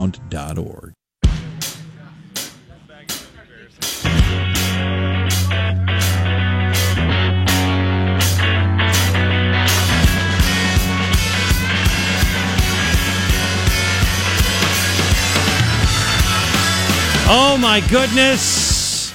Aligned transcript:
Sound.org. 0.00 0.92
Oh 17.30 17.58
my 17.60 17.82
goodness. 17.90 19.12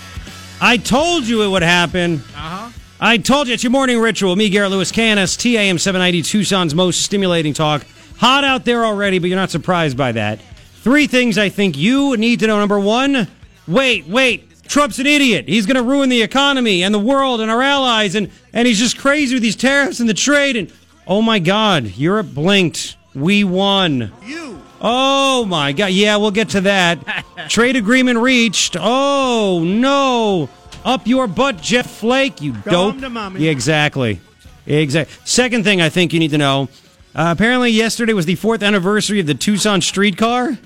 I 0.60 0.76
told 0.78 1.24
you 1.24 1.44
it 1.44 1.48
would 1.48 1.62
happen. 1.64 2.16
Uh-huh. 2.36 2.70
I 3.00 3.18
told 3.18 3.48
you 3.48 3.54
it's 3.54 3.64
your 3.64 3.72
morning 3.72 4.00
ritual. 4.00 4.36
Me, 4.36 4.50
Garrett 4.50 4.72
Lewis 4.72 4.92
KNST 4.92 5.54
AM 5.56 5.80
790, 5.80 6.22
Tucson's 6.24 6.76
most 6.76 7.02
stimulating 7.02 7.54
talk. 7.54 7.86
Hot 8.18 8.44
out 8.44 8.66
there 8.66 8.84
already, 8.84 9.20
but 9.20 9.30
you're 9.30 9.40
not 9.40 9.50
surprised 9.50 9.96
by 9.96 10.12
that. 10.12 10.40
Three 10.84 11.08
things 11.08 11.38
I 11.38 11.48
think 11.48 11.78
you 11.78 12.18
need 12.18 12.42
to 12.42 12.48
know. 12.48 12.60
Number 12.60 12.78
one, 12.78 13.30
wait, 13.70 14.06
wait. 14.06 14.50
Trump's 14.68 15.00
an 15.00 15.06
idiot. 15.06 15.48
He's 15.48 15.66
going 15.66 15.78
to 15.78 15.82
ruin 15.82 16.10
the 16.10 16.22
economy 16.22 16.84
and 16.84 16.94
the 16.94 17.00
world 17.00 17.40
and 17.40 17.50
our 17.50 17.62
allies, 17.62 18.16
and, 18.16 18.30
and 18.52 18.68
he's 18.68 18.80
just 18.80 18.98
crazy 18.98 19.34
with 19.34 19.44
these 19.44 19.56
tariffs 19.56 20.02
and 20.02 20.10
the 20.10 20.14
trade. 20.14 20.58
And 20.58 20.74
oh 21.08 21.22
my 21.22 21.40
God, 21.40 21.86
Europe 21.86 22.34
blinked. 22.34 22.98
We 23.16 23.46
won. 23.46 24.12
You. 24.26 24.62
Oh 24.82 25.46
my 25.46 25.72
God. 25.72 25.92
Yeah, 25.92 26.18
we'll 26.18 26.32
get 26.32 26.50
to 26.50 26.62
that. 26.62 27.24
Trade 27.50 27.78
agreement 27.78 28.20
reached. 28.20 28.76
Oh 28.78 29.64
no. 29.66 30.50
Up 30.84 31.08
your 31.08 31.28
butt, 31.28 31.62
Jeff 31.62 31.90
Flake, 31.90 32.42
you 32.42 32.52
dope. 32.52 33.00
to 33.00 33.10
mommy. 33.10 33.40
Yeah, 33.40 33.52
exactly. 33.52 34.20
Exactly. 34.68 35.16
Second 35.24 35.64
thing 35.64 35.80
I 35.82 35.88
think 35.88 36.12
you 36.12 36.20
need 36.20 36.32
to 36.32 36.38
know. 36.38 36.68
Uh, 37.16 37.34
apparently, 37.34 37.70
yesterday 37.70 38.12
was 38.12 38.26
the 38.26 38.36
fourth 38.36 38.62
anniversary 38.62 39.22
of 39.22 39.28
the 39.28 39.34
Tucson 39.34 39.80
streetcar. 39.80 40.58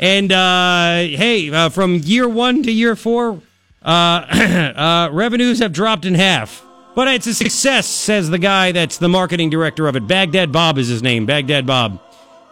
And 0.00 0.32
uh, 0.32 0.94
hey, 0.94 1.50
uh, 1.50 1.68
from 1.68 1.96
year 1.96 2.26
one 2.26 2.62
to 2.62 2.72
year 2.72 2.96
four, 2.96 3.42
uh, 3.82 3.86
uh, 3.90 5.10
revenues 5.12 5.58
have 5.58 5.74
dropped 5.74 6.06
in 6.06 6.14
half. 6.14 6.64
But 6.94 7.06
it's 7.08 7.26
a 7.26 7.34
success, 7.34 7.86
says 7.86 8.30
the 8.30 8.38
guy 8.38 8.72
that's 8.72 8.96
the 8.96 9.10
marketing 9.10 9.50
director 9.50 9.86
of 9.86 9.96
it. 9.96 10.08
Baghdad 10.08 10.50
Bob 10.50 10.78
is 10.78 10.88
his 10.88 11.02
name. 11.02 11.26
Baghdad 11.26 11.66
Bob. 11.66 12.00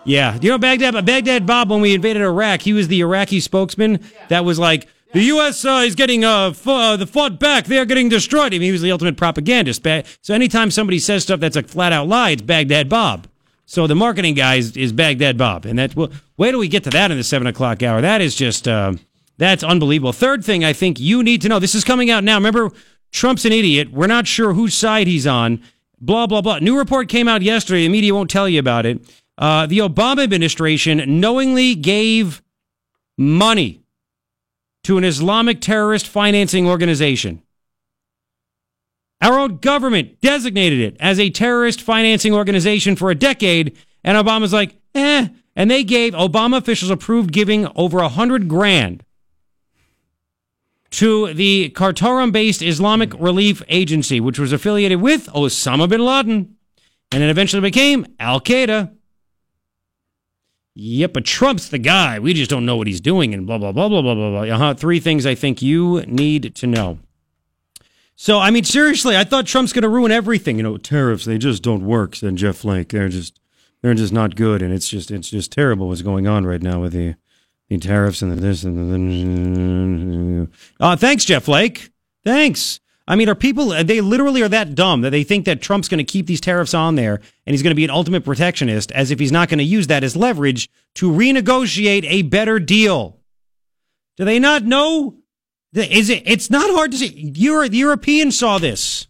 Yeah, 0.04 0.38
you 0.40 0.50
know 0.50 0.58
Baghdad. 0.58 1.04
Baghdad 1.06 1.46
Bob, 1.46 1.70
when 1.70 1.80
we 1.80 1.94
invaded 1.94 2.22
Iraq, 2.22 2.60
he 2.60 2.74
was 2.74 2.88
the 2.88 3.00
Iraqi 3.00 3.40
spokesman 3.40 4.04
that 4.28 4.44
was 4.44 4.58
like, 4.58 4.86
the 5.14 5.22
U.S. 5.22 5.64
Uh, 5.64 5.84
is 5.86 5.94
getting 5.94 6.24
uh, 6.26 6.50
f- 6.50 6.68
uh, 6.68 6.96
the 6.96 7.06
fought 7.06 7.40
back. 7.40 7.64
They 7.64 7.78
are 7.78 7.86
getting 7.86 8.10
destroyed. 8.10 8.48
I 8.52 8.58
mean, 8.58 8.62
he 8.62 8.72
was 8.72 8.82
the 8.82 8.92
ultimate 8.92 9.16
propagandist. 9.16 9.82
So 10.20 10.34
anytime 10.34 10.70
somebody 10.70 10.98
says 10.98 11.22
stuff 11.22 11.40
that's 11.40 11.56
a 11.56 11.62
flat 11.62 11.94
out 11.94 12.08
lie, 12.08 12.30
it's 12.30 12.42
Baghdad 12.42 12.90
Bob. 12.90 13.26
So 13.70 13.86
the 13.86 13.94
marketing 13.94 14.32
guy 14.32 14.54
is, 14.54 14.74
is 14.78 14.94
Baghdad 14.94 15.36
Bob, 15.36 15.66
and 15.66 15.78
that. 15.78 15.94
Well, 15.94 16.08
wait 16.38 16.52
till 16.52 16.58
we 16.58 16.68
get 16.68 16.84
to 16.84 16.90
that 16.90 17.10
in 17.10 17.18
the 17.18 17.22
seven 17.22 17.46
o'clock 17.46 17.82
hour. 17.82 18.00
That 18.00 18.22
is 18.22 18.34
just 18.34 18.66
uh, 18.66 18.94
that's 19.36 19.62
unbelievable. 19.62 20.14
Third 20.14 20.42
thing 20.42 20.64
I 20.64 20.72
think 20.72 20.98
you 20.98 21.22
need 21.22 21.42
to 21.42 21.50
know. 21.50 21.58
This 21.58 21.74
is 21.74 21.84
coming 21.84 22.10
out 22.10 22.24
now. 22.24 22.36
Remember, 22.36 22.70
Trump's 23.12 23.44
an 23.44 23.52
idiot. 23.52 23.92
We're 23.92 24.06
not 24.06 24.26
sure 24.26 24.54
whose 24.54 24.72
side 24.72 25.06
he's 25.06 25.26
on. 25.26 25.62
Blah 26.00 26.26
blah 26.28 26.40
blah. 26.40 26.60
New 26.60 26.78
report 26.78 27.10
came 27.10 27.28
out 27.28 27.42
yesterday. 27.42 27.82
The 27.82 27.90
media 27.90 28.14
won't 28.14 28.30
tell 28.30 28.48
you 28.48 28.58
about 28.58 28.86
it. 28.86 29.02
Uh, 29.36 29.66
the 29.66 29.80
Obama 29.80 30.22
administration 30.22 31.20
knowingly 31.20 31.74
gave 31.74 32.40
money 33.18 33.82
to 34.84 34.96
an 34.96 35.04
Islamic 35.04 35.60
terrorist 35.60 36.08
financing 36.08 36.66
organization. 36.66 37.42
Our 39.20 39.38
own 39.38 39.56
government 39.56 40.20
designated 40.20 40.80
it 40.80 40.96
as 41.00 41.18
a 41.18 41.30
terrorist 41.30 41.80
financing 41.80 42.32
organization 42.32 42.94
for 42.96 43.10
a 43.10 43.14
decade, 43.14 43.76
and 44.04 44.16
Obama's 44.16 44.52
like, 44.52 44.76
eh. 44.94 45.28
And 45.56 45.70
they 45.70 45.82
gave, 45.82 46.12
Obama 46.12 46.58
officials 46.58 46.90
approved 46.90 47.32
giving 47.32 47.66
over 47.74 47.98
a 47.98 48.08
hundred 48.08 48.46
grand 48.48 49.02
to 50.90 51.34
the 51.34 51.70
Khartoum 51.70 52.30
based 52.30 52.62
Islamic 52.62 53.12
Relief 53.18 53.62
Agency, 53.68 54.20
which 54.20 54.38
was 54.38 54.52
affiliated 54.52 55.00
with 55.00 55.26
Osama 55.26 55.88
bin 55.88 56.04
Laden, 56.04 56.56
and 57.10 57.22
it 57.22 57.28
eventually 57.28 57.60
became 57.60 58.06
Al 58.20 58.40
Qaeda. 58.40 58.94
Yep, 60.74 61.12
but 61.12 61.24
Trump's 61.24 61.68
the 61.68 61.78
guy. 61.78 62.20
We 62.20 62.34
just 62.34 62.50
don't 62.50 62.64
know 62.64 62.76
what 62.76 62.86
he's 62.86 63.00
doing, 63.00 63.34
and 63.34 63.46
blah, 63.46 63.58
blah, 63.58 63.72
blah, 63.72 63.88
blah, 63.88 64.00
blah, 64.00 64.14
blah, 64.14 64.30
blah. 64.30 64.54
Uh-huh. 64.54 64.74
Three 64.74 65.00
things 65.00 65.26
I 65.26 65.34
think 65.34 65.60
you 65.60 66.02
need 66.06 66.54
to 66.54 66.68
know. 66.68 67.00
So, 68.20 68.40
I 68.40 68.50
mean, 68.50 68.64
seriously, 68.64 69.16
I 69.16 69.22
thought 69.22 69.46
Trump's 69.46 69.72
going 69.72 69.84
to 69.84 69.88
ruin 69.88 70.10
everything. 70.10 70.56
You 70.56 70.64
know, 70.64 70.76
tariffs, 70.76 71.24
they 71.24 71.38
just 71.38 71.62
don't 71.62 71.86
work, 71.86 72.16
said 72.16 72.34
Jeff 72.34 72.56
Flake. 72.56 72.88
They're 72.88 73.08
just, 73.08 73.38
they're 73.80 73.94
just 73.94 74.12
not 74.12 74.34
good. 74.34 74.60
And 74.60 74.74
it's 74.74 74.88
just, 74.88 75.12
it's 75.12 75.30
just 75.30 75.52
terrible 75.52 75.86
what's 75.86 76.02
going 76.02 76.26
on 76.26 76.44
right 76.44 76.60
now 76.60 76.80
with 76.80 76.94
the, 76.94 77.14
the 77.68 77.78
tariffs 77.78 78.20
and 78.20 78.32
the 78.32 78.36
this 78.36 78.64
and 78.64 80.48
the. 80.48 80.50
Uh, 80.80 80.96
thanks, 80.96 81.24
Jeff 81.26 81.44
Flake. 81.44 81.92
Thanks. 82.24 82.80
I 83.06 83.14
mean, 83.14 83.28
are 83.28 83.36
people, 83.36 83.68
they 83.84 84.00
literally 84.00 84.42
are 84.42 84.48
that 84.48 84.74
dumb 84.74 85.02
that 85.02 85.10
they 85.10 85.22
think 85.22 85.44
that 85.44 85.62
Trump's 85.62 85.88
going 85.88 85.98
to 85.98 86.04
keep 86.04 86.26
these 86.26 86.40
tariffs 86.40 86.74
on 86.74 86.96
there 86.96 87.20
and 87.46 87.54
he's 87.54 87.62
going 87.62 87.70
to 87.70 87.76
be 87.76 87.84
an 87.84 87.90
ultimate 87.90 88.24
protectionist 88.24 88.90
as 88.90 89.12
if 89.12 89.20
he's 89.20 89.30
not 89.30 89.48
going 89.48 89.58
to 89.58 89.64
use 89.64 89.86
that 89.86 90.02
as 90.02 90.16
leverage 90.16 90.68
to 90.94 91.08
renegotiate 91.08 92.04
a 92.08 92.22
better 92.22 92.58
deal. 92.58 93.20
Do 94.16 94.24
they 94.24 94.40
not 94.40 94.64
know? 94.64 95.14
Is 95.74 96.08
it? 96.08 96.22
It's 96.26 96.50
not 96.50 96.70
hard 96.70 96.92
to 96.92 96.98
see. 96.98 97.32
Euro, 97.36 97.68
the 97.68 97.76
Europeans 97.76 98.38
saw 98.38 98.58
this. 98.58 99.06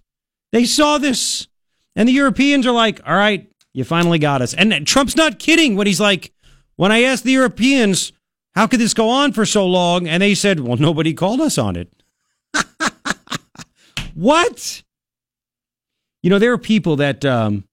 They 0.51 0.65
saw 0.65 0.99
this, 0.99 1.47
and 1.95 2.09
the 2.09 2.13
Europeans 2.13 2.67
are 2.67 2.73
like, 2.73 3.01
"All 3.07 3.15
right, 3.15 3.49
you 3.73 3.85
finally 3.85 4.19
got 4.19 4.43
us." 4.43 4.55
And 4.55 4.87
Trump's 4.87 5.17
not 5.17 5.39
kidding 5.39 5.77
when 5.77 5.87
he's 5.87 6.01
like, 6.01 6.33
"When 6.77 6.91
I 6.91 7.03
asked 7.03 7.25
the 7.25 7.33
Europeans, 7.33 8.13
how 8.55 8.67
could 8.67 8.81
this 8.81 8.95
go 8.95 9.09
on 9.09 9.33
for 9.33 9.47
so 9.47 9.67
long?" 9.67 10.09
and 10.09 10.21
they 10.23 10.35
said, 10.35 10.59
"Well, 10.61 10.77
nobody 10.77 11.15
called 11.15 11.41
us 11.41 11.59
on 11.59 11.77
it." 11.77 11.93
what? 14.15 14.83
You 16.23 16.31
know, 16.31 16.41
there 16.41 16.53
are 16.53 16.59
people 16.59 16.97
that. 16.97 17.25
Um, 17.25 17.65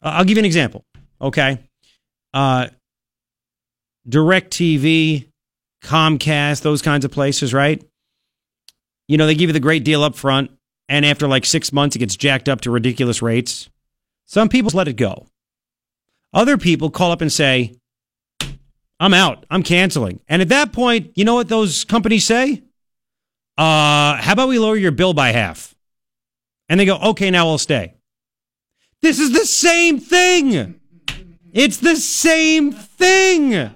I'll 0.00 0.24
give 0.24 0.36
you 0.36 0.42
an 0.42 0.46
example. 0.46 0.84
Okay, 1.20 1.58
uh, 2.32 2.68
DirecTV, 4.08 5.28
Comcast, 5.82 6.62
those 6.62 6.82
kinds 6.82 7.04
of 7.04 7.10
places, 7.10 7.54
right? 7.54 7.82
You 9.06 9.16
know, 9.16 9.26
they 9.26 9.34
give 9.34 9.48
you 9.48 9.54
the 9.54 9.60
great 9.60 9.84
deal 9.84 10.02
up 10.02 10.16
front, 10.16 10.50
and 10.88 11.06
after 11.06 11.28
like 11.28 11.44
six 11.44 11.72
months, 11.72 11.96
it 11.96 12.00
gets 12.00 12.16
jacked 12.16 12.48
up 12.48 12.60
to 12.62 12.70
ridiculous 12.70 13.22
rates. 13.22 13.68
Some 14.26 14.48
people 14.48 14.70
let 14.74 14.88
it 14.88 14.94
go. 14.94 15.26
Other 16.34 16.58
people 16.58 16.90
call 16.90 17.10
up 17.10 17.20
and 17.20 17.32
say, 17.32 17.74
I'm 19.00 19.14
out. 19.14 19.46
I'm 19.50 19.62
canceling. 19.62 20.20
And 20.28 20.42
at 20.42 20.48
that 20.48 20.72
point, 20.72 21.12
you 21.14 21.24
know 21.24 21.34
what 21.34 21.48
those 21.48 21.84
companies 21.84 22.26
say? 22.26 22.62
Uh, 23.56 24.16
how 24.16 24.32
about 24.32 24.48
we 24.48 24.58
lower 24.58 24.76
your 24.76 24.92
bill 24.92 25.14
by 25.14 25.30
half? 25.30 25.74
And 26.68 26.78
they 26.78 26.84
go, 26.84 26.98
okay, 26.98 27.30
now 27.30 27.48
I'll 27.48 27.58
stay. 27.58 27.94
This 29.00 29.18
is 29.18 29.32
the 29.32 29.46
same 29.46 30.00
thing. 30.00 30.80
It's 31.52 31.78
the 31.78 31.96
same 31.96 32.72
thing. 32.72 33.70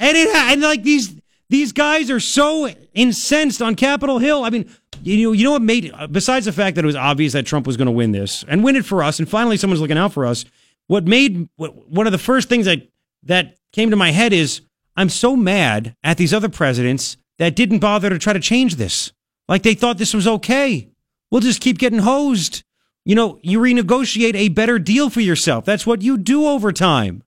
And 0.00 0.16
it 0.16 0.34
and 0.34 0.62
like 0.62 0.82
these 0.82 1.14
these 1.50 1.72
guys 1.72 2.10
are 2.10 2.20
so 2.20 2.68
incensed 2.94 3.60
on 3.60 3.76
Capitol 3.76 4.18
Hill. 4.18 4.44
I 4.44 4.50
mean, 4.50 4.68
you 5.02 5.24
know, 5.24 5.32
you 5.32 5.44
know 5.44 5.52
what 5.52 5.62
made 5.62 5.92
besides 6.10 6.46
the 6.46 6.52
fact 6.52 6.74
that 6.76 6.84
it 6.84 6.86
was 6.86 6.96
obvious 6.96 7.34
that 7.34 7.46
Trump 7.46 7.66
was 7.66 7.76
going 7.76 7.86
to 7.86 7.92
win 7.92 8.12
this 8.12 8.44
and 8.48 8.64
win 8.64 8.76
it 8.76 8.84
for 8.84 9.02
us, 9.02 9.18
and 9.18 9.28
finally 9.28 9.56
someone's 9.56 9.80
looking 9.80 9.98
out 9.98 10.12
for 10.12 10.26
us. 10.26 10.44
What 10.86 11.06
made 11.06 11.48
one 11.56 12.06
of 12.06 12.12
the 12.12 12.18
first 12.18 12.48
things 12.48 12.64
that 12.64 12.88
that 13.24 13.58
came 13.72 13.90
to 13.90 13.96
my 13.96 14.10
head 14.10 14.32
is 14.32 14.62
I'm 14.96 15.08
so 15.08 15.36
mad 15.36 15.94
at 16.02 16.16
these 16.16 16.34
other 16.34 16.48
presidents 16.48 17.16
that 17.38 17.54
didn't 17.54 17.78
bother 17.78 18.10
to 18.10 18.18
try 18.18 18.32
to 18.32 18.40
change 18.40 18.76
this. 18.76 19.12
Like 19.48 19.62
they 19.62 19.74
thought 19.74 19.98
this 19.98 20.14
was 20.14 20.26
okay. 20.26 20.88
We'll 21.30 21.40
just 21.40 21.60
keep 21.60 21.78
getting 21.78 22.00
hosed. 22.00 22.64
You 23.04 23.14
know, 23.14 23.38
you 23.42 23.60
renegotiate 23.60 24.34
a 24.34 24.48
better 24.48 24.78
deal 24.78 25.10
for 25.10 25.20
yourself. 25.20 25.64
That's 25.64 25.86
what 25.86 26.02
you 26.02 26.18
do 26.18 26.46
over 26.46 26.72
time. 26.72 27.22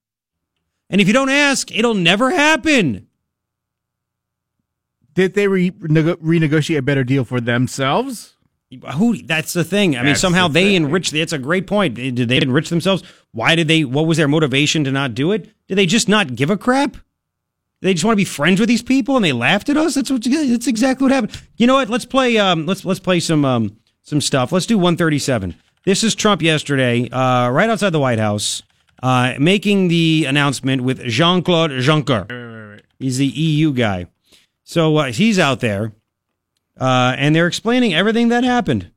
And 0.94 1.02
if 1.02 1.08
you 1.08 1.14
don't 1.14 1.30
ask, 1.30 1.76
it'll 1.76 1.96
never 1.96 2.30
happen. 2.30 3.08
Did 5.16 5.34
they 5.34 5.48
re- 5.48 5.74
nego- 5.82 6.18
renegotiate 6.18 6.78
a 6.78 6.82
better 6.84 7.04
deal 7.04 7.26
for 7.26 7.42
themselves? 7.42 8.36
Who? 8.98 9.18
That's 9.24 9.54
the 9.54 9.64
thing. 9.64 9.98
I 9.98 10.04
mean, 10.04 10.14
somehow 10.16 10.48
the 10.48 10.54
they 10.54 10.64
thing. 10.66 10.86
enriched. 10.86 11.12
That's 11.12 11.34
a 11.34 11.40
great 11.40 11.66
point. 11.66 11.96
Did 11.96 12.30
they 12.30 12.38
enrich 12.38 12.70
themselves? 12.70 13.02
Why 13.32 13.56
did 13.56 13.68
they? 13.68 13.84
What 13.86 14.06
was 14.06 14.18
their 14.18 14.28
motivation 14.28 14.84
to 14.84 14.92
not 14.92 15.16
do 15.16 15.32
it? 15.32 15.50
Did 15.68 15.80
they 15.80 15.88
just 15.88 16.08
not 16.08 16.36
give 16.36 16.52
a 16.52 16.58
crap? 16.58 16.98
They 17.82 17.94
just 17.94 18.06
want 18.06 18.14
to 18.14 18.22
be 18.22 18.26
friends 18.26 18.60
with 18.60 18.70
these 18.70 18.84
people, 18.84 19.16
and 19.16 19.26
they 19.26 19.32
laughed 19.34 19.70
at 19.70 19.78
us. 19.78 19.96
That's 19.96 20.12
what. 20.12 20.24
That's 20.24 20.68
exactly 20.68 21.06
what 21.06 21.12
happened. 21.12 21.40
You 21.58 21.66
know 21.66 21.74
what? 21.74 21.90
Let's 21.90 22.06
play. 22.06 22.38
Um, 22.38 22.68
let's 22.68 22.86
let's 22.86 23.00
play 23.00 23.20
some 23.20 23.46
um 23.46 23.78
some 24.04 24.22
stuff. 24.22 24.52
Let's 24.52 24.68
do 24.68 24.78
137. 24.78 25.56
This 25.86 26.04
is 26.04 26.14
Trump 26.14 26.44
yesterday, 26.44 27.10
uh, 27.10 27.50
right 27.50 27.70
outside 27.70 27.90
the 27.92 28.00
White 28.00 28.20
House, 28.20 28.62
uh, 29.04 29.36
making 29.38 29.90
the 29.90 30.24
announcement 30.26 30.82
with 30.82 31.04
Jean 31.04 31.44
Claude 31.44 31.72
Juncker. 31.72 32.80
He's 32.98 33.18
the 33.18 33.28
EU 33.28 33.74
guy. 33.74 34.08
So 34.64 34.96
uh, 34.96 35.12
he's 35.12 35.38
out 35.38 35.60
there, 35.60 35.92
uh, 36.80 37.14
and 37.18 37.36
they're 37.36 37.48
explaining 37.48 37.94
everything 37.94 38.30
that 38.30 38.46
happened. 38.46 38.92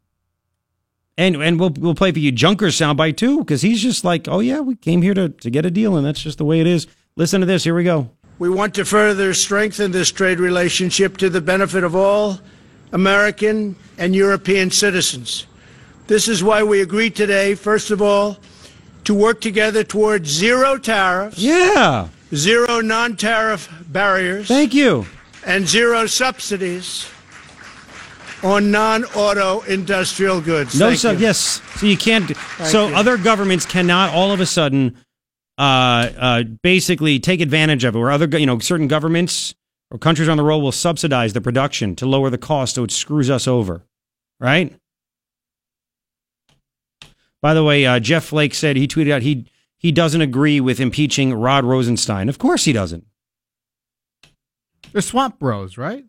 And 1.18 1.34
and 1.42 1.58
we'll 1.58 1.70
we'll 1.70 1.96
play 1.96 2.12
for 2.12 2.20
you 2.20 2.30
Juncker's 2.30 2.78
soundbite 2.78 3.16
too, 3.16 3.40
because 3.40 3.62
he's 3.62 3.82
just 3.82 4.04
like, 4.04 4.28
oh 4.28 4.38
yeah, 4.38 4.60
we 4.60 4.76
came 4.76 5.02
here 5.02 5.14
to 5.14 5.30
to 5.30 5.50
get 5.50 5.66
a 5.66 5.70
deal, 5.72 5.96
and 5.96 6.06
that's 6.06 6.22
just 6.22 6.38
the 6.38 6.44
way 6.44 6.60
it 6.60 6.68
is. 6.68 6.86
Listen 7.16 7.40
to 7.40 7.46
this. 7.46 7.64
Here 7.64 7.74
we 7.74 7.82
go. 7.82 8.10
We 8.38 8.48
want 8.48 8.74
to 8.74 8.84
further 8.84 9.34
strengthen 9.34 9.90
this 9.90 10.12
trade 10.12 10.38
relationship 10.38 11.16
to 11.16 11.30
the 11.30 11.40
benefit 11.40 11.82
of 11.82 11.96
all 11.96 12.38
American 12.92 13.74
and 13.98 14.14
European 14.14 14.70
citizens. 14.70 15.46
This 16.06 16.28
is 16.28 16.44
why 16.44 16.62
we 16.62 16.80
agreed 16.82 17.16
today, 17.16 17.56
first 17.56 17.90
of 17.90 18.00
all, 18.00 18.36
to 19.06 19.14
work 19.14 19.40
together 19.40 19.82
towards 19.82 20.28
zero 20.28 20.76
tariffs, 20.78 21.38
Yeah. 21.38 22.08
zero 22.34 22.80
non 22.80 23.16
tariff 23.16 23.68
barriers, 23.88 24.46
Thank 24.48 24.74
you. 24.74 25.06
and 25.44 25.66
zero 25.66 26.06
subsidies 26.06 27.06
on 28.42 28.70
non 28.70 29.04
auto 29.06 29.62
industrial 29.62 30.40
goods. 30.40 30.78
No, 30.78 30.88
Thank 30.88 30.98
so 31.00 31.10
yes. 31.12 31.60
So 31.76 31.86
you 31.86 31.96
can't. 31.96 32.30
so 32.64 32.88
you. 32.88 32.94
other 32.94 33.16
governments 33.16 33.64
cannot 33.66 34.10
all 34.12 34.32
of 34.32 34.40
a 34.40 34.46
sudden, 34.46 34.96
uh, 35.58 35.62
uh, 36.18 36.42
basically 36.62 37.18
take 37.18 37.40
advantage 37.40 37.84
of 37.84 37.96
it. 37.96 37.98
Where 37.98 38.10
other, 38.10 38.26
you 38.38 38.46
know, 38.46 38.58
certain 38.58 38.88
governments 38.88 39.54
or 39.90 39.98
countries 39.98 40.28
on 40.28 40.36
the 40.36 40.42
roll 40.42 40.60
will 40.60 40.72
subsidize 40.72 41.32
the 41.32 41.40
production 41.40 41.94
to 41.96 42.06
lower 42.06 42.28
the 42.28 42.38
cost, 42.38 42.74
so 42.74 42.84
it 42.84 42.90
screws 42.90 43.30
us 43.30 43.46
over, 43.46 43.82
right? 44.40 44.74
By 47.46 47.54
the 47.54 47.62
way, 47.62 47.86
uh, 47.86 48.00
Jeff 48.00 48.24
Flake 48.24 48.54
said 48.54 48.74
he 48.74 48.88
tweeted 48.88 49.12
out 49.12 49.22
he 49.22 49.46
he 49.78 49.92
doesn't 49.92 50.20
agree 50.20 50.60
with 50.60 50.80
impeaching 50.80 51.32
Rod 51.32 51.64
Rosenstein. 51.64 52.28
Of 52.28 52.38
course 52.38 52.64
he 52.64 52.72
doesn't. 52.72 53.06
They're 54.90 55.00
swamp 55.00 55.38
bros, 55.38 55.78
right? 55.78 56.04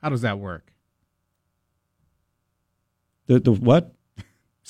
How 0.00 0.08
does 0.08 0.22
that 0.22 0.38
work? 0.38 0.72
The 3.26 3.38
the 3.38 3.52
what? 3.52 3.92
The 4.16 4.24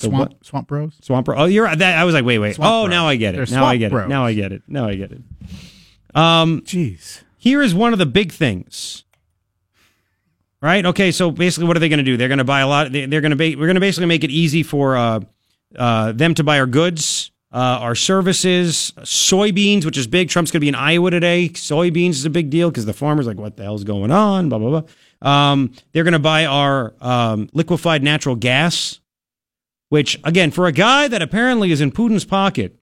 Swamp 0.09 0.31
what? 0.33 0.45
swamp 0.45 0.67
bros. 0.67 0.97
Swamp 1.01 1.23
Bro. 1.23 1.37
Oh, 1.37 1.45
you're 1.45 1.73
that. 1.73 1.97
I 1.97 2.03
was 2.03 2.13
like, 2.13 2.25
wait, 2.25 2.39
wait. 2.39 2.55
Swamp 2.55 2.69
oh, 2.69 2.83
Bros. 2.83 2.89
now 2.91 3.07
I 3.07 3.15
get 3.15 3.35
it. 3.35 3.47
They're 3.47 3.57
now 3.57 3.65
I 3.65 3.77
get 3.77 3.93
it. 3.93 4.07
Now 4.09 4.25
I 4.25 4.33
get 4.33 4.51
it. 4.51 4.63
Now 4.67 4.89
I 4.89 4.95
get 4.95 5.13
it. 5.13 5.21
Um, 6.13 6.63
Jeez. 6.65 7.23
here 7.37 7.61
is 7.61 7.73
one 7.73 7.93
of 7.93 7.99
the 7.99 8.05
big 8.05 8.33
things. 8.33 9.05
Right? 10.61 10.85
Okay, 10.85 11.11
so 11.13 11.31
basically, 11.31 11.65
what 11.69 11.77
are 11.77 11.79
they 11.79 11.87
going 11.87 11.99
to 11.99 12.03
do? 12.03 12.17
They're 12.17 12.27
going 12.27 12.39
to 12.39 12.43
buy 12.43 12.59
a 12.59 12.67
lot. 12.67 12.91
they- 12.91 13.05
They're 13.05 13.21
going 13.21 13.29
to 13.31 13.37
be. 13.37 13.55
We're 13.55 13.67
going 13.67 13.75
to 13.75 13.79
basically 13.79 14.07
make 14.07 14.25
it 14.25 14.31
easy 14.31 14.63
for 14.63 14.97
uh, 14.97 15.21
uh, 15.75 16.11
them 16.11 16.33
to 16.35 16.43
buy 16.43 16.59
our 16.59 16.65
goods, 16.65 17.31
uh, 17.51 17.79
our 17.81 17.95
services, 17.95 18.91
soybeans, 18.99 19.85
which 19.85 19.97
is 19.97 20.07
big. 20.07 20.29
Trump's 20.29 20.51
going 20.51 20.59
to 20.59 20.65
be 20.65 20.67
in 20.67 20.75
Iowa 20.75 21.11
today. 21.11 21.49
Soybeans 21.49 22.11
is 22.11 22.25
a 22.25 22.29
big 22.29 22.49
deal 22.49 22.69
because 22.69 22.85
the 22.85 22.93
farmers 22.93 23.25
like, 23.25 23.37
what 23.37 23.57
the 23.57 23.63
hell's 23.63 23.83
going 23.83 24.11
on? 24.11 24.49
Blah 24.49 24.59
blah 24.59 24.81
blah. 24.81 24.83
Um, 25.21 25.71
they're 25.91 26.03
going 26.03 26.13
to 26.13 26.19
buy 26.19 26.45
our 26.45 26.93
um, 27.01 27.49
liquefied 27.53 28.03
natural 28.03 28.35
gas, 28.35 28.99
which 29.89 30.19
again, 30.23 30.51
for 30.51 30.67
a 30.67 30.71
guy 30.71 31.07
that 31.07 31.21
apparently 31.21 31.71
is 31.71 31.81
in 31.81 31.91
Putin's 31.91 32.25
pocket, 32.25 32.77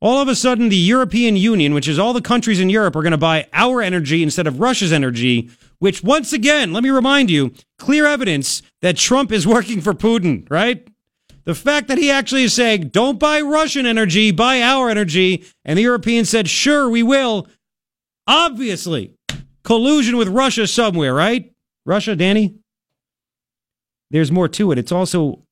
all 0.00 0.20
of 0.22 0.28
a 0.28 0.34
sudden 0.34 0.68
the 0.68 0.76
European 0.76 1.36
Union, 1.36 1.74
which 1.74 1.88
is 1.88 1.98
all 1.98 2.12
the 2.12 2.22
countries 2.22 2.60
in 2.60 2.70
Europe, 2.70 2.96
are 2.96 3.02
going 3.02 3.12
to 3.12 3.18
buy 3.18 3.46
our 3.52 3.82
energy 3.82 4.22
instead 4.22 4.46
of 4.46 4.60
Russia's 4.60 4.92
energy, 4.92 5.50
which 5.80 6.02
once 6.02 6.32
again, 6.32 6.72
let 6.72 6.82
me 6.82 6.90
remind 6.90 7.30
you, 7.30 7.52
clear 7.78 8.06
evidence 8.06 8.62
that 8.80 8.96
Trump 8.96 9.32
is 9.32 9.46
working 9.46 9.80
for 9.80 9.94
Putin, 9.94 10.48
right? 10.50 10.86
The 11.48 11.54
fact 11.54 11.88
that 11.88 11.96
he 11.96 12.10
actually 12.10 12.44
is 12.44 12.52
saying, 12.52 12.90
don't 12.90 13.18
buy 13.18 13.40
Russian 13.40 13.86
energy, 13.86 14.32
buy 14.32 14.60
our 14.60 14.90
energy, 14.90 15.46
and 15.64 15.78
the 15.78 15.82
Europeans 15.82 16.28
said, 16.28 16.46
sure, 16.46 16.90
we 16.90 17.02
will. 17.02 17.46
Obviously, 18.26 19.14
collusion 19.64 20.18
with 20.18 20.28
Russia 20.28 20.66
somewhere, 20.66 21.14
right? 21.14 21.50
Russia, 21.86 22.14
Danny? 22.14 22.56
There's 24.10 24.30
more 24.30 24.46
to 24.48 24.72
it. 24.72 24.78
It's 24.78 24.92
also 24.92 25.42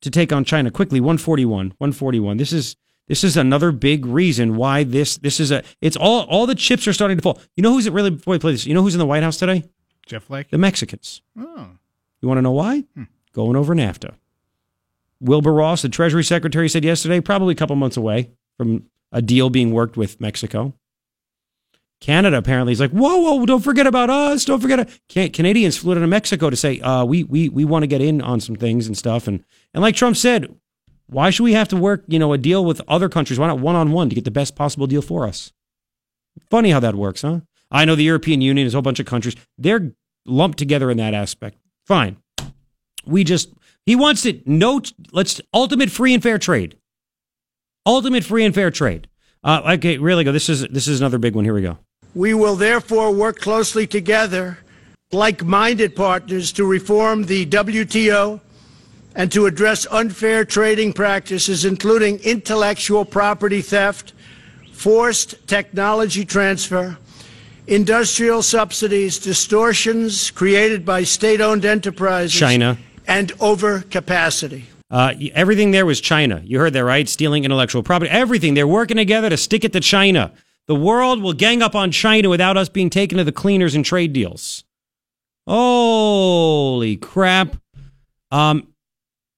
to 0.00 0.10
take 0.12 0.32
on 0.32 0.44
China 0.44 0.70
quickly. 0.70 1.00
141, 1.00 1.74
141. 1.78 2.36
This 2.36 2.52
is 2.52 2.76
this 3.08 3.24
is 3.24 3.36
another 3.36 3.72
big 3.72 4.06
reason 4.06 4.54
why 4.54 4.84
this 4.84 5.18
this 5.18 5.40
is 5.40 5.50
a 5.50 5.64
it's 5.80 5.96
all 5.96 6.22
all 6.26 6.46
the 6.46 6.54
chips 6.54 6.86
are 6.86 6.92
starting 6.92 7.16
to 7.16 7.22
fall. 7.22 7.40
You 7.56 7.64
know 7.64 7.72
who's 7.72 7.88
it 7.88 7.92
really 7.92 8.10
before 8.10 8.30
we 8.30 8.38
play 8.38 8.52
this? 8.52 8.64
You 8.64 8.74
know 8.74 8.82
who's 8.82 8.94
in 8.94 9.00
the 9.00 9.06
White 9.06 9.24
House 9.24 9.38
today? 9.38 9.64
Jeff 10.06 10.22
Flake. 10.22 10.50
The 10.50 10.58
Mexicans. 10.58 11.20
Oh. 11.36 11.70
You 12.20 12.28
want 12.28 12.38
to 12.38 12.42
know 12.42 12.52
why? 12.52 12.84
Hmm. 12.94 13.04
Going 13.32 13.56
over 13.56 13.74
NAFTA. 13.74 14.14
Wilbur 15.20 15.52
Ross, 15.52 15.82
the 15.82 15.88
Treasury 15.88 16.24
Secretary, 16.24 16.68
said 16.68 16.84
yesterday, 16.84 17.20
probably 17.20 17.52
a 17.52 17.56
couple 17.56 17.76
months 17.76 17.96
away 17.96 18.30
from 18.56 18.84
a 19.12 19.22
deal 19.22 19.50
being 19.50 19.72
worked 19.72 19.96
with 19.96 20.20
Mexico. 20.20 20.74
Canada 22.00 22.36
apparently 22.36 22.72
is 22.72 22.80
like, 22.80 22.90
whoa, 22.90 23.16
whoa, 23.16 23.46
don't 23.46 23.62
forget 23.62 23.86
about 23.86 24.10
us. 24.10 24.44
Don't 24.44 24.60
forget. 24.60 24.90
Can- 25.08 25.30
Canadians 25.30 25.78
flew 25.78 25.94
to 25.94 26.06
Mexico 26.06 26.50
to 26.50 26.56
say, 26.56 26.80
uh, 26.80 27.04
we 27.04 27.24
we 27.24 27.48
we 27.48 27.64
want 27.64 27.82
to 27.82 27.86
get 27.86 28.02
in 28.02 28.20
on 28.20 28.40
some 28.40 28.56
things 28.56 28.86
and 28.86 28.96
stuff. 28.98 29.26
And 29.26 29.42
and 29.72 29.80
like 29.80 29.94
Trump 29.94 30.16
said, 30.16 30.54
why 31.06 31.30
should 31.30 31.44
we 31.44 31.54
have 31.54 31.68
to 31.68 31.76
work, 31.76 32.04
you 32.06 32.18
know, 32.18 32.32
a 32.32 32.38
deal 32.38 32.64
with 32.64 32.82
other 32.88 33.08
countries? 33.08 33.38
Why 33.38 33.46
not 33.46 33.60
one 33.60 33.76
on 33.76 33.92
one 33.92 34.08
to 34.08 34.14
get 34.14 34.24
the 34.24 34.30
best 34.30 34.54
possible 34.54 34.86
deal 34.86 35.02
for 35.02 35.26
us? 35.26 35.52
Funny 36.50 36.70
how 36.70 36.80
that 36.80 36.94
works, 36.94 37.22
huh? 37.22 37.40
I 37.70 37.84
know 37.84 37.94
the 37.94 38.04
European 38.04 38.40
Union 38.40 38.66
is 38.66 38.74
a 38.74 38.76
whole 38.76 38.82
bunch 38.82 39.00
of 39.00 39.06
countries. 39.06 39.36
They're 39.56 39.92
lumped 40.26 40.58
together 40.58 40.90
in 40.90 40.96
that 40.98 41.14
aspect. 41.14 41.56
Fine. 41.86 42.16
We 43.06 43.24
just 43.24 43.50
he 43.86 43.96
wants 43.96 44.24
it 44.24 44.46
no 44.46 44.80
let's 45.12 45.40
ultimate 45.52 45.90
free 45.90 46.14
and 46.14 46.22
fair 46.22 46.38
trade. 46.38 46.76
Ultimate 47.86 48.24
free 48.24 48.44
and 48.44 48.54
fair 48.54 48.70
trade. 48.70 49.08
Uh, 49.42 49.74
okay, 49.74 49.98
really 49.98 50.24
go. 50.24 50.32
This 50.32 50.48
is 50.48 50.66
this 50.68 50.88
is 50.88 51.00
another 51.00 51.18
big 51.18 51.34
one. 51.34 51.44
Here 51.44 51.54
we 51.54 51.62
go. 51.62 51.78
We 52.14 52.32
will 52.32 52.56
therefore 52.56 53.12
work 53.12 53.40
closely 53.40 53.86
together, 53.86 54.58
like 55.12 55.44
minded 55.44 55.94
partners, 55.94 56.52
to 56.52 56.64
reform 56.64 57.24
the 57.24 57.44
WTO 57.46 58.40
and 59.16 59.30
to 59.32 59.46
address 59.46 59.86
unfair 59.90 60.44
trading 60.44 60.92
practices, 60.92 61.64
including 61.64 62.18
intellectual 62.20 63.04
property 63.04 63.60
theft, 63.60 64.12
forced 64.72 65.46
technology 65.46 66.24
transfer, 66.24 66.96
industrial 67.66 68.42
subsidies, 68.42 69.18
distortions 69.18 70.30
created 70.30 70.84
by 70.86 71.04
state 71.04 71.40
owned 71.40 71.64
enterprises, 71.64 72.32
China. 72.32 72.78
And 73.06 73.32
overcapacity. 73.34 74.64
Uh, 74.90 75.14
everything 75.32 75.70
there 75.70 75.86
was 75.86 76.00
China. 76.00 76.40
You 76.44 76.58
heard 76.58 76.72
that, 76.74 76.84
right? 76.84 77.08
Stealing 77.08 77.44
intellectual 77.44 77.82
property. 77.82 78.10
Everything. 78.10 78.54
They're 78.54 78.66
working 78.66 78.96
together 78.96 79.30
to 79.30 79.36
stick 79.36 79.64
it 79.64 79.72
to 79.72 79.80
China. 79.80 80.32
The 80.66 80.74
world 80.74 81.22
will 81.22 81.32
gang 81.32 81.62
up 81.62 81.74
on 81.74 81.90
China 81.90 82.28
without 82.28 82.56
us 82.56 82.68
being 82.68 82.90
taken 82.90 83.18
to 83.18 83.24
the 83.24 83.32
cleaners 83.32 83.74
in 83.74 83.82
trade 83.82 84.12
deals. 84.12 84.64
Holy 85.46 86.96
crap. 86.96 87.56
Um, 88.30 88.68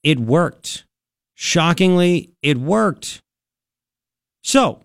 it 0.02 0.20
worked. 0.20 0.84
Shockingly, 1.34 2.30
it 2.42 2.58
worked. 2.58 3.20
So, 4.42 4.82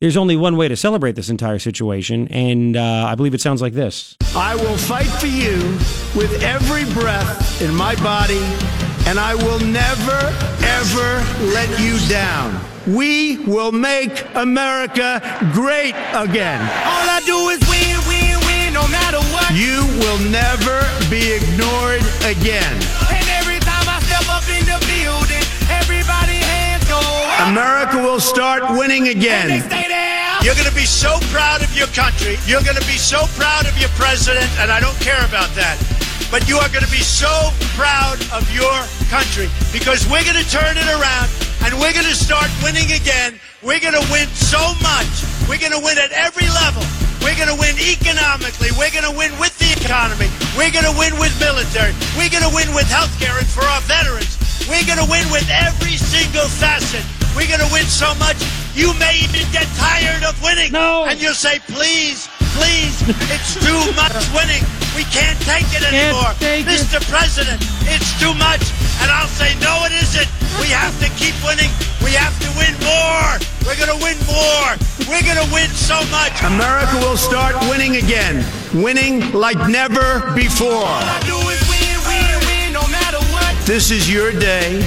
there's 0.00 0.16
only 0.16 0.36
one 0.36 0.56
way 0.56 0.68
to 0.68 0.76
celebrate 0.76 1.12
this 1.12 1.28
entire 1.30 1.58
situation, 1.58 2.28
and 2.28 2.76
uh, 2.76 3.06
I 3.08 3.14
believe 3.14 3.34
it 3.34 3.40
sounds 3.40 3.62
like 3.62 3.72
this. 3.72 4.16
I 4.34 4.54
will 4.56 4.76
fight 4.76 5.06
for 5.06 5.26
you 5.26 5.56
with 6.18 6.42
every 6.42 6.84
breath 6.92 7.62
in 7.62 7.74
my 7.74 7.94
body, 7.96 8.42
and 9.06 9.18
I 9.18 9.34
will 9.34 9.60
never, 9.60 10.18
ever 10.64 11.52
let 11.54 11.80
you 11.80 11.98
down. 12.08 12.60
We 12.86 13.38
will 13.46 13.72
make 13.72 14.26
America 14.34 15.22
great 15.54 15.94
again. 16.12 16.60
All 16.60 17.08
I 17.08 17.22
do 17.24 17.48
is 17.48 17.60
win, 17.70 17.96
win, 18.08 18.36
win, 18.46 18.74
no 18.74 18.86
matter 18.88 19.20
what. 19.32 19.54
You 19.54 19.86
will 20.02 20.18
never 20.28 20.82
be 21.08 21.32
ignored 21.32 22.02
again. 22.26 23.13
America 27.42 27.98
will 27.98 28.20
start 28.20 28.62
winning 28.78 29.08
again. 29.08 29.50
You're 30.42 30.54
going 30.54 30.70
to 30.70 30.74
be 30.74 30.86
so 30.86 31.18
proud 31.34 31.62
of 31.62 31.72
your 31.74 31.88
country. 31.90 32.38
You're 32.46 32.62
going 32.62 32.78
to 32.78 32.86
be 32.86 32.94
so 32.94 33.26
proud 33.34 33.66
of 33.66 33.74
your 33.78 33.90
president, 33.98 34.46
and 34.62 34.70
I 34.70 34.78
don't 34.78 34.98
care 35.02 35.18
about 35.26 35.50
that. 35.58 35.74
But 36.30 36.48
you 36.48 36.58
are 36.62 36.68
going 36.70 36.86
to 36.86 36.90
be 36.94 37.02
so 37.02 37.50
proud 37.74 38.22
of 38.30 38.46
your 38.54 38.74
country 39.10 39.50
because 39.74 40.06
we're 40.06 40.22
going 40.22 40.38
to 40.38 40.46
turn 40.46 40.78
it 40.78 40.88
around 40.94 41.30
and 41.66 41.74
we're 41.78 41.94
going 41.94 42.06
to 42.06 42.18
start 42.18 42.50
winning 42.62 42.90
again. 42.90 43.38
We're 43.62 43.80
going 43.80 43.98
to 43.98 44.06
win 44.10 44.26
so 44.34 44.60
much. 44.82 45.10
We're 45.48 45.62
going 45.62 45.74
to 45.74 45.82
win 45.82 45.98
at 45.98 46.12
every 46.12 46.46
level. 46.50 46.82
We're 47.22 47.38
going 47.40 47.50
to 47.50 47.58
win 47.58 47.74
economically. 47.80 48.68
We're 48.76 48.92
going 48.92 49.06
to 49.08 49.16
win 49.16 49.32
with 49.40 49.56
the 49.58 49.72
economy. 49.78 50.28
We're 50.58 50.74
going 50.74 50.86
to 50.86 50.96
win 50.98 51.16
with 51.16 51.34
military. 51.40 51.96
We're 52.18 52.30
going 52.30 52.44
to 52.44 52.54
win 52.54 52.68
with 52.76 52.86
healthcare 52.90 53.38
and 53.38 53.48
for 53.48 53.64
our 53.64 53.82
veterans. 53.88 54.36
We're 54.68 54.84
going 54.84 55.00
to 55.00 55.08
win 55.08 55.24
with 55.32 55.48
every 55.48 55.96
single 55.96 56.46
facet. 56.46 57.04
We're 57.34 57.50
going 57.50 57.66
to 57.66 57.72
win 57.74 57.84
so 57.90 58.14
much, 58.22 58.38
you 58.78 58.94
may 58.94 59.18
even 59.26 59.42
get 59.50 59.66
tired 59.74 60.22
of 60.22 60.38
winning. 60.42 60.70
No. 60.70 61.04
And 61.04 61.20
you'll 61.20 61.34
say, 61.34 61.58
please, 61.74 62.30
please, 62.54 62.94
it's 63.30 63.58
too 63.58 63.82
much 63.98 64.14
winning. 64.30 64.62
We 64.94 65.02
can't 65.10 65.38
take 65.42 65.66
it 65.74 65.82
anymore. 65.82 66.30
take 66.38 66.62
it. 66.62 66.70
Mr. 66.70 67.02
President, 67.10 67.58
it's 67.90 68.14
too 68.22 68.34
much. 68.38 68.62
And 69.02 69.10
I'll 69.10 69.26
say, 69.26 69.50
no, 69.58 69.82
it 69.86 69.92
isn't. 69.98 70.30
We 70.62 70.70
have 70.70 70.94
to 71.02 71.10
keep 71.18 71.34
winning. 71.42 71.70
We 72.06 72.14
have 72.14 72.34
to 72.46 72.50
win 72.54 72.70
more. 72.86 73.42
We're 73.66 73.78
going 73.82 73.90
to 73.90 73.98
win 73.98 74.14
more. 74.30 74.70
We're 75.10 75.26
going 75.26 75.42
to 75.42 75.50
win 75.50 75.68
so 75.74 75.98
much. 76.14 76.38
America 76.46 76.94
will 77.02 77.16
start 77.18 77.58
winning 77.68 77.96
again. 77.96 78.46
Winning 78.74 79.32
like 79.32 79.58
never 79.68 80.22
before. 80.34 80.86
All 80.86 81.02
I 81.02 81.18
do 81.26 81.34
is 81.50 81.58
win, 81.66 81.98
win, 82.06 82.30
win, 82.46 82.72
no 82.72 82.86
matter 82.94 83.18
what. 83.34 83.50
This 83.66 83.90
is 83.90 84.10
your 84.10 84.30
day. 84.30 84.78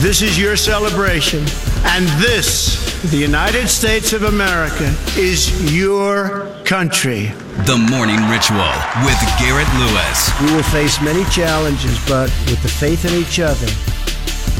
This 0.00 0.22
is 0.22 0.38
your 0.38 0.56
celebration. 0.56 1.40
And 1.84 2.06
this 2.22 3.02
The 3.10 3.18
United 3.18 3.68
States 3.68 4.14
of 4.14 4.22
America 4.22 4.94
is 5.14 5.76
your 5.76 6.46
country. 6.64 7.26
The 7.66 7.76
Morning 7.76 8.16
Ritual 8.30 8.72
with 9.04 9.20
Garrett 9.38 9.68
Lewis. 9.76 10.40
We 10.40 10.56
will 10.56 10.62
face 10.62 11.02
many 11.02 11.22
challenges, 11.24 11.98
but 12.08 12.30
with 12.46 12.62
the 12.62 12.68
faith 12.68 13.04
in 13.04 13.12
each 13.12 13.40
other 13.40 13.66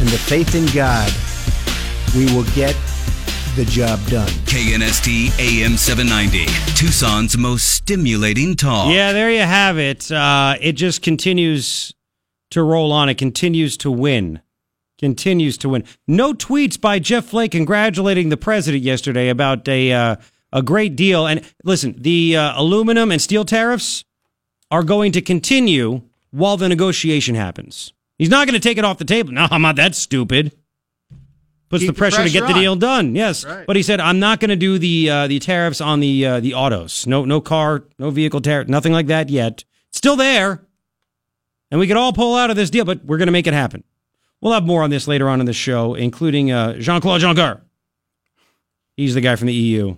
and 0.01 0.09
the 0.11 0.19
faith 0.19 0.55
in 0.55 0.67
God, 0.75 1.11
we 2.15 2.27
will 2.35 2.45
get 2.55 2.77
the 3.57 3.65
job 3.65 3.99
done. 4.09 4.29
KNST 4.45 5.39
AM 5.41 5.79
790. 5.79 6.45
Tucson's 6.75 7.39
most 7.39 7.67
stimulating 7.67 8.57
talk. 8.57 8.93
Yeah, 8.93 9.13
there 9.13 9.31
you 9.31 9.41
have 9.41 9.79
it. 9.79 10.13
Uh, 10.13 10.57
it 10.61 10.73
just 10.73 11.01
continues 11.01 11.95
to 12.51 12.63
roll 12.63 12.93
on. 12.93 13.09
It 13.09 13.17
continues 13.17 13.79
to 13.79 13.91
win. 13.91 14.43
Continues 15.00 15.57
to 15.59 15.71
win. 15.71 15.85
No 16.07 16.35
tweets 16.35 16.78
by 16.78 16.99
Jeff 16.99 17.25
Flake 17.25 17.52
congratulating 17.52 18.28
the 18.28 18.37
president 18.37 18.83
yesterday 18.83 19.30
about 19.30 19.66
a 19.66 19.90
uh, 19.92 20.16
a 20.52 20.62
great 20.62 20.95
deal. 20.95 21.26
And 21.26 21.40
listen, 21.64 21.95
the 21.97 22.37
uh, 22.37 22.61
aluminum 22.61 23.11
and 23.11 23.21
steel 23.23 23.47
tariffs 23.47 24.04
are 24.71 24.83
going 24.83 25.12
to 25.12 25.23
continue 25.23 26.02
while 26.33 26.59
the 26.59 26.69
negotiation 26.69 27.35
happens. 27.35 27.95
He's 28.19 28.28
not 28.28 28.47
going 28.47 28.61
to 28.61 28.69
take 28.69 28.76
it 28.76 28.85
off 28.85 28.99
the 28.99 29.07
table. 29.07 29.33
No, 29.33 29.49
I'm 29.50 29.62
not 29.62 29.76
that 29.76 29.95
stupid. 29.95 30.52
Puts 31.71 31.80
the 31.83 31.87
the 31.87 31.92
pressure, 31.95 32.16
to 32.16 32.23
pressure 32.25 32.40
get 32.40 32.47
the 32.49 32.61
deal 32.61 32.76
done. 32.76 33.14
Yes, 33.14 33.45
Right. 33.47 33.66
but 33.66 33.76
he 33.76 33.83
said 33.83 34.00
I'm 34.00 34.19
not 34.19 34.38
going 34.38 34.50
to 34.50 34.57
do 34.57 34.78
the 34.78 35.09
uh, 35.09 35.26
the 35.28 35.38
tariffs 35.38 35.80
on 35.80 36.00
the 36.00 36.26
uh, 36.26 36.40
the 36.40 36.52
autos. 36.52 37.07
No, 37.07 37.25
no 37.25 37.40
car, 37.40 37.85
no 37.99 38.11
vehicle 38.11 38.40
tariff, 38.42 38.69
nothing 38.69 38.92
like 38.92 39.07
that 39.07 39.30
yet. 39.30 39.64
Still 39.92 40.16
there, 40.16 40.66
and 41.71 41.80
we 41.80 41.87
could 41.87 41.97
all 41.97 42.12
pull 42.12 42.37
out 42.37 42.50
of 42.50 42.57
this 42.57 42.69
deal, 42.69 42.85
but 42.85 43.02
we're 43.04 43.16
going 43.19 43.28
to 43.28 43.33
make 43.33 43.47
it 43.47 43.54
happen. 43.54 43.83
We'll 44.41 44.53
have 44.55 44.65
more 44.65 44.83
on 44.83 44.91
this 44.91 45.07
later 45.07 45.29
on 45.29 45.41
in 45.41 45.47
the 45.47 45.53
show, 45.53 45.95
including 45.95 46.51
uh, 46.51 46.75
Jean 46.75 47.01
Claude 47.01 47.21
Juncker. 47.21 47.61
He's 48.97 49.15
the 49.15 49.21
guy 49.21 49.37
from 49.37 49.47
the 49.47 49.55
EU, 49.55 49.97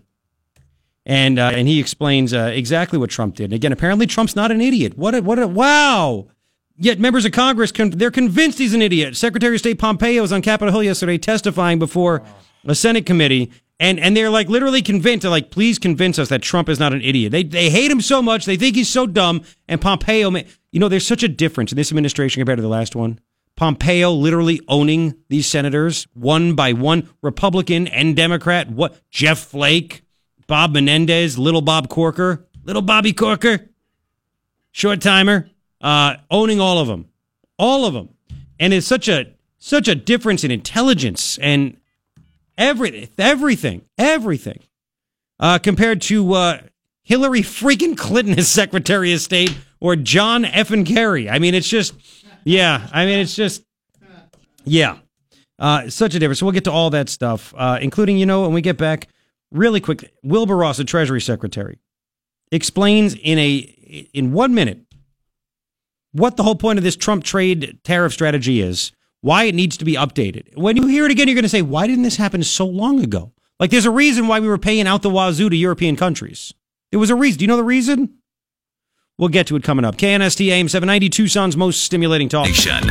and 1.07 1.39
uh, 1.39 1.51
and 1.55 1.67
he 1.67 1.81
explains 1.81 2.33
uh, 2.33 2.51
exactly 2.55 2.99
what 2.99 3.11
Trump 3.11 3.37
did. 3.37 3.45
And 3.45 3.53
again, 3.55 3.73
apparently 3.73 4.07
Trump's 4.07 4.37
not 4.37 4.51
an 4.51 4.61
idiot. 4.61 4.97
What 4.97 5.15
a, 5.15 5.23
what 5.23 5.39
a 5.39 5.47
wow! 5.49 6.29
Yet 6.77 6.99
members 6.99 7.25
of 7.25 7.33
Congress 7.33 7.73
con- 7.73 7.91
they're 7.91 8.11
convinced 8.11 8.59
he's 8.59 8.75
an 8.75 8.83
idiot. 8.83 9.17
Secretary 9.17 9.55
of 9.55 9.61
State 9.61 9.79
Pompeo 9.79 10.23
was 10.23 10.33
on 10.33 10.43
Capitol 10.43 10.73
Hill 10.73 10.83
yesterday 10.85 11.19
testifying 11.19 11.79
before 11.79 12.23
a 12.65 12.75
Senate 12.75 13.07
committee, 13.07 13.51
and 13.81 13.99
and 13.99 14.17
they're 14.17 14.31
like 14.31 14.49
literally 14.49 14.83
convinced. 14.83 15.25
Like, 15.27 15.51
please 15.51 15.79
convince 15.79 16.19
us 16.19 16.29
that 16.29 16.43
Trump 16.43 16.69
is 16.69 16.79
not 16.79 16.93
an 16.93 17.03
idiot. 17.03 17.33
They 17.33 17.43
they 17.43 17.71
hate 17.71 17.91
him 17.91 18.01
so 18.01 18.23
much. 18.23 18.45
They 18.45 18.57
think 18.57 18.77
he's 18.77 18.89
so 18.89 19.07
dumb. 19.07 19.43
And 19.69 19.81
Pompeo, 19.81 20.31
ma- 20.31 20.43
you 20.71 20.81
know, 20.81 20.89
there's 20.89 21.07
such 21.07 21.23
a 21.23 21.29
difference 21.29 21.73
in 21.73 21.77
this 21.77 21.91
administration 21.91 22.41
compared 22.41 22.59
to 22.59 22.63
the 22.63 22.69
last 22.69 22.95
one. 22.95 23.21
Pompeo 23.63 24.11
literally 24.11 24.61
owning 24.67 25.15
these 25.29 25.47
senators 25.47 26.09
one 26.15 26.57
by 26.57 26.73
one, 26.73 27.09
Republican 27.23 27.87
and 27.87 28.17
Democrat. 28.17 28.69
What 28.69 29.01
Jeff 29.09 29.39
Flake, 29.39 30.03
Bob 30.49 30.73
Menendez, 30.73 31.39
little 31.39 31.63
Bob 31.63 31.89
Corker, 31.89 32.45
little 32.65 32.83
Bobby 32.83 33.13
Corker, 33.13 33.71
short 34.73 35.01
timer, 35.01 35.49
uh, 35.81 36.17
owning 36.29 36.61
all 36.61 36.81
of 36.81 36.89
them, 36.89 37.09
all 37.57 37.85
of 37.85 37.95
them, 37.95 38.09
and 38.59 38.75
it's 38.75 38.85
such 38.85 39.07
a 39.07 39.33
such 39.59 39.87
a 39.87 39.95
difference 39.95 40.43
in 40.43 40.51
intelligence 40.51 41.39
and 41.39 41.77
everything, 42.59 43.09
everything, 43.17 43.83
everything, 43.97 44.59
uh, 45.39 45.61
compared 45.61 46.03
to 46.03 46.33
uh, 46.33 46.59
Hillary 47.05 47.43
freaking 47.43 47.97
Clinton 47.97 48.37
as 48.37 48.49
Secretary 48.49 49.13
of 49.13 49.21
State 49.21 49.57
or 49.79 49.95
John 49.95 50.43
effing 50.43 50.85
Kerry. 50.85 51.31
I 51.31 51.39
mean, 51.39 51.55
it's 51.55 51.69
just, 51.69 51.95
yeah. 52.45 52.89
I 52.93 53.07
mean, 53.07 53.19
it's 53.19 53.35
just, 53.35 53.63
yeah. 54.65 54.99
Uh, 55.59 55.89
such 55.89 56.15
a 56.15 56.19
difference. 56.19 56.41
So 56.41 56.47
we'll 56.47 56.53
get 56.53 56.65
to 56.65 56.73
all 56.73 56.91
that 56.91 57.09
stuff, 57.09 57.55
uh, 57.57 57.79
including, 57.81 58.19
you 58.19 58.27
know, 58.27 58.43
when 58.43 58.53
we 58.53 58.63
get 58.63 58.77
back, 58.79 59.09
really 59.53 59.81
quick, 59.81 60.13
Wilbur 60.23 60.57
Ross, 60.57 60.79
the 60.79 60.85
Treasury 60.85 61.21
Secretary, 61.21 61.79
explains 62.51 63.15
in 63.15 63.39
a 63.39 63.57
in 64.13 64.33
one 64.33 64.55
minute 64.55 64.81
what 66.13 66.37
the 66.37 66.43
whole 66.43 66.55
point 66.55 66.79
of 66.79 66.85
this 66.85 66.97
Trump 66.97 67.25
trade 67.25 67.79
tariff 67.85 68.13
strategy 68.13 68.61
is, 68.61 68.93
why 69.21 69.45
it 69.45 69.55
needs 69.55 69.77
to 69.77 69.85
be 69.85 69.95
updated. 69.95 70.57
When 70.57 70.77
you 70.77 70.87
hear 70.87 71.05
it 71.05 71.11
again, 71.11 71.29
you're 71.29 71.35
going 71.35 71.45
to 71.45 71.49
say, 71.49 71.63
why 71.63 71.87
didn't 71.87 72.03
this 72.03 72.17
happen 72.17 72.43
so 72.43 72.67
long 72.67 73.03
ago? 73.03 73.33
Like, 73.61 73.71
there's 73.71 73.87
a 73.87 73.91
reason 73.91 74.27
why 74.27 74.41
we 74.41 74.49
were 74.49 74.59
paying 74.59 74.87
out 74.87 75.03
the 75.03 75.11
wazoo 75.11 75.49
to 75.49 75.57
European 75.57 75.97
countries. 75.97 76.53
There 76.91 76.99
was 76.99 77.11
a 77.11 77.15
reason. 77.15 77.39
Do 77.39 77.45
you 77.45 77.49
know 77.49 77.57
the 77.57 77.65
reason? 77.65 78.19
We'll 79.19 79.29
get 79.29 79.47
to 79.49 79.57
it 79.57 79.63
coming 79.63 79.85
up. 79.85 79.97
KNST 79.97 80.49
AM 80.49 80.69
790, 80.69 81.11
Tucson's 81.11 81.57
most 81.57 81.85
stimulating 81.85 82.29
talk. 82.31 82.47
Nation. 82.47 82.83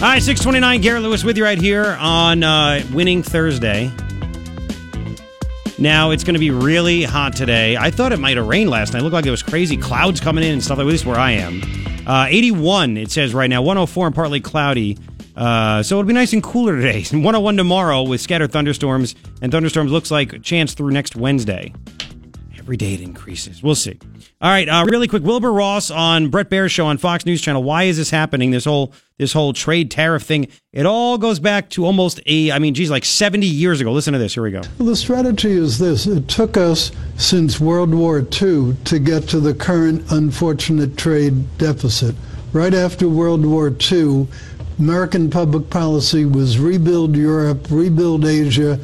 Hi, 0.00 0.18
629, 0.18 0.80
Garrett 0.80 1.02
Lewis 1.02 1.22
with 1.22 1.36
you 1.36 1.44
right 1.44 1.60
here 1.60 1.96
on 2.00 2.42
uh, 2.42 2.82
Winning 2.92 3.22
Thursday. 3.22 3.90
Now, 5.78 6.10
it's 6.10 6.24
going 6.24 6.34
to 6.34 6.40
be 6.40 6.50
really 6.50 7.02
hot 7.02 7.36
today. 7.36 7.76
I 7.76 7.90
thought 7.90 8.12
it 8.12 8.18
might 8.18 8.38
have 8.38 8.46
rained 8.46 8.70
last 8.70 8.94
night. 8.94 9.00
It 9.00 9.02
looked 9.02 9.12
like 9.12 9.24
there 9.24 9.30
was 9.30 9.42
crazy 9.42 9.76
clouds 9.76 10.20
coming 10.20 10.42
in 10.42 10.52
and 10.52 10.64
stuff 10.64 10.78
like 10.78 10.86
At 10.86 10.90
least 10.90 11.04
where 11.04 11.18
I 11.18 11.32
am. 11.32 11.60
Uh, 12.06 12.26
81, 12.30 12.96
it 12.96 13.10
says 13.10 13.34
right 13.34 13.48
now. 13.48 13.60
104 13.60 14.06
and 14.06 14.14
partly 14.14 14.40
cloudy. 14.40 14.96
Uh, 15.36 15.82
so 15.82 15.98
it'll 15.98 16.08
be 16.08 16.14
nice 16.14 16.32
and 16.32 16.42
cooler 16.42 16.76
today. 16.76 17.02
101 17.10 17.58
tomorrow 17.58 18.02
with 18.04 18.22
scattered 18.22 18.52
thunderstorms. 18.52 19.14
And 19.42 19.52
thunderstorms 19.52 19.92
looks 19.92 20.10
like 20.10 20.42
chance 20.42 20.72
through 20.72 20.92
next 20.92 21.14
Wednesday. 21.14 21.74
Every 22.70 22.76
day 22.76 22.94
it 22.94 23.00
increases. 23.00 23.64
We'll 23.64 23.74
see. 23.74 23.98
All 24.40 24.48
right, 24.48 24.68
uh, 24.68 24.86
really 24.88 25.08
quick, 25.08 25.24
Wilbur 25.24 25.52
Ross 25.52 25.90
on 25.90 26.28
Bret 26.28 26.48
Baier's 26.48 26.70
show 26.70 26.86
on 26.86 26.98
Fox 26.98 27.26
News 27.26 27.42
Channel. 27.42 27.64
Why 27.64 27.82
is 27.82 27.96
this 27.96 28.10
happening? 28.10 28.52
This 28.52 28.64
whole 28.64 28.92
this 29.18 29.32
whole 29.32 29.52
trade 29.52 29.90
tariff 29.90 30.22
thing. 30.22 30.46
It 30.72 30.86
all 30.86 31.18
goes 31.18 31.40
back 31.40 31.68
to 31.70 31.84
almost 31.84 32.20
a, 32.26 32.52
I 32.52 32.60
mean, 32.60 32.74
geez, 32.74 32.88
like 32.88 33.04
seventy 33.04 33.48
years 33.48 33.80
ago. 33.80 33.90
Listen 33.90 34.12
to 34.12 34.20
this. 34.20 34.34
Here 34.34 34.44
we 34.44 34.52
go. 34.52 34.60
Well, 34.78 34.86
the 34.86 34.94
strategy 34.94 35.50
is 35.50 35.80
this 35.80 36.06
it 36.06 36.28
took 36.28 36.56
us 36.56 36.92
since 37.16 37.58
World 37.58 37.92
War 37.92 38.20
II 38.20 38.76
to 38.84 38.98
get 39.00 39.28
to 39.30 39.40
the 39.40 39.52
current 39.52 40.04
unfortunate 40.12 40.96
trade 40.96 41.58
deficit. 41.58 42.14
Right 42.52 42.72
after 42.72 43.08
World 43.08 43.44
War 43.44 43.74
II, 43.90 44.28
American 44.78 45.28
public 45.28 45.70
policy 45.70 46.24
was 46.24 46.60
rebuild 46.60 47.16
Europe, 47.16 47.66
rebuild 47.68 48.24
Asia, 48.24 48.78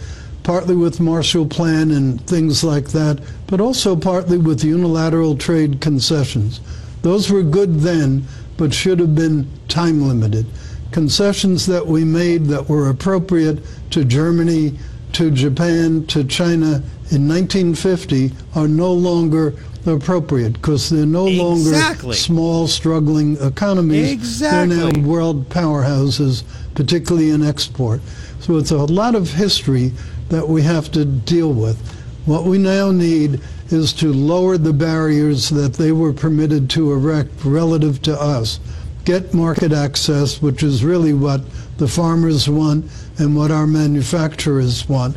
partly 0.46 0.76
with 0.76 1.00
Marshall 1.00 1.44
Plan 1.44 1.90
and 1.90 2.24
things 2.24 2.62
like 2.62 2.90
that, 2.90 3.20
but 3.48 3.60
also 3.60 3.96
partly 3.96 4.38
with 4.38 4.62
unilateral 4.62 5.36
trade 5.36 5.80
concessions. 5.80 6.60
Those 7.02 7.32
were 7.32 7.42
good 7.42 7.80
then, 7.80 8.24
but 8.56 8.72
should 8.72 9.00
have 9.00 9.16
been 9.16 9.50
time 9.66 10.06
limited. 10.06 10.46
Concessions 10.92 11.66
that 11.66 11.84
we 11.84 12.04
made 12.04 12.44
that 12.44 12.68
were 12.68 12.88
appropriate 12.88 13.58
to 13.90 14.04
Germany, 14.04 14.78
to 15.14 15.32
Japan, 15.32 16.06
to 16.06 16.22
China 16.22 16.80
in 17.10 17.26
1950 17.26 18.30
are 18.54 18.68
no 18.68 18.92
longer 18.92 19.52
appropriate 19.84 20.52
because 20.52 20.88
they're 20.90 21.06
no 21.06 21.26
longer 21.26 21.74
small, 22.12 22.68
struggling 22.68 23.36
economies. 23.38 24.12
Exactly. 24.12 24.76
They're 24.76 24.92
now 24.92 25.00
world 25.00 25.48
powerhouses, 25.48 26.44
particularly 26.76 27.30
in 27.30 27.44
export. 27.44 28.00
So 28.38 28.58
it's 28.58 28.70
a 28.70 28.76
lot 28.76 29.16
of 29.16 29.32
history 29.32 29.90
that 30.28 30.48
we 30.48 30.62
have 30.62 30.90
to 30.92 31.04
deal 31.04 31.52
with. 31.52 31.78
What 32.26 32.44
we 32.44 32.58
now 32.58 32.90
need 32.90 33.40
is 33.70 33.92
to 33.94 34.12
lower 34.12 34.58
the 34.58 34.72
barriers 34.72 35.48
that 35.50 35.74
they 35.74 35.92
were 35.92 36.12
permitted 36.12 36.68
to 36.70 36.92
erect 36.92 37.44
relative 37.44 38.02
to 38.02 38.20
us. 38.20 38.60
Get 39.04 39.34
market 39.34 39.72
access, 39.72 40.42
which 40.42 40.62
is 40.62 40.84
really 40.84 41.14
what 41.14 41.42
the 41.78 41.86
farmers 41.86 42.48
want 42.48 42.90
and 43.18 43.36
what 43.36 43.50
our 43.50 43.66
manufacturers 43.66 44.88
want. 44.88 45.16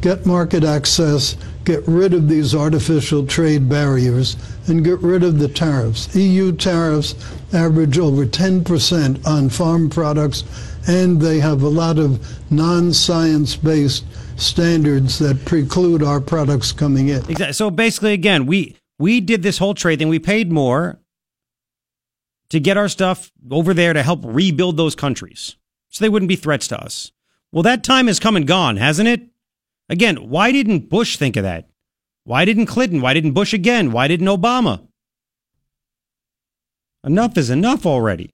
Get 0.00 0.26
market 0.26 0.62
access, 0.62 1.36
get 1.64 1.82
rid 1.88 2.14
of 2.14 2.28
these 2.28 2.54
artificial 2.54 3.26
trade 3.26 3.68
barriers, 3.68 4.36
and 4.66 4.84
get 4.84 5.00
rid 5.00 5.24
of 5.24 5.38
the 5.38 5.48
tariffs. 5.48 6.14
EU 6.14 6.52
tariffs 6.52 7.14
average 7.52 7.98
over 7.98 8.26
10% 8.26 9.26
on 9.26 9.48
farm 9.48 9.90
products, 9.90 10.44
and 10.86 11.20
they 11.20 11.40
have 11.40 11.62
a 11.62 11.68
lot 11.68 11.98
of 11.98 12.24
non 12.50 12.92
science 12.92 13.56
based 13.56 14.04
standards 14.36 15.18
that 15.18 15.44
preclude 15.44 16.02
our 16.02 16.20
products 16.20 16.72
coming 16.72 17.08
in. 17.08 17.18
Exactly. 17.30 17.52
So 17.52 17.70
basically, 17.70 18.12
again, 18.12 18.46
we 18.46 18.76
we 18.98 19.20
did 19.20 19.42
this 19.42 19.58
whole 19.58 19.74
trade 19.74 19.98
thing. 19.98 20.08
We 20.08 20.18
paid 20.18 20.52
more 20.52 20.98
to 22.50 22.60
get 22.60 22.76
our 22.76 22.88
stuff 22.88 23.32
over 23.50 23.74
there 23.74 23.92
to 23.92 24.02
help 24.02 24.20
rebuild 24.22 24.76
those 24.76 24.94
countries, 24.94 25.56
so 25.88 26.04
they 26.04 26.08
wouldn't 26.08 26.28
be 26.28 26.36
threats 26.36 26.68
to 26.68 26.80
us. 26.80 27.12
Well, 27.52 27.62
that 27.62 27.84
time 27.84 28.06
has 28.08 28.20
come 28.20 28.36
and 28.36 28.46
gone, 28.46 28.76
hasn't 28.76 29.08
it? 29.08 29.22
Again, 29.88 30.28
why 30.28 30.50
didn't 30.50 30.88
Bush 30.88 31.16
think 31.16 31.36
of 31.36 31.44
that? 31.44 31.68
Why 32.24 32.44
didn't 32.44 32.66
Clinton? 32.66 33.00
Why 33.00 33.14
didn't 33.14 33.32
Bush 33.32 33.52
again? 33.52 33.92
Why 33.92 34.08
didn't 34.08 34.26
Obama? 34.26 34.86
Enough 37.04 37.36
is 37.36 37.50
enough 37.50 37.84
already. 37.84 38.30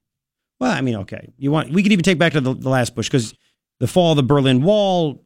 Well, 0.61 0.71
I 0.71 0.81
mean, 0.81 0.97
okay, 0.97 1.33
you 1.39 1.51
want 1.51 1.71
we 1.71 1.83
could 1.83 1.93
even 1.93 2.05
take 2.05 2.19
back 2.19 2.33
to 2.33 2.41
the, 2.41 2.55
the 2.55 2.69
last 2.69 2.95
Bush 2.95 3.09
because 3.09 3.35
the 3.81 3.87
fall 3.87 4.13
of 4.13 4.17
the 4.17 4.23
Berlin 4.23 4.63
Wall. 4.63 5.25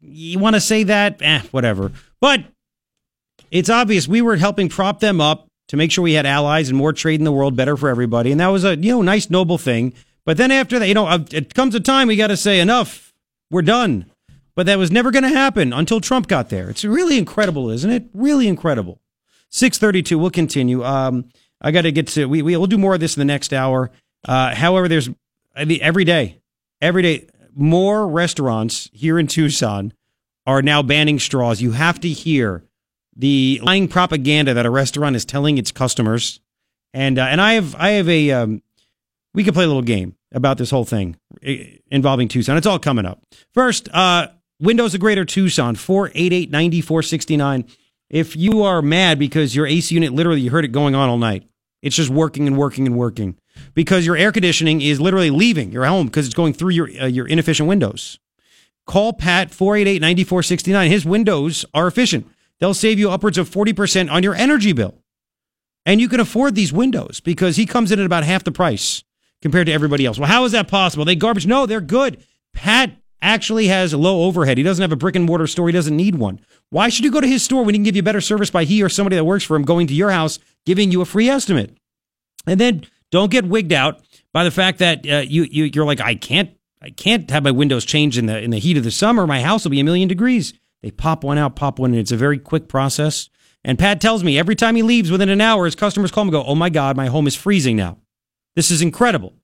You 0.00 0.38
want 0.38 0.54
to 0.54 0.60
say 0.60 0.84
that? 0.84 1.20
Eh, 1.20 1.42
whatever. 1.50 1.92
But 2.20 2.44
it's 3.50 3.70
obvious 3.70 4.06
we 4.06 4.22
were 4.22 4.36
helping 4.36 4.68
prop 4.68 5.00
them 5.00 5.20
up 5.20 5.48
to 5.68 5.76
make 5.76 5.92
sure 5.92 6.02
we 6.02 6.14
had 6.14 6.26
allies 6.26 6.68
and 6.68 6.78
more 6.78 6.92
trade 6.92 7.20
in 7.20 7.24
the 7.24 7.32
world, 7.32 7.56
better 7.56 7.76
for 7.76 7.88
everybody, 7.88 8.32
and 8.32 8.40
that 8.40 8.48
was 8.48 8.64
a 8.64 8.76
you 8.76 8.92
know 8.92 9.02
nice 9.02 9.30
noble 9.30 9.58
thing. 9.58 9.92
But 10.24 10.36
then 10.36 10.50
after 10.50 10.78
that, 10.78 10.88
you 10.88 10.94
know, 10.94 11.24
it 11.30 11.54
comes 11.54 11.74
a 11.74 11.80
time 11.80 12.08
we 12.08 12.16
got 12.16 12.26
to 12.26 12.36
say 12.36 12.60
enough. 12.60 13.14
We're 13.50 13.62
done. 13.62 14.10
But 14.54 14.66
that 14.66 14.76
was 14.76 14.90
never 14.90 15.10
going 15.10 15.22
to 15.22 15.28
happen 15.28 15.72
until 15.72 16.00
Trump 16.00 16.26
got 16.26 16.48
there. 16.50 16.68
It's 16.68 16.84
really 16.84 17.16
incredible, 17.16 17.70
isn't 17.70 17.90
it? 17.90 18.08
Really 18.12 18.48
incredible. 18.48 19.00
632, 19.50 20.18
we'll 20.18 20.30
continue. 20.30 20.84
Um, 20.84 21.30
I 21.62 21.70
got 21.70 21.82
to 21.82 21.92
get 21.92 22.08
to, 22.08 22.26
we, 22.26 22.42
we'll 22.42 22.66
do 22.66 22.76
more 22.76 22.94
of 22.94 23.00
this 23.00 23.16
in 23.16 23.20
the 23.20 23.24
next 23.24 23.54
hour. 23.54 23.90
Uh, 24.26 24.54
however, 24.54 24.88
there's 24.88 25.08
I 25.58 25.64
mean, 25.64 25.80
every 25.82 26.04
day, 26.04 26.40
every 26.80 27.02
day, 27.02 27.26
more 27.58 28.06
restaurants 28.06 28.88
here 28.92 29.18
in 29.18 29.26
Tucson 29.26 29.92
are 30.46 30.62
now 30.62 30.82
banning 30.82 31.18
straws. 31.18 31.60
You 31.60 31.72
have 31.72 32.00
to 32.00 32.08
hear 32.08 32.62
the 33.16 33.60
lying 33.62 33.88
propaganda 33.88 34.54
that 34.54 34.64
a 34.64 34.70
restaurant 34.70 35.16
is 35.16 35.24
telling 35.24 35.58
its 35.58 35.72
customers. 35.72 36.40
And, 36.94 37.18
uh, 37.18 37.24
and 37.24 37.40
I 37.40 37.54
have, 37.54 37.74
I 37.74 37.90
have 37.90 38.08
a, 38.08 38.30
um, 38.30 38.62
we 39.34 39.42
could 39.44 39.54
play 39.54 39.64
a 39.64 39.66
little 39.66 39.82
game 39.82 40.14
about 40.32 40.56
this 40.56 40.70
whole 40.70 40.84
thing 40.84 41.16
eh, 41.42 41.78
involving 41.90 42.28
Tucson. 42.28 42.56
It's 42.56 42.66
all 42.66 42.78
coming 42.78 43.04
up. 43.04 43.22
First, 43.52 43.88
uh, 43.92 44.28
Windows 44.60 44.94
of 44.94 45.00
Greater 45.00 45.24
Tucson, 45.24 45.74
488 45.74 46.50
9469. 46.50 47.64
If 48.08 48.36
you 48.36 48.62
are 48.62 48.80
mad 48.80 49.18
because 49.18 49.54
your 49.54 49.66
AC 49.66 49.94
unit 49.94 50.12
literally 50.12 50.40
you 50.40 50.50
heard 50.50 50.64
it 50.64 50.68
going 50.68 50.94
on 50.94 51.08
all 51.08 51.18
night, 51.18 51.44
it's 51.82 51.96
just 51.96 52.10
working 52.10 52.46
and 52.46 52.56
working 52.56 52.86
and 52.86 52.96
working 52.96 53.36
because 53.74 54.06
your 54.06 54.16
air 54.16 54.32
conditioning 54.32 54.80
is 54.80 55.00
literally 55.00 55.30
leaving 55.30 55.72
your 55.72 55.84
home 55.84 56.06
because 56.06 56.26
it's 56.26 56.34
going 56.34 56.52
through 56.52 56.70
your 56.70 56.88
uh, 57.00 57.06
your 57.06 57.26
inefficient 57.26 57.68
windows. 57.68 58.18
Call 58.86 59.12
Pat 59.12 59.50
488 59.50 60.00
9469. 60.00 60.90
His 60.90 61.04
windows 61.04 61.64
are 61.74 61.86
efficient. 61.86 62.26
They'll 62.58 62.74
save 62.74 62.98
you 62.98 63.10
upwards 63.10 63.38
of 63.38 63.48
40% 63.48 64.10
on 64.10 64.22
your 64.22 64.34
energy 64.34 64.72
bill. 64.72 65.02
And 65.86 66.00
you 66.00 66.08
can 66.08 66.20
afford 66.20 66.54
these 66.54 66.72
windows 66.72 67.20
because 67.20 67.56
he 67.56 67.66
comes 67.66 67.92
in 67.92 68.00
at 68.00 68.06
about 68.06 68.24
half 68.24 68.44
the 68.44 68.52
price 68.52 69.04
compared 69.42 69.66
to 69.66 69.72
everybody 69.72 70.04
else. 70.04 70.18
Well, 70.18 70.28
how 70.28 70.44
is 70.44 70.52
that 70.52 70.68
possible? 70.68 71.04
They 71.04 71.16
garbage? 71.16 71.46
No, 71.46 71.66
they're 71.66 71.80
good. 71.80 72.22
Pat 72.52 72.92
actually 73.22 73.68
has 73.68 73.94
low 73.94 74.24
overhead. 74.24 74.58
He 74.58 74.64
doesn't 74.64 74.82
have 74.82 74.92
a 74.92 74.96
brick 74.96 75.16
and 75.16 75.24
mortar 75.24 75.46
store. 75.46 75.68
He 75.68 75.72
doesn't 75.72 75.96
need 75.96 76.16
one. 76.16 76.40
Why 76.70 76.88
should 76.88 77.04
you 77.04 77.10
go 77.10 77.20
to 77.20 77.26
his 77.26 77.42
store 77.42 77.64
when 77.64 77.74
he 77.74 77.78
can 77.78 77.84
give 77.84 77.96
you 77.96 78.02
better 78.02 78.20
service 78.20 78.50
by 78.50 78.64
he 78.64 78.82
or 78.82 78.88
somebody 78.88 79.16
that 79.16 79.24
works 79.24 79.44
for 79.44 79.56
him 79.56 79.62
going 79.62 79.86
to 79.86 79.94
your 79.94 80.10
house, 80.10 80.38
giving 80.66 80.90
you 80.90 81.00
a 81.00 81.06
free 81.06 81.28
estimate? 81.28 81.76
And 82.46 82.60
then 82.60 82.86
don't 83.10 83.30
get 83.30 83.46
wigged 83.46 83.72
out 83.72 84.02
by 84.32 84.44
the 84.44 84.50
fact 84.50 84.78
that 84.78 85.08
uh, 85.08 85.18
you, 85.26 85.44
you 85.44 85.64
you're 85.64 85.84
like 85.84 86.00
I 86.00 86.14
can't 86.14 86.50
I 86.80 86.90
can't 86.90 87.30
have 87.30 87.42
my 87.42 87.50
windows 87.50 87.84
change 87.84 88.18
in 88.18 88.26
the 88.26 88.38
in 88.40 88.50
the 88.50 88.58
heat 88.58 88.76
of 88.76 88.84
the 88.84 88.90
summer. 88.90 89.26
My 89.26 89.42
house 89.42 89.64
will 89.64 89.70
be 89.70 89.80
a 89.80 89.84
million 89.84 90.08
degrees. 90.08 90.54
They 90.82 90.90
pop 90.90 91.24
one 91.24 91.38
out, 91.38 91.56
pop 91.56 91.78
one 91.78 91.92
in. 91.92 92.00
It's 92.00 92.12
a 92.12 92.16
very 92.16 92.38
quick 92.38 92.68
process. 92.68 93.28
And 93.64 93.78
Pat 93.78 94.00
tells 94.00 94.22
me 94.22 94.38
every 94.38 94.54
time 94.54 94.76
he 94.76 94.82
leaves 94.82 95.10
within 95.10 95.28
an 95.28 95.40
hour, 95.40 95.64
his 95.64 95.74
customers 95.74 96.10
call 96.12 96.22
him 96.22 96.28
and 96.28 96.32
go, 96.32 96.44
"Oh 96.44 96.54
my 96.54 96.70
God, 96.70 96.96
my 96.96 97.06
home 97.06 97.26
is 97.26 97.34
freezing 97.34 97.76
now. 97.76 97.98
This 98.54 98.70
is 98.70 98.80
incredible. 98.82 99.34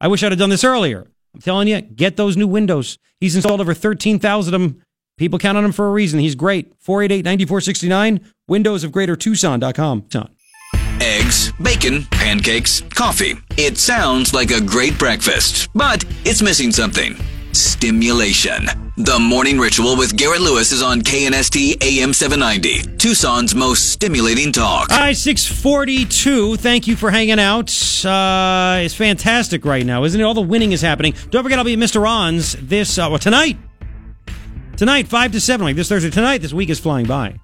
I 0.00 0.08
wish 0.08 0.22
I'd 0.22 0.32
have 0.32 0.38
done 0.38 0.50
this 0.50 0.64
earlier." 0.64 1.06
I'm 1.34 1.40
telling 1.40 1.68
you, 1.68 1.80
get 1.80 2.16
those 2.16 2.36
new 2.36 2.46
windows. 2.46 2.98
He's 3.18 3.34
installed 3.34 3.60
over 3.60 3.72
13,000 3.72 4.52
of 4.52 4.60
them. 4.60 4.82
People 5.16 5.38
count 5.38 5.56
on 5.56 5.64
him 5.64 5.72
for 5.72 5.88
a 5.88 5.92
reason. 5.92 6.20
He's 6.20 6.34
great. 6.34 6.74
488 6.80 7.24
9469, 7.24 8.32
windows 8.48 8.84
of 8.84 8.92
greater 8.92 9.16
Tucson.com. 9.16 10.08
Eggs, 11.04 11.50
bacon, 11.60 12.04
pancakes, 12.12 12.80
coffee. 12.94 13.34
It 13.56 13.76
sounds 13.76 14.32
like 14.32 14.52
a 14.52 14.60
great 14.60 14.96
breakfast, 15.00 15.68
but 15.74 16.04
it's 16.24 16.40
missing 16.40 16.70
something. 16.70 17.16
Stimulation. 17.50 18.66
The 18.96 19.18
Morning 19.18 19.58
Ritual 19.58 19.96
with 19.96 20.16
Garrett 20.16 20.42
Lewis 20.42 20.70
is 20.70 20.80
on 20.80 21.00
KNST 21.00 21.82
AM 21.82 22.12
790, 22.12 22.98
Tucson's 22.98 23.52
most 23.52 23.90
stimulating 23.90 24.52
talk. 24.52 24.92
Hi, 24.92 25.12
642. 25.12 26.54
Thank 26.58 26.86
you 26.86 26.94
for 26.94 27.10
hanging 27.10 27.40
out. 27.40 27.70
Uh, 28.04 28.78
it's 28.84 28.94
fantastic 28.94 29.64
right 29.64 29.84
now, 29.84 30.04
isn't 30.04 30.20
it? 30.20 30.22
All 30.22 30.34
the 30.34 30.40
winning 30.40 30.70
is 30.70 30.82
happening. 30.82 31.14
Don't 31.30 31.42
forget, 31.42 31.58
I'll 31.58 31.64
be 31.64 31.72
at 31.72 31.80
Mr. 31.80 32.00
Ron's 32.00 32.52
this, 32.52 32.96
uh, 32.96 33.08
well, 33.10 33.18
tonight. 33.18 33.58
Tonight, 34.76 35.08
5 35.08 35.32
to 35.32 35.40
7, 35.40 35.66
like 35.66 35.74
this 35.74 35.88
Thursday. 35.88 36.10
Tonight, 36.10 36.42
this 36.42 36.52
week 36.52 36.70
is 36.70 36.78
flying 36.78 37.06
by. 37.06 37.40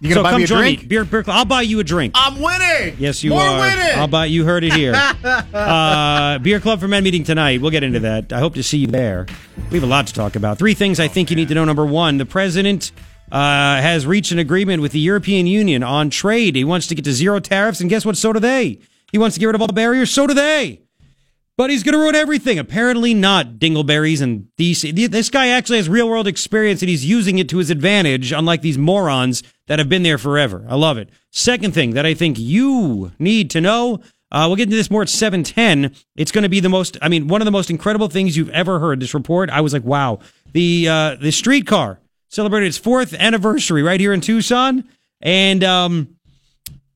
You 0.00 0.08
gonna 0.08 0.20
so 0.20 0.22
buy 0.22 0.30
come 0.30 0.38
me 0.40 0.44
a 0.44 0.46
join 0.46 0.58
drink? 0.60 0.80
me. 0.80 0.86
Beer, 0.86 1.04
beer, 1.04 1.24
I'll 1.26 1.44
buy 1.44 1.60
you 1.60 1.78
a 1.78 1.84
drink. 1.84 2.14
I'm 2.16 2.40
winning. 2.40 2.96
Yes, 2.98 3.22
you 3.22 3.30
More 3.30 3.42
are. 3.42 3.60
winning. 3.60 3.98
I'll 3.98 4.08
buy. 4.08 4.24
You 4.26 4.46
heard 4.46 4.64
it 4.64 4.72
here. 4.72 4.94
uh, 5.54 6.38
Beer 6.38 6.58
Club 6.58 6.80
for 6.80 6.88
Men 6.88 7.04
meeting 7.04 7.22
tonight. 7.22 7.60
We'll 7.60 7.70
get 7.70 7.82
into 7.82 8.00
that. 8.00 8.32
I 8.32 8.38
hope 8.38 8.54
to 8.54 8.62
see 8.62 8.78
you 8.78 8.86
there. 8.86 9.26
We 9.70 9.76
have 9.76 9.84
a 9.84 9.86
lot 9.90 10.06
to 10.06 10.14
talk 10.14 10.36
about. 10.36 10.58
Three 10.58 10.72
things 10.72 10.98
I 10.98 11.08
think 11.08 11.28
you 11.28 11.36
need 11.36 11.48
to 11.48 11.54
know. 11.54 11.66
Number 11.66 11.84
one, 11.84 12.16
the 12.16 12.24
president 12.24 12.92
uh, 13.30 13.36
has 13.82 14.06
reached 14.06 14.32
an 14.32 14.38
agreement 14.38 14.80
with 14.80 14.92
the 14.92 15.00
European 15.00 15.46
Union 15.46 15.82
on 15.82 16.08
trade. 16.08 16.56
He 16.56 16.64
wants 16.64 16.86
to 16.86 16.94
get 16.94 17.04
to 17.04 17.12
zero 17.12 17.38
tariffs, 17.38 17.80
and 17.82 17.90
guess 17.90 18.06
what? 18.06 18.16
So 18.16 18.32
do 18.32 18.40
they. 18.40 18.80
He 19.12 19.18
wants 19.18 19.34
to 19.34 19.40
get 19.40 19.46
rid 19.46 19.54
of 19.54 19.60
all 19.60 19.68
barriers. 19.68 20.10
So 20.10 20.26
do 20.26 20.32
they. 20.32 20.80
But 21.58 21.68
he's 21.68 21.82
going 21.82 21.92
to 21.92 21.98
ruin 21.98 22.14
everything. 22.14 22.58
Apparently 22.58 23.12
not, 23.12 23.58
dingleberries 23.58 24.22
and 24.22 24.48
these. 24.56 24.80
This 24.80 25.28
guy 25.28 25.48
actually 25.48 25.76
has 25.76 25.90
real 25.90 26.08
world 26.08 26.26
experience 26.26 26.80
and 26.80 26.88
he's 26.88 27.04
using 27.04 27.38
it 27.38 27.50
to 27.50 27.58
his 27.58 27.68
advantage, 27.68 28.32
unlike 28.32 28.62
these 28.62 28.78
morons 28.78 29.42
that 29.70 29.78
have 29.78 29.88
been 29.88 30.02
there 30.02 30.18
forever. 30.18 30.66
I 30.68 30.74
love 30.74 30.98
it. 30.98 31.10
Second 31.30 31.74
thing 31.74 31.92
that 31.92 32.04
I 32.04 32.12
think 32.12 32.40
you 32.40 33.12
need 33.20 33.50
to 33.50 33.60
know. 33.60 34.00
Uh, 34.32 34.46
we'll 34.48 34.56
get 34.56 34.64
into 34.64 34.74
this 34.74 34.90
more 34.90 35.02
at 35.02 35.08
710. 35.08 35.94
It's 36.16 36.32
going 36.32 36.42
to 36.42 36.48
be 36.48 36.58
the 36.58 36.68
most, 36.68 36.98
I 37.00 37.08
mean, 37.08 37.28
one 37.28 37.40
of 37.40 37.44
the 37.44 37.52
most 37.52 37.70
incredible 37.70 38.08
things 38.08 38.36
you've 38.36 38.50
ever 38.50 38.80
heard. 38.80 38.98
This 38.98 39.14
report, 39.14 39.48
I 39.48 39.60
was 39.60 39.72
like, 39.72 39.84
wow. 39.84 40.18
The, 40.54 40.88
uh, 40.88 41.14
the 41.20 41.30
streetcar 41.30 42.00
celebrated 42.26 42.66
its 42.66 42.78
fourth 42.78 43.14
anniversary 43.14 43.84
right 43.84 44.00
here 44.00 44.12
in 44.12 44.20
Tucson. 44.20 44.88
And, 45.20 45.62
um, 45.62 46.16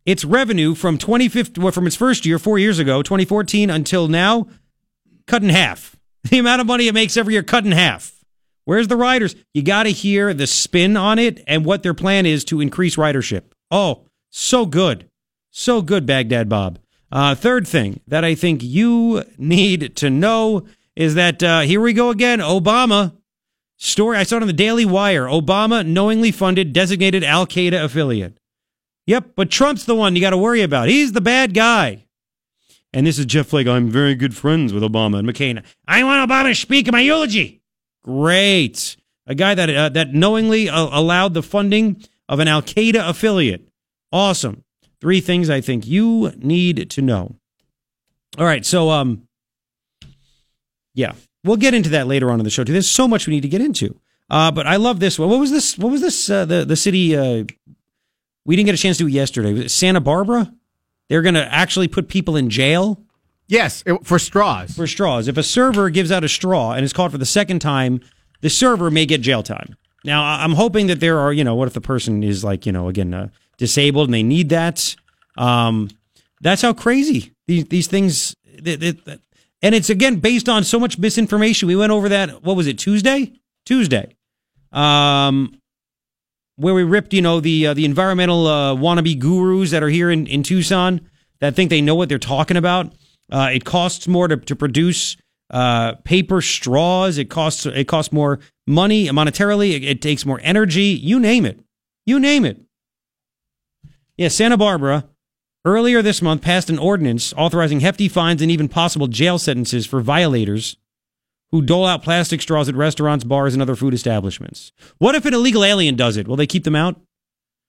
its 0.05 0.25
revenue 0.25 0.75
from 0.75 0.99
2015, 0.99 1.63
well, 1.63 1.71
from 1.71 1.87
its 1.87 1.95
first 1.95 2.27
year, 2.27 2.41
four 2.41 2.59
years 2.59 2.81
ago, 2.81 3.03
2014 3.03 3.71
until 3.71 4.09
now, 4.09 4.49
cut 5.29 5.45
in 5.45 5.51
half. 5.51 5.95
The 6.25 6.39
amount 6.39 6.63
of 6.63 6.67
money 6.67 6.89
it 6.89 6.95
makes 6.95 7.17
every 7.17 7.35
year 7.35 7.45
cut 7.45 7.67
in 7.67 7.71
half. 7.73 8.14
Where's 8.65 8.89
the 8.89 8.97
riders? 8.97 9.35
You 9.53 9.63
got 9.63 9.85
to 9.85 9.91
hear 9.91 10.33
the 10.33 10.47
spin 10.47 10.97
on 10.97 11.19
it 11.19 11.43
and 11.47 11.65
what 11.65 11.83
their 11.83 11.95
plan 11.95 12.27
is 12.27 12.45
to 12.47 12.61
increase 12.61 12.97
ridership. 12.97 13.43
Oh, 13.71 14.05
so 14.31 14.67
good. 14.67 15.09
So 15.51 15.83
good, 15.83 16.07
Baghdad 16.07 16.49
Bob. 16.49 16.79
Uh, 17.13 17.35
third 17.35 17.69
thing 17.69 18.01
that 18.09 18.25
I 18.25 18.35
think 18.35 18.63
you 18.63 19.25
need 19.39 19.95
to 19.97 20.11
know 20.11 20.67
is 20.97 21.15
that 21.15 21.43
uh, 21.43 21.61
here 21.61 21.81
we 21.81 21.93
go 21.93 22.11
again. 22.11 22.41
Obama 22.41 23.17
story. 23.77 24.17
I 24.17 24.23
saw 24.23 24.37
it 24.37 24.43
on 24.43 24.49
the 24.49 24.53
Daily 24.53 24.85
Wire. 24.85 25.25
Obama 25.25 25.87
knowingly 25.87 26.33
funded 26.33 26.73
designated 26.73 27.23
Al 27.23 27.47
Qaeda 27.47 27.85
affiliate. 27.85 28.39
Yep, 29.07 29.33
but 29.37 29.51
Trump's 29.51 29.85
the 29.85 29.95
one 29.95 30.17
you 30.17 30.23
got 30.23 30.31
to 30.31 30.39
worry 30.39 30.63
about. 30.63 30.89
He's 30.89 31.13
the 31.13 31.21
bad 31.21 31.53
guy. 31.53 32.07
And 32.93 33.07
this 33.07 33.19
is 33.19 33.27
Jeff 33.27 33.49
Flake. 33.49 33.67
I'm 33.67 33.91
very 33.91 34.15
good 34.15 34.35
friends 34.35 34.73
with 34.73 34.83
Obama 34.83 35.19
and 35.19 35.29
McCain. 35.29 35.63
I 35.87 36.03
want 36.05 36.29
Obama 36.29 36.49
to 36.49 36.55
speak 36.55 36.89
in 36.89 36.93
my 36.93 37.01
eulogy. 37.01 37.61
Great. 38.05 38.97
A 39.27 39.35
guy 39.35 39.55
that 39.55 39.71
uh, 39.71 39.89
that 39.91 40.13
knowingly 40.13 40.69
uh, 40.69 40.89
allowed 40.93 41.35
the 41.35 41.43
funding 41.43 42.03
of 42.29 42.39
an 42.39 42.49
Al 42.49 42.63
Qaeda 42.63 43.09
affiliate. 43.09 43.69
Awesome. 44.13 44.65
Three 45.01 45.21
things 45.21 45.51
I 45.51 45.61
think 45.61 45.87
you 45.87 46.33
need 46.37 46.91
to 46.91 47.03
know. 47.03 47.37
All 48.39 48.45
right, 48.45 48.65
so 48.65 48.91
um, 48.91 49.27
yeah, 50.95 51.13
we'll 51.45 51.57
get 51.57 51.75
into 51.75 51.91
that 51.91 52.07
later 52.07 52.31
on 52.31 52.41
in 52.41 52.45
the 52.45 52.51
show 52.51 52.65
too. 52.65 52.73
There's 52.73 52.89
so 52.89 53.09
much 53.09 53.27
we 53.27 53.35
need 53.35 53.43
to 53.43 53.49
get 53.49 53.61
into. 53.61 53.99
Uh, 54.29 54.51
but 54.51 54.67
I 54.67 54.77
love 54.77 55.01
this 55.01 55.19
one. 55.19 55.29
What 55.29 55.41
was 55.41 55.51
this? 55.51 55.79
What 55.79 55.91
was 55.91 56.01
this? 56.01 56.29
Uh, 56.29 56.45
the 56.45 56.65
the 56.65 56.77
city. 56.77 57.17
Uh, 57.17 57.45
we 58.45 58.57
didn't 58.57 58.67
get 58.67 58.75
a 58.75 58.79
chance 58.79 58.99
to 58.99 59.05
do 59.05 59.09
it 59.09 59.13
yesterday. 59.13 59.53
Was 59.53 59.63
it 59.63 59.71
Santa 59.71 60.01
Barbara? 60.01 60.53
They're 61.09 61.23
going 61.23 61.35
to 61.35 61.55
actually 61.55 61.89
put 61.89 62.09
people 62.09 62.37
in 62.37 62.51
jail 62.51 63.04
Yes, 63.47 63.83
it, 63.87 64.05
for 64.05 64.19
straws. 64.19 64.75
for 64.75 64.87
straws. 64.87 65.29
If 65.29 65.37
a 65.37 65.43
server 65.43 65.91
gives 65.91 66.11
out 66.11 66.25
a 66.25 66.29
straw 66.29 66.73
and 66.73 66.85
is 66.85 66.93
caught 66.93 67.13
for 67.13 67.19
the 67.19 67.27
second 67.27 67.61
time, 67.61 68.01
the 68.41 68.51
server 68.51 68.91
may 68.91 69.07
get 69.07 69.21
jail 69.21 69.43
time. 69.43 69.77
Now, 70.05 70.23
I'm 70.23 70.53
hoping 70.53 70.87
that 70.89 71.01
there 71.01 71.19
are, 71.19 71.33
you 71.33 71.45
know, 71.45 71.55
what 71.55 71.69
if 71.69 71.75
the 71.75 71.81
person 71.81 72.23
is 72.23 72.45
like, 72.45 72.67
you 72.67 72.73
know, 72.73 72.89
again, 72.89 73.13
uh, 73.15 73.29
disabled 73.59 74.09
and 74.09 74.15
they 74.15 74.23
need 74.23 74.51
that? 74.51 74.95
Um, 75.37 75.89
that's 76.41 76.63
how 76.63 76.73
crazy 76.73 77.33
these 77.47 77.65
these 77.67 77.87
things. 77.87 78.35
th- 78.63 78.81
th- 78.81 79.05
th- 79.05 79.21
and 79.63 79.75
it's 79.75 79.89
again 79.89 80.17
based 80.17 80.49
on 80.49 80.63
so 80.63 80.79
much 80.79 80.99
misinformation. 80.99 81.69
We 81.69 81.77
went 81.77 81.91
over 81.91 82.09
that. 82.11 82.43
What 82.43 82.57
was 82.57 82.67
it? 82.67 82.79
Tuesday. 82.79 83.33
Tuesday. 83.65 84.15
Um, 84.73 85.59
where 86.57 86.75
we 86.75 86.83
ripped, 86.83 87.15
you 87.15 87.23
know, 87.23 87.41
the 87.41 87.69
uh, 87.69 87.75
the 87.75 87.85
environmental 87.85 88.47
uh, 88.47 88.75
wannabe 88.75 89.19
gurus 89.19 89.71
that 89.71 89.83
are 89.83 89.89
here 89.89 90.11
in, 90.11 90.27
in 90.27 90.43
Tucson 90.43 91.01
that 91.41 91.55
think 91.55 91.71
they 91.71 91.81
know 91.81 91.95
what 91.95 92.09
they're 92.09 92.19
talking 92.19 92.57
about. 92.59 92.93
Uh, 93.31 93.51
it 93.53 93.65
costs 93.65 94.07
more 94.07 94.29
to, 94.29 94.37
to 94.37 94.55
produce 94.57 95.17
uh, 95.51 95.95
paper 96.05 96.41
straws. 96.41 97.19
It 97.19 97.31
costs 97.31 97.67
it 97.67 97.89
costs 97.89 98.13
more 98.13 98.41
money 98.67 99.07
monetarily. 99.09 99.75
It, 99.75 99.85
it 99.85 100.03
takes 100.03 100.27
more 100.27 100.41
energy. 100.43 100.85
You 100.85 101.19
name 101.21 101.45
it. 101.47 101.61
You 102.07 102.19
name 102.19 102.45
it. 102.45 102.61
Yeah, 104.17 104.29
Santa 104.29 104.57
Barbara 104.57 105.09
earlier 105.65 106.03
this 106.03 106.21
month 106.21 106.43
passed 106.43 106.69
an 106.69 106.79
ordinance 106.79 107.33
authorizing 107.37 107.81
hefty 107.81 108.09
fines 108.09 108.43
and 108.43 108.51
even 108.51 108.69
possible 108.69 109.07
jail 109.07 109.39
sentences 109.39 109.87
for 109.87 110.01
violators 110.01 110.77
who 111.51 111.63
dole 111.63 111.87
out 111.87 112.03
plastic 112.03 112.43
straws 112.43 112.69
at 112.69 112.75
restaurants, 112.75 113.25
bars, 113.25 113.55
and 113.55 113.63
other 113.63 113.77
food 113.77 113.95
establishments. 113.95 114.73
What 114.99 115.15
if 115.15 115.25
an 115.25 115.35
illegal 115.35 115.65
alien 115.65 115.95
does 115.95 116.17
it? 116.17 116.27
Will 116.27 116.37
they 116.37 116.47
keep 116.47 116.65
them 116.65 116.77
out? 116.77 117.01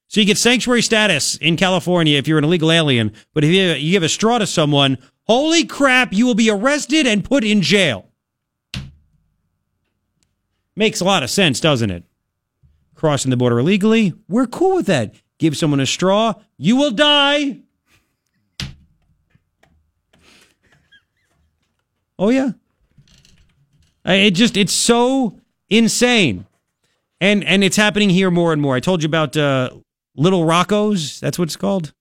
So 0.08 0.20
you 0.20 0.26
get 0.26 0.38
sanctuary 0.38 0.82
status 0.82 1.36
in 1.38 1.58
California 1.58 2.18
if 2.18 2.28
you're 2.28 2.38
an 2.38 2.44
illegal 2.44 2.72
alien, 2.72 3.14
but 3.34 3.44
if 3.44 3.50
you, 3.50 3.92
give 3.92 4.04
a 4.04 4.10
straw 4.10 4.38
to 4.38 4.48
someone, 4.48 4.98
holy 5.24 5.66
crap, 5.66 6.14
you 6.14 6.26
will 6.26 6.36
be 6.36 6.50
arrested 6.50 7.08
and 7.08 7.24
put 7.24 7.44
in 7.44 7.62
jail. 7.62 8.10
Makes 10.76 11.02
a 11.02 11.06
lot 11.06 11.24
of 11.24 11.30
sense, 11.30 11.60
doesn't 11.60 11.90
it? 11.90 12.04
Crossing 12.94 13.32
the 13.32 13.38
border 13.38 13.60
illegally, 13.60 14.14
we're 14.28 14.48
cool 14.48 14.76
with 14.76 14.86
that. 14.88 15.16
Give 15.38 15.58
someone 15.58 15.80
a 15.80 15.86
straw, 15.86 16.36
you 16.58 16.76
will 16.76 16.92
die. 16.92 17.62
Oh 22.18 22.30
yeah. 22.30 22.52
It 24.06 24.32
just 24.32 24.56
it's 24.56 24.74
so 24.74 25.40
insane. 25.70 26.46
And 27.20 27.44
and 27.44 27.64
it's 27.64 27.76
happening 27.76 28.10
here 28.10 28.30
more 28.32 28.54
and 28.54 28.62
more. 28.62 28.76
I 28.76 28.80
told 28.80 29.02
you 29.02 29.08
about 29.08 29.36
uh, 29.36 29.72
Little 30.16 30.46
Rocco's. 30.46 31.20
That's 31.20 31.38
what 31.38 31.48
it's 31.48 31.56
called. 31.56 31.94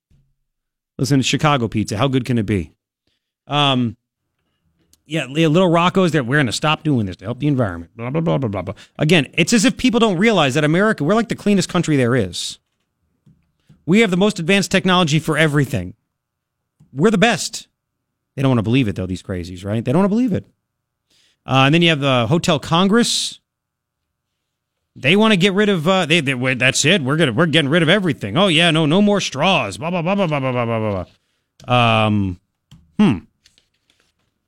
Listen, 0.98 1.22
Chicago 1.22 1.68
pizza. 1.68 1.96
How 1.96 2.08
good 2.08 2.24
can 2.24 2.38
it 2.38 2.46
be? 2.46 2.72
Um, 3.46 3.96
yeah, 5.06 5.26
Little 5.26 5.68
Rocco's. 5.68 6.12
That 6.12 6.26
we're 6.26 6.36
going 6.36 6.46
to 6.46 6.52
stop 6.52 6.82
doing 6.82 7.06
this 7.06 7.16
to 7.16 7.24
help 7.24 7.40
the 7.40 7.48
environment. 7.48 7.96
Blah 7.96 8.10
blah 8.10 8.20
blah 8.20 8.38
blah 8.38 8.48
blah 8.48 8.62
blah. 8.62 8.74
Again, 8.98 9.28
it's 9.34 9.52
as 9.52 9.64
if 9.64 9.76
people 9.76 10.00
don't 10.00 10.18
realize 10.18 10.54
that 10.54 10.64
America. 10.64 11.04
We're 11.04 11.14
like 11.14 11.28
the 11.28 11.34
cleanest 11.34 11.68
country 11.68 11.96
there 11.96 12.14
is. 12.14 12.58
We 13.86 14.00
have 14.00 14.10
the 14.10 14.16
most 14.16 14.38
advanced 14.38 14.70
technology 14.70 15.18
for 15.18 15.36
everything. 15.36 15.94
We're 16.92 17.10
the 17.10 17.18
best. 17.18 17.68
They 18.34 18.42
don't 18.42 18.50
want 18.50 18.58
to 18.58 18.64
believe 18.64 18.88
it 18.88 18.96
though. 18.96 19.06
These 19.06 19.22
crazies, 19.22 19.64
right? 19.64 19.84
They 19.84 19.92
don't 19.92 20.00
want 20.00 20.10
to 20.10 20.14
believe 20.14 20.32
it. 20.32 20.46
Uh, 21.46 21.64
and 21.66 21.74
then 21.74 21.82
you 21.82 21.90
have 21.90 22.00
the 22.00 22.26
Hotel 22.28 22.58
Congress. 22.58 23.40
They 24.96 25.16
want 25.16 25.32
to 25.32 25.36
get 25.36 25.52
rid 25.54 25.68
of. 25.68 25.88
Uh, 25.88 26.06
they, 26.06 26.20
they 26.20 26.54
that's 26.54 26.84
it. 26.84 27.02
We're 27.02 27.16
gonna 27.16 27.32
we're 27.32 27.46
getting 27.46 27.70
rid 27.70 27.82
of 27.82 27.88
everything. 27.88 28.36
Oh 28.36 28.46
yeah, 28.46 28.70
no 28.70 28.86
no 28.86 29.02
more 29.02 29.20
straws. 29.20 29.76
Blah 29.76 29.90
blah 29.90 30.02
blah 30.02 30.14
blah 30.14 30.26
blah 30.26 30.40
blah 30.40 30.52
blah 30.52 30.64
blah 30.64 31.04
blah. 31.66 32.04
Um, 32.06 32.40
hmm. 32.98 33.18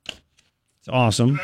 It's 0.07 0.89
awesome. 0.89 1.39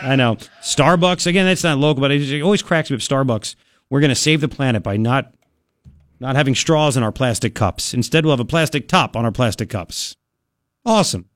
I 0.00 0.14
know. 0.14 0.36
Starbucks 0.62 1.26
again. 1.26 1.46
That's 1.46 1.64
not 1.64 1.78
local, 1.78 2.00
but 2.00 2.12
it, 2.12 2.30
it 2.30 2.42
always 2.42 2.62
cracks 2.62 2.90
me 2.90 2.96
up. 2.96 3.00
Starbucks. 3.00 3.56
We're 3.90 4.00
gonna 4.00 4.14
save 4.14 4.40
the 4.40 4.48
planet 4.48 4.84
by 4.84 4.96
not 4.96 5.34
not 6.20 6.36
having 6.36 6.54
straws 6.54 6.96
in 6.96 7.02
our 7.02 7.12
plastic 7.12 7.56
cups. 7.56 7.92
Instead, 7.92 8.24
we'll 8.24 8.32
have 8.32 8.40
a 8.40 8.44
plastic 8.44 8.86
top 8.86 9.16
on 9.16 9.24
our 9.24 9.32
plastic 9.32 9.68
cups. 9.68 10.16
Awesome. 10.86 11.28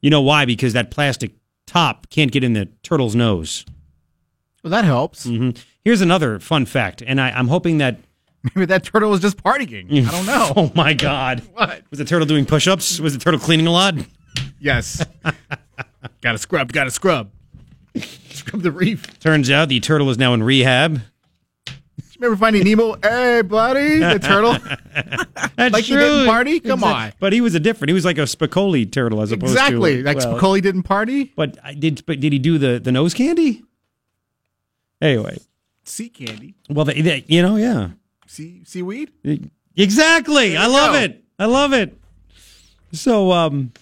You 0.00 0.08
know 0.08 0.22
why? 0.22 0.46
Because 0.46 0.72
that 0.72 0.90
plastic 0.90 1.34
top 1.66 2.08
can't 2.08 2.32
get 2.32 2.44
in 2.44 2.54
the 2.54 2.66
turtle's 2.82 3.14
nose. 3.14 3.66
Well, 4.66 4.72
that 4.72 4.84
helps. 4.84 5.26
hmm 5.26 5.50
Here's 5.84 6.00
another 6.00 6.40
fun 6.40 6.66
fact, 6.66 7.00
and 7.00 7.20
I, 7.20 7.30
I'm 7.30 7.46
hoping 7.46 7.78
that. 7.78 8.00
Maybe 8.42 8.66
that 8.66 8.82
turtle 8.82 9.12
was 9.12 9.20
just 9.20 9.36
partying. 9.40 10.04
I 10.04 10.10
don't 10.10 10.26
know. 10.26 10.52
Oh 10.56 10.72
my 10.74 10.92
God! 10.92 11.40
What? 11.52 11.82
was 11.88 12.00
the 12.00 12.04
turtle 12.04 12.26
doing 12.26 12.44
push-ups? 12.46 12.98
Was 12.98 13.12
the 13.12 13.20
turtle 13.20 13.38
cleaning 13.38 13.68
a 13.68 13.70
lot? 13.70 13.94
Yes. 14.58 15.06
gotta 16.20 16.38
scrub, 16.38 16.72
gotta 16.72 16.90
scrub. 16.90 17.30
Scrub 18.30 18.62
the 18.62 18.72
reef. 18.72 19.20
Turns 19.20 19.52
out 19.52 19.68
the 19.68 19.78
turtle 19.78 20.10
is 20.10 20.18
now 20.18 20.34
in 20.34 20.42
rehab. 20.42 21.00
Remember 22.18 22.36
finding 22.36 22.64
Nemo? 22.64 22.96
Hey, 23.00 23.42
buddy, 23.42 23.98
the 24.00 24.18
turtle. 24.18 24.56
That's 25.56 25.72
Like 25.72 25.84
he 25.84 25.94
didn't 25.94 26.26
party? 26.26 26.58
Come 26.58 26.80
Exact- 26.80 26.96
on. 26.96 27.12
But 27.20 27.32
he 27.32 27.40
was 27.40 27.54
a 27.54 27.60
different. 27.60 27.90
He 27.90 27.94
was 27.94 28.04
like 28.04 28.18
a 28.18 28.22
Spicoli 28.22 28.90
turtle 28.90 29.22
as 29.22 29.30
opposed 29.30 29.52
exactly. 29.52 29.92
to 29.92 29.98
exactly 30.00 30.32
Like 30.32 30.40
well, 30.42 30.56
Spicoli 30.58 30.60
didn't 30.60 30.82
party. 30.82 31.32
But 31.36 31.56
I 31.62 31.74
did. 31.74 32.04
But 32.04 32.18
did 32.18 32.32
he 32.32 32.40
do 32.40 32.58
the 32.58 32.80
the 32.80 32.90
nose 32.90 33.14
candy? 33.14 33.62
Anyway, 35.00 35.38
Sea 35.84 36.08
candy. 36.08 36.54
well, 36.70 36.84
they, 36.84 37.00
they, 37.00 37.24
you 37.28 37.42
know, 37.42 37.56
yeah. 37.56 37.90
Sea 38.26 38.62
seaweed. 38.64 39.12
Exactly. 39.76 40.56
I 40.56 40.66
love 40.66 40.92
go. 40.92 40.98
it. 41.00 41.24
I 41.38 41.44
love 41.46 41.72
it. 41.72 41.96
So, 42.92 43.30
um, 43.32 43.72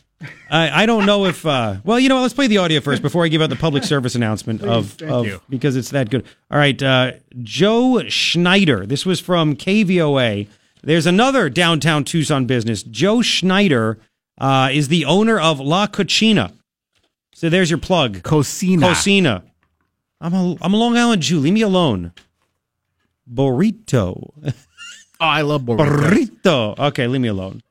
I, 0.51 0.83
I 0.83 0.87
don't 0.87 1.07
know 1.07 1.27
if, 1.27 1.47
uh, 1.47 1.77
well, 1.85 2.01
you 2.01 2.09
know 2.09 2.17
what? 2.17 2.23
Let's 2.23 2.35
play 2.35 2.47
the 2.47 2.59
audio 2.59 2.81
first 2.81 3.01
before 3.03 3.25
I 3.25 3.29
give 3.29 3.43
out 3.43 3.51
the 3.51 3.57
public 3.57 3.85
service 3.85 4.15
announcement 4.15 4.63
of, 4.63 4.91
thank 4.93 5.11
of 5.11 5.27
you. 5.27 5.41
because 5.49 5.77
it's 5.77 5.91
that 5.91 6.11
good. 6.11 6.25
All 6.51 6.59
right. 6.59 6.81
Uh, 6.83 7.13
Joe 7.43 8.03
Schneider. 8.09 8.87
This 8.87 9.07
was 9.07 9.21
from 9.21 9.55
KVOA. 9.57 10.49
There's 10.83 11.07
another 11.07 11.49
downtown 11.49 12.05
Tucson 12.05 12.47
business. 12.47 12.83
Joe 12.83 13.23
Schneider, 13.23 13.99
uh, 14.39 14.71
is 14.73 14.89
the 14.89 15.05
owner 15.05 15.39
of 15.39 15.61
La 15.61 15.87
Cucina. 15.87 16.53
So 17.35 17.49
there's 17.49 17.71
your 17.71 17.79
plug. 17.79 18.23
Cocina. 18.23 18.89
Cocina. 18.89 19.43
I'm 20.25 20.33
a, 20.33 20.57
I'm 20.63 20.73
a 20.73 20.77
Long 20.77 20.97
Island 20.97 21.21
Jew. 21.21 21.39
Leave 21.39 21.53
me 21.53 21.61
alone. 21.61 22.13
Burrito. 23.33 24.33
Oh, 25.21 25.27
I 25.27 25.43
love 25.43 25.63
burritos. 25.63 26.41
Burrito. 26.43 26.79
Okay, 26.89 27.07
leave 27.07 27.21
me 27.21 27.29
alone. 27.29 27.63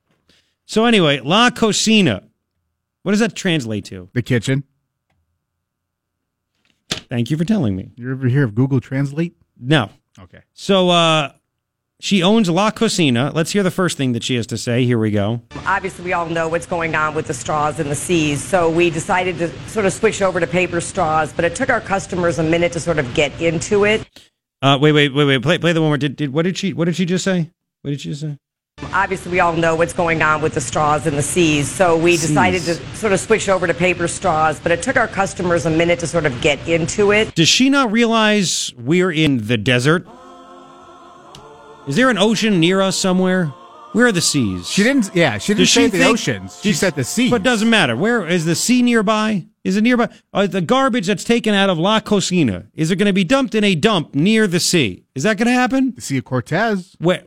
So 0.64 0.86
anyway, 0.86 1.20
La 1.20 1.50
Cocina. 1.50 2.22
What 3.02 3.12
does 3.12 3.20
that 3.20 3.36
translate 3.36 3.84
to? 3.84 4.08
The 4.14 4.22
kitchen. 4.22 4.64
Thank 6.88 7.30
you 7.30 7.36
for 7.36 7.44
telling 7.44 7.76
me. 7.76 7.92
You 7.96 8.10
ever 8.12 8.28
hear 8.28 8.44
of 8.44 8.54
Google 8.54 8.80
Translate? 8.80 9.36
No. 9.60 9.90
Okay. 10.18 10.40
So 10.54 10.88
uh 10.88 11.32
she 12.00 12.22
owns 12.22 12.50
La 12.50 12.70
Cocina. 12.70 13.32
Let's 13.34 13.52
hear 13.52 13.62
the 13.62 13.70
first 13.70 13.96
thing 13.96 14.12
that 14.12 14.22
she 14.22 14.34
has 14.36 14.46
to 14.48 14.58
say. 14.58 14.84
Here 14.84 14.98
we 14.98 15.10
go. 15.10 15.40
Obviously, 15.64 16.04
we 16.04 16.12
all 16.12 16.26
know 16.26 16.48
what's 16.48 16.66
going 16.66 16.94
on 16.94 17.14
with 17.14 17.26
the 17.26 17.34
straws 17.34 17.80
and 17.80 17.90
the 17.90 17.94
seas, 17.94 18.42
so 18.42 18.68
we 18.68 18.90
decided 18.90 19.38
to 19.38 19.48
sort 19.68 19.86
of 19.86 19.92
switch 19.92 20.20
over 20.20 20.40
to 20.40 20.46
paper 20.46 20.80
straws, 20.80 21.32
but 21.32 21.44
it 21.44 21.54
took 21.54 21.70
our 21.70 21.80
customers 21.80 22.38
a 22.38 22.42
minute 22.42 22.72
to 22.72 22.80
sort 22.80 22.98
of 22.98 23.14
get 23.14 23.40
into 23.40 23.84
it. 23.84 24.06
Uh 24.60 24.78
wait, 24.80 24.92
wait, 24.92 25.14
wait, 25.14 25.24
wait. 25.24 25.42
Play 25.42 25.58
play 25.58 25.72
the 25.72 25.80
one 25.80 25.90
more. 25.90 25.98
Did, 25.98 26.16
did 26.16 26.32
what 26.32 26.42
did 26.42 26.58
she 26.58 26.72
what 26.72 26.86
did 26.86 26.96
she 26.96 27.04
just 27.04 27.24
say? 27.24 27.50
What 27.82 27.90
did 27.90 28.00
she 28.00 28.10
just 28.10 28.22
say? 28.22 28.38
Obviously, 28.92 29.30
we 29.30 29.40
all 29.40 29.52
know 29.52 29.76
what's 29.76 29.92
going 29.92 30.20
on 30.20 30.42
with 30.42 30.54
the 30.54 30.60
straws 30.60 31.06
and 31.06 31.16
the 31.16 31.22
seas, 31.22 31.70
so 31.70 31.96
we 31.96 32.16
decided 32.16 32.62
to 32.62 32.74
sort 32.96 33.12
of 33.12 33.20
switch 33.20 33.48
over 33.48 33.66
to 33.66 33.74
paper 33.74 34.08
straws, 34.08 34.58
but 34.58 34.72
it 34.72 34.82
took 34.82 34.96
our 34.96 35.06
customers 35.06 35.64
a 35.64 35.70
minute 35.70 36.00
to 36.00 36.06
sort 36.06 36.26
of 36.26 36.40
get 36.40 36.66
into 36.68 37.12
it. 37.12 37.34
Does 37.34 37.48
she 37.48 37.70
not 37.70 37.92
realize 37.92 38.74
we're 38.76 39.12
in 39.12 39.46
the 39.46 39.56
desert? 39.56 40.06
Is 41.86 41.96
there 41.96 42.08
an 42.10 42.18
ocean 42.18 42.60
near 42.60 42.80
us 42.80 42.96
somewhere? 42.96 43.46
Where 43.92 44.06
are 44.06 44.12
the 44.12 44.20
seas? 44.20 44.68
She 44.68 44.82
didn't. 44.82 45.10
Yeah, 45.14 45.38
she 45.38 45.52
didn't 45.52 45.60
Does 45.60 45.72
say 45.72 45.84
she 45.84 45.90
the 45.90 45.98
think- 45.98 46.10
oceans. 46.12 46.60
She 46.62 46.72
said 46.72 46.94
the 46.96 47.04
sea. 47.04 47.30
But 47.30 47.42
it 47.42 47.44
doesn't 47.44 47.70
matter. 47.70 47.94
Where 47.96 48.26
is 48.26 48.44
the 48.44 48.54
sea 48.54 48.82
nearby? 48.82 49.46
Is 49.62 49.76
it 49.76 49.82
nearby? 49.82 50.08
Uh, 50.32 50.46
the 50.46 50.60
garbage 50.60 51.06
that's 51.06 51.24
taken 51.24 51.54
out 51.54 51.70
of 51.70 51.78
La 51.78 52.00
Cocina 52.00 52.66
is 52.74 52.90
it 52.90 52.96
going 52.96 53.06
to 53.06 53.12
be 53.12 53.24
dumped 53.24 53.54
in 53.54 53.62
a 53.64 53.74
dump 53.74 54.14
near 54.14 54.46
the 54.46 54.60
sea? 54.60 55.04
Is 55.14 55.22
that 55.22 55.36
going 55.36 55.46
to 55.46 55.52
happen? 55.52 55.92
the 55.94 56.00
Sea 56.00 56.18
of 56.18 56.24
Cortez. 56.24 56.96
Where 56.98 57.22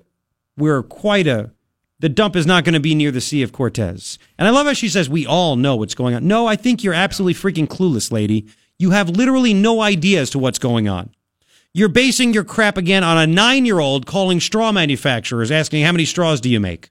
we're 0.57 0.83
quite 0.83 1.27
a. 1.27 1.51
The 1.99 2.09
dump 2.09 2.35
is 2.35 2.45
not 2.45 2.63
going 2.63 2.73
to 2.73 2.79
be 2.79 2.93
near 2.93 3.09
the 3.11 3.21
Sea 3.21 3.41
of 3.43 3.51
Cortez. 3.53 4.19
And 4.37 4.47
I 4.47 4.51
love 4.51 4.67
how 4.67 4.73
she 4.73 4.89
says 4.89 5.09
we 5.09 5.25
all 5.25 5.55
know 5.55 5.75
what's 5.77 5.95
going 5.95 6.13
on. 6.15 6.27
No, 6.27 6.45
I 6.47 6.55
think 6.55 6.83
you're 6.83 6.93
absolutely 6.93 7.33
freaking 7.33 7.67
clueless, 7.67 8.11
lady. 8.11 8.45
You 8.77 8.91
have 8.91 9.09
literally 9.09 9.53
no 9.55 9.81
idea 9.81 10.21
as 10.21 10.29
to 10.31 10.39
what's 10.39 10.59
going 10.59 10.87
on. 10.87 11.09
You're 11.77 11.89
basing 11.89 12.33
your 12.33 12.43
crap 12.43 12.75
again 12.75 13.03
on 13.03 13.19
a 13.19 13.27
nine 13.27 13.63
year 13.63 13.77
old 13.77 14.07
calling 14.07 14.39
straw 14.39 14.71
manufacturers 14.71 15.51
asking 15.51 15.83
how 15.83 15.91
many 15.91 16.05
straws 16.05 16.41
do 16.41 16.49
you 16.49 16.59
make? 16.59 16.89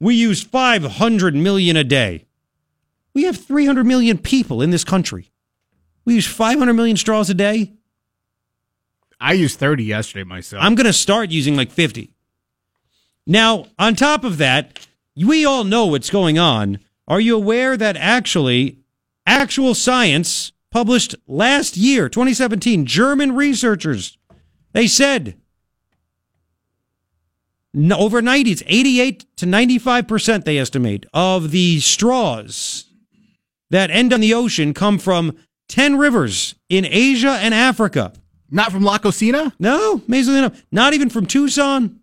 We 0.00 0.16
use 0.16 0.42
500 0.42 1.36
million 1.36 1.76
a 1.76 1.84
day. 1.84 2.26
We 3.14 3.22
have 3.22 3.36
300 3.36 3.86
million 3.86 4.18
people 4.18 4.62
in 4.62 4.70
this 4.70 4.82
country. 4.82 5.30
We 6.04 6.16
use 6.16 6.26
500 6.26 6.72
million 6.72 6.96
straws 6.96 7.30
a 7.30 7.34
day. 7.34 7.74
I 9.20 9.34
used 9.34 9.60
thirty 9.60 9.84
yesterday 9.84 10.24
myself. 10.24 10.60
I'm 10.60 10.74
going 10.74 10.86
to 10.86 10.92
start 10.92 11.30
using 11.30 11.54
like 11.54 11.70
50. 11.70 12.10
Now, 13.28 13.66
on 13.78 13.94
top 13.94 14.24
of 14.24 14.38
that, 14.38 14.88
we 15.16 15.46
all 15.46 15.62
know 15.62 15.86
what's 15.86 16.10
going 16.10 16.36
on. 16.36 16.80
Are 17.06 17.20
you 17.20 17.36
aware 17.36 17.76
that 17.76 17.96
actually, 17.96 18.80
actual 19.24 19.76
science 19.76 20.50
published 20.76 21.14
last 21.26 21.78
year, 21.78 22.06
2017, 22.06 22.84
German 22.84 23.34
researchers, 23.34 24.18
they 24.72 24.86
said 24.86 25.34
no, 27.72 27.96
over 27.96 28.20
90, 28.20 28.50
it's 28.50 28.62
88 28.66 29.24
to 29.38 29.46
95%, 29.46 30.44
they 30.44 30.58
estimate, 30.58 31.06
of 31.14 31.50
the 31.50 31.80
straws 31.80 32.92
that 33.70 33.90
end 33.90 34.12
on 34.12 34.20
the 34.20 34.34
ocean 34.34 34.74
come 34.74 34.98
from 34.98 35.34
10 35.68 35.96
rivers 35.96 36.56
in 36.68 36.84
Asia 36.84 37.38
and 37.40 37.54
Africa. 37.54 38.12
Not 38.50 38.70
from 38.70 38.82
La 38.82 38.98
Cocina. 38.98 39.54
No, 39.58 40.02
amazingly 40.06 40.40
enough, 40.40 40.62
not 40.70 40.92
even 40.92 41.08
from 41.08 41.24
Tucson. 41.24 42.00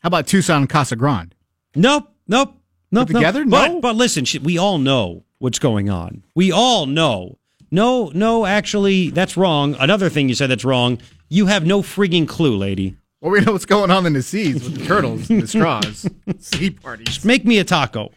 How 0.00 0.08
about 0.08 0.26
Tucson 0.26 0.58
and 0.58 0.68
Casa 0.68 0.96
Grande? 0.96 1.34
Nope, 1.74 2.12
nope, 2.28 2.58
Put 3.02 3.14
together? 3.14 3.44
nope. 3.44 3.50
But, 3.50 3.68
No? 3.72 3.80
but 3.80 3.96
listen, 3.96 4.24
we 4.42 4.58
all 4.58 4.78
know 4.78 5.24
what's 5.38 5.58
going 5.58 5.90
on. 5.90 6.24
We 6.34 6.52
all 6.52 6.86
know. 6.86 7.38
No, 7.70 8.10
no, 8.14 8.46
actually, 8.46 9.10
that's 9.10 9.36
wrong. 9.36 9.74
Another 9.80 10.08
thing 10.08 10.28
you 10.28 10.34
said 10.34 10.48
that's 10.50 10.64
wrong. 10.64 10.98
You 11.28 11.46
have 11.46 11.66
no 11.66 11.82
frigging 11.82 12.28
clue, 12.28 12.56
lady. 12.56 12.96
Well, 13.20 13.32
we 13.32 13.40
know 13.40 13.52
what's 13.52 13.64
going 13.66 13.90
on 13.90 14.06
in 14.06 14.12
the 14.12 14.22
seas 14.22 14.62
with 14.62 14.78
the 14.78 14.84
turtles 14.84 15.28
and 15.30 15.42
the 15.42 15.48
straws. 15.48 16.06
sea 16.38 16.70
parties. 16.70 17.24
Make 17.24 17.44
me 17.44 17.58
a 17.58 17.64
taco. 17.64 18.12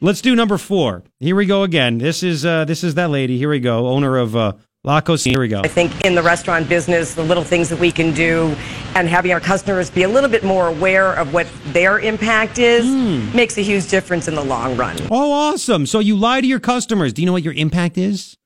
Let's 0.00 0.20
do 0.20 0.34
number 0.34 0.58
four. 0.58 1.02
Here 1.20 1.36
we 1.36 1.46
go 1.46 1.62
again. 1.62 1.98
This 1.98 2.22
is 2.22 2.44
uh, 2.44 2.64
this 2.64 2.82
is 2.82 2.94
that 2.94 3.10
lady. 3.10 3.38
Here 3.38 3.48
we 3.48 3.60
go, 3.60 3.86
owner 3.88 4.16
of 4.16 4.34
uh, 4.36 4.52
La 4.86 5.00
Cocina. 5.00 5.32
Here 5.32 5.40
we 5.40 5.48
go. 5.48 5.62
I 5.64 5.68
think 5.68 6.04
in 6.04 6.14
the 6.14 6.22
restaurant 6.22 6.68
business, 6.68 7.14
the 7.14 7.22
little 7.22 7.42
things 7.42 7.70
that 7.70 7.78
we 7.78 7.90
can 7.90 8.12
do 8.12 8.54
and 8.94 9.08
having 9.08 9.32
our 9.32 9.40
customers 9.40 9.90
be 9.90 10.02
a 10.02 10.08
little 10.08 10.28
bit 10.28 10.44
more 10.44 10.68
aware 10.68 11.14
of 11.14 11.32
what 11.32 11.46
their 11.68 11.98
impact 12.00 12.58
is 12.58 12.84
hmm. 12.84 13.34
makes 13.34 13.56
a 13.56 13.62
huge 13.62 13.88
difference 13.88 14.28
in 14.28 14.34
the 14.34 14.44
long 14.44 14.76
run. 14.76 14.98
Oh, 15.10 15.32
awesome! 15.32 15.86
So 15.86 16.00
you 16.00 16.16
lie 16.16 16.42
to 16.42 16.46
your 16.46 16.60
customers. 16.60 17.14
Do 17.14 17.22
you 17.22 17.26
know 17.26 17.32
what 17.32 17.42
your 17.42 17.54
impact 17.54 17.96
is? 17.96 18.36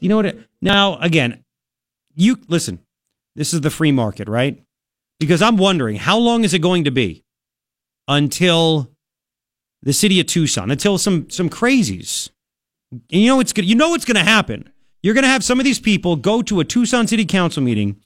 Do 0.00 0.06
you 0.06 0.08
know 0.08 0.16
what? 0.16 0.26
It, 0.26 0.48
now, 0.62 0.96
again, 0.98 1.44
you 2.14 2.38
listen. 2.48 2.80
This 3.36 3.52
is 3.52 3.60
the 3.60 3.70
free 3.70 3.92
market, 3.92 4.26
right? 4.26 4.62
Because 5.20 5.42
I'm 5.42 5.58
wondering 5.58 5.96
how 5.96 6.16
long 6.16 6.44
is 6.44 6.54
it 6.54 6.60
going 6.60 6.84
to 6.84 6.90
be 6.90 7.24
until 8.08 8.90
the 9.82 9.92
city 9.92 10.18
of 10.18 10.26
Tucson, 10.26 10.70
until 10.70 10.96
some 10.96 11.28
some 11.28 11.50
crazies. 11.50 12.30
And 12.90 13.20
you 13.20 13.26
know 13.26 13.40
it's 13.40 13.52
good. 13.52 13.66
You 13.66 13.74
know 13.74 13.90
what's 13.90 14.06
going 14.06 14.16
to 14.16 14.24
happen. 14.24 14.70
You're 15.04 15.12
going 15.12 15.24
to 15.24 15.28
have 15.28 15.44
some 15.44 15.60
of 15.60 15.64
these 15.64 15.80
people 15.80 16.16
go 16.16 16.40
to 16.40 16.60
a 16.60 16.64
Tucson 16.64 17.06
City 17.06 17.26
Council 17.26 17.62
meeting 17.62 18.00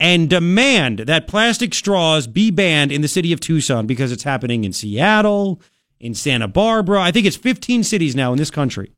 and 0.00 0.30
demand 0.30 1.00
that 1.00 1.28
plastic 1.28 1.74
straws 1.74 2.26
be 2.26 2.50
banned 2.50 2.90
in 2.90 3.02
the 3.02 3.06
city 3.06 3.34
of 3.34 3.40
Tucson 3.40 3.86
because 3.86 4.10
it's 4.12 4.22
happening 4.22 4.64
in 4.64 4.72
Seattle, 4.72 5.60
in 6.00 6.14
Santa 6.14 6.48
Barbara. 6.48 7.02
I 7.02 7.10
think 7.10 7.26
it's 7.26 7.36
15 7.36 7.84
cities 7.84 8.16
now 8.16 8.32
in 8.32 8.38
this 8.38 8.50
country 8.50 8.94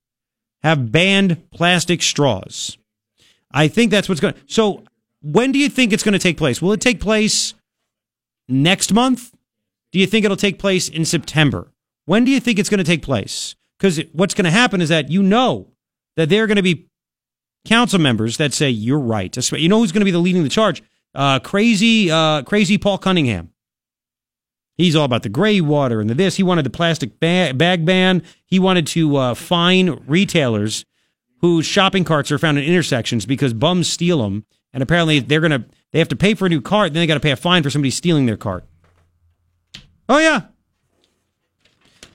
have 0.63 0.93
banned 0.93 1.51
plastic 1.51 2.03
straws. 2.03 2.79
I 3.51 3.67
think 3.67 3.91
that's 3.91 4.09
what's 4.09 4.21
going 4.21 4.35
to. 4.35 4.41
So, 4.47 4.85
when 5.21 5.51
do 5.51 5.59
you 5.59 5.69
think 5.69 5.93
it's 5.93 6.05
going 6.05 6.13
to 6.13 6.21
take 6.21 6.37
place? 6.37 6.63
Will 6.63 6.73
it 6.73 6.81
take 6.81 7.01
place 7.01 7.55
next 8.49 8.93
month? 8.93 9.35
Do 9.91 9.99
you 9.99 10.07
think 10.07 10.25
it'll 10.25 10.37
take 10.37 10.61
place 10.61 10.89
in 10.89 11.05
September? 11.05 11.73
When 12.05 12.25
do 12.25 12.31
you 12.31 12.39
think 12.39 12.61
it's 12.61 12.69
going 12.69 12.79
to 12.79 12.85
take 12.85 13.03
place? 13.03 13.57
Because 13.77 14.01
what's 14.13 14.35
going 14.35 14.45
to 14.45 14.53
happen 14.53 14.81
is 14.81 14.89
that 14.91 15.11
you 15.11 15.21
know 15.21 15.67
that 16.17 16.29
there 16.29 16.45
are 16.45 16.47
going 16.47 16.57
to 16.57 16.63
be 16.63 16.90
council 17.65 17.99
members 17.99 18.37
that 18.39 18.53
say 18.53 18.71
you're 18.71 18.99
right. 18.99 19.35
You 19.53 19.69
know 19.69 19.79
who's 19.79 19.93
going 19.93 20.01
to 20.01 20.05
be 20.07 20.11
the 20.11 20.19
leading 20.19 20.43
the 20.43 20.49
charge? 20.49 20.83
Uh, 21.15 21.39
crazy, 21.41 22.11
uh, 22.11 22.43
crazy 22.43 22.79
Paul 22.79 22.99
Cunningham. 22.99 23.51
He's 24.77 24.97
all 24.97 25.05
about 25.05 25.25
the 25.25 25.29
gray 25.29 25.61
water 25.61 26.01
and 26.01 26.09
the 26.09 26.15
this. 26.15 26.37
He 26.37 26.43
wanted 26.43 26.65
the 26.65 26.71
plastic 26.71 27.21
ba- 27.21 27.53
bag 27.55 27.85
ban. 27.85 28.23
He 28.47 28.59
wanted 28.59 28.87
to 28.89 29.17
uh, 29.17 29.35
fine 29.35 30.03
retailers 30.07 30.87
whose 31.41 31.67
shopping 31.67 32.05
carts 32.05 32.33
are 32.33 32.39
found 32.39 32.59
in 32.59 32.65
intersections 32.65 33.27
because 33.27 33.53
bums 33.53 33.89
steal 33.89 34.23
them, 34.23 34.47
and 34.73 34.83
apparently 34.83 35.19
they're 35.21 35.41
gonna 35.41 35.67
they 35.93 35.99
have 35.99 36.09
to 36.09 36.17
pay 36.17 36.35
for 36.35 36.47
a 36.47 36.49
new 36.49 36.63
cart. 36.63 36.93
Then 36.95 37.01
they 37.01 37.07
got 37.07 37.15
to 37.15 37.21
pay 37.21 37.31
a 37.31 37.37
fine 37.37 37.63
for 37.63 37.69
somebody 37.69 37.91
stealing 37.91 38.25
their 38.27 38.37
cart. 38.39 38.65
Oh 40.09 40.19
yeah, 40.19 40.43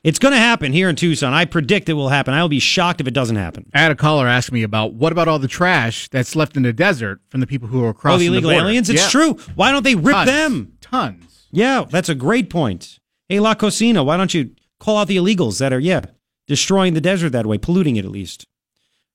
it's 0.06 0.20
going 0.20 0.34
to 0.34 0.38
happen 0.38 0.72
here 0.72 0.88
in 0.88 0.96
Tucson. 0.96 1.34
I 1.34 1.46
predict 1.46 1.90
it 1.90 1.94
will 1.94 2.10
happen. 2.10 2.36
I 2.36 2.42
will 2.44 2.48
be 2.48 2.60
shocked 2.60 3.02
if 3.02 3.08
it 3.08 3.16
doesn't 3.16 3.38
happen. 3.38 3.68
I 3.74 3.80
had 3.80 3.92
a 3.92 3.96
caller 3.96 4.28
ask 4.28 4.52
me 4.52 4.62
about 4.62 4.94
what 4.94 5.12
about 5.12 5.28
all 5.28 5.40
the 5.40 5.48
trash 5.48 6.08
that's 6.10 6.36
left 6.36 6.56
in 6.56 6.62
the 6.62 6.72
desert 6.72 7.22
from 7.30 7.40
the 7.40 7.48
people 7.48 7.68
who 7.68 7.84
are 7.84 7.94
crossing 7.94 8.16
oh, 8.16 8.20
the 8.20 8.28
illegal 8.28 8.52
the 8.52 8.56
aliens. 8.58 8.88
It's 8.88 9.02
yeah. 9.02 9.10
true. 9.10 9.34
Why 9.56 9.72
don't 9.72 9.82
they 9.82 9.96
rip 9.96 10.14
Tons. 10.14 10.28
them? 10.28 10.78
Tons. 10.80 11.48
Yeah, 11.52 11.86
that's 11.90 12.08
a 12.08 12.14
great 12.14 12.52
point. 12.52 13.00
Hey, 13.30 13.40
La 13.40 13.56
Cocina, 13.56 14.04
why 14.04 14.16
don't 14.16 14.32
you 14.32 14.52
call 14.80 14.98
out 14.98 15.08
the 15.08 15.18
illegals 15.18 15.58
that 15.58 15.74
are, 15.74 15.80
yeah, 15.80 16.02
destroying 16.46 16.94
the 16.94 17.02
desert 17.02 17.32
that 17.32 17.48
way, 17.48 17.58
polluting 17.58 17.96
it 17.96 18.06
at 18.06 18.12
least? 18.12 18.46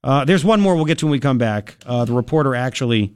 Uh, 0.02 0.24
there's 0.24 0.44
one 0.44 0.60
more 0.60 0.74
we'll 0.74 0.86
get 0.86 0.98
to 0.98 1.06
when 1.06 1.12
we 1.12 1.20
come 1.20 1.38
back. 1.38 1.76
Uh, 1.86 2.04
the 2.04 2.14
reporter 2.14 2.56
actually 2.56 3.14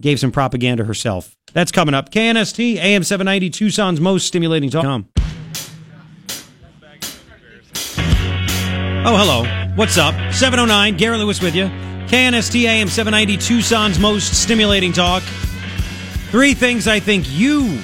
gave 0.00 0.18
some 0.18 0.32
propaganda 0.32 0.82
herself. 0.82 1.36
That's 1.52 1.70
coming 1.70 1.94
up. 1.94 2.10
KNST, 2.10 2.76
AM 2.78 3.04
790, 3.04 3.50
Tucson's 3.50 4.00
most 4.00 4.26
stimulating 4.26 4.70
talk. 4.70 4.82
Oh, 9.04 9.16
hello. 9.16 9.42
What's 9.74 9.98
up? 9.98 10.14
709, 10.32 10.96
Gary 10.96 11.18
Lewis 11.18 11.42
with 11.42 11.56
you. 11.56 11.64
KNST, 11.64 12.62
AM 12.62 12.86
790, 12.86 13.36
Tucson's 13.36 13.98
most 13.98 14.40
stimulating 14.40 14.92
talk. 14.92 15.24
Three 16.30 16.54
things 16.54 16.86
I 16.86 17.00
think 17.00 17.28
you 17.28 17.80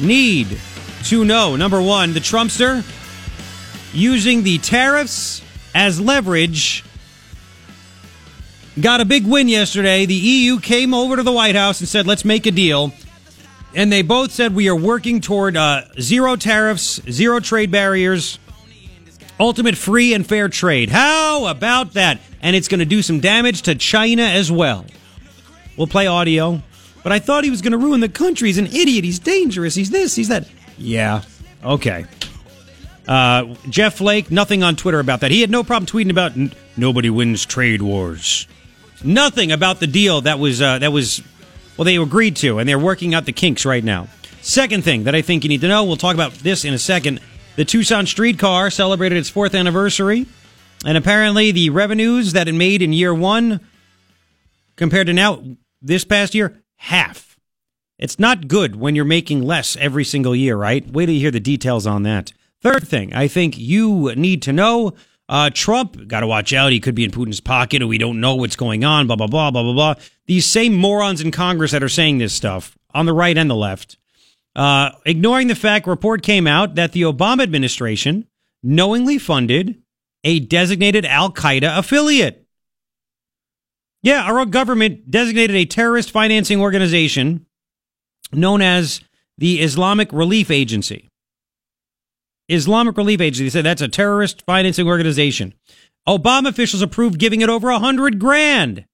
need 0.00 0.58
to 1.04 1.24
know. 1.24 1.54
Number 1.54 1.80
one, 1.80 2.14
the 2.14 2.18
Trumpster 2.18 2.82
using 3.94 4.42
the 4.42 4.58
tariffs 4.58 5.40
as 5.72 6.00
leverage 6.00 6.82
got 8.80 9.00
a 9.00 9.04
big 9.04 9.28
win 9.28 9.46
yesterday. 9.46 10.04
The 10.04 10.14
EU 10.14 10.58
came 10.58 10.92
over 10.92 11.14
to 11.14 11.22
the 11.22 11.30
White 11.30 11.54
House 11.54 11.78
and 11.78 11.88
said, 11.88 12.08
let's 12.08 12.24
make 12.24 12.46
a 12.46 12.50
deal. 12.50 12.92
And 13.72 13.92
they 13.92 14.02
both 14.02 14.32
said 14.32 14.52
we 14.56 14.68
are 14.68 14.74
working 14.74 15.20
toward 15.20 15.56
uh, 15.56 15.82
zero 16.00 16.34
tariffs, 16.34 17.00
zero 17.08 17.38
trade 17.38 17.70
barriers, 17.70 18.40
ultimate 19.40 19.76
free 19.76 20.14
and 20.14 20.26
fair 20.26 20.48
trade. 20.48 20.90
How 20.90 21.46
about 21.46 21.94
that? 21.94 22.20
And 22.42 22.54
it's 22.54 22.68
going 22.68 22.78
to 22.80 22.84
do 22.84 23.02
some 23.02 23.20
damage 23.20 23.62
to 23.62 23.74
China 23.74 24.22
as 24.22 24.52
well. 24.52 24.84
We'll 25.76 25.86
play 25.86 26.06
audio. 26.06 26.62
But 27.02 27.12
I 27.12 27.18
thought 27.18 27.44
he 27.44 27.50
was 27.50 27.62
going 27.62 27.72
to 27.72 27.78
ruin 27.78 28.00
the 28.00 28.08
country. 28.08 28.48
He's 28.48 28.58
an 28.58 28.66
idiot. 28.66 29.04
He's 29.04 29.18
dangerous. 29.18 29.74
He's 29.74 29.90
this. 29.90 30.14
He's 30.14 30.28
that. 30.28 30.46
Yeah. 30.76 31.22
Okay. 31.64 32.04
Uh, 33.08 33.54
Jeff 33.68 33.96
Flake, 33.96 34.30
nothing 34.30 34.62
on 34.62 34.76
Twitter 34.76 35.00
about 35.00 35.20
that. 35.20 35.30
He 35.30 35.40
had 35.40 35.50
no 35.50 35.64
problem 35.64 35.86
tweeting 35.86 36.10
about 36.10 36.36
n- 36.36 36.52
nobody 36.76 37.10
wins 37.10 37.44
trade 37.46 37.82
wars. 37.82 38.46
Nothing 39.02 39.50
about 39.50 39.80
the 39.80 39.86
deal 39.86 40.20
that 40.20 40.38
was 40.38 40.60
uh, 40.60 40.78
that 40.80 40.92
was 40.92 41.22
well 41.76 41.86
they 41.86 41.96
agreed 41.96 42.36
to, 42.36 42.58
and 42.58 42.68
they're 42.68 42.78
working 42.78 43.14
out 43.14 43.24
the 43.24 43.32
kinks 43.32 43.64
right 43.64 43.82
now. 43.82 44.08
Second 44.42 44.84
thing 44.84 45.04
that 45.04 45.14
I 45.14 45.22
think 45.22 45.42
you 45.42 45.48
need 45.48 45.62
to 45.62 45.68
know. 45.68 45.84
We'll 45.84 45.96
talk 45.96 46.14
about 46.14 46.32
this 46.34 46.64
in 46.64 46.74
a 46.74 46.78
second. 46.78 47.20
The 47.56 47.64
Tucson 47.64 48.06
streetcar 48.06 48.70
celebrated 48.70 49.18
its 49.18 49.28
fourth 49.28 49.54
anniversary, 49.54 50.26
and 50.84 50.96
apparently 50.96 51.52
the 51.52 51.70
revenues 51.70 52.32
that 52.32 52.48
it 52.48 52.54
made 52.54 52.80
in 52.80 52.92
year 52.92 53.14
one 53.14 53.60
compared 54.76 55.08
to 55.08 55.12
now 55.12 55.42
this 55.82 56.04
past 56.04 56.34
year 56.34 56.62
half. 56.76 57.38
It's 57.98 58.18
not 58.18 58.48
good 58.48 58.76
when 58.76 58.94
you're 58.94 59.04
making 59.04 59.42
less 59.42 59.76
every 59.76 60.04
single 60.04 60.34
year, 60.34 60.56
right? 60.56 60.88
Wait 60.90 61.06
till 61.06 61.14
you 61.14 61.20
hear 61.20 61.30
the 61.30 61.40
details 61.40 61.86
on 61.86 62.02
that. 62.04 62.32
Third 62.62 62.88
thing 62.88 63.14
I 63.14 63.28
think 63.28 63.58
you 63.58 64.14
need 64.14 64.42
to 64.42 64.52
know 64.52 64.94
uh, 65.30 65.48
Trump, 65.48 66.08
got 66.08 66.20
to 66.20 66.26
watch 66.26 66.52
out. 66.52 66.72
He 66.72 66.80
could 66.80 66.96
be 66.96 67.04
in 67.04 67.12
Putin's 67.12 67.40
pocket, 67.40 67.82
and 67.82 67.88
we 67.88 67.98
don't 67.98 68.20
know 68.20 68.34
what's 68.34 68.56
going 68.56 68.84
on, 68.84 69.06
blah, 69.06 69.14
blah, 69.14 69.28
blah, 69.28 69.52
blah, 69.52 69.62
blah, 69.62 69.72
blah. 69.72 69.94
These 70.26 70.44
same 70.44 70.74
morons 70.74 71.20
in 71.20 71.30
Congress 71.30 71.70
that 71.70 71.84
are 71.84 71.88
saying 71.88 72.18
this 72.18 72.34
stuff 72.34 72.76
on 72.92 73.06
the 73.06 73.12
right 73.12 73.38
and 73.38 73.48
the 73.48 73.54
left, 73.54 73.96
uh, 74.56 74.90
ignoring 75.04 75.48
the 75.48 75.54
fact 75.54 75.86
report 75.86 76.22
came 76.22 76.46
out 76.46 76.74
that 76.74 76.92
the 76.92 77.02
Obama 77.02 77.42
administration 77.42 78.26
knowingly 78.62 79.18
funded 79.18 79.82
a 80.24 80.40
designated 80.40 81.04
Al 81.04 81.32
Qaeda 81.32 81.78
affiliate. 81.78 82.46
Yeah, 84.02 84.22
our 84.22 84.46
government 84.46 85.10
designated 85.10 85.56
a 85.56 85.66
terrorist 85.66 86.10
financing 86.10 86.60
organization 86.60 87.46
known 88.32 88.62
as 88.62 89.00
the 89.38 89.60
Islamic 89.60 90.12
Relief 90.12 90.50
Agency. 90.50 91.08
Islamic 92.48 92.96
Relief 92.96 93.20
Agency. 93.20 93.44
They 93.44 93.50
said 93.50 93.64
that's 93.64 93.82
a 93.82 93.88
terrorist 93.88 94.42
financing 94.44 94.86
organization. 94.86 95.54
Obama 96.08 96.48
officials 96.48 96.82
approved 96.82 97.18
giving 97.18 97.40
it 97.40 97.48
over 97.48 97.68
a 97.68 97.78
hundred 97.78 98.18
grand. 98.18 98.84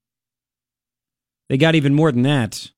They 1.48 1.56
got 1.56 1.74
even 1.74 1.94
more 1.94 2.12
than 2.12 2.22
that. 2.22 2.70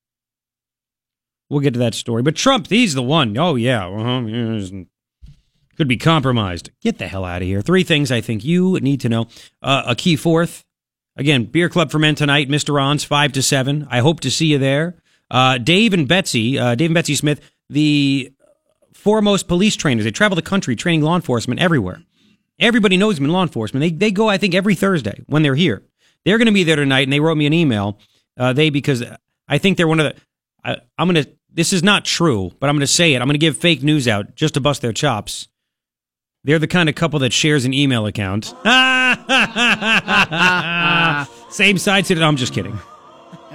We'll 1.50 1.60
get 1.60 1.74
to 1.74 1.80
that 1.80 1.94
story. 1.94 2.22
But 2.22 2.36
Trump, 2.36 2.68
he's 2.68 2.94
the 2.94 3.02
one. 3.02 3.36
Oh, 3.38 3.54
yeah. 3.54 3.86
Uh-huh. 3.86 4.84
could 5.76 5.88
be 5.88 5.96
compromised. 5.96 6.70
Get 6.82 6.98
the 6.98 7.08
hell 7.08 7.24
out 7.24 7.42
of 7.42 7.48
here. 7.48 7.62
Three 7.62 7.84
things 7.84 8.12
I 8.12 8.20
think 8.20 8.44
you 8.44 8.78
need 8.80 9.00
to 9.00 9.08
know. 9.08 9.28
Uh, 9.62 9.84
a 9.86 9.94
key 9.94 10.16
fourth. 10.16 10.64
Again, 11.16 11.44
Beer 11.44 11.68
Club 11.68 11.90
for 11.90 11.98
Men 11.98 12.14
tonight, 12.14 12.48
Mr. 12.48 12.74
Ron's 12.74 13.02
5 13.02 13.32
to 13.32 13.42
7. 13.42 13.88
I 13.90 13.98
hope 14.00 14.20
to 14.20 14.30
see 14.30 14.46
you 14.46 14.58
there. 14.58 15.02
Uh, 15.30 15.58
Dave 15.58 15.92
and 15.92 16.06
Betsy, 16.06 16.58
uh, 16.58 16.74
Dave 16.76 16.90
and 16.90 16.94
Betsy 16.94 17.16
Smith, 17.16 17.40
the 17.68 18.32
foremost 18.94 19.48
police 19.48 19.74
trainers. 19.76 20.04
They 20.04 20.10
travel 20.10 20.36
the 20.36 20.42
country 20.42 20.76
training 20.76 21.02
law 21.02 21.16
enforcement 21.16 21.60
everywhere. 21.60 22.02
Everybody 22.60 22.96
knows 22.96 23.16
them 23.16 23.24
in 23.24 23.32
law 23.32 23.42
enforcement. 23.42 23.80
They, 23.80 23.90
they 23.90 24.10
go, 24.10 24.28
I 24.28 24.38
think, 24.38 24.54
every 24.54 24.74
Thursday 24.74 25.22
when 25.26 25.42
they're 25.42 25.54
here. 25.54 25.82
They're 26.24 26.38
going 26.38 26.46
to 26.46 26.52
be 26.52 26.64
there 26.64 26.76
tonight, 26.76 27.02
and 27.02 27.12
they 27.12 27.20
wrote 27.20 27.36
me 27.36 27.46
an 27.46 27.52
email. 27.52 27.98
Uh, 28.36 28.52
they, 28.52 28.70
because 28.70 29.04
I 29.48 29.58
think 29.58 29.76
they're 29.76 29.88
one 29.88 30.00
of 30.00 30.14
the, 30.14 30.20
I, 30.64 30.76
I'm 30.96 31.10
going 31.10 31.24
to, 31.24 31.30
this 31.52 31.72
is 31.72 31.82
not 31.82 32.04
true, 32.04 32.52
but 32.60 32.68
I'm 32.68 32.74
going 32.76 32.80
to 32.80 32.86
say 32.86 33.14
it. 33.14 33.22
I'm 33.22 33.26
going 33.26 33.34
to 33.34 33.38
give 33.38 33.56
fake 33.56 33.82
news 33.82 34.06
out 34.06 34.34
just 34.34 34.54
to 34.54 34.60
bust 34.60 34.82
their 34.82 34.92
chops. 34.92 35.48
They're 36.44 36.58
the 36.58 36.66
kind 36.68 36.88
of 36.88 36.94
couple 36.94 37.18
that 37.20 37.32
shares 37.32 37.64
an 37.64 37.74
email 37.74 38.06
account. 38.06 38.46
Same 41.50 41.78
side 41.78 42.04
to 42.06 42.14
it. 42.14 42.22
I'm 42.22 42.36
just 42.36 42.54
kidding. 42.54 42.78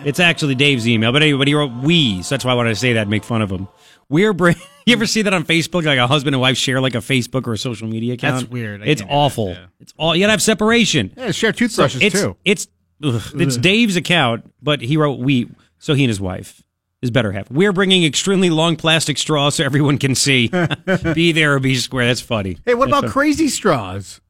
It's 0.06 0.20
actually 0.20 0.56
Dave's 0.56 0.86
email, 0.88 1.12
but 1.14 1.22
anyway, 1.24 1.38
but 1.38 1.48
he 1.48 1.54
wrote 1.54 1.72
we, 1.82 2.22
so 2.24 2.36
that's 2.36 2.44
why 2.44 2.52
I 2.52 2.56
wanted 2.56 2.72
to 2.72 2.76
say 2.76 2.94
that 2.94 3.02
and 3.04 3.10
make 3.10 3.24
fun 3.24 3.42
of 3.42 3.50
him. 3.50 3.70
We're 4.10 4.34
bring- 4.34 4.58
you 4.86 4.94
ever 4.94 5.06
see 5.06 5.22
that 5.22 5.34
on 5.34 5.46
Facebook? 5.46 5.86
Like 5.86 5.98
a 5.98 6.08
husband 6.08 6.36
and 6.36 6.42
wife 6.42 6.58
share 6.58 6.82
like 6.82 6.94
a 6.96 7.00
Facebook 7.00 7.48
or 7.48 7.54
a 7.54 7.58
social 7.58 7.88
media 7.88 8.16
account. 8.16 8.42
That's 8.42 8.52
weird. 8.52 8.84
I 8.84 8.88
It's 8.88 9.00
can't 9.02 9.10
that, 9.10 9.16
awful. 9.16 9.50
yeah. 9.52 9.66
It's 9.80 9.94
all 9.98 10.14
you 10.16 10.24
gotta 10.24 10.32
have 10.32 10.42
separation. 10.42 11.14
Yeah, 11.16 11.32
share 11.32 11.54
toothbrushes 11.54 12.02
it's 12.02 12.20
too. 12.22 12.36
it's 12.44 12.68
ugh, 13.02 13.22
it's 13.36 13.56
Dave's 13.56 13.96
account, 13.96 14.52
but 14.62 14.82
he 14.82 14.98
wrote 14.98 15.20
we, 15.20 15.50
so 15.80 15.94
he 15.94 16.04
and 16.04 16.10
his 16.10 16.20
wife, 16.20 16.62
his 17.04 17.12
better 17.12 17.34
half. 17.34 17.52
We're 17.52 17.74
bringing 17.74 18.06
extremely 18.06 18.50
long 18.50 18.78
plastic 18.78 19.18
straws 19.18 19.56
so 19.56 19.66
everyone 19.66 19.98
can 19.98 20.16
see. 20.16 20.48
be 21.14 21.34
there 21.34 21.56
or 21.56 21.60
be 21.60 21.76
square. 21.76 22.06
That's 22.08 22.22
funny. 22.22 22.58
Hey, 22.66 22.76
what 22.76 22.86
That's 22.90 23.00
about 23.00 23.02
funny. 23.02 23.12
crazy 23.12 23.48
straws? 23.50 24.22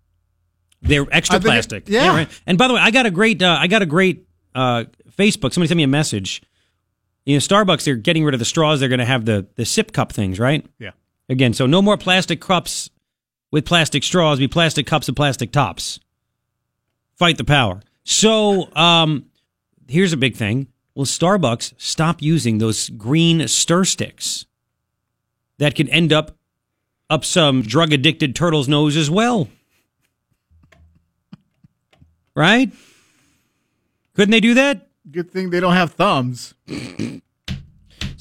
They're 0.81 1.05
extra 1.11 1.35
I 1.35 1.39
think 1.39 1.45
it- 1.45 1.47
plastic. 1.49 1.83
yeah. 1.89 2.07
right. 2.09 2.41
And 2.47 2.57
by 2.57 2.67
the 2.67 2.73
way, 2.73 2.79
I 2.81 2.89
got 2.89 3.05
a 3.05 3.11
great, 3.11 3.41
uh, 3.43 3.57
I 3.59 3.67
got 3.67 3.83
a 3.83 3.85
great 3.85 4.27
uh, 4.55 4.85
Facebook. 5.15 5.53
Somebody 5.53 5.67
sent 5.67 5.77
me 5.77 5.83
a 5.83 5.87
message. 5.87 6.41
You 7.25 7.35
know, 7.35 7.39
Starbucks, 7.39 7.83
they're 7.85 7.95
getting 7.95 8.25
rid 8.25 8.33
of 8.33 8.39
the 8.39 8.45
straws. 8.45 8.79
They're 8.79 8.89
going 8.89 8.97
to 8.99 9.05
have 9.05 9.23
the 9.25 9.45
the 9.55 9.65
sip 9.65 9.91
cup 9.93 10.11
things, 10.11 10.39
right? 10.39 10.65
Yeah. 10.79 10.91
Again, 11.29 11.53
so 11.53 11.65
no 11.67 11.81
more 11.81 11.95
plastic 11.95 12.41
cups 12.41 12.89
with 13.51 13.65
plastic 13.65 14.03
straws. 14.03 14.39
Be 14.39 14.47
plastic 14.47 14.87
cups 14.87 15.07
and 15.07 15.15
plastic 15.15 15.51
tops. 15.51 15.99
Fight 17.15 17.37
the 17.37 17.45
power. 17.45 17.81
So, 18.03 18.67
um, 18.75 19.27
here's 19.87 20.11
a 20.11 20.17
big 20.17 20.35
thing. 20.35 20.67
Will 20.95 21.05
Starbucks 21.05 21.73
stop 21.77 22.21
using 22.21 22.59
those 22.59 22.89
green 22.89 23.47
stir 23.47 23.83
sticks 23.83 24.45
that 25.57 25.75
can 25.75 25.89
end 25.89 26.13
up 26.13 26.35
up 27.09 27.25
some 27.25 27.61
drug 27.61 27.93
addicted 27.93 28.35
turtle's 28.35 28.67
nose 28.67 28.95
as 28.95 29.09
well? 29.09 29.49
Right? 32.35 32.71
Couldn't 34.15 34.31
they 34.31 34.39
do 34.39 34.53
that? 34.53 34.87
Good 35.09 35.31
thing 35.31 35.49
they 35.49 35.59
don't 35.59 35.73
have 35.73 35.93
thumbs. 35.93 36.53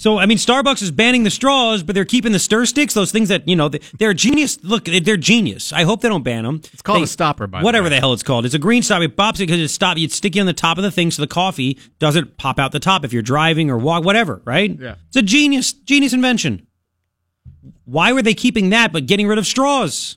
So, 0.03 0.19
I 0.19 0.27
mean, 0.27 0.37
Starbucks 0.37 0.83
is 0.83 0.91
banning 0.91 1.23
the 1.23 1.31
straws, 1.31 1.85
but 1.85 1.95
they're 1.95 2.05
keeping 2.05 2.33
the 2.33 2.41
stir 2.41 2.67
sticks, 2.67 2.93
those 2.93 3.13
things 3.13 3.29
that, 3.29 3.47
you 3.47 3.55
know, 3.55 3.69
they- 3.69 3.79
they're 4.01 4.13
genius. 4.13 4.59
Look, 4.65 4.87
they're 4.87 5.17
genius. 5.17 5.73
I 5.73 5.85
hope 5.85 6.01
they 6.01 6.09
don't 6.09 6.25
ban 6.25 6.43
them. 6.43 6.61
It's 6.73 6.83
called 6.83 6.99
They- 6.99 7.05
a 7.05 7.07
stopper, 7.07 7.47
by 7.47 7.61
the 7.61 7.65
Whatever 7.65 7.89
the 7.89 8.01
hell 8.01 8.13
it's 8.13 8.25
called. 8.25 8.45
It's 8.45 8.53
a 8.53 8.59
green 8.59 8.83
stop. 8.83 9.01
It 9.01 9.17
pops 9.17 9.39
it 9.39 9.45
because 9.47 9.61
it's 9.61 9.73
stop. 9.73 9.97
You'd 9.99 10.11
stick 10.11 10.35
it 10.35 10.41
on 10.41 10.47
the 10.47 10.53
top 10.55 10.77
of 10.77 10.83
the 10.83 10.91
thing 10.91 11.13
so 11.13 11.23
the 11.23 11.29
coffee 11.29 11.79
doesn't 12.01 12.37
pop 12.37 12.59
out 12.59 12.73
the 12.73 12.81
top 12.81 13.05
if 13.05 13.13
you're 13.13 13.23
driving 13.23 13.71
or 13.71 13.79
walk, 13.79 14.03
whatever, 14.05 14.43
right? 14.45 14.77
Yeah. 14.77 14.97
It's 15.07 15.17
a 15.19 15.23
genius, 15.23 15.73
genius 15.73 16.13
invention. 16.13 16.67
Why 17.85 18.13
were 18.13 18.23
they 18.23 18.35
keeping 18.35 18.71
that 18.71 18.93
but 18.93 19.07
getting 19.07 19.29
rid 19.29 19.39
of 19.39 19.47
straws? 19.47 20.17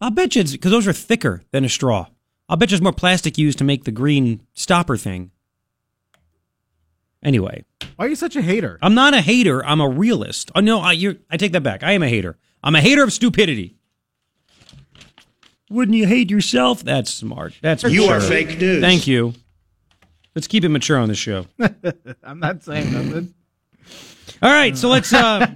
I'll 0.00 0.10
bet 0.10 0.36
you 0.36 0.42
it's 0.42 0.52
because 0.52 0.70
those 0.70 0.86
are 0.86 0.92
thicker 0.92 1.42
than 1.50 1.64
a 1.64 1.68
straw. 1.68 2.06
I'll 2.48 2.56
bet 2.56 2.68
you 2.70 2.76
there's 2.76 2.82
more 2.82 2.92
plastic 2.92 3.36
used 3.36 3.58
to 3.58 3.64
make 3.64 3.82
the 3.82 3.90
green 3.90 4.42
stopper 4.54 4.96
thing. 4.96 5.32
Anyway. 7.22 7.64
Why 7.96 8.06
are 8.06 8.08
you 8.08 8.16
such 8.16 8.36
a 8.36 8.42
hater? 8.42 8.78
I'm 8.80 8.94
not 8.94 9.14
a 9.14 9.20
hater. 9.20 9.64
I'm 9.64 9.80
a 9.80 9.88
realist. 9.88 10.50
Oh 10.54 10.60
no, 10.60 10.80
I, 10.80 10.92
you're, 10.92 11.16
I 11.30 11.36
take 11.36 11.52
that 11.52 11.62
back. 11.62 11.82
I 11.82 11.92
am 11.92 12.02
a 12.02 12.08
hater. 12.08 12.36
I'm 12.62 12.74
a 12.74 12.80
hater 12.80 13.02
of 13.02 13.12
stupidity. 13.12 13.76
Wouldn't 15.70 15.96
you 15.96 16.06
hate 16.06 16.30
yourself? 16.30 16.82
That's 16.82 17.12
smart. 17.12 17.54
That's 17.60 17.82
You 17.84 18.04
are 18.04 18.20
fake 18.20 18.58
news. 18.58 18.80
Thank 18.80 19.06
you. 19.06 19.34
Let's 20.34 20.46
keep 20.46 20.64
it 20.64 20.68
mature 20.68 20.98
on 20.98 21.08
the 21.08 21.14
show. 21.14 21.46
I'm 22.22 22.38
not 22.38 22.62
saying 22.62 22.92
nothing. 22.92 23.34
All 24.40 24.50
right, 24.50 24.76
so 24.78 24.88
let's 24.88 25.12
uh 25.12 25.46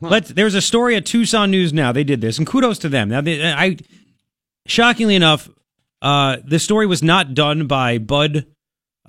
let's 0.00 0.28
there's 0.30 0.54
a 0.54 0.60
story 0.60 0.94
at 0.96 1.06
Tucson 1.06 1.50
News 1.50 1.72
now. 1.72 1.90
They 1.92 2.04
did 2.04 2.20
this, 2.20 2.36
and 2.36 2.46
kudos 2.46 2.78
to 2.80 2.90
them. 2.90 3.08
Now, 3.08 3.22
they, 3.22 3.50
I 3.50 3.78
shockingly 4.66 5.14
enough, 5.14 5.48
uh, 6.02 6.36
the 6.44 6.58
story 6.58 6.86
was 6.86 7.02
not 7.02 7.32
done 7.32 7.66
by 7.66 7.96
Bud 7.96 8.46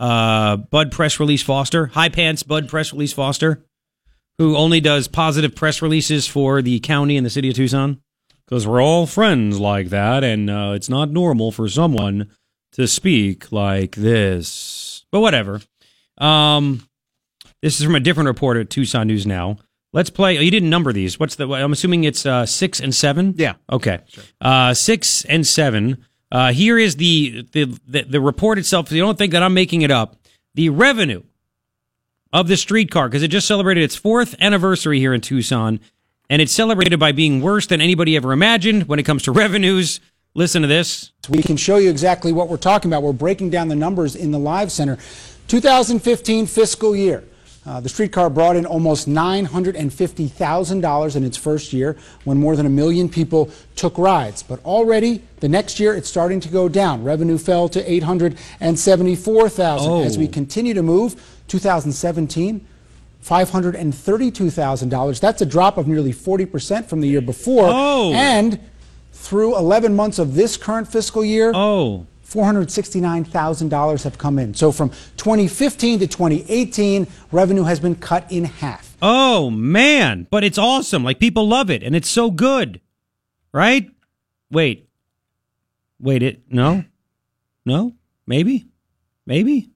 uh 0.02 0.58
Bud 0.58 0.92
Press 0.92 1.18
Release 1.20 1.44
Foster, 1.44 1.86
High 1.88 2.10
Pants 2.10 2.44
Bud 2.44 2.68
Press 2.68 2.92
Release 2.92 3.14
Foster, 3.14 3.64
who 4.38 4.58
only 4.58 4.82
does 4.82 5.08
positive 5.08 5.56
press 5.56 5.82
releases 5.82 6.28
for 6.28 6.62
the 6.62 6.82
county 6.82 7.16
and 7.16 7.26
the 7.26 7.30
city 7.30 7.48
of 7.48 7.56
Tucson, 7.56 8.02
because 8.46 8.68
we're 8.68 8.84
all 8.84 9.06
friends 9.06 9.60
like 9.60 9.88
that, 9.90 10.26
and 10.26 10.50
uh, 10.50 10.74
it's 10.76 10.90
not 10.90 11.12
normal 11.12 11.54
for 11.54 11.70
someone 11.70 12.30
to 12.74 12.88
speak 12.88 13.52
like 13.52 13.96
this. 13.96 15.06
But 15.12 15.22
whatever. 15.22 15.62
Um. 16.18 16.86
This 17.62 17.80
is 17.80 17.86
from 17.86 17.94
a 17.94 18.00
different 18.00 18.26
reporter 18.26 18.62
at 18.62 18.72
Tucson 18.72 19.06
News 19.06 19.28
Now. 19.28 19.58
Let's 19.94 20.10
play. 20.10 20.36
Oh, 20.36 20.42
you 20.42 20.50
didn't 20.50 20.72
number 20.72 20.92
these. 20.92 21.20
What's 21.20 21.36
the? 21.36 21.48
I'm 21.48 21.72
assuming 21.72 22.06
it's 22.06 22.26
uh, 22.26 22.48
six 22.48 22.80
and 22.80 22.96
seven. 22.96 23.36
Yeah. 23.38 23.54
Okay. 23.72 24.00
Uh, 24.42 24.74
six 24.74 25.26
and 25.26 25.46
seven. 25.46 26.04
Uh, 26.32 26.54
here 26.54 26.78
is 26.78 26.96
the, 26.96 27.46
the 27.52 27.66
the 27.88 28.04
the 28.04 28.22
report 28.22 28.58
itself. 28.58 28.92
You 28.92 29.02
don't 29.02 29.18
think 29.18 29.34
that 29.34 29.44
I'm 29.44 29.54
making 29.54 29.82
it 29.82 29.92
up. 29.92 30.16
The 30.56 30.70
revenue 30.70 31.24
of 32.32 32.48
the 32.48 32.56
streetcar 32.56 33.10
because 33.10 33.24
it 33.24 33.28
just 33.28 33.48
celebrated 33.48 33.84
its 33.84 33.96
fourth 33.96 34.36
anniversary 34.40 35.00
here 35.00 35.14
in 35.14 35.22
Tucson, 35.22 35.80
and 36.30 36.42
it's 36.42 36.54
celebrated 36.54 37.00
by 37.00 37.12
being 37.12 37.42
worse 37.42 37.68
than 37.68 37.82
anybody 37.82 38.16
ever 38.16 38.32
imagined 38.32 38.88
when 38.88 39.00
it 39.00 39.04
comes 39.04 39.24
to 39.24 39.32
revenues. 39.34 40.00
Listen 40.34 40.62
to 40.62 40.68
this. 40.68 41.12
We 41.28 41.44
can 41.44 41.58
show 41.58 41.76
you 41.76 41.90
exactly 41.90 42.32
what 42.32 42.48
we're 42.48 42.56
talking 42.56 42.90
about. 42.90 43.04
We're 43.04 43.12
breaking 43.12 43.50
down 43.50 43.68
the 43.68 43.76
numbers 43.76 44.16
in 44.16 44.32
the 44.32 44.40
Live 44.40 44.72
Center. 44.72 44.98
2015 45.50 46.46
fiscal 46.46 46.96
year. 46.96 47.26
Uh, 47.64 47.80
the 47.80 47.88
streetcar 47.90 48.28
brought 48.30 48.56
in 48.56 48.66
almost 48.66 49.08
$950,000 49.08 51.16
in 51.16 51.24
its 51.24 51.38
first 51.38 51.72
year 51.74 51.96
when 52.24 52.40
more 52.40 52.56
than 52.56 52.66
a 52.66 52.70
million 52.70 53.08
people 53.08 53.52
took 53.76 53.96
rides. 54.00 54.42
But 54.42 54.66
already 54.66 55.22
the 55.42 55.50
next 55.50 55.80
year 55.80 55.94
it's 55.94 56.10
starting 56.10 56.40
to 56.40 56.50
go 56.50 56.68
down. 56.68 57.04
Revenue 57.04 57.38
fell 57.38 57.70
to 57.70 57.92
874,000 57.92 59.92
Oh. 59.92 60.02
as 60.04 60.18
we 60.18 60.28
continue 60.28 60.74
to 60.74 60.82
move. 60.82 61.22
2017 61.48 62.66
$532,000. 63.24 65.20
That's 65.20 65.42
a 65.44 65.46
drop 65.46 65.78
of 65.78 65.88
nearly 65.88 66.12
40% 66.12 66.88
from 66.88 67.02
the 67.02 67.08
year 67.08 67.22
before. 67.22 67.68
Oh. 67.70 68.12
And 68.14 68.60
through 69.14 69.56
11 69.58 69.96
months 69.96 70.18
of 70.18 70.34
this 70.34 70.58
current 70.58 70.88
fiscal 70.88 71.24
year, 71.24 71.52
Oh. 71.54 72.08
$469,000 72.32 74.04
have 74.04 74.18
come 74.18 74.40
in. 74.40 74.54
So 74.54 74.72
from 74.72 74.90
2015 75.18 76.00
to 76.00 76.08
2018, 76.08 77.08
revenue 77.32 77.64
has 77.64 77.80
been 77.80 77.96
cut 77.96 78.32
in 78.32 78.46
half. 78.46 78.96
Oh 79.02 79.50
man, 79.50 80.28
but 80.30 80.44
it's 80.44 80.58
awesome. 80.58 81.04
Like 81.04 81.20
people 81.20 81.48
love 81.48 81.70
it 81.70 81.84
and 81.84 81.96
it's 81.96 82.10
so 82.10 82.32
good. 82.32 82.82
Right? 83.54 83.90
Wait. 84.50 84.88
Wait 86.00 86.24
it 86.24 86.44
no? 86.50 86.84
No? 87.66 87.94
Maybe? 88.26 88.68
Maybe? 89.26 89.70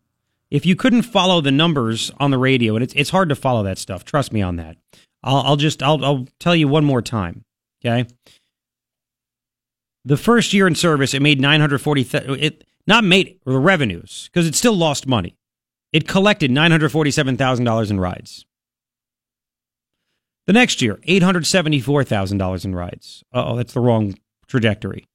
If 0.49 0.65
you 0.65 0.75
couldn't 0.75 1.01
follow 1.01 1.41
the 1.41 1.51
numbers 1.51 2.11
on 2.19 2.31
the 2.31 2.37
radio 2.37 2.75
and 2.75 2.83
it's 2.83 2.93
it's 2.93 3.09
hard 3.09 3.29
to 3.29 3.35
follow 3.35 3.63
that 3.63 3.77
stuff. 3.77 4.05
Trust 4.05 4.31
me 4.31 4.41
on 4.41 4.55
that. 4.57 4.77
I'll 5.23 5.41
I'll 5.41 5.55
just 5.57 5.83
I'll 5.83 6.03
I'll 6.05 6.27
tell 6.39 6.55
you 6.55 6.67
one 6.67 6.85
more 6.85 7.01
time. 7.01 7.43
Okay? 7.83 8.07
The 10.05 10.17
first 10.17 10.53
year 10.53 10.67
in 10.67 10.75
service 10.75 11.15
it 11.15 11.21
made 11.21 11.41
940 11.41 12.03
th- 12.03 12.23
it 12.39 12.63
not 12.85 13.03
made 13.03 13.39
the 13.43 13.57
revenues 13.57 14.29
because 14.31 14.45
it 14.47 14.53
still 14.53 14.75
lost 14.75 15.07
money. 15.07 15.35
It 15.91 16.07
collected 16.07 16.51
$947,000 16.51 17.89
in 17.89 17.99
rides. 17.99 18.45
The 20.45 20.53
next 20.53 20.81
year, 20.81 20.99
$874,000 21.07 22.65
in 22.65 22.75
rides. 22.75 23.23
Oh, 23.33 23.55
that's 23.55 23.73
the 23.73 23.79
wrong 23.79 24.13
trajectory. 24.47 25.07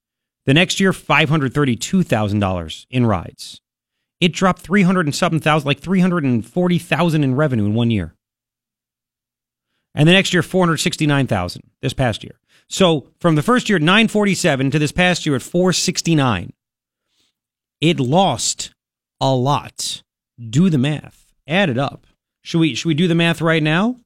The 0.46 0.54
next 0.54 0.80
year, 0.80 0.90
$532,000 0.90 2.86
in 2.90 3.06
rides. 3.06 3.60
It 4.20 4.32
dropped 4.32 4.62
300 4.62 5.06
and 5.06 5.14
something 5.14 5.38
thousand, 5.38 5.68
like 5.68 5.78
340,000 5.78 7.22
in 7.22 7.36
revenue 7.36 7.66
in 7.66 7.74
one 7.74 7.92
year. 7.92 8.16
And 9.94 10.08
the 10.08 10.12
next 10.12 10.32
year, 10.32 10.42
469,000 10.42 11.62
this 11.80 11.92
past 11.92 12.24
year. 12.24 12.39
So 12.72 13.08
from 13.18 13.34
the 13.34 13.42
first 13.42 13.68
year 13.68 13.76
at 13.76 13.82
947 13.82 14.70
to 14.70 14.78
this 14.78 14.92
past 14.92 15.26
year 15.26 15.34
at 15.34 15.42
469, 15.42 16.52
it 17.80 17.98
lost 17.98 18.72
a 19.20 19.34
lot. 19.34 20.02
Do 20.38 20.70
the 20.70 20.78
math. 20.78 21.34
Add 21.48 21.68
it 21.68 21.78
up. 21.78 22.06
Should 22.42 22.60
we 22.60 22.74
should 22.76 22.86
we 22.86 22.94
do 22.94 23.08
the 23.08 23.14
math 23.16 23.40
right 23.40 23.62
now? 23.62 23.96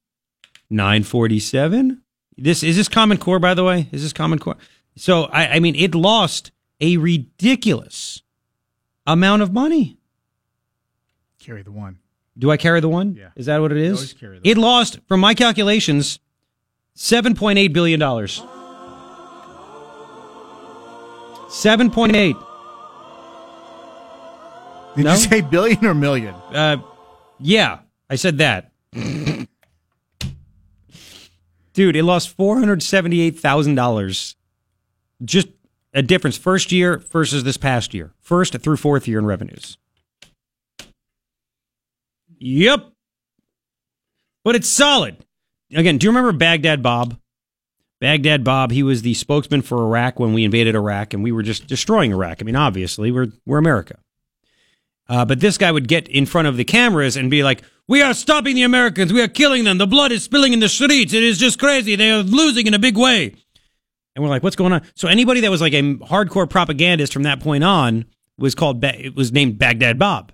947. 0.71 2.01
This 2.37 2.63
is 2.63 2.75
this 2.75 2.89
Common 2.89 3.17
Core, 3.17 3.37
by 3.37 3.53
the 3.53 3.63
way. 3.63 3.87
Is 3.91 4.01
this 4.01 4.11
Common 4.11 4.39
Core? 4.39 4.57
So 4.97 5.25
I, 5.25 5.55
I 5.55 5.59
mean, 5.59 5.75
it 5.75 5.93
lost 5.93 6.51
a 6.81 6.97
ridiculous 6.97 8.23
amount 9.05 9.43
of 9.43 9.53
money. 9.53 9.99
Carry 11.39 11.61
the 11.61 11.71
one. 11.71 11.99
Do 12.35 12.49
I 12.49 12.57
carry 12.57 12.79
the 12.81 12.89
one? 12.89 13.13
Yeah. 13.13 13.29
Is 13.35 13.45
that 13.45 13.61
what 13.61 13.71
it 13.71 13.77
is? 13.77 13.93
always 13.97 14.13
carry 14.13 14.39
the 14.39 14.49
It 14.49 14.57
lost, 14.57 14.99
from 15.07 15.19
my 15.19 15.35
calculations, 15.35 16.19
seven 16.95 17.35
point 17.35 17.59
eight 17.59 17.71
billion 17.73 17.99
dollars. 17.99 18.41
Seven 21.55 21.89
point 21.89 22.15
eight. 22.17 22.35
Did 24.97 25.05
No? 25.05 25.11
you 25.13 25.17
say 25.17 25.39
billion 25.41 25.85
or 25.85 25.93
million? 25.93 26.35
Uh, 26.53 26.77
yeah, 27.39 27.79
I 28.09 28.15
said 28.15 28.39
that. 28.39 28.71
Dude, 31.73 31.95
it 31.95 32.03
lost 32.03 32.29
four 32.35 32.59
hundred 32.59 32.83
seventy-eight 32.83 33.39
thousand 33.39 33.75
dollars. 33.75 34.35
Just 35.23 35.47
a 35.93 36.01
difference 36.01 36.37
first 36.37 36.73
year 36.73 36.97
versus 36.97 37.45
this 37.45 37.55
past 37.55 37.93
year, 37.93 38.11
first 38.19 38.53
through 38.59 38.77
fourth 38.77 39.07
year 39.07 39.19
in 39.19 39.25
revenues. 39.25 39.77
Yep, 42.37 42.91
but 44.43 44.55
it's 44.55 44.67
solid. 44.67 45.15
Again, 45.73 45.97
do 45.97 46.05
you 46.05 46.11
remember 46.11 46.33
Baghdad 46.33 46.83
Bob? 46.83 47.17
Baghdad 48.01 48.43
Bob, 48.43 48.71
he 48.71 48.83
was 48.83 49.01
the 49.01 49.13
spokesman 49.13 49.61
for 49.61 49.77
Iraq 49.79 50.19
when 50.19 50.33
we 50.33 50.43
invaded 50.43 50.75
Iraq, 50.75 51.13
and 51.13 51.23
we 51.23 51.31
were 51.31 51.43
just 51.43 51.67
destroying 51.67 52.11
Iraq. 52.11 52.37
I 52.41 52.43
mean, 52.43 52.55
obviously, 52.55 53.11
we're 53.11 53.31
we're 53.45 53.57
America. 53.57 53.97
Uh, 55.07 55.23
but 55.23 55.39
this 55.39 55.57
guy 55.57 55.71
would 55.71 55.87
get 55.87 56.07
in 56.07 56.25
front 56.25 56.47
of 56.47 56.57
the 56.57 56.63
cameras 56.63 57.15
and 57.15 57.31
be 57.31 57.43
like, 57.43 57.61
"We 57.87 58.01
are 58.01 58.13
stopping 58.13 58.55
the 58.55 58.63
Americans. 58.63 59.13
We 59.13 59.21
are 59.21 59.27
killing 59.27 59.63
them. 59.63 59.77
The 59.77 59.87
blood 59.87 60.11
is 60.11 60.23
spilling 60.23 60.51
in 60.51 60.59
the 60.59 60.69
streets. 60.69 61.13
It 61.13 61.23
is 61.23 61.37
just 61.37 61.59
crazy. 61.59 61.95
They 61.95 62.11
are 62.11 62.23
losing 62.23 62.67
in 62.67 62.73
a 62.73 62.79
big 62.79 62.97
way." 62.97 63.33
And 64.15 64.23
we're 64.23 64.29
like, 64.29 64.43
"What's 64.43 64.55
going 64.55 64.73
on?" 64.73 64.81
So 64.95 65.07
anybody 65.07 65.41
that 65.41 65.51
was 65.51 65.61
like 65.61 65.73
a 65.73 65.81
hardcore 65.81 66.49
propagandist 66.49 67.13
from 67.13 67.23
that 67.23 67.39
point 67.39 67.63
on 67.63 68.05
was 68.37 68.55
called. 68.55 68.81
Ba- 68.81 69.05
it 69.05 69.15
was 69.15 69.31
named 69.31 69.57
Baghdad 69.57 69.97
Bob. 69.97 70.31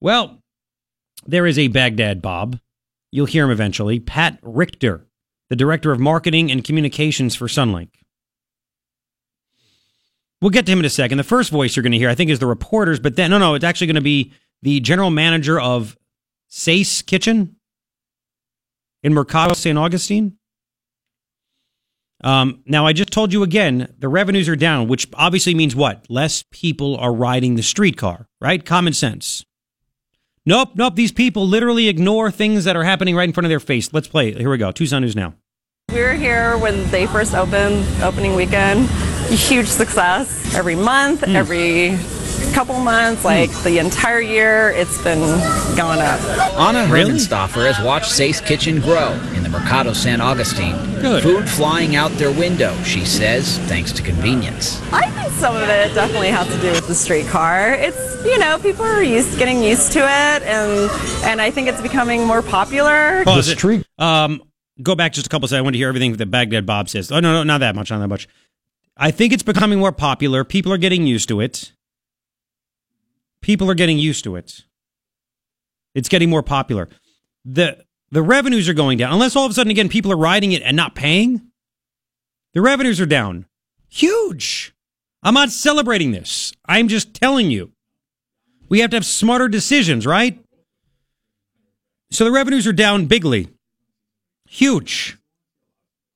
Well, 0.00 0.38
there 1.26 1.46
is 1.46 1.58
a 1.58 1.68
Baghdad 1.68 2.22
Bob. 2.22 2.58
You'll 3.12 3.26
hear 3.26 3.44
him 3.44 3.50
eventually. 3.50 4.00
Pat 4.00 4.38
Richter, 4.42 5.06
the 5.50 5.56
director 5.56 5.92
of 5.92 6.00
marketing 6.00 6.50
and 6.50 6.64
communications 6.64 7.34
for 7.34 7.46
Sunlink. 7.46 7.90
We'll 10.40 10.50
get 10.50 10.64
to 10.66 10.72
him 10.72 10.78
in 10.78 10.84
a 10.86 10.90
second. 10.90 11.18
The 11.18 11.24
first 11.24 11.50
voice 11.50 11.76
you're 11.76 11.82
going 11.82 11.92
to 11.92 11.98
hear, 11.98 12.08
I 12.08 12.14
think, 12.14 12.30
is 12.30 12.38
the 12.38 12.46
reporters, 12.46 12.98
but 12.98 13.16
then, 13.16 13.30
no, 13.30 13.36
no, 13.36 13.54
it's 13.54 13.64
actually 13.64 13.88
going 13.88 13.96
to 13.96 14.00
be 14.00 14.32
the 14.62 14.80
general 14.80 15.10
manager 15.10 15.60
of 15.60 15.98
Seis 16.48 17.02
Kitchen 17.02 17.56
in 19.02 19.12
Mercado 19.12 19.52
St. 19.52 19.76
Augustine. 19.76 20.38
Um, 22.22 22.62
now, 22.66 22.86
I 22.86 22.92
just 22.92 23.10
told 23.10 23.32
you 23.32 23.42
again, 23.42 23.94
the 23.98 24.08
revenues 24.08 24.48
are 24.48 24.56
down, 24.56 24.88
which 24.88 25.08
obviously 25.14 25.54
means 25.54 25.74
what? 25.74 26.06
Less 26.08 26.44
people 26.50 26.96
are 26.96 27.12
riding 27.12 27.56
the 27.56 27.62
streetcar, 27.62 28.26
right? 28.40 28.64
Common 28.64 28.92
sense. 28.92 29.44
Nope, 30.46 30.70
nope. 30.74 30.94
These 30.94 31.12
people 31.12 31.46
literally 31.46 31.88
ignore 31.88 32.30
things 32.30 32.64
that 32.64 32.74
are 32.74 32.84
happening 32.84 33.14
right 33.14 33.28
in 33.28 33.32
front 33.32 33.44
of 33.44 33.50
their 33.50 33.60
face. 33.60 33.92
Let's 33.92 34.08
play. 34.08 34.32
Here 34.32 34.50
we 34.50 34.58
go. 34.58 34.72
Tucson 34.72 35.02
News 35.02 35.14
Now. 35.14 35.34
We 35.92 36.00
were 36.00 36.14
here 36.14 36.56
when 36.56 36.88
they 36.90 37.06
first 37.06 37.34
opened, 37.34 37.84
opening 38.02 38.34
weekend. 38.36 38.88
Huge 39.28 39.66
success. 39.66 40.54
Every 40.54 40.76
month, 40.76 41.24
hmm. 41.24 41.36
every 41.36 41.96
couple 42.52 42.78
months, 42.80 43.24
like 43.24 43.50
the 43.62 43.78
entire 43.78 44.20
year, 44.20 44.70
it's 44.70 45.02
been 45.02 45.20
going 45.76 46.00
up. 46.00 46.20
Anna 46.58 46.86
Really? 46.92 47.12
Hermanstoffer 47.12 47.72
has 47.72 47.84
watched 47.84 48.10
Seis 48.10 48.40
Kitchen 48.40 48.80
grow 48.80 49.12
in 49.34 49.42
the 49.42 49.48
Mercado 49.48 49.92
San 49.92 50.20
Augustine. 50.20 50.74
Good. 51.00 51.22
Food 51.22 51.48
flying 51.48 51.96
out 51.96 52.10
their 52.12 52.30
window, 52.32 52.74
she 52.82 53.04
says, 53.04 53.58
thanks 53.60 53.92
to 53.92 54.02
convenience. 54.02 54.80
I 54.92 55.10
think 55.10 55.32
some 55.34 55.56
of 55.56 55.62
it 55.62 55.94
definitely 55.94 56.28
has 56.28 56.46
to 56.48 56.60
do 56.60 56.70
with 56.70 56.86
the 56.86 56.94
streetcar. 56.94 57.72
It's 57.72 58.24
you 58.24 58.38
know 58.38 58.58
people 58.58 58.84
are 58.84 59.02
used 59.02 59.38
getting 59.38 59.62
used 59.62 59.92
to 59.92 60.00
it, 60.00 60.42
and 60.42 60.90
and 61.24 61.40
I 61.40 61.50
think 61.50 61.68
it's 61.68 61.80
becoming 61.80 62.26
more 62.26 62.42
popular. 62.42 63.24
Pause 63.24 63.48
it. 63.48 63.86
Um, 63.98 64.42
go 64.82 64.94
back 64.94 65.12
just 65.12 65.26
a 65.26 65.30
couple 65.30 65.48
seconds. 65.48 65.60
I 65.60 65.62
want 65.62 65.74
to 65.74 65.78
hear 65.78 65.88
everything 65.88 66.12
that 66.16 66.30
Baghdad 66.30 66.66
Bob 66.66 66.88
says. 66.90 67.10
Oh 67.10 67.20
no, 67.20 67.32
no, 67.32 67.42
not 67.42 67.58
that 67.58 67.74
much, 67.74 67.90
not 67.90 68.00
that 68.00 68.08
much. 68.08 68.28
I 68.96 69.10
think 69.10 69.32
it's 69.32 69.42
becoming 69.42 69.78
more 69.78 69.92
popular. 69.92 70.44
People 70.44 70.72
are 70.72 70.78
getting 70.78 71.06
used 71.06 71.28
to 71.30 71.40
it. 71.40 71.72
People 73.42 73.70
are 73.70 73.74
getting 73.74 73.98
used 73.98 74.24
to 74.24 74.36
it. 74.36 74.64
It's 75.94 76.08
getting 76.08 76.30
more 76.30 76.42
popular. 76.42 76.88
the 77.44 77.84
The 78.10 78.22
revenues 78.22 78.68
are 78.68 78.74
going 78.74 78.98
down, 78.98 79.12
unless 79.12 79.36
all 79.36 79.44
of 79.44 79.50
a 79.50 79.54
sudden 79.54 79.70
again 79.70 79.88
people 79.88 80.12
are 80.12 80.16
riding 80.16 80.52
it 80.52 80.62
and 80.62 80.76
not 80.76 80.94
paying. 80.94 81.42
The 82.54 82.60
revenues 82.60 83.00
are 83.00 83.06
down, 83.06 83.46
huge. 83.88 84.74
I'm 85.22 85.34
not 85.34 85.50
celebrating 85.50 86.12
this. 86.12 86.52
I'm 86.66 86.88
just 86.88 87.14
telling 87.14 87.50
you. 87.50 87.72
We 88.68 88.80
have 88.80 88.90
to 88.90 88.96
have 88.96 89.06
smarter 89.06 89.48
decisions, 89.48 90.06
right? 90.06 90.42
So 92.10 92.24
the 92.24 92.32
revenues 92.32 92.66
are 92.66 92.72
down 92.72 93.06
bigly. 93.06 93.48
Huge. 94.48 95.18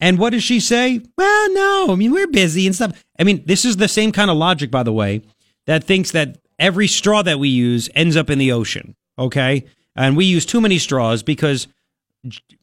And 0.00 0.18
what 0.18 0.30
does 0.30 0.42
she 0.42 0.58
say? 0.60 1.00
Well, 1.16 1.52
no, 1.52 1.88
I 1.90 1.94
mean, 1.94 2.12
we're 2.12 2.26
busy 2.26 2.66
and 2.66 2.74
stuff. 2.74 3.04
I 3.18 3.24
mean, 3.24 3.44
this 3.46 3.64
is 3.64 3.76
the 3.76 3.88
same 3.88 4.12
kind 4.12 4.30
of 4.30 4.36
logic, 4.36 4.70
by 4.70 4.82
the 4.82 4.92
way, 4.92 5.22
that 5.66 5.84
thinks 5.84 6.10
that 6.10 6.38
every 6.58 6.88
straw 6.88 7.22
that 7.22 7.38
we 7.38 7.48
use 7.48 7.88
ends 7.94 8.16
up 8.16 8.30
in 8.30 8.38
the 8.38 8.52
ocean. 8.52 8.94
Okay. 9.18 9.64
And 9.96 10.16
we 10.16 10.24
use 10.24 10.44
too 10.44 10.60
many 10.60 10.78
straws 10.78 11.22
because 11.22 11.68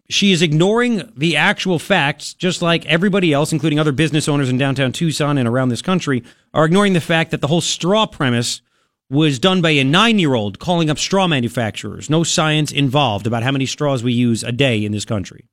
she 0.09 0.31
is 0.31 0.41
ignoring 0.41 1.09
the 1.15 1.37
actual 1.37 1.79
facts, 1.79 2.33
just 2.33 2.61
like 2.61 2.85
everybody 2.85 3.31
else, 3.31 3.53
including 3.53 3.79
other 3.79 3.93
business 3.93 4.27
owners 4.27 4.49
in 4.49 4.57
downtown 4.57 4.91
Tucson 4.91 5.37
and 5.37 5.47
around 5.47 5.69
this 5.69 5.81
country, 5.81 6.23
are 6.53 6.65
ignoring 6.65 6.93
the 6.93 7.01
fact 7.01 7.31
that 7.31 7.39
the 7.41 7.47
whole 7.47 7.61
straw 7.61 8.05
premise 8.05 8.61
was 9.09 9.39
done 9.39 9.61
by 9.61 9.71
a 9.71 9.83
nine 9.83 10.19
year 10.19 10.33
old 10.33 10.59
calling 10.59 10.89
up 10.89 10.97
straw 10.97 11.27
manufacturers. 11.27 12.09
No 12.09 12.23
science 12.23 12.71
involved 12.71 13.27
about 13.27 13.43
how 13.43 13.51
many 13.51 13.65
straws 13.65 14.03
we 14.03 14.13
use 14.13 14.43
a 14.43 14.51
day 14.51 14.83
in 14.83 14.91
this 14.91 15.05
country. 15.05 15.45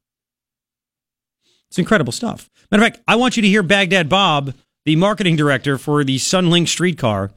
It's 1.68 1.78
incredible 1.78 2.12
stuff. 2.12 2.49
Matter 2.70 2.84
of 2.84 2.93
fact, 2.93 3.05
I 3.07 3.16
want 3.16 3.36
you 3.36 3.43
to 3.43 3.49
hear 3.49 3.62
Baghdad 3.62 4.09
Bob, 4.09 4.55
the 4.84 4.97
marketing 4.97 5.36
director 5.36 5.76
for 5.76 6.03
the 6.03 6.16
Sunlink 6.16 6.68
streetcar, 6.68 7.30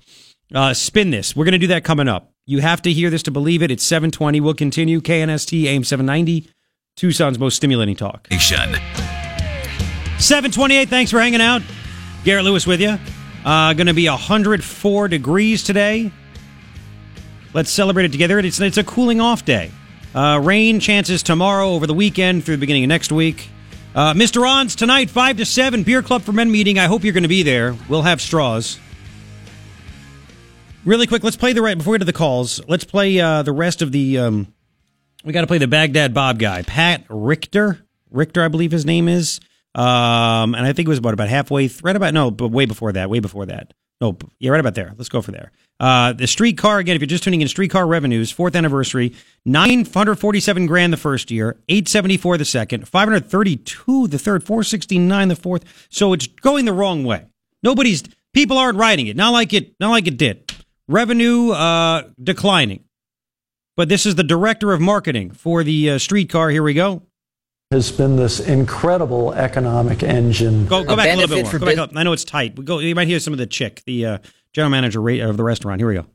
uh, 0.53 0.73
spin 0.73 1.11
this. 1.11 1.35
We're 1.35 1.45
going 1.45 1.53
to 1.53 1.59
do 1.59 1.67
that 1.67 1.83
coming 1.83 2.07
up. 2.07 2.31
You 2.45 2.59
have 2.59 2.81
to 2.83 2.91
hear 2.91 3.09
this 3.09 3.23
to 3.23 3.31
believe 3.31 3.61
it. 3.61 3.71
It's 3.71 3.83
720. 3.83 4.41
We'll 4.41 4.53
continue. 4.53 4.99
KNST 4.99 5.65
AM 5.65 5.83
790, 5.83 6.49
Tucson's 6.97 7.39
most 7.39 7.55
stimulating 7.55 7.95
talk. 7.95 8.27
728. 10.19 10.89
Thanks 10.89 11.11
for 11.11 11.19
hanging 11.19 11.41
out. 11.41 11.61
Garrett 12.23 12.45
Lewis 12.45 12.67
with 12.67 12.81
you. 12.81 12.97
Uh, 13.45 13.73
going 13.73 13.87
to 13.87 13.93
be 13.93 14.07
104 14.07 15.07
degrees 15.07 15.63
today. 15.63 16.11
Let's 17.53 17.69
celebrate 17.69 18.05
it 18.05 18.11
together. 18.11 18.39
It's, 18.39 18.59
it's 18.59 18.77
a 18.77 18.83
cooling 18.83 19.19
off 19.19 19.45
day. 19.45 19.71
Uh, 20.13 20.39
rain 20.43 20.79
chances 20.79 21.23
tomorrow 21.23 21.69
over 21.69 21.87
the 21.87 21.93
weekend 21.93 22.43
through 22.43 22.57
the 22.57 22.59
beginning 22.59 22.83
of 22.83 22.89
next 22.89 23.11
week. 23.11 23.49
Uh, 23.95 24.13
Mr. 24.13 24.41
Ron's 24.41 24.75
tonight, 24.75 25.09
5 25.09 25.37
to 25.37 25.45
7, 25.45 25.83
Beer 25.83 26.01
Club 26.01 26.21
for 26.21 26.31
Men 26.31 26.51
meeting. 26.51 26.79
I 26.79 26.85
hope 26.85 27.03
you're 27.03 27.13
going 27.13 27.23
to 27.23 27.29
be 27.29 27.43
there. 27.43 27.75
We'll 27.89 28.03
have 28.03 28.21
straws. 28.21 28.79
Really 30.83 31.05
quick, 31.05 31.23
let's 31.23 31.37
play 31.37 31.53
the 31.53 31.61
right 31.61 31.77
before 31.77 31.91
we 31.91 31.97
get 31.97 32.01
to 32.01 32.05
the 32.05 32.13
calls. 32.13 32.59
Let's 32.67 32.85
play 32.85 33.19
uh, 33.19 33.43
the 33.43 33.51
rest 33.51 33.83
of 33.83 33.91
the. 33.91 34.17
Um, 34.17 34.51
we 35.23 35.31
got 35.31 35.41
to 35.41 35.47
play 35.47 35.59
the 35.59 35.67
Baghdad 35.67 36.11
Bob 36.11 36.39
guy, 36.39 36.63
Pat 36.63 37.05
Richter. 37.07 37.85
Richter, 38.09 38.43
I 38.43 38.47
believe 38.47 38.71
his 38.71 38.83
name 38.83 39.07
is. 39.07 39.39
Um, 39.75 40.55
and 40.55 40.65
I 40.65 40.73
think 40.73 40.87
it 40.87 40.89
was 40.89 40.97
about 40.97 41.13
about 41.13 41.29
halfway, 41.29 41.67
th- 41.67 41.83
right 41.83 41.95
about 41.95 42.15
no, 42.15 42.31
but 42.31 42.47
way 42.47 42.65
before 42.65 42.91
that, 42.93 43.11
way 43.11 43.19
before 43.19 43.45
that. 43.45 43.73
No, 44.01 44.17
yeah, 44.39 44.49
right 44.49 44.59
about 44.59 44.73
there. 44.73 44.95
Let's 44.97 45.07
go 45.09 45.21
for 45.21 45.31
there. 45.31 45.51
Uh, 45.79 46.13
the 46.13 46.25
streetcar 46.25 46.79
again. 46.79 46.95
If 46.95 47.01
you're 47.01 47.07
just 47.07 47.23
tuning 47.23 47.41
in, 47.41 47.47
streetcar 47.47 47.85
revenues, 47.85 48.31
fourth 48.31 48.55
anniversary, 48.55 49.13
nine 49.45 49.85
hundred 49.85 50.15
forty-seven 50.15 50.65
grand 50.65 50.91
the 50.91 50.97
first 50.97 51.29
year, 51.29 51.59
eight 51.69 51.87
seventy-four 51.87 52.39
the 52.39 52.45
second, 52.45 52.87
five 52.87 53.07
hundred 53.07 53.27
thirty-two 53.27 54.07
the 54.07 54.17
third, 54.17 54.43
four 54.43 54.63
sixty-nine 54.63 55.27
the 55.27 55.35
fourth. 55.35 55.63
So 55.89 56.13
it's 56.13 56.25
going 56.25 56.65
the 56.65 56.73
wrong 56.73 57.03
way. 57.03 57.27
Nobody's 57.61 58.03
people 58.33 58.57
aren't 58.57 58.79
riding 58.79 59.05
it. 59.05 59.15
Not 59.15 59.29
like 59.29 59.53
it. 59.53 59.75
Not 59.79 59.91
like 59.91 60.07
it 60.07 60.17
did. 60.17 60.51
Revenue 60.91 61.51
uh, 61.51 62.03
declining. 62.21 62.83
But 63.77 63.87
this 63.87 64.05
is 64.05 64.15
the 64.15 64.23
director 64.23 64.73
of 64.73 64.81
marketing 64.81 65.31
for 65.31 65.63
the 65.63 65.91
uh, 65.91 65.97
streetcar. 65.97 66.49
Here 66.49 66.61
we 66.61 66.73
go. 66.73 67.03
has 67.71 67.89
been 67.93 68.17
this 68.17 68.41
incredible 68.41 69.33
economic 69.33 70.03
engine. 70.03 70.67
Go, 70.67 70.83
go 70.83 70.97
back 70.97 71.13
a 71.13 71.15
little 71.15 71.33
bit 71.33 71.45
more. 71.45 71.59
Go 71.59 71.65
back 71.65 71.77
up. 71.77 71.91
I 71.95 72.03
know 72.03 72.11
it's 72.11 72.25
tight. 72.25 72.57
We 72.57 72.65
go. 72.65 72.79
You 72.79 72.93
might 72.93 73.07
hear 73.07 73.21
some 73.21 73.31
of 73.31 73.39
the 73.39 73.47
chick, 73.47 73.81
the 73.85 74.05
uh, 74.05 74.17
general 74.53 74.69
manager 74.69 74.99
of 75.25 75.37
the 75.37 75.43
restaurant. 75.43 75.79
Here 75.79 75.87
we 75.87 75.95
go. 75.95 76.05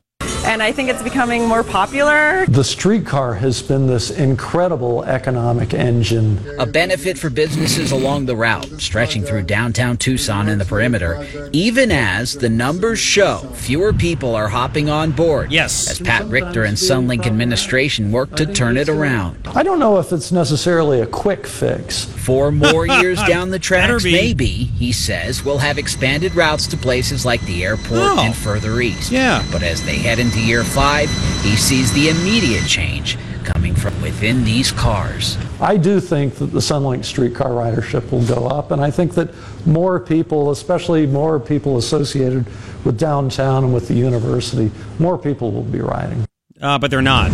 And 0.45 0.63
I 0.63 0.71
think 0.71 0.89
it's 0.89 1.03
becoming 1.03 1.45
more 1.45 1.61
popular. 1.61 2.45
The 2.47 2.63
streetcar 2.63 3.33
has 3.35 3.61
been 3.61 3.85
this 3.85 4.09
incredible 4.11 5.03
economic 5.03 5.73
engine. 5.73 6.39
A 6.57 6.65
benefit 6.65 7.17
for 7.17 7.29
businesses 7.29 7.91
along 7.91 8.27
the 8.27 8.35
route, 8.35 8.65
stretching 8.79 9.23
through 9.23 9.43
downtown 9.43 9.97
Tucson 9.97 10.47
and 10.47 10.59
the 10.59 10.63
perimeter, 10.65 11.27
even 11.51 11.91
as 11.91 12.33
the 12.33 12.47
numbers 12.47 12.97
show 12.97 13.39
fewer 13.55 13.91
people 13.91 14.35
are 14.35 14.47
hopping 14.47 14.89
on 14.89 15.11
board. 15.11 15.51
Yes. 15.51 15.91
As 15.91 15.99
Pat 15.99 16.25
Richter 16.27 16.63
and 16.63 16.77
Sunlink 16.77 17.25
administration 17.25 18.13
work 18.13 18.33
to 18.37 18.45
turn 18.45 18.77
it 18.77 18.87
around. 18.87 19.37
I 19.47 19.63
don't 19.63 19.79
know 19.79 19.99
if 19.99 20.13
it's 20.13 20.31
necessarily 20.31 21.01
a 21.01 21.07
quick 21.07 21.45
fix. 21.45 22.05
Four 22.05 22.51
more 22.53 22.87
years 23.01 23.21
down 23.23 23.49
the 23.49 23.57
Better 23.59 23.99
tracks, 23.99 24.03
be. 24.05 24.11
maybe, 24.13 24.45
he 24.47 24.91
says, 24.93 25.43
we'll 25.43 25.57
have 25.59 25.77
expanded 25.77 26.35
routes 26.35 26.67
to 26.67 26.77
places 26.77 27.25
like 27.25 27.41
the 27.41 27.65
airport 27.65 27.99
Oh. 28.01 28.19
and 28.19 28.35
further 28.35 28.79
east. 28.79 29.11
Yeah. 29.11 29.43
But 29.51 29.61
as 29.63 29.83
they 29.85 29.95
head 29.97 30.19
into 30.19 30.26
year 30.35 30.63
five, 30.63 31.09
he 31.41 31.55
sees 31.55 31.91
the 31.93 32.09
immediate 32.09 32.65
change 32.67 33.17
coming 33.43 33.73
from 33.73 33.99
within 34.01 34.43
these 34.43 34.71
cars. 34.71 35.37
I 35.61 35.77
do 35.77 35.99
think 35.99 36.35
that 36.35 36.47
the 36.47 36.59
Sunlink 36.59 37.05
streetcar 37.05 37.49
ridership 37.49 38.11
will 38.11 38.25
go 38.25 38.47
up, 38.47 38.71
and 38.71 38.81
I 38.81 38.91
think 38.91 39.13
that 39.15 39.33
more 39.65 39.99
people, 39.99 40.51
especially 40.51 41.07
more 41.07 41.39
people 41.39 41.77
associated 41.77 42.45
with 42.83 42.99
downtown 42.99 43.63
and 43.63 43.73
with 43.73 43.87
the 43.87 43.95
university, 43.95 44.71
more 44.99 45.17
people 45.17 45.51
will 45.51 45.63
be 45.63 45.79
riding. 45.79 46.25
Uh, 46.61 46.77
but 46.77 46.91
they're 46.91 47.01
not. 47.01 47.31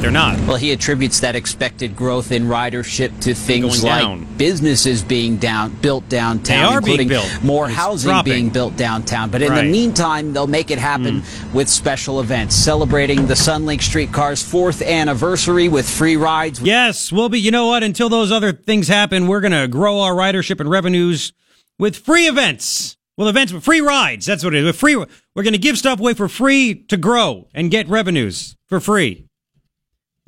But 0.00 0.04
they're 0.04 0.12
not. 0.12 0.40
Well, 0.48 0.56
he 0.56 0.72
attributes 0.72 1.20
that 1.20 1.36
expected 1.36 1.94
growth 1.94 2.32
in 2.32 2.44
ridership 2.44 3.20
to 3.20 3.34
things 3.34 3.84
like 3.84 4.00
down. 4.00 4.24
businesses 4.38 5.04
being 5.04 5.36
down, 5.36 5.72
built 5.82 6.08
downtown, 6.08 6.70
They 6.70 6.74
are 6.74 6.80
being 6.80 7.00
including 7.00 7.46
more 7.46 7.66
It's 7.66 7.76
housing 7.76 8.08
dropping. 8.08 8.32
being 8.32 8.48
built 8.48 8.78
downtown. 8.78 9.28
But 9.28 9.42
in 9.42 9.50
Right. 9.50 9.64
The 9.64 9.70
meantime, 9.70 10.32
they'll 10.32 10.46
make 10.46 10.70
it 10.70 10.78
happen 10.78 11.20
mm. 11.20 11.52
with 11.52 11.68
special 11.68 12.18
events, 12.18 12.54
celebrating 12.56 13.26
the 13.26 13.34
Sunlink 13.34 13.82
streetcar's 13.82 14.42
fourth 14.42 14.80
anniversary 14.80 15.68
with 15.68 15.86
free 15.86 16.16
rides. 16.16 16.62
Yes, 16.62 17.12
we'll 17.12 17.28
be. 17.28 17.38
You 17.38 17.50
know 17.50 17.66
what? 17.66 17.82
Until 17.82 18.08
those 18.08 18.32
other 18.32 18.52
things 18.52 18.88
happen, 18.88 19.26
we're 19.26 19.42
going 19.42 19.52
to 19.52 19.68
grow 19.68 20.00
our 20.00 20.14
ridership 20.14 20.60
and 20.60 20.70
revenues 20.70 21.34
with 21.78 21.94
free 21.94 22.26
events. 22.26 22.96
Well, 23.18 23.28
events 23.28 23.52
with 23.52 23.64
free 23.64 23.82
rides. 23.82 24.24
That's 24.24 24.42
what 24.42 24.54
it 24.54 24.60
is. 24.60 24.64
With 24.64 24.76
free, 24.76 24.96
we're 24.96 25.42
going 25.42 25.52
to 25.52 25.58
give 25.58 25.76
stuff 25.76 26.00
away 26.00 26.14
for 26.14 26.26
free 26.26 26.74
to 26.88 26.96
grow 26.96 27.48
and 27.52 27.70
get 27.70 27.86
revenues 27.86 28.56
for 28.66 28.80
free. 28.80 29.26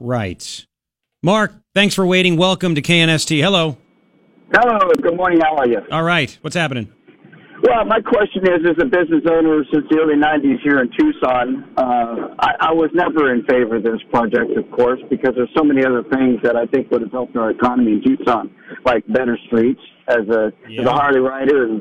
Right. 0.03 0.66
Mark, 1.22 1.55
thanks 1.76 1.94
for 1.94 2.05
waiting. 2.05 2.36
Welcome 2.36 2.74
to 2.74 2.82
KNST. 2.82 3.40
Hello. 3.40 3.76
Hello, 4.53 4.78
good 5.00 5.16
morning. 5.16 5.40
How 5.40 5.57
are 5.59 5.68
you? 5.68 5.78
All 5.92 6.03
right. 6.03 6.36
What's 6.40 6.57
happening? 6.57 6.92
Well, 7.62 7.84
my 7.84 8.00
question 8.00 8.42
is, 8.42 8.66
as 8.68 8.82
a 8.82 8.86
business 8.86 9.22
owner 9.30 9.62
since 9.72 9.86
the 9.88 10.00
early 10.03 10.18
'90s 10.18 10.61
here 10.64 10.80
in 10.80 10.90
Tucson, 10.98 11.72
uh, 11.76 12.34
I, 12.40 12.50
I 12.59 12.72
was 12.72 12.90
never 12.92 13.32
in 13.32 13.44
favor 13.44 13.76
of 13.76 13.84
this 13.84 14.03
project, 14.11 14.50
of 14.59 14.68
course, 14.72 14.98
because 15.09 15.34
there's 15.36 15.55
so 15.57 15.62
many 15.62 15.86
other 15.86 16.03
things 16.03 16.40
that 16.42 16.57
I 16.57 16.66
think 16.66 16.90
would 16.90 17.03
have 17.03 17.12
helped 17.12 17.36
our 17.36 17.53
economy 17.53 17.92
in 17.92 18.03
Tucson, 18.03 18.50
like 18.84 19.07
better 19.07 19.38
streets 19.46 19.80
as 20.09 20.26
a 20.28 20.50
as 20.80 20.84
a 20.84 20.90
Harley 20.90 21.20
rider 21.20 21.66
and 21.66 21.80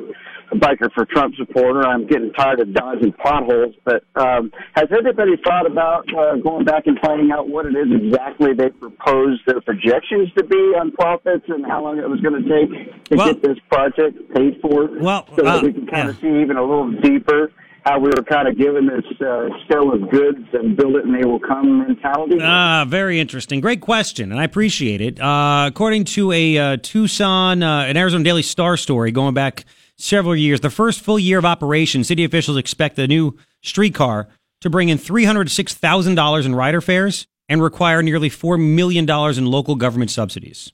a 0.52 0.56
biker 0.56 0.92
for 0.94 1.06
Trump 1.06 1.36
supporter. 1.36 1.82
I'm 1.88 2.08
getting 2.08 2.32
tired 2.34 2.60
of 2.60 2.74
dodging 2.74 3.14
potholes. 3.14 3.76
But 3.86 4.04
um, 4.16 4.52
has 4.74 4.88
anybody 4.92 5.34
thought 5.44 5.66
about 5.66 6.06
uh, 6.14 6.36
going 6.38 6.66
back 6.66 6.88
and 6.88 7.00
finding 7.04 7.32
out 7.32 7.48
what 7.48 7.66
it 7.66 7.76
is 7.76 7.88
exactly 7.92 8.54
they 8.54 8.70
proposed 8.70 9.42
their 9.48 9.62
projections 9.62 10.30
to 10.38 10.44
be 10.44 10.58
on 10.78 10.92
profits 10.92 11.46
and 11.48 11.66
how 11.66 11.84
long 11.84 11.98
it 11.98 12.10
was 12.10 12.20
going 12.22 12.44
to 12.44 12.50
take 12.50 13.04
to 13.06 13.16
Well- 13.16 13.34
get 13.34 13.42
this 13.42 13.58
project 13.72 14.18
paid 14.36 14.60
for? 14.62 14.90
Well, 15.00 15.28
so 15.36 15.44
that 15.44 15.64
uh, 15.64 15.66
we 15.66 15.74
can 15.74 15.88
kind 15.88 16.10
of 16.10 16.18
see 16.20 16.28
even 16.42 16.58
a 16.58 16.62
little 16.62 16.92
deeper 17.02 17.52
how 17.84 17.98
we 17.98 18.10
were 18.16 18.24
kind 18.24 18.48
of 18.48 18.56
given 18.58 18.86
this 18.86 19.04
uh, 19.22 19.48
sale 19.68 19.92
of 19.92 20.08
goods 20.12 20.46
and 20.54 20.78
build 20.78 20.96
it 20.98 21.06
and 21.06 21.16
they 21.16 21.26
will 21.26 21.40
come 21.40 21.80
mentality. 21.80 22.38
Ah, 22.40 22.86
very 22.88 23.20
interesting. 23.20 23.60
Great 23.60 23.82
question, 23.82 24.32
and 24.32 24.40
I 24.40 24.44
appreciate 24.44 25.02
it. 25.02 25.20
Uh, 25.20 25.66
according 25.68 26.04
to 26.06 26.32
a 26.32 26.58
uh, 26.58 26.78
Tucson, 26.78 27.64
uh, 27.64 27.86
an 27.86 27.98
Arizona 27.98 28.24
Daily 28.24 28.44
Star 28.44 28.78
story 28.78 29.12
going 29.12 29.34
back 29.34 29.66
several 30.02 30.36
years, 30.36 30.60
the 30.62 30.70
first 30.70 31.02
full 31.02 31.20
year 31.20 31.38
of 31.38 31.46
operation, 31.46 32.04
city 32.04 32.24
officials 32.24 32.58
expect 32.58 32.96
the 32.96 33.08
new 33.08 33.38
streetcar 33.62 34.28
to 34.62 34.70
bring 34.70 34.90
in 34.90 34.98
$306,000 34.98 36.46
in 36.46 36.56
rider 36.56 36.82
fares 36.82 37.28
and 37.50 37.62
require 37.62 38.02
nearly 38.02 38.30
$4 38.30 38.60
million 38.60 39.10
in 39.10 39.46
local 39.46 39.76
government 39.76 40.12
subsidies. 40.12 40.72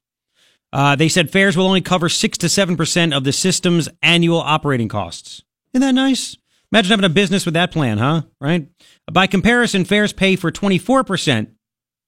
Uh, 0.73 0.95
they 0.95 1.07
said 1.07 1.31
fares 1.31 1.55
will 1.55 1.65
only 1.65 1.81
cover 1.81 2.09
6 2.09 2.37
to 2.39 2.47
7% 2.47 3.15
of 3.15 3.23
the 3.23 3.31
system's 3.31 3.89
annual 4.01 4.39
operating 4.39 4.87
costs. 4.87 5.43
Isn't 5.73 5.81
that 5.81 5.95
nice? 5.95 6.37
Imagine 6.71 6.91
having 6.91 7.05
a 7.05 7.09
business 7.09 7.45
with 7.45 7.53
that 7.53 7.71
plan, 7.71 7.97
huh? 7.97 8.23
Right? 8.41 8.67
By 9.11 9.27
comparison, 9.27 9.85
fares 9.85 10.11
pay 10.11 10.35
for 10.35 10.51
24% 10.51 11.47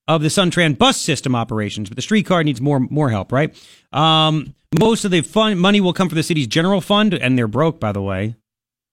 of 0.10 0.22
the 0.22 0.28
Suntran 0.28 0.78
bus 0.78 0.98
system 0.98 1.36
operations, 1.36 1.88
but 1.90 1.96
the 1.96 2.02
streetcar 2.02 2.44
needs 2.44 2.60
more 2.60 2.80
more 2.80 3.10
help, 3.10 3.32
right? 3.32 3.56
Um, 3.94 4.56
most 4.78 5.06
of 5.06 5.12
the 5.12 5.22
fun, 5.22 5.58
money 5.58 5.82
will 5.82 5.94
come 5.94 6.10
from 6.10 6.16
the 6.16 6.24
city's 6.24 6.48
general 6.48 6.82
fund, 6.82 7.14
and 7.14 7.38
they're 7.38 7.48
broke, 7.48 7.80
by 7.80 7.92
the 7.92 8.02
way. 8.02 8.36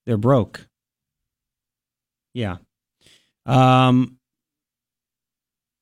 They're 0.07 0.17
broke. 0.17 0.67
Yeah. 2.33 2.57
Um, 3.45 4.19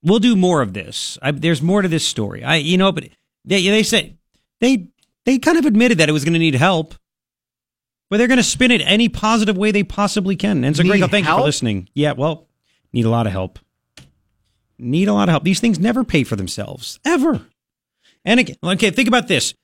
we'll 0.03 0.19
do 0.19 0.37
more 0.37 0.63
of 0.63 0.73
this. 0.73 1.19
I, 1.23 1.31
there's 1.31 1.63
more 1.63 1.83
to 1.83 1.89
this 1.89 2.07
story. 2.07 2.43
I, 2.45 2.57
you 2.57 2.77
know, 2.77 2.93
but 2.93 3.09
they 3.45 3.67
they 3.69 3.83
say 3.83 4.17
they 4.61 4.89
they 5.25 5.39
kind 5.39 5.59
of 5.59 5.67
admitted 5.67 5.99
that 5.99 6.09
it 6.09 6.13
was 6.13 6.25
going 6.25 6.35
to 6.35 6.39
need 6.39 6.55
help, 6.55 6.95
but 8.11 8.19
they're 8.19 8.29
going 8.29 8.39
to 8.39 8.45
spin 8.45 8.71
it 8.71 8.83
any 8.85 9.09
positive 9.09 9.57
way 9.57 9.71
they 9.71 9.83
possibly 9.83 10.37
can. 10.37 10.65
And 10.65 10.77
so, 10.77 10.83
Need 10.83 10.99
Greg, 10.99 11.11
thank 11.11 11.27
you 11.27 11.35
for 11.35 11.43
listening. 11.43 11.89
Yeah, 11.95 12.13
well, 12.13 12.47
need 12.93 13.05
a 13.05 13.11
lot 13.11 13.27
of 13.27 13.33
help. 13.33 13.59
Need 14.79 15.09
a 15.09 15.13
lot 15.13 15.29
of 15.29 15.33
help. 15.33 15.45
These 15.45 15.61
things 15.61 15.79
never 15.79 16.05
pay 16.05 16.25
for 16.25 16.37
themselves 16.37 16.99
ever. 17.05 17.47
And 18.25 18.41
again, 18.41 18.57
okay, 18.63 18.91
think 18.91 19.09
about 19.09 19.29
this. 19.29 19.55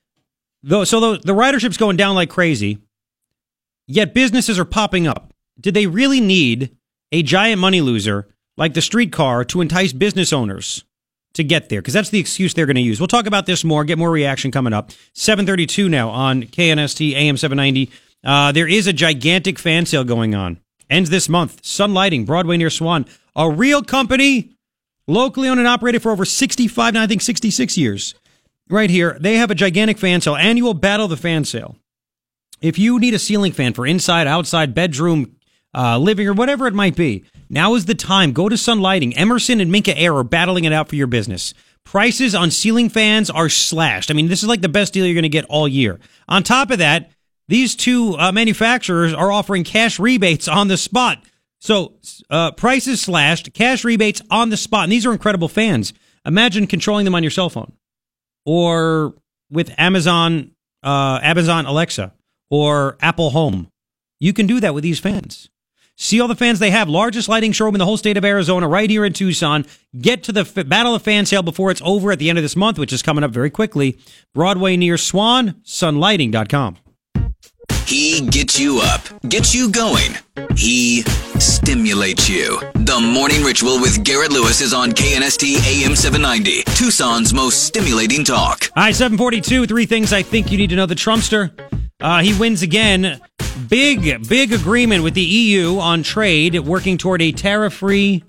Though, 0.63 0.83
so 0.83 0.99
the, 0.99 1.19
the 1.19 1.33
ridership's 1.33 1.77
going 1.77 1.97
down 1.97 2.15
like 2.15 2.29
crazy, 2.29 2.79
yet 3.87 4.13
businesses 4.13 4.59
are 4.59 4.65
popping 4.65 5.07
up. 5.07 5.33
Did 5.59 5.73
they 5.73 5.87
really 5.87 6.21
need 6.21 6.75
a 7.11 7.23
giant 7.23 7.59
money 7.59 7.81
loser 7.81 8.27
like 8.57 8.73
the 8.73 8.81
streetcar 8.81 9.43
to 9.45 9.61
entice 9.61 9.93
business 9.93 10.31
owners 10.31 10.83
to 11.33 11.43
get 11.43 11.69
there? 11.69 11.81
Because 11.81 11.93
that's 11.93 12.09
the 12.09 12.19
excuse 12.19 12.53
they're 12.53 12.65
going 12.67 12.75
to 12.75 12.81
use. 12.81 12.99
We'll 12.99 13.07
talk 13.07 13.25
about 13.25 13.47
this 13.47 13.63
more. 13.63 13.83
Get 13.83 13.97
more 13.97 14.11
reaction 14.11 14.51
coming 14.51 14.73
up. 14.73 14.91
732 15.13 15.89
now 15.89 16.09
on 16.09 16.43
KNST 16.43 17.13
AM 17.13 17.37
790. 17.37 17.91
Uh, 18.23 18.51
there 18.51 18.67
is 18.67 18.85
a 18.85 18.93
gigantic 18.93 19.57
fan 19.57 19.85
sale 19.85 20.03
going 20.03 20.35
on. 20.35 20.59
Ends 20.89 21.09
this 21.09 21.29
month. 21.29 21.65
Sun 21.65 21.93
Lighting, 21.93 22.25
Broadway 22.25 22.57
near 22.57 22.69
Swan. 22.69 23.05
A 23.35 23.49
real 23.49 23.81
company, 23.81 24.57
locally 25.07 25.47
owned 25.47 25.59
and 25.59 25.67
operated 25.67 26.01
for 26.03 26.11
over 26.11 26.25
65, 26.25 26.95
I 26.95 27.07
think 27.07 27.21
66 27.21 27.77
years. 27.77 28.13
Right 28.71 28.89
here, 28.89 29.17
they 29.19 29.35
have 29.35 29.51
a 29.51 29.55
gigantic 29.55 29.97
fan 29.97 30.21
sale, 30.21 30.37
annual 30.37 30.73
Battle 30.73 31.03
of 31.03 31.09
the 31.09 31.17
Fan 31.17 31.43
Sale. 31.43 31.75
If 32.61 32.79
you 32.79 32.99
need 32.99 33.13
a 33.13 33.19
ceiling 33.19 33.51
fan 33.51 33.73
for 33.73 33.85
inside, 33.85 34.27
outside, 34.27 34.73
bedroom, 34.73 35.35
uh, 35.75 35.97
living, 35.97 36.25
or 36.25 36.31
whatever 36.31 36.67
it 36.67 36.73
might 36.73 36.95
be, 36.95 37.25
now 37.49 37.75
is 37.75 37.85
the 37.85 37.95
time. 37.95 38.31
Go 38.31 38.47
to 38.47 38.55
Sun 38.55 38.79
Lighting. 38.79 39.13
Emerson 39.17 39.59
and 39.59 39.73
Minka 39.73 39.97
Air 39.97 40.15
are 40.15 40.23
battling 40.23 40.63
it 40.63 40.71
out 40.71 40.87
for 40.87 40.95
your 40.95 41.07
business. 41.07 41.53
Prices 41.83 42.33
on 42.33 42.49
ceiling 42.49 42.87
fans 42.87 43.29
are 43.29 43.49
slashed. 43.49 44.09
I 44.09 44.13
mean, 44.13 44.29
this 44.29 44.41
is 44.41 44.47
like 44.47 44.61
the 44.61 44.69
best 44.69 44.93
deal 44.93 45.05
you're 45.05 45.15
going 45.15 45.23
to 45.23 45.29
get 45.29 45.45
all 45.45 45.67
year. 45.67 45.99
On 46.29 46.41
top 46.41 46.71
of 46.71 46.77
that, 46.79 47.11
these 47.49 47.75
two 47.75 48.15
uh, 48.17 48.31
manufacturers 48.31 49.13
are 49.13 49.33
offering 49.33 49.65
cash 49.65 49.99
rebates 49.99 50.47
on 50.47 50.69
the 50.69 50.77
spot. 50.77 51.21
So, 51.59 51.95
uh, 52.29 52.51
prices 52.51 53.01
slashed, 53.01 53.53
cash 53.53 53.83
rebates 53.83 54.21
on 54.31 54.49
the 54.49 54.55
spot. 54.55 54.83
And 54.83 54.93
these 54.93 55.05
are 55.05 55.11
incredible 55.11 55.49
fans. 55.49 55.91
Imagine 56.25 56.67
controlling 56.67 57.03
them 57.03 57.15
on 57.15 57.23
your 57.23 57.31
cell 57.31 57.49
phone 57.49 57.73
or 58.45 59.13
with 59.49 59.73
Amazon, 59.77 60.51
uh, 60.83 61.19
Amazon 61.21 61.65
Alexa 61.65 62.13
or 62.49 62.97
Apple 63.01 63.31
Home. 63.31 63.67
You 64.19 64.33
can 64.33 64.47
do 64.47 64.59
that 64.59 64.73
with 64.73 64.83
these 64.83 64.99
fans. 64.99 65.49
See 65.97 66.19
all 66.19 66.27
the 66.27 66.35
fans 66.35 66.59
they 66.59 66.71
have. 66.71 66.89
Largest 66.89 67.29
lighting 67.29 67.51
showroom 67.51 67.75
in 67.75 67.79
the 67.79 67.85
whole 67.85 67.97
state 67.97 68.17
of 68.17 68.25
Arizona, 68.25 68.67
right 68.67 68.89
here 68.89 69.05
in 69.05 69.13
Tucson. 69.13 69.65
Get 69.99 70.23
to 70.23 70.31
the 70.31 70.41
f- 70.41 70.67
Battle 70.67 70.95
of 70.95 71.03
Fan 71.03 71.25
Sale 71.25 71.43
before 71.43 71.69
it's 71.69 71.81
over 71.83 72.11
at 72.11 72.17
the 72.19 72.29
end 72.29 72.39
of 72.39 72.43
this 72.43 72.55
month, 72.55 72.79
which 72.79 72.91
is 72.93 73.03
coming 73.03 73.23
up 73.23 73.31
very 73.31 73.49
quickly. 73.51 73.99
Broadway 74.33 74.77
near 74.77 74.97
Swan, 74.97 75.61
sunlighting.com. 75.63 76.77
He 77.85 78.21
gets 78.27 78.59
you 78.59 78.79
up, 78.81 79.01
gets 79.27 79.53
you 79.53 79.69
going. 79.69 80.17
He 80.55 81.03
stimulates 81.41 82.29
you. 82.29 82.59
The 82.75 82.99
Morning 83.01 83.43
Ritual 83.43 83.81
with 83.81 84.03
Garrett 84.03 84.31
Lewis 84.31 84.61
is 84.61 84.73
on 84.73 84.91
KNST 84.91 85.55
AM 85.55 85.95
790, 85.95 86.63
Tucson's 86.75 87.33
most 87.33 87.63
stimulating 87.65 88.23
talk. 88.23 88.69
All 88.75 88.83
right, 88.83 88.95
742, 88.95 89.65
three 89.65 89.87
things 89.87 90.13
I 90.13 90.21
think 90.21 90.51
you 90.51 90.57
need 90.57 90.69
to 90.69 90.75
know. 90.75 90.85
The 90.85 90.93
Trumpster, 90.93 91.51
uh, 91.99 92.21
he 92.21 92.37
wins 92.39 92.61
again. 92.61 93.19
Big, 93.67 94.27
big 94.29 94.53
agreement 94.53 95.03
with 95.03 95.15
the 95.15 95.21
EU 95.21 95.79
on 95.79 96.03
trade, 96.03 96.59
working 96.59 96.97
toward 96.97 97.21
a 97.21 97.31
tariff 97.31 97.73
free, 97.73 98.23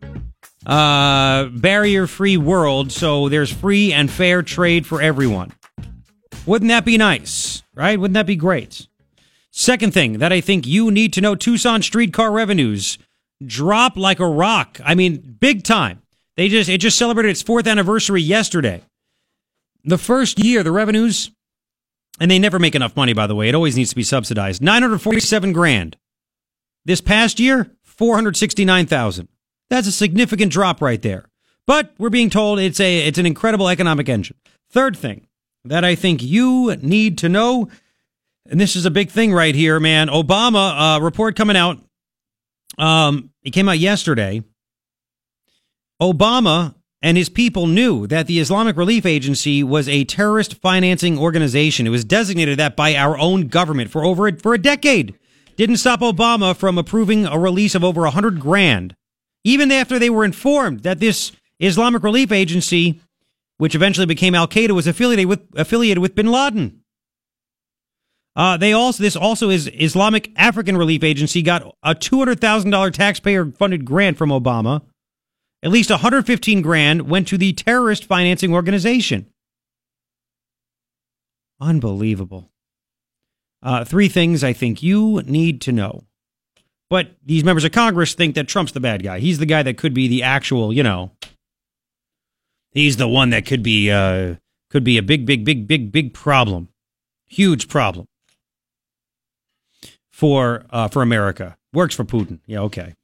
uh, 0.65 1.45
barrier 1.47 2.07
free 2.07 2.39
world. 2.39 2.93
So 2.93 3.29
there's 3.29 3.53
free 3.53 3.93
and 3.93 4.11
fair 4.11 4.43
trade 4.43 4.87
for 4.87 5.03
everyone. 5.03 5.53
Wouldn't 6.47 6.71
that 6.71 6.85
be 6.85 6.97
nice? 6.97 7.63
Right? 7.75 7.99
Wouldn't 7.99 8.15
that 8.15 8.27
be 8.27 8.37
great? 8.37 8.87
Second 9.53 9.93
thing 9.93 10.15
that 10.19 10.33
I 10.33 10.41
think 10.41 10.67
you 10.67 10.91
need 10.91 11.13
to 11.13 11.21
know 11.21 11.35
Tucson 11.35 11.83
streetcar 11.83 12.33
revenues 12.33 12.99
drop 13.45 13.97
like 13.97 14.19
a 14.19 14.27
rock. 14.27 14.81
I 14.83 14.95
mean, 14.95 15.37
big 15.39 15.63
time. 15.63 16.03
They 16.37 16.49
just 16.49 16.71
it 16.71 16.79
just 16.79 16.97
celebrated 16.97 17.31
its 17.31 17.43
fourth 17.43 17.67
anniversary 17.67 18.23
yesterday. 18.23 18.83
The 19.85 19.99
first 19.99 20.43
year, 20.43 20.63
the 20.63 20.73
revenues, 20.73 21.31
and 22.19 22.31
they 22.31 22.39
never 22.39 22.59
make 22.59 22.75
enough 22.75 22.97
money, 22.97 23.13
by 23.13 23.27
the 23.27 23.35
way. 23.35 23.49
It 23.49 23.55
always 23.55 23.77
needs 23.77 23.91
to 23.91 23.97
be 23.97 24.03
subsidized. 24.03 24.63
947 24.63 25.53
grand. 25.53 25.97
This 26.85 27.01
past 27.01 27.39
year, 27.39 27.71
469,000. 27.83 29.29
That's 29.69 29.87
a 29.87 29.93
significant 29.93 30.51
drop 30.51 30.81
right 30.81 31.01
there. 31.03 31.27
But 31.67 31.93
we're 31.99 32.11
being 32.11 32.31
told 32.31 32.59
it's 32.59 32.81
a 32.81 33.07
it's 33.07 33.19
an 33.19 33.27
incredible 33.27 33.69
economic 33.69 34.09
engine. 34.09 34.37
Third 34.71 34.97
thing 34.97 35.27
that 35.65 35.85
I 35.85 35.95
think 35.95 36.23
you 36.23 36.75
need 36.77 37.19
to 37.19 37.29
know, 37.29 37.69
and 38.51 38.61
this 38.61 38.77
is 38.77 38.85
a 38.85 38.91
big 38.91 39.11
thing 39.11 39.33
right 39.33 39.55
here, 39.55 39.79
man. 39.79 40.09
Obama 40.09 40.97
uh, 40.97 41.01
report 41.01 41.37
coming 41.37 41.57
out. 41.57 41.79
Um, 42.79 43.31
it 43.43 43.51
came 43.51 43.69
out 43.69 43.79
yesterday. 43.79 44.43
Obama 46.01 46.75
and 47.01 47.17
his 47.17 47.29
people 47.29 47.67
knew 47.67 48.07
that 48.07 48.27
the 48.27 48.41
Islamic 48.41 48.77
Relief 48.77 49.05
Agency 49.05 49.63
was 49.63 49.89
a 49.89 50.05
terrorist 50.05 50.55
financing 50.55 51.19
organization. 51.19 51.87
It 51.87 51.91
was 51.91 52.05
designated 52.05 52.59
that 52.59 52.77
by 52.77 52.95
our 52.95 53.19
own 53.19 53.49
government 53.49 53.91
for 53.91 54.05
over 54.05 54.29
a, 54.29 54.37
for 54.37 54.55
a 54.55 54.59
decade. 54.59 55.19
Didn't 55.57 55.77
stop 55.77 56.01
Obama 56.01 56.57
from 56.57 56.79
approving 56.79 57.27
a 57.27 57.39
release 57.39 57.75
of 57.75 57.85
over 57.85 58.05
a 58.05 58.11
hundred 58.11 58.41
grand, 58.41 58.97
even 59.45 59.71
after 59.71 59.99
they 59.99 60.11
were 60.11 60.25
informed 60.25 60.81
that 60.81 60.99
this 60.99 61.33
Islamic 61.59 62.03
Relief 62.03 62.33
Agency, 62.33 63.01
which 63.59 63.75
eventually 63.75 64.07
became 64.07 64.35
Al 64.35 64.49
Qaeda, 64.49 64.71
was 64.71 64.87
affiliated 64.87 65.27
with 65.27 65.41
affiliated 65.55 66.01
with 66.01 66.15
Bin 66.15 66.29
Laden. 66.29 66.82
Uh, 68.35 68.57
they 68.57 68.73
also 68.73 69.03
this 69.03 69.17
also 69.17 69.51
is 69.51 69.71
Islamic 69.75 70.33
African 70.37 70.77
Relief 70.77 71.05
Agency 71.05 71.43
got 71.43 71.77
a 71.83 71.95
two 71.95 72.19
hundred 72.19 72.41
thousand 72.41 72.71
dollar 72.71 72.91
taxpayer 72.91 73.47
funded 73.53 73.85
grant 73.85 74.17
from 74.17 74.31
Obama. 74.31 74.83
At 75.65 75.71
least 75.71 75.91
115 75.91 76.61
grand 76.61 77.09
went 77.09 77.29
to 77.29 77.39
the 77.39 77.53
terrorist 77.53 78.05
financing 78.07 78.53
organization. 78.53 79.27
Unbelievable. 81.61 82.51
Uh, 83.63 83.85
three 83.85 84.09
things 84.09 84.43
I 84.43 84.55
think 84.55 84.83
you 84.83 85.23
need 85.25 85.61
to 85.61 85.71
know. 85.71 86.03
But 86.91 87.13
these 87.25 87.45
members 87.45 87.63
of 87.63 87.71
Congress 87.71 88.15
think 88.15 88.35
that 88.35 88.49
Trump's 88.49 88.73
the 88.73 88.81
bad 88.81 89.05
guy. 89.05 89.21
He's 89.21 89.39
the 89.39 89.47
guy 89.47 89.63
that 89.63 89.79
could 89.79 89.95
be 89.95 90.09
the 90.09 90.25
actual, 90.25 90.73
you 90.73 90.83
know, 90.83 91.13
he's 92.73 92.97
the 92.97 93.07
one 93.07 93.31
that 93.31 93.47
could 93.47 93.63
be 93.63 93.89
uh, 93.89 94.35
could 94.69 94.83
be 94.83 94.99
a 94.99 95.03
big, 95.03 95.25
big, 95.27 95.45
big, 95.45 95.69
big, 95.69 95.93
big 95.93 96.13
problem, 96.13 96.71
huge 97.29 97.69
problem 97.69 98.09
for 100.23 100.65
uh, 100.71 100.87
for 100.87 101.03
America. 101.03 101.57
Works 101.73 101.97
for 101.97 102.05
Putin. 102.05 102.39
Yeah, 102.47 102.61
okay, 102.61 102.95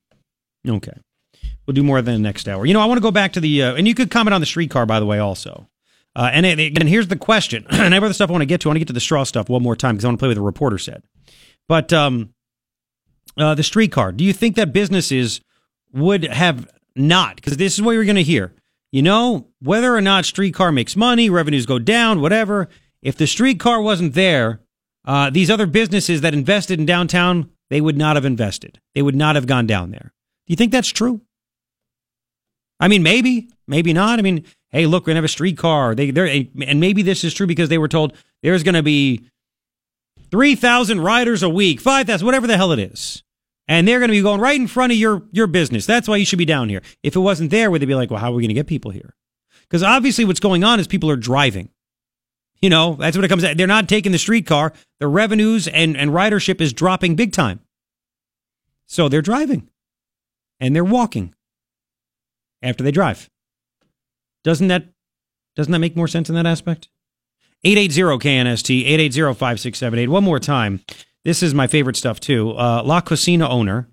okay. 0.69 0.93
We'll 1.66 1.75
do 1.75 1.83
more 1.83 2.01
than 2.01 2.14
the 2.14 2.21
next 2.21 2.49
hour. 2.49 2.64
You 2.64 2.75
know, 2.75 2.81
I 2.81 2.85
want 2.85 2.99
to 2.99 3.03
go 3.03 3.11
back 3.11 3.33
to 3.33 3.41
the, 3.41 3.64
uh, 3.64 3.75
and 3.75 3.89
you 3.89 3.95
could 3.95 4.09
comment 4.09 4.35
on 4.35 4.41
the 4.41 4.47
streetcar, 4.47 4.87
by 4.87 5.01
the 5.01 5.07
way, 5.07 5.19
also. 5.19 5.69
Uh, 6.14 6.31
and 6.33 6.47
it, 6.47 6.61
again, 6.61 6.87
here's 6.87 7.09
the 7.09 7.16
question, 7.16 7.66
and 7.71 7.93
I 7.93 7.97
have 7.97 8.05
other 8.05 8.14
stuff 8.14 8.31
I 8.31 8.33
want 8.33 8.43
to 8.43 8.47
get 8.47 8.61
to. 8.61 8.69
I 8.69 8.71
want 8.71 8.77
to 8.77 8.79
get 8.79 8.87
to 8.87 8.93
the 8.93 9.01
straw 9.01 9.25
stuff 9.25 9.49
one 9.49 9.64
more 9.64 9.75
time 9.75 9.97
because 9.97 10.05
I 10.05 10.09
want 10.09 10.21
to 10.21 10.23
play 10.23 10.29
with 10.29 10.37
the 10.37 10.43
reporter 10.43 10.79
said. 10.79 11.03
But 11.66 11.93
um, 11.93 12.35
uh, 13.37 13.57
the 13.57 13.64
streetcar. 13.64 14.12
Do 14.12 14.23
you 14.23 14.33
think 14.33 14.55
that 14.55 14.73
businesses 14.73 15.41
would 15.93 16.23
have 16.23 16.71
not? 16.95 17.35
Because 17.35 17.57
this 17.57 17.75
is 17.75 17.83
what 17.83 17.93
you're 17.93 18.05
going 18.05 18.14
to 18.14 18.23
hear. 18.23 18.55
You 18.93 19.03
know, 19.03 19.49
whether 19.61 19.93
or 19.93 20.01
not 20.01 20.25
streetcar 20.25 20.71
makes 20.71 20.95
money, 20.95 21.31
revenues 21.31 21.66
go 21.66 21.81
down, 21.81 22.21
whatever. 22.21 22.69
If 23.03 23.16
the 23.16 23.27
streetcar 23.27 23.83
wasn't 23.83 24.14
there, 24.14 24.61
uh, 25.05 25.31
these 25.31 25.51
other 25.51 25.67
businesses 25.67 26.21
that 26.21 26.35
invested 26.35 26.79
in 26.79 26.87
downtown, 26.87 27.51
they 27.71 27.81
would 27.81 27.97
not 27.97 28.17
have 28.17 28.25
invested. 28.25 28.81
They 28.95 29.03
would 29.03 29.17
not 29.17 29.35
have 29.35 29.47
gone 29.47 29.67
down 29.67 29.91
there. 29.91 30.13
Do 30.47 30.53
you 30.53 30.57
think 30.57 30.73
that's 30.73 30.89
true? 30.89 31.23
I 32.81 32.89
mean, 32.89 33.03
maybe, 33.03 33.49
maybe 33.67 33.93
not. 33.93 34.19
I 34.19 34.23
mean, 34.23 34.45
hey, 34.71 34.87
look, 34.87 35.03
we're 35.03 35.11
gonna 35.11 35.19
have 35.19 35.25
a 35.25 35.29
streetcar. 35.29 35.95
They, 35.95 36.11
they're, 36.11 36.27
and 36.27 36.81
maybe 36.81 37.03
this 37.03 37.25
is 37.25 37.35
true 37.35 37.47
because 37.47 37.69
they 37.69 37.79
were 37.79 37.89
told 37.89 38.15
there's 38.43 38.63
gonna 38.63 38.83
be 38.83 39.29
three 40.31 40.55
thousand 40.55 41.01
riders 41.01 41.43
a 41.43 41.49
week, 41.49 41.81
five 41.81 42.07
thousand, 42.07 42.27
whatever 42.27 42.47
the 42.47 42.57
hell 42.57 42.73
it 42.73 42.79
is, 42.79 43.23
and 43.67 43.87
they're 43.87 44.01
gonna 44.01 44.13
be 44.13 44.23
going 44.23 44.41
right 44.41 44.61
in 44.61 44.69
front 44.69 44.93
of 44.93 44.99
your 44.99 45.25
your 45.33 45.47
business. 45.47 45.87
That's 45.87 46.09
why 46.09 46.17
you 46.17 46.25
should 46.25 46.39
be 46.39 46.45
down 46.45 46.69
here. 46.69 46.83
If 47.03 47.17
it 47.17 47.21
wasn't 47.21 47.51
there, 47.51 47.71
would 47.71 47.83
they 47.83 47.87
be 47.87 47.95
like, 47.95 48.11
well, 48.11 48.21
how 48.21 48.33
are 48.33 48.35
we 48.35 48.43
gonna 48.43 48.55
get 48.55 48.67
people 48.67 48.93
here? 48.93 49.15
Because 49.63 49.83
obviously, 49.83 50.25
what's 50.25 50.41
going 50.41 50.65
on 50.65 50.81
is 50.81 50.87
people 50.87 51.11
are 51.11 51.17
driving. 51.17 51.71
You 52.61 52.71
know, 52.71 52.95
that's 52.95 53.17
what 53.17 53.25
it 53.25 53.29
comes. 53.29 53.45
At. 53.45 53.57
They're 53.57 53.67
not 53.67 53.89
taking 53.89 54.13
the 54.13 54.19
streetcar. 54.19 54.73
The 55.01 55.09
revenues 55.09 55.69
and 55.69 55.97
and 55.97 56.11
ridership 56.11 56.61
is 56.61 56.73
dropping 56.73 57.15
big 57.15 57.33
time. 57.33 57.61
So 58.87 59.09
they're 59.09 59.23
driving, 59.23 59.69
and 60.61 60.75
they're 60.75 60.85
walking 60.85 61.35
after 62.63 62.83
they 62.83 62.91
drive. 62.91 63.29
Doesn't 64.45 64.69
that 64.69 64.87
doesn't 65.57 65.73
that 65.73 65.79
make 65.79 65.97
more 65.97 66.09
sense 66.09 66.29
in 66.29 66.35
that 66.35 66.47
aspect? 66.47 66.89
880 67.65 68.25
KNST 68.25 68.85
880 68.87 70.07
One 70.07 70.25
more 70.25 70.39
time. 70.39 70.81
This 71.25 71.43
is 71.43 71.55
my 71.55 71.67
favorite 71.67 71.97
stuff 71.97 72.21
too. 72.21 72.53
Uh, 72.53 72.83
La 72.85 73.01
Cocina 73.01 73.49
owner, 73.49 73.89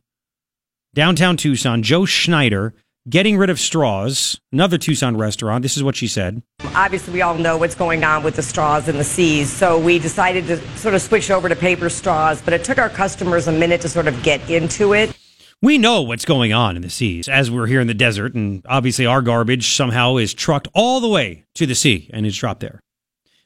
downtown 0.93 1.35
Tucson, 1.37 1.81
Jo 1.81 2.05
Schneider, 2.05 2.73
getting 3.07 3.37
rid 3.37 3.49
of 3.49 3.59
straws. 3.59 4.39
Another 4.51 4.77
Tucson 4.77 5.17
restaurant. 5.17 5.61
This 5.61 5.77
is 5.77 5.83
what 5.83 5.95
she 5.95 6.07
said. 6.07 6.41
Obviously, 6.73 7.13
we 7.13 7.21
all 7.21 7.35
know 7.35 7.57
what's 7.57 7.75
going 7.75 8.03
on 8.03 8.23
with 8.23 8.35
the 8.35 8.43
straws 8.43 8.87
in 8.87 8.97
the 8.97 9.03
seas, 9.03 9.51
so 9.51 9.79
we 9.79 9.99
decided 9.99 10.47
to 10.47 10.57
sort 10.77 10.95
of 10.95 11.01
switch 11.01 11.31
over 11.31 11.49
to 11.49 11.55
paper 11.55 11.89
straws, 11.89 12.41
but 12.41 12.53
it 12.53 12.63
took 12.63 12.77
our 12.77 12.89
customers 12.89 13.47
a 13.47 13.51
minute 13.51 13.81
to 13.81 13.89
sort 13.89 14.07
of 14.07 14.21
get 14.23 14.49
into 14.49 14.93
it. 14.93 15.15
We 15.61 15.77
know 15.77 16.01
what's 16.01 16.25
going 16.25 16.53
on 16.53 16.75
in 16.75 16.81
the 16.81 16.89
seas 16.89 17.27
as 17.27 17.49
we're 17.49 17.67
here 17.67 17.79
in 17.79 17.87
the 17.87 17.93
desert, 17.93 18.35
and 18.35 18.63
obviously 18.67 19.05
our 19.05 19.21
garbage 19.21 19.75
somehow 19.75 20.17
is 20.17 20.33
trucked 20.33 20.67
all 20.73 20.99
the 20.99 21.07
way 21.07 21.45
to 21.55 21.65
the 21.65 21.75
sea 21.75 22.09
and 22.13 22.25
is 22.25 22.37
dropped 22.37 22.59
there. 22.59 22.81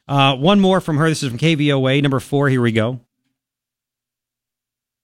Uh, 0.07 0.36
one 0.36 0.60
more 0.60 0.82
from 0.82 0.97
her. 0.97 1.07
This 1.07 1.22
is 1.22 1.30
from 1.30 1.38
KVOA, 1.38 2.01
number 2.01 2.20
four. 2.20 2.49
Here 2.49 2.62
we 2.62 2.72
go. 2.72 2.99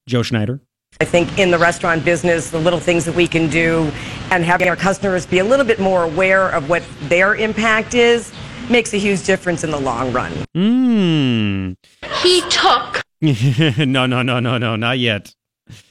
Jo 0.08 0.24
Schneider. 0.24 0.62
I 1.02 1.06
think 1.06 1.38
in 1.38 1.52
the 1.52 1.58
restaurant 1.58 2.06
business, 2.06 2.52
the 2.52 2.60
little 2.60 2.80
things 2.80 3.04
that 3.04 3.16
we 3.16 3.28
can 3.28 3.50
do 3.50 3.92
and 4.32 4.46
having 4.46 4.70
our 4.70 4.78
customers 4.78 5.26
be 5.26 5.40
a 5.40 5.44
little 5.44 5.66
bit 5.66 5.78
more 5.78 6.04
aware 6.04 6.50
of 6.50 6.70
what 6.70 6.84
their 7.04 7.36
impact 7.36 7.94
is 7.94 8.32
makes 8.70 8.94
a 8.94 8.98
huge 8.98 9.26
difference 9.26 9.66
in 9.66 9.72
the 9.72 9.80
long 9.80 10.14
run. 10.14 10.32
Mmm. 10.56 11.76
He 12.24 12.42
took. 12.50 13.04
no, 13.86 14.06
no, 14.06 14.22
no, 14.22 14.40
no, 14.40 14.58
no, 14.58 14.76
not 14.78 14.98
yet. 14.98 15.36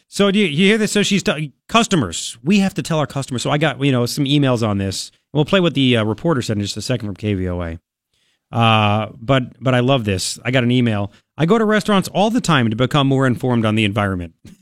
So 0.09 0.31
do 0.31 0.39
you, 0.39 0.47
you 0.47 0.69
hear 0.69 0.79
this? 0.79 0.93
So 0.93 1.03
she's 1.03 1.23
t- 1.23 1.53
customers. 1.69 2.39
We 2.43 2.61
have 2.61 2.73
to 2.75 2.83
tell 2.83 2.99
our 2.99 3.07
customers. 3.07 3.43
So 3.43 3.51
I 3.51 3.59
got 3.59 3.83
you 3.85 3.93
know 3.93 4.07
some 4.07 4.25
emails 4.25 4.67
on 4.67 4.79
this. 4.79 5.11
We'll 5.35 5.45
play 5.45 5.61
what 5.61 5.75
the 5.75 5.99
uh, 5.99 6.05
reporter 6.05 6.41
said 6.41 6.57
in 6.57 6.63
just 6.63 6.77
a 6.77 6.83
second 6.83 7.09
from 7.09 7.17
KVOA. 7.17 7.79
Uh, 8.53 9.09
but 9.21 9.61
but 9.61 9.75
I 9.75 9.81
love 9.81 10.05
this. 10.05 10.39
I 10.45 10.51
got 10.51 10.63
an 10.63 10.71
email. 10.71 11.13
I 11.37 11.47
go 11.47 11.59
to 11.59 11.65
restaurants 11.65 12.09
all 12.09 12.31
the 12.31 12.41
time 12.41 12.71
to 12.71 12.77
become 12.77 13.09
more 13.09 13.27
informed 13.27 13.65
on 13.65 13.75
the 13.75 13.85
environment. 13.85 14.35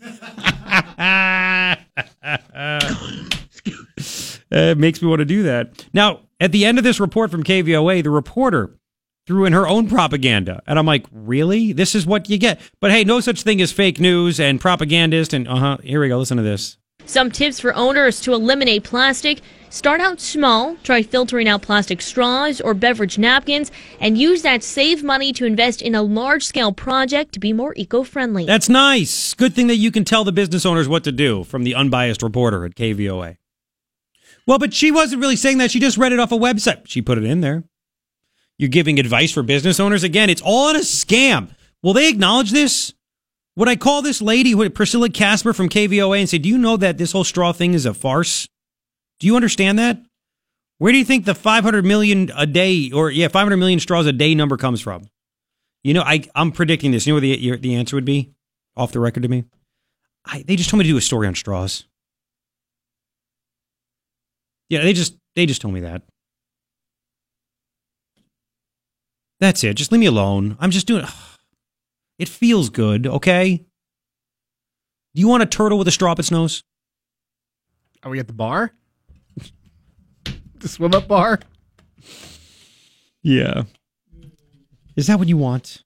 it 4.50 4.78
makes 4.78 5.02
me 5.02 5.08
want 5.08 5.18
to 5.18 5.24
do 5.24 5.42
that. 5.42 5.86
Now, 5.92 6.20
at 6.40 6.52
the 6.52 6.64
end 6.64 6.78
of 6.78 6.84
this 6.84 6.98
report 6.98 7.30
from 7.30 7.44
KVOA, 7.44 8.02
the 8.02 8.10
reporter 8.10 8.78
threw 9.26 9.44
in 9.44 9.52
her 9.52 9.68
own 9.68 9.88
propaganda. 9.88 10.62
And 10.66 10.78
I'm 10.78 10.86
like, 10.86 11.06
really? 11.12 11.72
This 11.72 11.94
is 11.94 12.06
what 12.06 12.28
you 12.28 12.38
get. 12.38 12.60
But 12.80 12.90
hey, 12.90 13.04
no 13.04 13.20
such 13.20 13.42
thing 13.42 13.60
as 13.60 13.70
fake 13.70 14.00
news 14.00 14.40
and 14.40 14.60
propagandist. 14.60 15.32
And 15.32 15.46
uh 15.46 15.56
huh, 15.56 15.76
here 15.82 16.00
we 16.00 16.08
go. 16.08 16.18
Listen 16.18 16.38
to 16.38 16.42
this. 16.42 16.78
Some 17.06 17.30
tips 17.30 17.60
for 17.60 17.74
owners 17.74 18.20
to 18.22 18.32
eliminate 18.32 18.84
plastic. 18.84 19.40
Start 19.70 20.00
out 20.02 20.20
small, 20.20 20.76
try 20.82 21.02
filtering 21.02 21.48
out 21.48 21.62
plastic 21.62 22.02
straws 22.02 22.60
or 22.60 22.74
beverage 22.74 23.16
napkins, 23.16 23.70
and 24.00 24.18
use 24.18 24.42
that 24.42 24.62
saved 24.62 25.02
money 25.02 25.32
to 25.32 25.46
invest 25.46 25.80
in 25.80 25.94
a 25.94 26.02
large 26.02 26.44
scale 26.44 26.72
project 26.72 27.32
to 27.32 27.40
be 27.40 27.54
more 27.54 27.72
eco 27.76 28.02
friendly. 28.02 28.44
That's 28.44 28.68
nice. 28.68 29.32
Good 29.32 29.54
thing 29.54 29.68
that 29.68 29.76
you 29.76 29.90
can 29.90 30.04
tell 30.04 30.24
the 30.24 30.32
business 30.32 30.66
owners 30.66 30.88
what 30.88 31.04
to 31.04 31.12
do 31.12 31.44
from 31.44 31.64
the 31.64 31.74
unbiased 31.74 32.22
reporter 32.22 32.66
at 32.66 32.74
KVOA. 32.74 33.38
Well, 34.46 34.58
but 34.58 34.74
she 34.74 34.90
wasn't 34.90 35.22
really 35.22 35.36
saying 35.36 35.58
that. 35.58 35.70
She 35.70 35.80
just 35.80 35.96
read 35.96 36.12
it 36.12 36.20
off 36.20 36.32
a 36.32 36.36
website. 36.36 36.82
She 36.86 37.00
put 37.00 37.16
it 37.16 37.24
in 37.24 37.40
there. 37.40 37.64
You're 38.58 38.68
giving 38.68 38.98
advice 38.98 39.32
for 39.32 39.42
business 39.42 39.80
owners. 39.80 40.04
Again, 40.04 40.28
it's 40.28 40.42
all 40.44 40.68
in 40.68 40.76
a 40.76 40.80
scam. 40.80 41.54
Will 41.82 41.94
they 41.94 42.08
acknowledge 42.08 42.50
this? 42.50 42.92
Would 43.56 43.68
I 43.68 43.76
call 43.76 44.00
this 44.00 44.22
lady, 44.22 44.54
Priscilla 44.70 45.10
Casper 45.10 45.52
from 45.52 45.68
KVOA, 45.68 46.20
and 46.20 46.28
say, 46.28 46.38
Do 46.38 46.48
you 46.48 46.58
know 46.58 46.76
that 46.78 46.98
this 46.98 47.12
whole 47.12 47.24
straw 47.24 47.52
thing 47.52 47.74
is 47.74 47.84
a 47.84 47.92
farce? 47.92 48.48
Do 49.20 49.26
you 49.26 49.36
understand 49.36 49.78
that? 49.78 50.02
Where 50.78 50.90
do 50.90 50.98
you 50.98 51.04
think 51.04 51.26
the 51.26 51.34
500 51.34 51.84
million 51.84 52.30
a 52.36 52.46
day, 52.46 52.90
or 52.92 53.10
yeah, 53.10 53.28
500 53.28 53.56
million 53.56 53.78
straws 53.78 54.06
a 54.06 54.12
day 54.12 54.34
number 54.34 54.56
comes 54.56 54.80
from? 54.80 55.06
You 55.84 55.94
know, 55.94 56.02
I, 56.02 56.24
I'm 56.34 56.52
predicting 56.52 56.92
this. 56.92 57.06
You 57.06 57.12
know 57.12 57.16
what 57.16 57.20
the, 57.20 57.56
the 57.58 57.74
answer 57.74 57.96
would 57.96 58.04
be? 58.04 58.32
Off 58.76 58.92
the 58.92 59.00
record 59.00 59.22
to 59.22 59.28
me? 59.28 59.44
I, 60.24 60.42
they 60.46 60.56
just 60.56 60.70
told 60.70 60.78
me 60.78 60.84
to 60.84 60.90
do 60.90 60.96
a 60.96 61.00
story 61.00 61.26
on 61.26 61.34
straws. 61.34 61.84
Yeah, 64.68 64.82
they 64.82 64.92
just 64.92 65.16
they 65.36 65.44
just 65.44 65.60
told 65.60 65.74
me 65.74 65.80
that. 65.80 66.02
That's 69.40 69.62
it. 69.64 69.74
Just 69.74 69.92
leave 69.92 70.00
me 70.00 70.06
alone. 70.06 70.56
I'm 70.60 70.70
just 70.70 70.86
doing. 70.86 71.04
It 72.18 72.28
feels 72.28 72.70
good, 72.70 73.06
okay? 73.06 73.64
Do 75.14 75.20
you 75.20 75.28
want 75.28 75.42
a 75.42 75.46
turtle 75.46 75.78
with 75.78 75.88
a 75.88 75.90
straw 75.90 76.12
up 76.12 76.18
its 76.18 76.30
nose? 76.30 76.62
Are 78.02 78.10
we 78.10 78.18
at 78.18 78.26
the 78.26 78.32
bar? 78.32 78.72
the 80.58 80.68
swim 80.68 80.94
up 80.94 81.08
bar? 81.08 81.40
Yeah. 83.22 83.64
Is 84.96 85.06
that 85.06 85.18
what 85.18 85.28
you 85.28 85.36
want? 85.36 85.84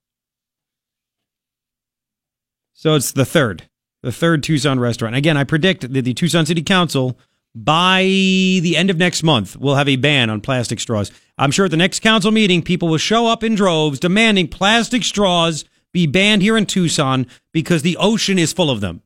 So 2.73 2.95
it's 2.95 3.11
the 3.11 3.25
third, 3.25 3.69
the 4.03 4.11
third 4.11 4.43
Tucson 4.43 4.79
restaurant. 4.79 5.15
Again, 5.15 5.37
I 5.37 5.43
predict 5.43 5.81
that 5.81 6.03
the 6.03 6.13
Tucson 6.13 6.45
City 6.45 6.61
Council 6.61 7.17
by 7.55 8.03
the 8.03 8.75
end 8.77 8.89
of 8.89 8.97
next 8.97 9.23
month 9.23 9.57
will 9.57 9.75
have 9.75 9.89
a 9.89 9.95
ban 9.95 10.29
on 10.29 10.41
plastic 10.41 10.79
straws. 10.79 11.11
I'm 11.37 11.51
sure 11.51 11.65
at 11.65 11.71
the 11.71 11.77
next 11.77 12.01
council 12.01 12.31
meeting, 12.31 12.61
people 12.61 12.87
will 12.87 12.97
show 12.97 13.27
up 13.27 13.43
in 13.43 13.55
droves 13.55 13.99
demanding 13.99 14.47
plastic 14.47 15.03
straws 15.03 15.65
be 15.93 16.07
banned 16.07 16.41
here 16.41 16.57
in 16.57 16.65
Tucson 16.65 17.27
because 17.51 17.81
the 17.81 17.97
ocean 17.97 18.37
is 18.37 18.53
full 18.53 18.69
of 18.69 18.81
them. 18.81 19.01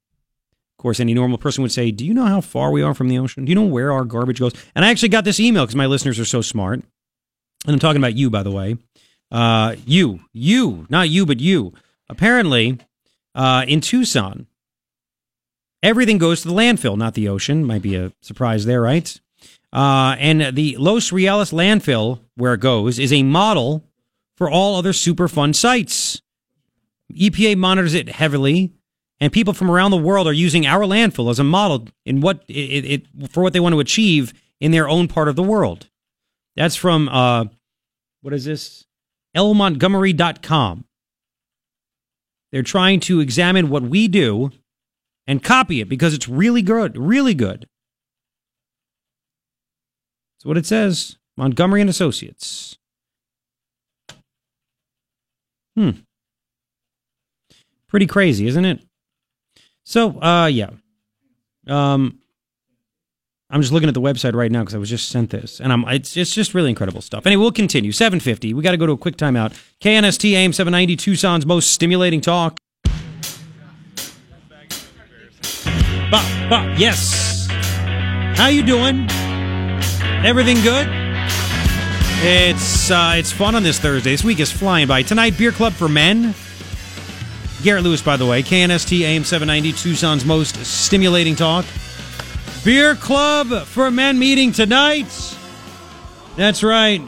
Of 0.78 0.82
course, 0.82 1.00
any 1.00 1.14
normal 1.14 1.38
person 1.38 1.62
would 1.62 1.72
say, 1.72 1.92
Do 1.92 2.06
you 2.06 2.14
know 2.14 2.26
how 2.26 2.42
far 2.42 2.72
we 2.72 2.82
are 2.82 2.94
from 2.94 3.08
the 3.08 3.20
ocean? 3.20 3.46
Do 3.46 3.50
you 3.50 3.56
know 3.56 3.66
where 3.66 3.92
our 3.92 4.04
garbage 4.04 4.40
goes? 4.40 4.54
And 4.74 4.84
I 4.84 4.90
actually 4.90 5.10
got 5.10 5.26
this 5.26 5.40
email 5.40 5.64
because 5.64 5.76
my 5.76 5.86
listeners 5.86 6.20
are 6.20 6.26
so 6.26 6.42
smart. 6.42 6.82
And 7.66 7.74
I'm 7.74 7.80
talking 7.80 8.02
about 8.02 8.16
you, 8.16 8.30
by 8.30 8.44
the 8.44 8.52
way. 8.52 8.78
Uh, 9.32 9.76
you, 9.86 10.22
you, 10.34 10.88
not 10.90 11.10
you, 11.10 11.26
but 11.26 11.40
you. 11.40 11.74
Apparently, 12.10 12.80
uh, 13.36 13.64
in 13.68 13.80
Tucson, 13.80 14.48
everything 15.82 16.18
goes 16.18 16.42
to 16.42 16.48
the 16.48 16.54
landfill, 16.54 16.98
not 16.98 17.14
the 17.14 17.30
ocean. 17.30 17.64
Might 17.64 17.82
be 17.82 17.96
a 17.96 18.12
surprise 18.22 18.66
there, 18.66 18.82
right? 18.82 19.20
Uh, 19.72 20.16
and 20.20 20.56
the 20.56 20.76
Los 20.78 21.12
Reales 21.12 21.52
landfill, 21.52 22.20
where 22.36 22.56
it 22.56 22.60
goes, 22.60 23.00
is 23.00 23.14
a 23.14 23.24
model 23.24 23.84
for 24.36 24.50
all 24.50 24.76
other 24.76 24.92
Superfund 24.92 25.56
sites. 25.56 26.22
EPA 27.14 27.58
monitors 27.58 27.94
it 27.94 28.10
heavily, 28.10 28.74
and 29.20 29.32
people 29.32 29.54
from 29.54 29.70
around 29.70 29.92
the 29.92 29.98
world 29.98 30.28
are 30.28 30.34
using 30.34 30.66
our 30.66 30.82
landfill 30.82 31.30
as 31.30 31.40
a 31.40 31.44
model 31.44 31.88
in 32.06 32.22
what 32.22 32.44
it, 32.48 32.86
it 32.86 33.32
for 33.32 33.44
what 33.44 33.54
they 33.54 33.60
want 33.60 33.74
to 33.74 33.80
achieve 33.80 34.34
in 34.60 34.72
their 34.72 34.90
own 34.90 35.08
part 35.08 35.28
of 35.28 35.36
the 35.36 35.44
world. 35.44 35.90
That's 36.56 36.76
from 36.76 37.10
uh, 37.10 37.46
what 38.22 38.34
is 38.34 38.46
this? 38.46 38.86
elmontgomery.com. 39.36 40.86
They're 42.52 42.64
trying 42.64 43.00
to 43.02 43.22
examine 43.22 43.70
what 43.70 43.84
we 43.84 44.08
do 44.08 44.52
and 45.26 45.42
copy 45.42 45.80
it 45.80 45.88
because 45.88 46.14
it's 46.14 46.28
really 46.28 46.62
good, 46.62 46.98
really 46.98 47.34
good. 47.34 47.68
That's 50.36 50.46
what 50.46 50.58
it 50.58 50.66
says. 50.66 51.18
Montgomery 51.38 51.82
and 51.82 51.90
Associates. 51.90 52.78
Hmm. 55.78 55.92
Pretty 57.92 58.08
crazy, 58.08 58.48
isn't 58.48 58.64
it? 58.64 58.80
So, 59.84 60.22
uh, 60.22 60.46
yeah. 60.46 60.70
Um, 61.68 62.20
I'm 63.50 63.60
just 63.60 63.74
looking 63.74 63.90
at 63.90 63.94
the 63.94 64.00
website 64.00 64.34
right 64.34 64.50
now 64.50 64.62
because 64.62 64.74
I 64.74 64.78
was 64.78 64.90
just 64.90 65.10
sent 65.10 65.30
this, 65.30 65.60
and 65.60 65.74
I'm 65.74 65.84
it's 65.90 66.16
it's 66.16 66.34
just 66.34 66.54
really 66.54 66.70
incredible 66.70 67.02
stuff. 67.02 67.26
Anyway, 67.28 67.42
we'll 67.42 67.52
continue. 67.52 67.92
750. 67.92 68.54
We 68.54 68.64
got 68.64 68.72
to 68.72 68.78
go 68.78 68.86
to 68.86 68.94
a 68.94 68.98
quick 68.98 69.18
timeout. 69.18 69.52
KNST 69.82 70.32
AM 70.32 70.54
790 70.54 70.96
Tucson's 70.96 71.46
most 71.46 71.72
stimulating 71.72 72.22
talk. 72.22 72.58
Ba, 76.10 76.22
ba, 76.50 76.74
yes. 76.78 77.48
How 78.38 78.48
you 78.48 78.64
doing? 78.64 79.06
Everything 80.24 80.62
good? 80.64 80.88
It's 82.24 82.90
uh, 82.90 83.16
it's 83.18 83.34
fun 83.34 83.56
on 83.56 83.64
this 83.64 83.80
Thursday. 83.80 84.12
This 84.12 84.24
week 84.24 84.40
is 84.40 84.50
flying 84.50 84.88
by. 84.88 85.04
Tonight, 85.04 85.38
beer 85.38 85.52
club 85.52 85.74
for 85.74 85.90
men. 85.90 86.34
Garrett 87.64 87.84
Lewis, 87.84 88.02
by 88.02 88.18
the 88.18 88.26
way, 88.26 88.42
KNST 88.42 89.02
AM 89.02 89.24
790, 89.24 89.74
Tucson's 89.74 90.26
most 90.26 90.56
stimulating 90.66 91.36
talk. 91.36 91.66
Beer 92.64 92.96
club 92.96 93.66
for 93.66 93.92
men 93.92 94.18
meeting 94.20 94.52
tonight. 94.52 95.08
That's 96.36 96.64
right. 96.64 97.02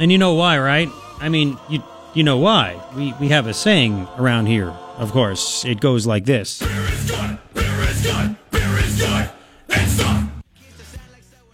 And 0.00 0.10
you 0.10 0.18
know 0.18 0.34
why, 0.34 0.58
right? 0.58 0.88
I 1.20 1.28
mean, 1.28 1.56
you 1.68 1.82
you 2.14 2.22
know 2.22 2.38
why. 2.38 2.80
We 2.96 3.12
we 3.20 3.28
have 3.28 3.46
a 3.46 3.54
saying 3.54 4.08
around 4.18 4.46
here. 4.46 4.70
Of 4.98 5.12
course, 5.12 5.64
it 5.64 5.80
goes 5.80 6.06
like 6.06 6.24
this. 6.24 6.60
Beer 6.60 6.70
is 6.70 7.10
good 7.10 7.38
beer 7.74 7.80
is 7.82 8.02
good, 8.02 8.36
beer 8.50 8.78
is 8.78 8.98
good, 8.98 9.30
and 9.70 9.90
stuff. 9.90 10.28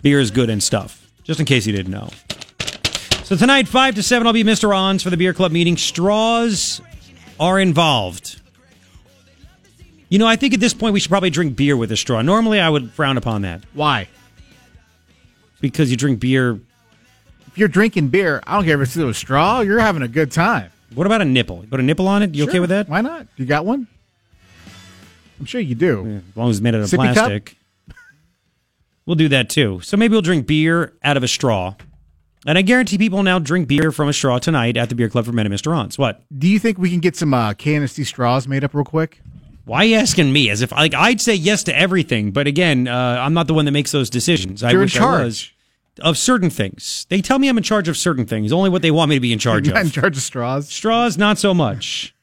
Beer 0.03 0.21
is 0.21 0.31
good 0.31 0.51
and 0.51 0.63
stuff. 0.63 1.11
Just 1.23 1.41
in 1.41 1.47
case 1.47 1.67
you 1.67 1.73
didn't 1.73 1.93
know. 1.93 2.09
So 3.25 3.37
tonight, 3.37 3.69
5 3.69 3.95
to 3.95 4.03
7, 4.03 4.27
I'll 4.27 4.33
be 4.33 4.43
Mr. 4.43 4.69
Ron's 4.69 5.03
for 5.03 5.11
the 5.11 5.17
beer 5.17 5.33
club 5.33 5.53
meeting. 5.53 5.77
Straws 5.77 6.81
are 7.41 7.59
involved. 7.59 8.41
You 10.11 10.19
know, 10.19 10.27
I 10.27 10.37
think 10.37 10.55
at 10.55 10.61
this 10.61 10.75
point 10.75 10.93
we 10.93 11.01
should 11.01 11.09
probably 11.11 11.31
drink 11.31 11.57
beer 11.57 11.77
with 11.77 11.91
a 11.91 11.97
straw. 11.97 12.21
Normally, 12.21 12.61
I 12.61 12.69
would 12.69 12.93
frown 12.93 13.17
upon 13.17 13.43
that. 13.43 13.63
Why? 13.73 14.09
Because 15.61 15.91
you 15.91 15.97
drink 15.97 16.21
beer. 16.21 16.61
If 17.47 17.59
you're 17.59 17.69
drinking 17.69 18.09
beer, 18.09 18.43
I 18.47 18.55
don't 18.55 18.65
care 18.65 18.77
if 18.81 18.87
it's 18.87 18.95
through 18.95 19.09
a 19.09 19.15
straw, 19.15 19.61
you're 19.61 19.79
having 19.81 20.03
a 20.03 20.09
good 20.09 20.31
time. 20.31 20.71
What 20.95 21.07
about 21.07 21.23
a 21.23 21.25
nipple? 21.25 21.63
You 21.63 21.69
put 21.69 21.81
a 21.81 21.83
nipple 21.83 22.09
on 22.09 22.23
it? 22.23 22.35
You 22.35 22.45
okay 22.45 22.53
Sure, 22.55 22.61
with 22.63 22.71
that? 22.71 22.89
Why 22.89 23.01
not? 23.01 23.27
You 23.37 23.47
got 23.47 23.65
one? 23.65 23.87
I'm 25.39 25.47
sure 25.47 25.61
you 25.61 25.75
do. 25.75 26.23
As 26.31 26.37
long 26.37 26.51
as 26.51 26.57
it's 26.57 26.63
made 26.63 26.75
out 26.75 26.83
of 26.83 26.89
Sippy 26.89 27.15
cup? 27.15 27.15
plastic. 27.15 27.57
We'll 29.07 29.17
do 29.17 29.29
that 29.29 29.49
too. 29.49 29.81
So 29.81 29.97
maybe 29.97 30.13
we'll 30.13 30.23
drink 30.23 30.47
beer 30.47 30.93
out 31.03 31.17
of 31.17 31.23
a 31.23 31.29
straw. 31.29 31.75
And 32.47 32.57
I 32.57 32.63
guarantee 32.63 32.97
people 32.97 33.23
now 33.23 33.39
drink 33.39 33.69
beer 33.69 33.93
from 33.93 34.09
a 34.09 34.13
straw 34.13 34.39
tonight 34.39 34.77
at 34.77 34.89
the 34.89 34.95
Beer 34.95 35.09
Club 35.11 35.27
for 35.27 35.33
Men 35.33 35.47
and 35.47 35.55
Mr. 35.55 35.71
Ron's. 35.73 35.99
What? 35.99 36.23
Do 36.37 36.49
you 36.49 36.59
think 36.59 36.79
we 36.79 36.89
can 36.91 37.01
get 37.01 37.15
some 37.17 37.35
uh, 37.35 37.53
KNST 37.53 38.07
straws 38.07 38.49
made 38.49 38.65
up 38.65 38.73
real 38.75 38.85
quick? 38.85 39.21
Why 39.67 39.79
are 39.79 39.85
you 39.85 39.97
asking 39.97 40.33
me? 40.33 40.49
As 40.51 40.63
if 40.63 40.73
like 40.73 40.95
I'd 40.95 41.21
say 41.21 41.35
yes 41.35 41.63
to 41.65 41.79
everything, 41.79 42.31
but 42.33 42.47
again, 42.47 42.89
uh, 42.89 43.19
I'm 43.21 43.35
not 43.35 43.47
the 43.47 43.55
one 43.55 43.67
that 43.67 43.73
makes 43.73 43.93
those 43.93 44.09
decisions. 44.11 44.63
I 44.63 44.71
You're 44.71 44.81
in 44.81 44.87
wish 44.87 44.97
I 44.97 45.01
charge. 45.01 45.25
was 45.25 45.51
of 46.01 46.17
certain 46.19 46.49
things. 46.51 47.07
They 47.11 47.21
tell 47.21 47.39
me 47.39 47.49
I'm 47.49 47.59
in 47.59 47.63
charge 47.63 47.87
of 47.89 47.97
certain 47.97 48.25
things, 48.25 48.53
only 48.53 48.71
what 48.71 48.81
they 48.83 48.91
want 48.91 49.11
me 49.11 49.17
to 49.17 49.21
be 49.21 49.33
in 49.35 49.39
charge 49.39 49.67
You're 49.67 49.75
not 49.75 49.83
of. 49.83 49.87
in 49.89 49.93
charge 49.93 50.17
of 50.17 50.23
straws. 50.23 50.69
Straws, 50.71 51.19
not 51.19 51.39
so 51.39 51.53
much. 51.53 52.15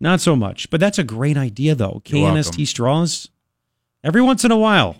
Not 0.00 0.20
so 0.20 0.36
much. 0.36 0.70
But 0.70 0.80
that's 0.80 0.98
a 0.98 1.04
great 1.04 1.36
idea, 1.36 1.74
though. 1.74 2.02
KNST 2.04 2.66
straws. 2.68 3.28
Every 4.04 4.22
once 4.22 4.44
in 4.44 4.50
a 4.52 4.56
while. 4.56 4.96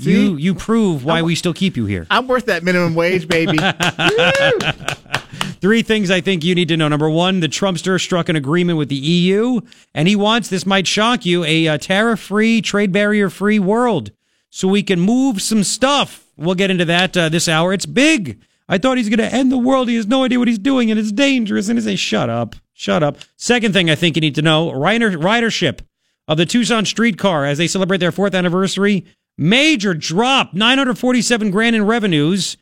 You 0.00 0.36
you 0.36 0.54
prove 0.54 1.04
why 1.04 1.22
we 1.22 1.34
still 1.34 1.54
keep 1.54 1.76
you 1.76 1.86
here. 1.86 2.06
I'm 2.10 2.28
worth 2.28 2.46
that 2.46 2.62
minimum 2.62 2.94
wage, 2.94 3.26
baby. 3.26 3.58
Three 5.60 5.82
things 5.82 6.10
I 6.10 6.20
think 6.20 6.44
you 6.44 6.54
need 6.54 6.68
to 6.68 6.76
know. 6.76 6.86
Number 6.86 7.10
one, 7.10 7.40
the 7.40 7.48
Trumpster 7.48 8.00
struck 8.00 8.28
an 8.28 8.36
agreement 8.36 8.78
with 8.78 8.88
the 8.88 8.96
EU, 8.96 9.60
and 9.92 10.06
he 10.06 10.14
wants, 10.14 10.48
this 10.48 10.64
might 10.64 10.86
shock 10.86 11.26
you, 11.26 11.42
a, 11.44 11.66
uh 11.66 11.78
tariff 11.78 12.20
free, 12.20 12.62
trade 12.62 12.92
barrier 12.92 13.28
free 13.28 13.58
world 13.58 14.12
so 14.50 14.68
we 14.68 14.82
can 14.82 15.00
move 15.00 15.42
some 15.42 15.64
stuff. 15.64 16.26
We'll 16.36 16.54
get 16.54 16.70
into 16.70 16.84
that 16.84 17.16
uh, 17.16 17.28
this 17.28 17.48
hour. 17.48 17.72
It's 17.72 17.86
big. 17.86 18.40
I 18.68 18.78
thought 18.78 18.98
he's 18.98 19.08
going 19.08 19.18
to 19.18 19.34
end 19.34 19.50
the 19.50 19.58
world. 19.58 19.88
He 19.88 19.96
has 19.96 20.06
no 20.06 20.24
idea 20.24 20.38
what 20.38 20.48
he's 20.48 20.58
doing, 20.58 20.90
and 20.90 21.00
it's 21.00 21.10
dangerous. 21.10 21.68
And 21.68 21.78
I 21.78 21.82
say, 21.82 21.96
shut 21.96 22.30
up. 22.30 22.54
Shut 22.74 23.02
up. 23.02 23.18
Second 23.36 23.72
thing 23.72 23.90
I 23.90 23.94
think 23.94 24.16
you 24.16 24.20
need 24.20 24.36
to 24.36 24.42
know 24.42 24.72
rider, 24.72 25.10
ridership 25.10 25.80
of 26.28 26.36
the 26.36 26.46
Tucson 26.46 26.84
streetcar 26.84 27.44
as 27.44 27.58
they 27.58 27.66
celebrate 27.66 27.98
their 27.98 28.12
fourth 28.12 28.34
anniversary. 28.34 29.04
Major 29.40 29.94
drop, 29.94 30.52
947 30.52 31.52
grand 31.52 31.76
in 31.76 31.86
revenues. 31.86 32.56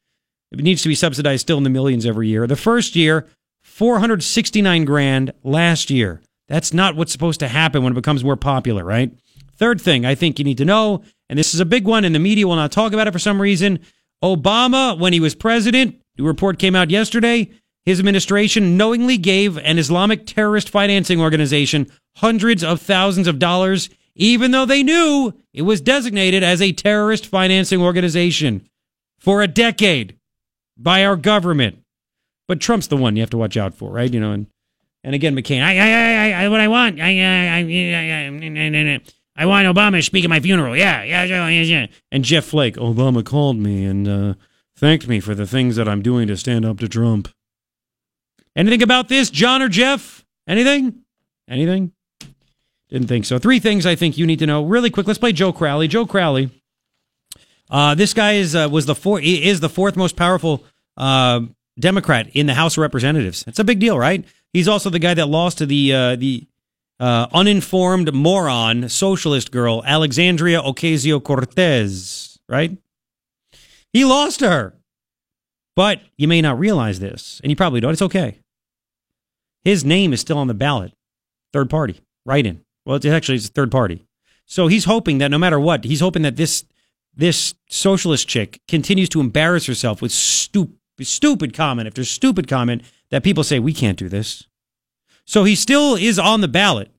It 0.52 0.60
needs 0.60 0.82
to 0.82 0.88
be 0.88 0.94
subsidized 0.94 1.40
still 1.40 1.56
in 1.56 1.64
the 1.64 1.70
millions 1.70 2.04
every 2.04 2.28
year. 2.28 2.46
The 2.46 2.54
first 2.54 2.94
year, 2.94 3.26
469 3.62 4.84
grand 4.84 5.32
last 5.42 5.90
year. 5.90 6.20
That's 6.48 6.74
not 6.74 6.94
what's 6.94 7.12
supposed 7.12 7.40
to 7.40 7.48
happen 7.48 7.82
when 7.82 7.92
it 7.92 7.96
becomes 7.96 8.22
more 8.22 8.36
popular, 8.36 8.84
right? 8.84 9.10
Third 9.56 9.80
thing 9.80 10.04
I 10.04 10.14
think 10.14 10.38
you 10.38 10.44
need 10.44 10.58
to 10.58 10.64
know, 10.66 11.02
and 11.30 11.38
this 11.38 11.54
is 11.54 11.60
a 11.60 11.64
big 11.64 11.86
one, 11.86 12.04
and 12.04 12.14
the 12.14 12.20
media 12.20 12.46
will 12.46 12.56
not 12.56 12.72
talk 12.72 12.92
about 12.92 13.08
it 13.08 13.12
for 13.12 13.18
some 13.18 13.40
reason. 13.40 13.80
Obama, 14.22 14.98
when 14.98 15.12
he 15.12 15.20
was 15.20 15.34
president, 15.34 16.00
the 16.16 16.22
report 16.22 16.58
came 16.58 16.76
out 16.76 16.90
yesterday, 16.90 17.50
his 17.86 17.98
administration 17.98 18.76
knowingly 18.76 19.16
gave 19.16 19.56
an 19.58 19.78
Islamic 19.78 20.26
terrorist 20.26 20.68
financing 20.68 21.20
organization 21.20 21.90
hundreds 22.16 22.62
of 22.62 22.82
thousands 22.82 23.28
of 23.28 23.38
dollars, 23.38 23.88
even 24.16 24.50
though 24.50 24.66
they 24.66 24.82
knew 24.82 25.34
it 25.52 25.62
was 25.62 25.80
designated 25.80 26.42
as 26.42 26.60
a 26.60 26.72
terrorist 26.72 27.26
financing 27.26 27.80
organization 27.80 28.66
for 29.18 29.42
a 29.42 29.46
decade 29.46 30.16
by 30.76 31.04
our 31.04 31.16
government. 31.16 31.78
But 32.48 32.60
Trump's 32.60 32.86
the 32.88 32.96
one 32.96 33.16
you 33.16 33.22
have 33.22 33.30
to 33.30 33.38
watch 33.38 33.56
out 33.56 33.74
for, 33.74 33.90
right? 33.90 34.12
You 34.12 34.20
know, 34.20 34.32
and 34.32 34.46
and 35.04 35.14
again, 35.14 35.36
McCain, 35.36 35.62
I, 35.62 35.78
I, 35.78 36.30
I, 36.30 36.44
I 36.44 36.48
what 36.48 36.60
I 36.60 36.68
want, 36.68 37.00
I, 37.00 37.04
I, 37.04 37.46
I, 37.48 37.60
I, 37.60 39.00
I, 39.36 39.46
want 39.46 39.66
Obama 39.66 39.98
to 39.98 40.02
speak 40.02 40.24
at 40.24 40.30
my 40.30 40.40
funeral. 40.40 40.76
Yeah, 40.76 41.02
yeah, 41.04 41.22
yeah, 41.24 41.48
yeah. 41.48 41.86
And 42.10 42.24
Jeff 42.24 42.46
Flake, 42.46 42.76
Obama 42.76 43.24
called 43.24 43.56
me 43.56 43.84
and 43.84 44.08
uh, 44.08 44.34
thanked 44.76 45.06
me 45.06 45.20
for 45.20 45.34
the 45.34 45.46
things 45.46 45.76
that 45.76 45.88
I'm 45.88 46.02
doing 46.02 46.26
to 46.28 46.36
stand 46.36 46.64
up 46.64 46.78
to 46.78 46.88
Trump. 46.88 47.28
Anything 48.56 48.82
about 48.82 49.08
this, 49.08 49.30
John 49.30 49.62
or 49.62 49.68
Jeff? 49.68 50.24
Anything? 50.48 51.02
Anything? 51.48 51.92
Didn't 52.88 53.08
think 53.08 53.24
so. 53.24 53.38
Three 53.38 53.58
things 53.58 53.84
I 53.84 53.96
think 53.96 54.16
you 54.16 54.26
need 54.26 54.38
to 54.38 54.46
know 54.46 54.64
really 54.64 54.90
quick. 54.90 55.06
Let's 55.06 55.18
play 55.18 55.32
Joe 55.32 55.52
Crowley. 55.52 55.88
Joe 55.88 56.06
Crowley. 56.06 56.50
Uh, 57.68 57.94
this 57.94 58.14
guy 58.14 58.32
is 58.34 58.54
uh, 58.54 58.68
was 58.70 58.86
the 58.86 58.94
four 58.94 59.20
is 59.20 59.60
the 59.60 59.68
fourth 59.68 59.96
most 59.96 60.16
powerful 60.16 60.64
uh, 60.96 61.40
Democrat 61.78 62.28
in 62.32 62.46
the 62.46 62.54
House 62.54 62.76
of 62.76 62.82
Representatives. 62.82 63.44
It's 63.46 63.58
a 63.58 63.64
big 63.64 63.80
deal, 63.80 63.98
right? 63.98 64.24
He's 64.52 64.68
also 64.68 64.88
the 64.88 65.00
guy 65.00 65.14
that 65.14 65.26
lost 65.26 65.58
to 65.58 65.66
the 65.66 65.92
uh, 65.92 66.16
the 66.16 66.46
uh, 67.00 67.26
uninformed 67.32 68.14
moron 68.14 68.88
socialist 68.88 69.50
girl 69.50 69.82
Alexandria 69.84 70.62
Ocasio 70.62 71.22
Cortez, 71.22 72.38
right? 72.48 72.76
He 73.92 74.04
lost 74.04 74.40
her, 74.40 74.74
but 75.74 76.00
you 76.16 76.28
may 76.28 76.40
not 76.40 76.58
realize 76.58 77.00
this, 77.00 77.40
and 77.42 77.50
you 77.50 77.56
probably 77.56 77.80
don't. 77.80 77.92
It's 77.92 78.02
okay. 78.02 78.38
His 79.64 79.84
name 79.84 80.12
is 80.12 80.20
still 80.20 80.38
on 80.38 80.46
the 80.46 80.54
ballot, 80.54 80.92
third 81.52 81.68
party, 81.68 82.00
right 82.24 82.46
in. 82.46 82.62
Well, 82.86 82.96
it's 82.96 83.04
actually 83.04 83.34
it's 83.34 83.48
a 83.48 83.52
third 83.52 83.70
party. 83.70 84.06
So 84.46 84.68
he's 84.68 84.84
hoping 84.84 85.18
that 85.18 85.30
no 85.30 85.38
matter 85.38 85.60
what, 85.60 85.84
he's 85.84 86.00
hoping 86.00 86.22
that 86.22 86.36
this 86.36 86.64
this 87.14 87.54
socialist 87.68 88.28
chick 88.28 88.60
continues 88.68 89.08
to 89.10 89.20
embarrass 89.20 89.66
herself 89.66 90.00
with 90.00 90.12
stupid 90.12 90.76
stupid 91.02 91.52
comment 91.52 91.86
after 91.86 92.04
stupid 92.04 92.48
comment 92.48 92.82
that 93.10 93.24
people 93.24 93.44
say 93.44 93.58
we 93.58 93.74
can't 93.74 93.98
do 93.98 94.08
this. 94.08 94.46
So 95.24 95.44
he 95.44 95.54
still 95.54 95.96
is 95.96 96.18
on 96.18 96.40
the 96.40 96.48
ballot. 96.48 96.90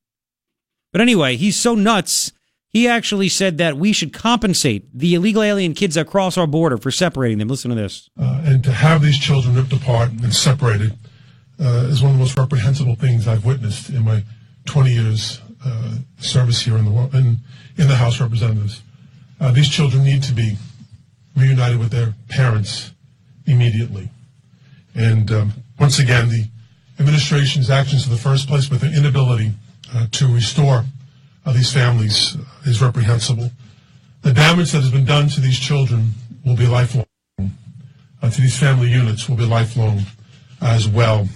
But 0.91 1.01
anyway, 1.01 1.37
he's 1.37 1.55
so 1.55 1.73
nuts. 1.73 2.31
He 2.69 2.87
actually 2.87 3.29
said 3.29 3.57
that 3.57 3.77
we 3.77 3.93
should 3.93 4.13
compensate 4.13 4.85
the 4.93 5.15
illegal 5.15 5.41
alien 5.41 5.73
kids 5.73 5.95
that 5.95 6.07
cross 6.07 6.37
our 6.37 6.45
border 6.45 6.77
for 6.77 6.91
separating 6.91 7.37
them. 7.37 7.47
Listen 7.47 7.69
to 7.69 7.75
this. 7.75 8.09
Uh, 8.19 8.41
and 8.43 8.63
to 8.65 8.71
have 8.71 9.01
these 9.01 9.17
children 9.17 9.55
ripped 9.55 9.73
apart 9.73 10.11
and 10.11 10.33
separated 10.33 10.97
uh, 11.59 11.87
is 11.89 12.01
one 12.01 12.11
of 12.11 12.17
the 12.17 12.23
most 12.23 12.37
reprehensible 12.37 12.95
things 12.95 13.27
I've 13.27 13.45
witnessed 13.45 13.89
in 13.89 14.03
my 14.03 14.23
20 14.65 14.91
years 14.91 15.41
service 16.19 16.61
here 16.61 16.77
in 16.77 16.85
the 16.85 17.17
in, 17.17 17.37
in 17.77 17.87
the 17.87 17.95
House 17.95 18.15
of 18.15 18.21
Representatives. 18.21 18.81
Uh, 19.39 19.51
these 19.51 19.69
children 19.69 20.03
need 20.03 20.23
to 20.23 20.33
be 20.33 20.57
reunited 21.35 21.77
with 21.79 21.91
their 21.91 22.13
parents 22.29 22.91
immediately. 23.45 24.09
And 24.95 25.31
um, 25.31 25.53
once 25.79 25.99
again, 25.99 26.29
the 26.29 26.45
administration's 26.99 27.69
actions 27.69 28.05
in 28.05 28.11
the 28.11 28.19
first 28.19 28.47
place, 28.47 28.69
with 28.69 28.81
their 28.81 28.93
inability 28.93 29.51
uh, 29.93 30.07
to 30.11 30.33
restore 30.33 30.85
uh, 31.45 31.53
these 31.53 31.71
families, 31.71 32.35
uh, 32.35 32.69
is 32.69 32.81
reprehensible. 32.81 33.51
The 34.23 34.33
damage 34.33 34.71
that 34.71 34.81
has 34.81 34.91
been 34.91 35.05
done 35.05 35.29
to 35.29 35.39
these 35.39 35.59
children 35.59 36.09
will 36.43 36.55
be 36.55 36.65
lifelong. 36.65 37.05
Uh, 37.39 38.29
to 38.29 38.41
these 38.41 38.57
family 38.57 38.89
units 38.89 39.29
will 39.29 39.37
be 39.37 39.45
lifelong 39.45 40.01
as 40.61 40.87
well. 40.87 41.29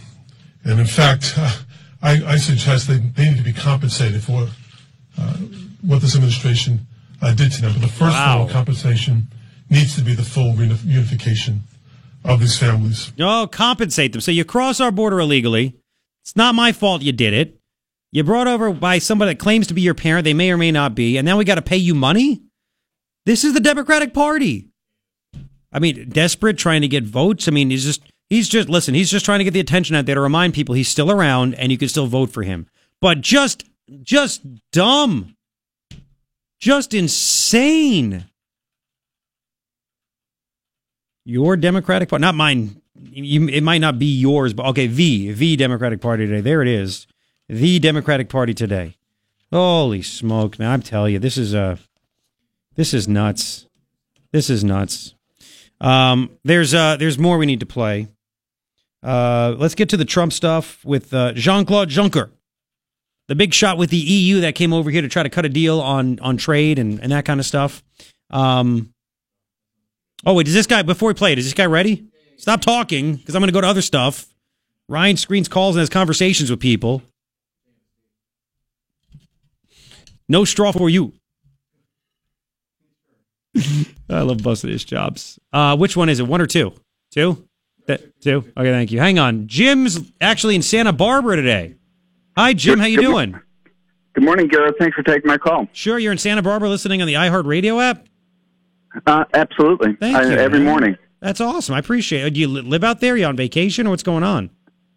And 0.63 0.79
in 0.79 0.87
fact, 0.87 1.35
uh, 1.37 1.55
I, 2.01 2.23
I 2.33 2.37
suggest 2.37 2.87
they, 2.87 2.97
they 2.97 3.29
need 3.29 3.37
to 3.37 3.43
be 3.43 3.53
compensated 3.53 4.23
for 4.23 4.47
uh, 5.19 5.33
what 5.81 6.01
this 6.01 6.15
administration 6.15 6.87
uh, 7.21 7.33
did 7.33 7.51
to 7.53 7.61
them. 7.61 7.73
But 7.73 7.81
the 7.81 7.87
first 7.87 8.15
Wow. 8.15 8.29
level 8.39 8.45
of 8.47 8.51
compensation 8.51 9.27
needs 9.69 9.95
to 9.95 10.01
be 10.01 10.13
the 10.13 10.23
full 10.23 10.53
reuni- 10.53 10.75
reunification 10.77 11.59
of 12.23 12.39
these 12.39 12.57
families. 12.57 13.11
Oh, 13.19 13.47
compensate 13.51 14.11
them. 14.13 14.21
So 14.21 14.31
you 14.31 14.45
cross 14.45 14.79
our 14.79 14.91
border 14.91 15.19
illegally. 15.19 15.75
It's 16.23 16.35
not 16.35 16.55
my 16.55 16.71
fault 16.71 17.01
you 17.01 17.11
did 17.11 17.33
it. 17.33 17.59
You 18.11 18.23
brought 18.23 18.47
over 18.47 18.71
by 18.73 18.99
somebody 18.99 19.31
that 19.31 19.39
claims 19.39 19.67
to 19.67 19.73
be 19.73 19.81
your 19.81 19.93
parent. 19.93 20.25
They 20.25 20.33
may 20.33 20.51
or 20.51 20.57
may 20.57 20.71
not 20.71 20.95
be. 20.95 21.17
And 21.17 21.25
now 21.25 21.37
we 21.37 21.45
got 21.45 21.55
to 21.55 21.61
pay 21.61 21.77
you 21.77 21.95
money? 21.95 22.41
This 23.25 23.43
is 23.43 23.53
the 23.53 23.59
Democratic 23.59 24.13
Party. 24.13 24.67
I 25.71 25.79
mean, 25.79 26.09
desperate, 26.09 26.57
trying 26.57 26.81
to 26.81 26.87
get 26.89 27.05
votes. 27.05 27.47
I 27.47 27.51
mean, 27.51 27.69
he's 27.69 27.85
just, 27.85 28.01
he's 28.31 28.47
just, 28.47 28.69
listen, 28.69 28.95
he's 28.95 29.11
just 29.11 29.25
trying 29.25 29.39
to 29.39 29.43
get 29.43 29.53
the 29.53 29.59
attention 29.59 29.95
out 29.95 30.05
there 30.05 30.15
to 30.15 30.21
remind 30.21 30.53
people 30.53 30.73
he's 30.73 30.87
still 30.87 31.11
around 31.11 31.53
and 31.55 31.71
you 31.71 31.77
can 31.77 31.89
still 31.89 32.07
vote 32.07 32.31
for 32.31 32.43
him. 32.43 32.65
But 33.01 33.19
just, 33.19 33.65
just 34.01 34.41
dumb. 34.71 35.35
Just 36.59 36.93
insane. 36.93 38.25
Your 41.25 41.57
Democratic 41.57 42.09
Party, 42.09 42.21
not 42.21 42.35
mine. 42.35 42.81
You, 43.03 43.47
it 43.49 43.61
might 43.61 43.79
not 43.79 43.99
be 43.99 44.05
yours, 44.05 44.53
but 44.53 44.65
okay, 44.67 44.87
the 44.87 45.31
the 45.31 45.55
Democratic 45.55 46.01
Party 46.01 46.25
today. 46.25 46.41
There 46.41 46.61
it 46.61 46.67
is, 46.67 47.07
the 47.49 47.79
Democratic 47.79 48.29
Party 48.29 48.53
today. 48.53 48.95
Holy 49.51 50.01
smoke, 50.01 50.59
man! 50.59 50.71
I'm 50.71 50.81
telling 50.81 51.13
you, 51.13 51.19
this 51.19 51.37
is 51.37 51.55
uh 51.55 51.77
this 52.75 52.93
is 52.93 53.07
nuts. 53.07 53.67
This 54.31 54.49
is 54.49 54.63
nuts. 54.63 55.15
Um, 55.79 56.37
there's 56.43 56.73
uh 56.73 56.97
there's 56.97 57.17
more 57.17 57.37
we 57.37 57.45
need 57.47 57.59
to 57.61 57.65
play. 57.65 58.07
Uh, 59.03 59.55
let's 59.57 59.75
get 59.75 59.89
to 59.89 59.97
the 59.97 60.05
Trump 60.05 60.31
stuff 60.33 60.83
with 60.85 61.13
uh, 61.13 61.33
Jean 61.33 61.65
Claude 61.65 61.89
Juncker, 61.89 62.29
the 63.27 63.35
big 63.35 63.53
shot 63.53 63.77
with 63.77 63.89
the 63.89 63.97
EU 63.97 64.41
that 64.41 64.55
came 64.55 64.73
over 64.73 64.89
here 64.89 65.01
to 65.01 65.07
try 65.07 65.23
to 65.23 65.29
cut 65.29 65.45
a 65.45 65.49
deal 65.49 65.79
on 65.79 66.19
on 66.19 66.37
trade 66.37 66.77
and, 66.77 66.99
and 66.99 67.11
that 67.11 67.25
kind 67.25 67.39
of 67.39 67.45
stuff. 67.45 67.83
Um, 68.29 68.93
oh 70.25 70.33
wait, 70.33 70.47
is 70.47 70.53
this 70.53 70.67
guy 70.67 70.83
before 70.83 71.07
we 71.07 71.13
play 71.13 71.31
it? 71.31 71.39
Is 71.39 71.45
this 71.45 71.53
guy 71.53 71.65
ready? 71.65 72.07
Stop 72.37 72.61
talking 72.61 73.15
because 73.15 73.35
I'm 73.35 73.41
going 73.41 73.49
to 73.49 73.53
go 73.53 73.61
to 73.61 73.67
other 73.67 73.81
stuff. 73.81 74.27
Ryan 74.87 75.17
screens 75.17 75.47
calls 75.47 75.75
and 75.75 75.81
has 75.81 75.89
conversations 75.89 76.49
with 76.49 76.59
people. 76.59 77.01
No 80.27 80.45
straw 80.45 80.71
for 80.71 80.89
you. 80.89 81.13
I 84.09 84.21
love 84.21 84.41
busting 84.43 84.69
his 84.69 84.83
jobs. 84.83 85.39
Uh, 85.51 85.75
which 85.77 85.97
one 85.97 86.09
is 86.09 86.19
it? 86.19 86.27
One 86.27 86.41
or 86.41 86.47
two? 86.47 86.73
Two? 87.11 87.47
Th- 87.97 88.11
two? 88.21 88.37
Okay, 88.57 88.71
thank 88.71 88.91
you. 88.91 88.99
Hang 88.99 89.19
on. 89.19 89.47
Jim's 89.47 89.99
actually 90.19 90.55
in 90.55 90.61
Santa 90.61 90.93
Barbara 90.93 91.35
today. 91.35 91.75
Hi, 92.37 92.53
Jim. 92.53 92.79
How 92.79 92.85
you 92.85 92.97
Good 92.97 93.05
mo- 93.05 93.11
doing? 93.11 93.39
Good 94.13 94.23
morning, 94.23 94.47
Garrett. 94.47 94.75
Thanks 94.79 94.95
for 94.95 95.03
taking 95.03 95.27
my 95.27 95.37
call. 95.37 95.67
Sure, 95.73 95.97
you're 95.99 96.11
in 96.11 96.17
Santa 96.17 96.41
Barbara 96.41 96.69
listening 96.69 97.01
on 97.01 97.07
the 97.07 97.13
iHeartRadio 97.15 97.81
app? 97.81 98.05
Uh, 99.05 99.23
absolutely. 99.33 99.93
Thank 99.99 100.15
I- 100.17 100.23
you. 100.23 100.31
every 100.31 100.59
man. 100.59 100.67
morning. 100.67 100.97
That's 101.21 101.39
awesome. 101.39 101.75
I 101.75 101.79
appreciate 101.79 102.25
it. 102.25 102.33
Do 102.33 102.39
you 102.39 102.47
live 102.47 102.83
out 102.83 102.99
there? 102.99 103.15
You 103.15 103.25
on 103.25 103.35
vacation 103.35 103.85
or 103.87 103.91
what's 103.91 104.01
going 104.03 104.23
on? 104.23 104.49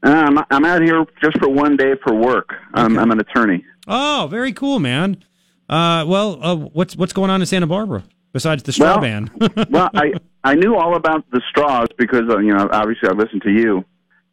Um, 0.02 0.42
I'm 0.50 0.64
out 0.64 0.82
here 0.82 1.04
just 1.22 1.38
for 1.38 1.48
one 1.48 1.76
day 1.76 1.94
for 2.02 2.14
work. 2.14 2.50
Um, 2.74 2.98
I'm 2.98 3.10
an 3.10 3.20
attorney. 3.20 3.64
Oh, 3.86 4.26
very 4.30 4.52
cool, 4.52 4.78
man. 4.80 5.18
Uh, 5.68 6.04
well, 6.06 6.38
uh, 6.42 6.54
what's 6.56 6.96
what's 6.96 7.12
going 7.12 7.30
on 7.30 7.40
in 7.40 7.46
Santa 7.46 7.66
Barbara 7.66 8.04
besides 8.34 8.62
the 8.64 8.72
straw 8.72 9.00
Well- 9.00 9.00
ban? 9.00 9.30
well, 9.70 9.88
I 9.94 10.12
I 10.44 10.54
knew 10.56 10.76
all 10.76 10.94
about 10.96 11.24
the 11.30 11.40
straws 11.48 11.88
because 11.96 12.28
uh, 12.28 12.38
you 12.40 12.54
know 12.54 12.68
obviously 12.70 13.08
I 13.08 13.12
listened 13.12 13.40
to 13.44 13.50
you, 13.50 13.82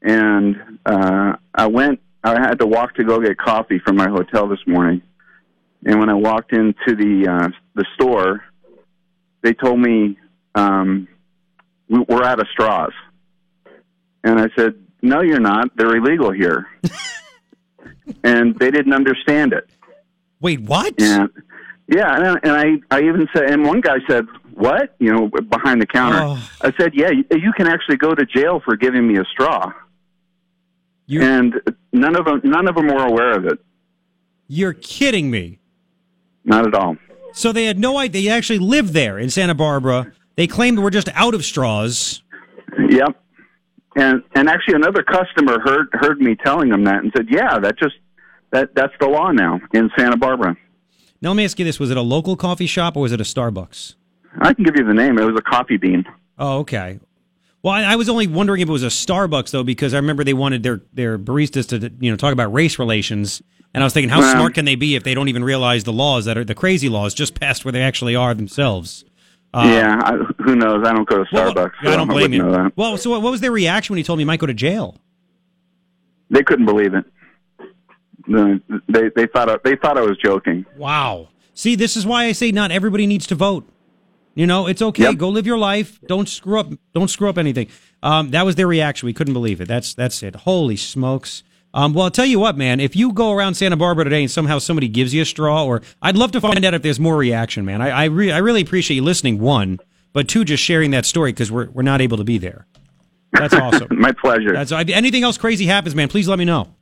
and 0.02 0.80
uh, 0.86 1.38
I 1.56 1.68
went. 1.68 2.02
I 2.24 2.32
had 2.40 2.60
to 2.60 2.68
walk 2.68 2.96
to 2.96 3.04
go 3.06 3.20
get 3.22 3.38
coffee 3.38 3.80
from 3.80 3.96
my 3.96 4.10
hotel 4.10 4.48
this 4.50 4.60
morning, 4.68 5.02
and 5.86 6.00
when 6.00 6.10
I 6.10 6.14
walked 6.14 6.52
into 6.52 6.96
the 6.96 7.28
uh, 7.32 7.48
the 7.76 7.86
store, 7.96 8.44
they 9.42 9.54
told 9.54 9.80
me 9.80 10.18
um, 10.54 11.08
we, 11.88 12.00
we're 12.10 12.24
out 12.24 12.40
of 12.42 12.48
straws, 12.52 12.92
and 14.24 14.40
I 14.40 14.50
said, 14.58 14.74
"No, 15.02 15.22
you're 15.22 15.40
not. 15.40 15.76
They're 15.78 15.96
illegal 15.96 16.32
here," 16.32 16.68
and 18.24 18.58
they 18.60 18.70
didn't 18.70 18.94
understand 18.94 19.54
it. 19.54 19.70
Wait, 20.42 20.60
what? 20.62 21.00
And 21.02 21.30
yeah, 21.92 22.16
and, 22.16 22.26
I- 22.28 22.40
and 22.44 22.82
I 22.92 22.98
I 22.98 23.02
even 23.04 23.28
said, 23.34 23.50
and 23.52 23.66
one 23.66 23.82
guy 23.82 23.98
said, 24.08 24.26
"What?" 24.54 24.96
You 25.00 25.12
know, 25.12 25.30
behind 25.50 25.82
the 25.82 25.86
counter. 25.86 26.20
Oh. 26.22 26.50
I 26.62 26.72
said, 26.80 26.94
"Yeah, 26.94 27.10
you, 27.12 27.26
you 27.32 27.52
can 27.56 27.68
actually 27.68 27.98
go 27.98 28.14
to 28.16 28.26
jail 28.26 28.62
for 28.64 28.76
giving 28.76 29.08
me 29.08 29.18
a 29.20 29.26
straw." 29.26 29.72
and 31.10 31.60
none 31.92 32.16
of 32.16 32.24
them 32.26 32.40
none 32.46 32.70
of 32.70 32.76
them 32.76 32.88
were 32.88 33.06
aware 33.06 33.32
of 33.38 33.46
it. 33.46 33.60
You're 34.48 34.74
kidding 34.74 35.30
me. 35.30 35.60
Not 36.46 36.66
at 36.68 36.74
all. 36.74 36.96
So 37.34 37.52
they 37.52 37.66
had 37.66 37.78
no 37.80 37.98
idea. 37.98 38.30
They 38.30 38.30
actually 38.38 38.60
lived 38.60 38.94
there 38.94 39.20
in 39.20 39.30
Santa 39.30 39.54
Barbara. 39.56 40.12
They 40.36 40.48
claimed 40.48 40.80
we're 40.80 40.90
just 40.90 41.10
out 41.14 41.34
of 41.34 41.44
straws. 41.44 42.22
Yep. 42.90 43.22
And 43.98 44.24
and 44.36 44.48
actually, 44.48 44.76
another 44.76 45.04
customer 45.04 45.60
heard 45.60 45.88
heard 45.94 46.22
me 46.22 46.36
telling 46.36 46.70
them 46.70 46.86
that 46.86 47.04
and 47.04 47.12
said, 47.16 47.28
"Yeah, 47.30 47.60
that 47.60 47.78
just 47.78 47.96
that 48.52 48.74
that's 48.74 48.94
the 49.02 49.08
law 49.08 49.32
now 49.32 49.60
in 49.74 49.90
Santa 49.98 50.16
Barbara." 50.18 50.56
Now 51.22 51.30
let 51.30 51.36
me 51.36 51.44
ask 51.46 51.58
you 51.60 51.66
this: 51.66 51.80
Was 51.80 51.92
it 51.92 51.98
a 51.98 52.02
local 52.02 52.36
coffee 52.36 52.66
shop 52.66 52.96
or 52.96 53.02
was 53.02 53.12
it 53.12 53.22
a 53.22 53.24
Starbucks? 53.24 53.96
I 54.40 54.54
can 54.54 54.64
give 54.64 54.76
you 54.78 54.84
the 54.86 54.94
name. 54.94 55.18
It 55.18 55.24
was 55.26 55.36
a 55.38 55.42
coffee 55.42 55.78
bean. 55.78 56.06
Oh, 56.40 56.60
okay. 56.60 57.00
Well, 57.64 57.74
I, 57.74 57.84
I 57.84 57.96
was 57.96 58.10
only 58.10 58.28
wondering 58.28 58.62
if 58.62 58.70
it 58.70 58.72
was 58.72 58.84
a 58.84 58.88
Starbucks 58.88 59.52
though, 59.52 59.64
because 59.64 59.94
I 59.94 59.98
remember 59.98 60.24
they 60.24 60.34
wanted 60.34 60.64
their 60.64 60.82
their 60.94 61.20
baristas 61.20 61.68
to 61.70 61.92
you 62.00 62.12
know 62.12 62.18
talk 62.18 62.34
about 62.34 62.52
race 62.54 62.80
relations, 62.80 63.42
and 63.74 63.84
I 63.84 63.86
was 63.86 63.94
thinking, 63.94 64.10
how 64.10 64.20
Well- 64.20 64.34
smart 64.36 64.54
can 64.56 64.66
they 64.66 64.76
be 64.76 64.96
if 64.96 65.04
they 65.04 65.14
don't 65.14 65.28
even 65.30 65.44
realize 65.44 65.84
the 65.84 65.94
laws 65.94 66.26
that 66.26 66.38
are 66.38 66.44
the 66.44 66.56
crazy 66.56 66.90
laws 66.90 67.14
just 67.14 67.40
past 67.40 67.64
where 67.66 67.72
they 67.72 67.82
actually 67.82 68.16
are 68.16 68.34
themselves? 68.34 69.06
Uh, 69.54 69.64
yeah, 69.68 70.00
I, 70.02 70.14
who 70.44 70.56
knows? 70.56 70.88
I 70.88 70.94
don't 70.94 71.08
go 71.08 71.24
to 71.24 71.30
well, 71.34 71.54
Starbucks. 71.54 71.72
so 71.84 71.92
I 71.92 71.98
don't 71.98 72.08
blame 72.08 72.32
wouldn't 72.32 72.66
you. 72.66 72.72
Well, 72.78 72.98
so 72.98 73.10
what 73.12 73.22
what 73.22 73.32
was 73.32 73.42
their 73.42 73.52
reaction 73.52 73.94
when 73.94 73.98
he 73.98 74.04
told 74.04 74.18
me 74.18 74.22
he 74.22 74.26
might 74.26 74.40
go 74.40 74.48
to 74.48 74.54
jail? 74.54 74.96
They 76.30 76.42
couldn't 76.42 76.66
believe 76.66 76.94
it. 76.94 77.06
The- 78.32 78.82
They 78.88 79.10
they 79.16 79.28
thought 79.28 79.50
I, 79.50 79.58
they 79.64 79.76
thought 79.76 79.98
I 79.98 80.02
was 80.02 80.18
joking. 80.18 80.66
Wow. 80.78 81.30
See, 81.54 81.76
this 81.76 81.96
is 81.98 82.06
why 82.06 82.26
I 82.26 82.32
say 82.32 82.52
not 82.52 82.72
everybody 82.72 83.06
needs 83.08 83.28
to 83.28 83.36
vote. 83.36 83.68
You 84.34 84.48
know, 84.48 84.68
it's 84.68 84.82
okay. 84.82 85.04
Yep. 85.04 85.18
Go 85.18 85.30
live 85.30 85.46
your 85.46 85.58
life. 85.58 86.00
Don't 86.08 86.28
screw 86.30 86.60
up. 86.60 86.68
Don't 86.94 87.10
screw 87.10 87.28
up 87.30 87.38
anything. 87.38 87.68
Um, 88.02 88.32
that 88.32 88.46
was 88.46 88.56
their 88.56 88.68
reaction. 88.68 89.06
We 89.08 89.14
couldn't 89.14 89.34
believe 89.34 89.60
it. 89.60 89.68
That's 89.68 89.94
that's 89.94 90.24
it. 90.24 90.36
Holy 90.36 90.78
smokes. 90.78 91.44
Um, 91.74 91.94
well, 91.94 92.06
I'll 92.06 92.12
tell 92.12 92.26
you 92.26 92.40
what, 92.40 92.58
man. 92.58 92.80
If 92.80 92.96
you 92.96 93.14
go 93.14 93.32
around 93.32 93.54
Santa 93.56 93.78
Barbara 93.78 94.04
today 94.06 94.22
and 94.22 94.32
somehow 94.32 94.60
somebody 94.60 94.88
gives 94.90 95.14
you 95.14 95.22
a 95.22 95.26
straw, 95.26 95.66
or 95.66 95.82
I'd 96.02 96.18
love 96.18 96.32
to 96.34 96.42
find 96.42 96.64
out 96.66 96.74
if 96.74 96.82
there's 96.82 97.00
more 97.00 97.16
reaction, 97.18 97.64
man. 97.66 97.82
I 97.82 97.90
I, 97.90 98.04
re- 98.06 98.32
I 98.32 98.38
really 98.40 98.62
appreciate 98.62 98.96
you 98.96 99.04
listening. 99.04 99.40
One, 99.40 99.80
but 100.14 100.28
two, 100.28 100.44
just 100.46 100.64
sharing 100.64 100.92
that 100.92 101.06
story 101.06 101.32
because 101.34 101.52
we're 101.52 101.70
we're 101.70 101.84
not 101.84 102.00
able 102.02 102.18
to 102.18 102.24
be 102.24 102.38
there. 102.38 102.66
That's 103.34 103.54
awesome. 103.66 103.88
My 103.92 104.12
pleasure. 104.14 104.54
That's 104.54 104.72
anything 104.72 105.24
else 105.24 105.38
crazy 105.38 105.66
happens, 105.66 105.94
man. 105.94 106.08
Please 106.08 106.28
let 106.30 106.40
me 106.40 106.46
know. 106.46 106.74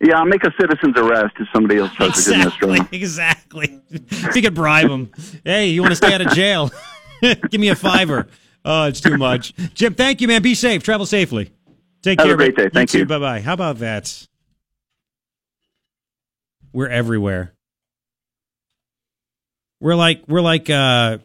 Yeah, 0.00 0.18
I'll 0.18 0.26
make 0.26 0.44
a 0.44 0.52
citizen's 0.60 0.96
arrest 0.96 1.34
if 1.38 1.48
somebody 1.52 1.80
else 1.80 1.92
tries 1.94 2.24
to 2.24 2.30
give 2.30 2.38
me 2.38 2.46
a 2.46 2.50
straw. 2.50 2.88
Exactly. 2.92 3.80
If 3.90 4.36
you 4.36 4.42
could 4.42 4.54
bribe 4.54 4.88
them. 4.88 5.10
Hey, 5.44 5.68
you 5.68 5.82
want 5.82 5.92
to 5.92 5.96
stay 5.96 6.12
out 6.12 6.20
of 6.20 6.32
jail? 6.32 6.70
Give 7.50 7.60
me 7.60 7.68
a 7.68 7.76
fiver. 7.76 8.26
Oh, 8.64 8.84
it's 8.84 9.00
too 9.00 9.16
much. 9.16 9.54
Jim, 9.74 9.94
thank 9.94 10.20
you, 10.20 10.28
man. 10.28 10.42
Be 10.42 10.54
safe. 10.54 10.82
Travel 10.82 11.06
safely. 11.06 11.52
Take 12.02 12.18
care. 12.18 12.26
Have 12.26 12.34
a 12.34 12.36
great 12.36 12.56
man. 12.56 12.66
day. 12.66 12.70
Thank 12.72 12.90
too. 12.90 12.98
you. 13.00 13.06
Bye 13.06 13.18
bye. 13.18 13.40
How 13.40 13.54
about 13.54 13.78
that? 13.78 14.26
We're 16.72 16.88
everywhere. 16.88 17.54
We're 19.80 19.94
like 19.94 20.24
we're 20.28 20.40
like 20.40 20.68
uh 20.68 21.18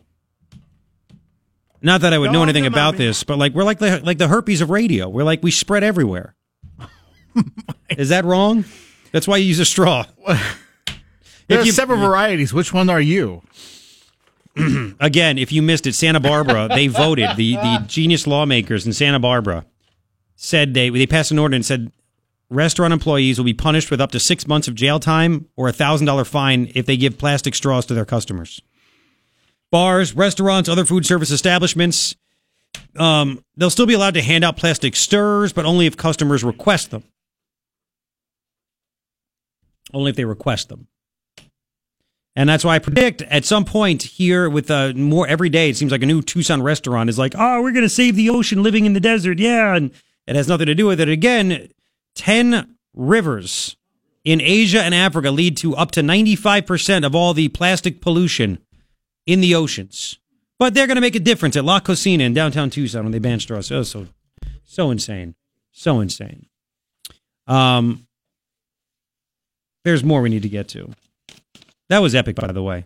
not 1.81 2.01
that 2.01 2.13
I 2.13 2.17
would 2.17 2.31
know 2.31 2.43
anything 2.43 2.65
about 2.65 2.97
this, 2.97 3.23
but 3.23 3.37
like 3.37 3.53
we're 3.53 3.63
like 3.63 3.79
the 3.79 4.01
like 4.03 4.17
the 4.17 4.27
herpes 4.27 4.61
of 4.61 4.69
radio. 4.69 5.07
We're 5.07 5.23
like 5.23 5.41
we 5.41 5.51
spread 5.51 5.83
everywhere. 5.83 6.35
Is 7.97 8.09
that 8.09 8.25
wrong? 8.25 8.65
That's 9.11 9.27
why 9.27 9.37
you 9.37 9.45
use 9.45 9.59
a 9.59 9.65
straw. 9.65 10.05
There 11.47 11.57
If 11.57 11.63
are 11.63 11.65
you- 11.65 11.71
several 11.71 11.97
varieties. 11.99 12.53
Which 12.53 12.71
one 12.73 12.91
are 12.91 13.01
you? 13.01 13.41
Again, 14.99 15.39
if 15.39 15.51
you 15.51 15.63
missed 15.63 15.87
it, 15.87 15.95
Santa 15.95 16.19
Barbara, 16.19 16.67
they 16.67 16.85
voted. 16.87 17.29
The 17.37 17.55
the 17.55 17.83
genius 17.87 18.27
lawmakers 18.27 18.85
in 18.85 18.93
Santa 18.93 19.19
Barbara 19.19 19.65
said 20.35 20.75
they 20.75 20.89
they 20.91 21.07
passed 21.07 21.31
an 21.31 21.39
ordinance 21.39 21.65
said 21.65 21.91
restaurant 22.51 22.93
employees 22.93 23.39
will 23.39 23.45
be 23.45 23.53
punished 23.55 23.89
with 23.89 23.99
up 23.99 24.11
to 24.11 24.19
six 24.19 24.47
months 24.47 24.67
of 24.67 24.75
jail 24.75 24.99
time 24.99 25.47
or 25.55 25.67
a 25.67 25.73
thousand 25.73 26.05
dollar 26.05 26.23
fine 26.23 26.71
if 26.75 26.85
they 26.85 26.97
give 26.97 27.17
plastic 27.17 27.55
straws 27.55 27.85
to 27.87 27.95
their 27.95 28.05
customers. 28.05 28.61
Bars, 29.71 30.13
restaurants, 30.15 30.69
other 30.69 30.85
food 30.85 31.03
service 31.05 31.31
establishments, 31.31 32.15
um, 32.95 33.43
they'll 33.57 33.69
still 33.71 33.85
be 33.87 33.93
allowed 33.95 34.13
to 34.15 34.21
hand 34.21 34.43
out 34.43 34.55
plastic 34.57 34.95
stirrers, 34.95 35.51
but 35.51 35.65
only 35.65 35.85
if 35.87 35.97
customers 35.97 36.43
request 36.43 36.91
them. 36.91 37.03
Only 39.93 40.11
if 40.11 40.15
they 40.15 40.25
request 40.25 40.69
them. 40.69 40.87
And 42.35 42.47
that's 42.47 42.63
why 42.63 42.75
I 42.75 42.79
predict 42.79 43.21
at 43.23 43.43
some 43.43 43.65
point 43.65 44.03
here 44.03 44.49
with 44.49 44.71
uh, 44.71 44.93
more 44.95 45.27
every 45.27 45.49
day, 45.49 45.69
it 45.69 45.77
seems 45.77 45.91
like 45.91 46.03
a 46.03 46.05
new 46.05 46.21
Tucson 46.21 46.61
restaurant 46.61 47.09
is 47.09 47.19
like, 47.19 47.33
oh, 47.37 47.61
we're 47.61 47.71
going 47.71 47.83
to 47.83 47.89
save 47.89 48.15
the 48.15 48.29
ocean 48.29 48.63
living 48.63 48.85
in 48.85 48.93
the 48.93 48.99
desert. 48.99 49.39
Yeah. 49.39 49.75
And 49.75 49.91
it 50.25 50.35
has 50.35 50.47
nothing 50.47 50.67
to 50.67 50.75
do 50.75 50.85
with 50.85 51.01
it. 51.01 51.09
Again, 51.09 51.69
10 52.15 52.75
rivers 52.93 53.75
in 54.23 54.41
Asia 54.41 54.81
and 54.81 54.93
Africa 54.93 55.31
lead 55.31 55.57
to 55.57 55.75
up 55.75 55.91
to 55.91 56.01
95% 56.01 57.05
of 57.05 57.15
all 57.15 57.33
the 57.33 57.49
plastic 57.49 57.99
pollution 57.99 58.59
in 59.25 59.41
the 59.41 59.55
oceans. 59.55 60.19
But 60.59 60.73
they're 60.73 60.87
going 60.87 60.95
to 60.95 61.01
make 61.01 61.15
a 61.15 61.19
difference 61.19 61.55
at 61.55 61.65
La 61.65 61.79
Cocina 61.79 62.23
in 62.23 62.33
downtown 62.33 62.69
Tucson 62.69 63.03
when 63.03 63.11
they 63.11 63.19
ban 63.19 63.39
straws. 63.39 63.71
Oh, 63.71 63.83
so, 63.83 64.07
so 64.65 64.91
insane. 64.91 65.35
So 65.71 65.99
insane. 65.99 66.45
Um, 67.47 68.07
there's 69.89 70.03
more 70.03 70.21
we 70.21 70.29
need 70.29 70.43
to 70.43 70.49
get 70.49 70.67
to. 70.69 70.91
That 71.89 71.99
was 71.99 72.13
epic, 72.13 72.35
by 72.35 72.51
the 72.51 72.61
way. 72.61 72.85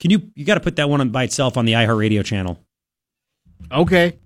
Can 0.00 0.10
you 0.10 0.30
you 0.34 0.44
got 0.44 0.54
to 0.54 0.60
put 0.60 0.76
that 0.76 0.90
one 0.90 1.00
on 1.00 1.10
by 1.10 1.22
itself 1.22 1.56
on 1.56 1.64
the 1.64 1.72
iHeartRadio 1.72 2.24
channel? 2.24 2.58
Okay. 3.70 4.18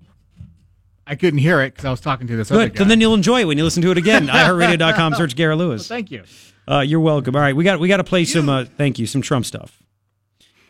I 1.06 1.14
couldn't 1.14 1.38
hear 1.38 1.60
it 1.60 1.70
because 1.74 1.84
I 1.84 1.90
was 1.90 2.00
talking 2.00 2.26
to 2.26 2.36
this 2.36 2.50
other 2.50 2.64
Good. 2.64 2.74
guy. 2.74 2.84
So 2.84 2.88
then 2.88 3.00
you'll 3.00 3.14
enjoy 3.14 3.42
it 3.42 3.44
when 3.44 3.56
you 3.58 3.64
listen 3.64 3.82
to 3.82 3.90
it 3.90 3.98
again. 3.98 4.26
iHeartRadio.com. 4.28 5.14
Search 5.14 5.36
Garrett 5.36 5.58
Lewis. 5.58 5.86
Thank 5.86 6.10
you. 6.10 6.24
Uh, 6.66 6.80
you're 6.80 7.00
welcome. 7.00 7.34
All 7.36 7.42
right, 7.42 7.54
we 7.56 7.64
got 7.64 7.80
we 7.80 7.88
got 7.88 7.98
to 7.98 8.04
play 8.04 8.24
some. 8.24 8.48
Uh, 8.48 8.64
thank 8.64 8.98
you. 8.98 9.06
Some 9.06 9.22
Trump 9.22 9.44
stuff. 9.44 9.82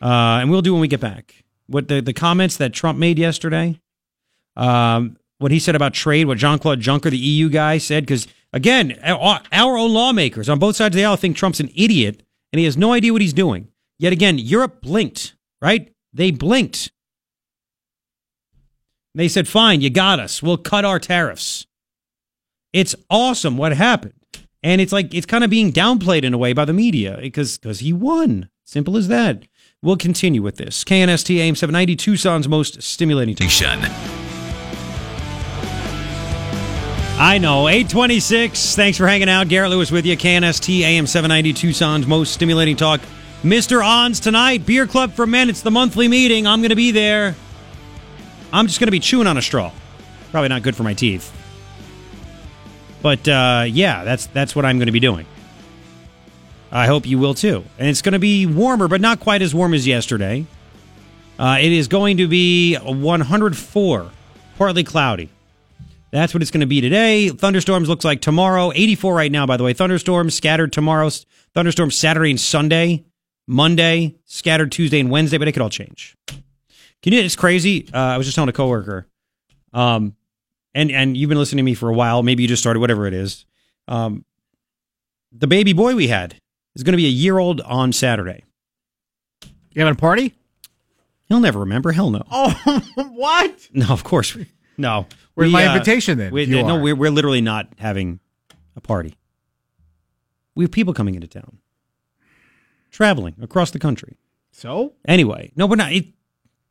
Uh, 0.00 0.38
and 0.40 0.50
we'll 0.50 0.62
do 0.62 0.72
when 0.72 0.80
we 0.80 0.88
get 0.88 1.00
back. 1.00 1.44
What 1.66 1.88
the, 1.88 2.00
the 2.00 2.12
comments 2.12 2.56
that 2.58 2.72
Trump 2.72 2.98
made 2.98 3.18
yesterday, 3.18 3.80
um, 4.56 5.16
what 5.38 5.50
he 5.50 5.58
said 5.58 5.74
about 5.74 5.92
trade, 5.92 6.26
what 6.26 6.38
Jean 6.38 6.58
Claude 6.58 6.80
Juncker, 6.80 7.10
the 7.10 7.18
EU 7.18 7.48
guy, 7.48 7.78
said, 7.78 8.04
because 8.04 8.26
again, 8.52 8.98
our, 9.02 9.42
own 9.52 9.92
lawmakers 9.92 10.48
on 10.48 10.58
both 10.58 10.76
sides 10.76 10.94
of 10.94 10.98
the 10.98 11.04
aisle 11.04 11.16
think 11.16 11.36
Trump's 11.36 11.60
an 11.60 11.70
idiot 11.74 12.22
and 12.52 12.58
he 12.58 12.64
has 12.64 12.76
no 12.76 12.92
idea 12.92 13.12
what 13.12 13.22
he's 13.22 13.32
doing. 13.32 13.68
Yet 13.98 14.12
again, 14.12 14.38
Europe 14.38 14.80
blinked, 14.80 15.34
right? 15.60 15.92
They 16.12 16.30
blinked. 16.30 16.92
They 19.14 19.28
said, 19.28 19.48
fine, 19.48 19.80
you 19.80 19.90
got 19.90 20.20
us. 20.20 20.42
We'll 20.42 20.58
cut 20.58 20.84
our 20.84 20.98
tariffs. 20.98 21.66
It's 22.72 22.94
awesome 23.10 23.56
what 23.56 23.72
happened. 23.72 24.14
And 24.62 24.80
it's 24.80 24.92
like, 24.92 25.14
it's 25.14 25.26
kind 25.26 25.44
of 25.44 25.50
being 25.50 25.72
downplayed 25.72 26.24
in 26.24 26.34
a 26.34 26.38
way 26.38 26.52
by 26.52 26.64
the 26.64 26.72
media 26.72 27.18
because 27.20 27.58
because 27.58 27.80
he 27.80 27.92
won. 27.92 28.48
Simple 28.64 28.96
as 28.96 29.08
that. 29.08 29.44
We'll 29.82 29.96
continue 29.96 30.42
with 30.42 30.56
this. 30.56 30.84
KNST 30.84 31.38
AM 31.38 31.54
790, 31.54 31.96
Tucson's 31.96 32.48
most 32.48 32.82
stimulating 32.82 33.36
station. 33.36 33.80
I 37.20 37.38
know, 37.38 37.66
826. 37.66 38.76
Thanks 38.76 38.96
for 38.96 39.08
hanging 39.08 39.28
out. 39.28 39.48
Garrett 39.48 39.70
Lewis 39.70 39.90
with 39.90 40.06
you. 40.06 40.16
KNST 40.16 40.82
AM 40.82 41.04
790, 41.04 41.52
Tucson's 41.52 42.06
most 42.06 42.32
stimulating 42.32 42.76
talk. 42.76 43.00
Mr. 43.42 43.80
Ron's 43.80 44.20
tonight, 44.20 44.64
Beer 44.64 44.86
Club 44.86 45.12
for 45.12 45.26
Men. 45.26 45.50
It's 45.50 45.62
the 45.62 45.72
monthly 45.72 46.06
meeting. 46.06 46.46
I'm 46.46 46.60
going 46.60 46.70
to 46.70 46.76
be 46.76 46.92
there. 46.92 47.34
I'm 48.52 48.68
just 48.68 48.78
going 48.78 48.86
to 48.86 48.92
be 48.92 49.00
chewing 49.00 49.26
on 49.26 49.36
a 49.36 49.42
straw. 49.42 49.72
Probably 50.30 50.48
not 50.48 50.62
good 50.62 50.76
for 50.76 50.84
my 50.84 50.94
teeth. 50.94 51.34
But 53.02 53.26
uh, 53.26 53.64
yeah, 53.66 54.04
that's 54.04 54.26
that's 54.26 54.54
what 54.54 54.64
I'm 54.64 54.78
going 54.78 54.86
to 54.86 54.92
be 54.92 55.00
doing. 55.00 55.26
I 56.70 56.86
hope 56.86 57.04
you 57.04 57.18
will 57.18 57.34
too. 57.34 57.64
And 57.80 57.88
it's 57.88 58.00
going 58.00 58.12
to 58.12 58.20
be 58.20 58.46
warmer, 58.46 58.86
but 58.86 59.00
not 59.00 59.18
quite 59.18 59.42
as 59.42 59.52
warm 59.52 59.74
as 59.74 59.88
yesterday. 59.88 60.46
Uh, 61.36 61.58
it 61.60 61.72
is 61.72 61.88
going 61.88 62.18
to 62.18 62.28
be 62.28 62.76
104, 62.76 64.10
partly 64.56 64.84
cloudy. 64.84 65.30
That's 66.10 66.32
what 66.32 66.42
it's 66.42 66.50
going 66.50 66.60
to 66.60 66.66
be 66.66 66.80
today. 66.80 67.28
Thunderstorms 67.28 67.88
looks 67.88 68.04
like 68.04 68.20
tomorrow. 68.20 68.72
84 68.72 69.14
right 69.14 69.32
now, 69.32 69.46
by 69.46 69.56
the 69.56 69.64
way. 69.64 69.72
Thunderstorms 69.74 70.34
scattered 70.34 70.72
tomorrow. 70.72 71.10
Thunderstorms 71.54 71.96
Saturday 71.96 72.30
and 72.30 72.40
Sunday. 72.40 73.04
Monday, 73.46 74.14
scattered 74.26 74.70
Tuesday 74.70 75.00
and 75.00 75.10
Wednesday, 75.10 75.38
but 75.38 75.48
it 75.48 75.52
could 75.52 75.62
all 75.62 75.70
change. 75.70 76.14
Can 77.02 77.14
you? 77.14 77.20
It's 77.20 77.34
crazy. 77.34 77.88
Uh, 77.92 77.96
I 77.98 78.18
was 78.18 78.26
just 78.26 78.34
telling 78.34 78.50
a 78.50 78.52
coworker, 78.52 79.08
um, 79.72 80.14
and 80.74 80.90
and 80.90 81.16
you've 81.16 81.30
been 81.30 81.38
listening 81.38 81.58
to 81.58 81.62
me 81.62 81.72
for 81.72 81.88
a 81.88 81.94
while. 81.94 82.22
Maybe 82.22 82.42
you 82.42 82.48
just 82.48 82.62
started, 82.62 82.80
whatever 82.80 83.06
it 83.06 83.14
is. 83.14 83.46
Um, 83.86 84.26
the 85.32 85.46
baby 85.46 85.72
boy 85.72 85.94
we 85.94 86.08
had 86.08 86.38
is 86.74 86.82
going 86.82 86.92
to 86.92 86.98
be 86.98 87.06
a 87.06 87.10
year 87.10 87.38
old 87.38 87.62
on 87.62 87.92
Saturday. 87.94 88.44
You 89.72 89.80
having 89.82 89.94
a 89.94 89.96
party? 89.96 90.34
He'll 91.28 91.40
never 91.40 91.60
remember. 91.60 91.92
Hell 91.92 92.10
no. 92.10 92.24
Oh, 92.30 92.82
what? 93.12 93.68
No, 93.72 93.86
of 93.88 94.04
course. 94.04 94.36
No. 94.76 95.06
Where's 95.38 95.50
We, 95.50 95.52
my 95.52 95.66
uh, 95.68 95.72
invitation 95.74 96.18
then? 96.18 96.32
we- 96.32 96.44
you 96.46 96.64
no, 96.64 96.80
we're, 96.80 96.96
we're 96.96 97.12
literally 97.12 97.40
not 97.40 97.68
having 97.78 98.18
a 98.74 98.80
party. 98.80 99.14
We 100.56 100.64
have 100.64 100.72
people 100.72 100.92
coming 100.92 101.14
into 101.14 101.28
town, 101.28 101.58
traveling 102.90 103.36
across 103.40 103.70
the 103.70 103.78
country. 103.78 104.16
So? 104.50 104.94
Anyway, 105.06 105.52
no, 105.54 105.66
we're 105.66 105.76
not. 105.76 105.92
It, 105.92 106.06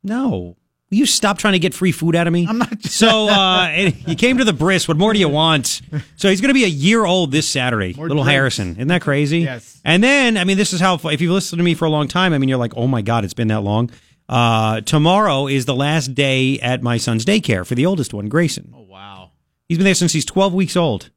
no. 0.04 0.58
Will 0.90 0.98
you 0.98 1.06
stop 1.06 1.38
trying 1.38 1.54
to 1.54 1.60
get 1.60 1.74
free 1.74 1.94
food 1.94 2.14
out 2.14 2.28
of 2.28 2.34
me? 2.34 2.46
I'm 2.46 2.58
not. 2.58 2.68
So 2.84 3.30
uh, 3.30 3.90
you 4.06 4.16
came 4.16 4.38
to 4.40 4.44
the 4.44 4.52
bris. 4.52 4.86
What 4.88 4.98
more 4.98 5.14
do 5.14 5.20
you 5.20 5.30
want? 5.30 5.82
So 6.18 6.30
he's 6.30 6.42
going 6.42 6.50
to 6.50 6.54
be 6.54 6.64
a 6.66 6.68
year 6.68 7.06
old 7.06 7.32
this 7.32 7.48
Saturday. 7.48 7.94
More 7.94 8.08
Little 8.10 8.24
drinks. 8.24 8.34
Harrison, 8.34 8.72
isn't 8.72 8.88
that 8.90 9.02
crazy? 9.02 9.40
Yes. 9.40 9.80
And 9.86 10.04
then, 10.04 10.36
I 10.38 10.44
mean, 10.44 10.58
this 10.58 10.74
is 10.74 10.82
how. 10.82 10.96
If 10.96 11.22
you've 11.22 11.32
listened 11.32 11.60
to 11.60 11.64
me 11.64 11.74
for 11.74 11.86
a 11.86 11.90
long 11.90 12.08
time, 12.10 12.34
I 12.34 12.38
mean, 12.38 12.50
you're 12.50 12.58
like, 12.58 12.74
oh 12.76 12.88
my 12.88 13.02
god, 13.02 13.24
it's 13.24 13.34
been 13.34 13.48
that 13.50 13.62
long. 13.62 13.92
Uh, 14.30 14.82
tomorrow 14.82 15.48
is 15.48 15.66
the 15.66 15.76
last 15.76 16.14
day 16.14 16.60
at 16.60 16.82
my 16.84 16.98
son's 16.98 17.24
daycare 17.24 17.66
for 17.66 17.76
the 17.76 17.86
oldest 17.86 18.14
one, 18.14 18.28
Grayson. 18.28 18.74
Oh, 18.76 18.82
wow. 18.82 19.32
He's 19.70 19.78
been 19.78 19.86
there 19.86 19.94
since 19.94 20.14
he's 20.14 20.26
12 20.26 20.54
weeks 20.54 20.76
old. 20.76 21.10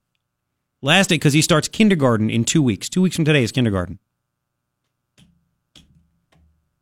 Last 0.82 1.08
day 1.08 1.16
because 1.16 1.32
he 1.32 1.42
starts 1.42 1.68
kindergarten 1.68 2.30
in 2.30 2.44
two 2.44 2.62
weeks. 2.62 2.88
Two 2.88 3.02
weeks 3.02 3.16
from 3.16 3.24
today 3.24 3.42
is 3.42 3.52
kindergarten. 3.52 3.98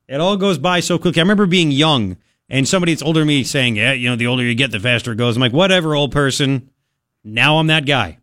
It 0.07 0.21
all 0.21 0.37
goes 0.37 0.59
by 0.59 0.81
so 0.81 0.99
quickly. 0.99 1.21
I 1.21 1.25
remember 1.25 1.47
being 1.47 1.71
young 1.71 2.17
and 2.49 2.67
somebody 2.67 2.93
that's 2.93 3.03
older 3.03 3.21
than 3.21 3.29
me 3.29 3.45
saying, 3.45 3.77
"Yeah, 3.77 3.93
you 3.93 4.09
know, 4.09 4.17
the 4.17 4.27
older 4.27 4.43
you 4.43 4.55
get, 4.55 4.71
the 4.71 4.81
faster 4.81 5.13
it 5.13 5.17
goes." 5.17 5.37
I'm 5.37 5.41
like, 5.41 5.53
"Whatever, 5.53 5.95
old 5.95 6.13
person." 6.13 6.71
Now 7.25 7.59
I'm 7.59 7.67
that 7.67 7.85
guy. 7.85 8.19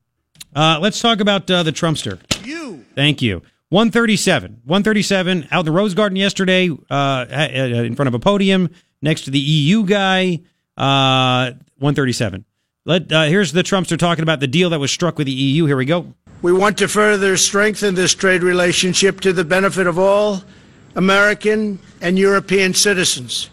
Uh, 0.55 0.79
let's 0.81 0.99
talk 0.99 1.19
about 1.19 1.49
uh, 1.51 1.61
the 1.63 1.71
Trumpster. 1.71 2.19
You. 2.45 2.85
Thank 2.95 3.21
you. 3.21 3.43
137. 3.69 4.61
137 4.63 5.47
out 5.51 5.59
in 5.61 5.65
the 5.65 5.71
Rose 5.71 5.93
Garden 5.93 6.15
yesterday, 6.15 6.69
uh, 6.89 7.25
in 7.29 7.95
front 7.95 8.07
of 8.07 8.13
a 8.13 8.19
podium 8.19 8.69
next 9.01 9.23
to 9.23 9.31
the 9.31 9.39
EU 9.39 9.83
guy. 9.85 10.41
Uh, 10.77 11.51
137. 11.79 12.45
Let 12.85 13.11
uh, 13.11 13.23
here's 13.23 13.51
the 13.51 13.63
Trumpster 13.63 13.97
talking 13.97 14.21
about 14.23 14.39
the 14.39 14.47
deal 14.47 14.69
that 14.69 14.79
was 14.79 14.91
struck 14.91 15.17
with 15.17 15.25
the 15.25 15.33
EU. 15.33 15.65
Here 15.65 15.77
we 15.77 15.85
go. 15.85 16.13
We 16.41 16.53
want 16.53 16.77
to 16.77 16.87
further 16.87 17.37
strengthen 17.37 17.95
this 17.95 18.13
trade 18.13 18.43
relationship 18.43 19.21
to 19.21 19.33
the 19.33 19.43
benefit 19.43 19.87
of 19.87 19.97
all 19.97 20.43
American 20.95 21.79
and 22.01 22.19
European 22.19 22.75
citizens. 22.75 23.49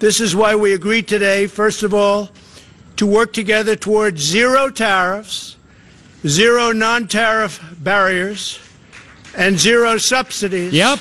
This 0.00 0.20
is 0.20 0.34
why 0.34 0.56
we 0.56 0.74
agreed 0.74 1.06
today, 1.06 1.46
first 1.46 1.84
of 1.84 1.94
all, 1.94 2.30
to 2.96 3.06
work 3.06 3.32
together 3.32 3.76
towards 3.76 4.20
zero 4.20 4.68
tariffs, 4.68 5.56
zero 6.26 6.72
non 6.72 7.06
tariff 7.06 7.62
barriers, 7.78 8.58
and 9.36 9.58
zero 9.58 9.98
subsidies. 9.98 10.72
Yep. 10.72 10.98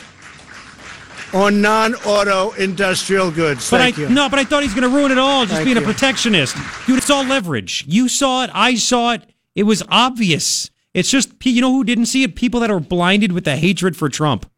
On 1.34 1.62
non 1.62 1.96
auto 1.96 2.52
industrial 2.52 3.32
goods. 3.32 3.70
But 3.70 3.80
Thank 3.80 3.98
I 3.98 4.02
you. 4.02 4.10
no, 4.10 4.30
but 4.30 4.38
I 4.38 4.44
thought 4.44 4.62
he's 4.62 4.76
going 4.76 4.90
to 4.90 4.96
ruin 4.96 5.12
it 5.12 5.18
all, 5.18 5.46
just 5.46 5.56
Thank 5.56 5.66
being 5.66 5.78
a 5.78 5.82
protectionist. 5.82 6.56
Dude, 6.86 7.00
it's 7.00 7.10
all 7.10 7.24
leverage. 7.24 7.86
You 7.88 8.08
saw 8.08 8.44
it. 8.44 8.52
I 8.54 8.76
saw 8.76 9.14
it. 9.14 9.24
It 9.56 9.64
was 9.64 9.82
obvious. 9.90 10.70
It's 10.94 11.10
just 11.10 11.34
you 11.44 11.62
know 11.62 11.72
who 11.72 11.84
didn't 11.84 12.06
see 12.06 12.24
it? 12.24 12.36
People 12.36 12.60
that 12.60 12.70
are 12.70 12.80
blinded 12.80 13.32
with 13.32 13.46
the 13.46 13.56
hatred 13.56 13.98
for 13.98 14.10
Trump. 14.10 14.50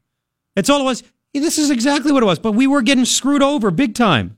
That's 0.55 0.69
all 0.69 0.81
it 0.81 0.83
was. 0.83 1.03
This 1.33 1.57
is 1.57 1.69
exactly 1.69 2.11
what 2.11 2.23
it 2.23 2.25
was. 2.25 2.39
But 2.39 2.53
we 2.53 2.67
were 2.67 2.81
getting 2.81 3.05
screwed 3.05 3.41
over 3.41 3.71
big 3.71 3.93
time. 3.95 4.37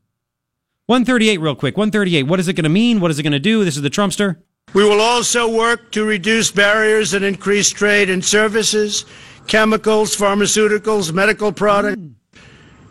138, 0.87 1.39
real 1.39 1.55
quick. 1.55 1.75
138. 1.75 2.23
What 2.23 2.39
is 2.39 2.47
it 2.47 2.53
going 2.53 2.63
to 2.63 2.69
mean? 2.69 2.99
What 2.99 3.11
is 3.11 3.19
it 3.19 3.23
going 3.23 3.33
to 3.33 3.39
do? 3.39 3.65
This 3.65 3.75
is 3.75 3.81
the 3.81 3.89
Trumpster. 3.89 4.37
We 4.73 4.83
will 4.83 5.01
also 5.01 5.53
work 5.53 5.91
to 5.91 6.05
reduce 6.05 6.51
barriers 6.51 7.13
and 7.13 7.23
increase 7.23 7.69
trade 7.69 8.09
in 8.09 8.21
services, 8.21 9.05
chemicals, 9.47 10.15
pharmaceuticals, 10.15 11.11
medical 11.13 11.51
products, 11.51 11.97
hmm. 11.97 12.09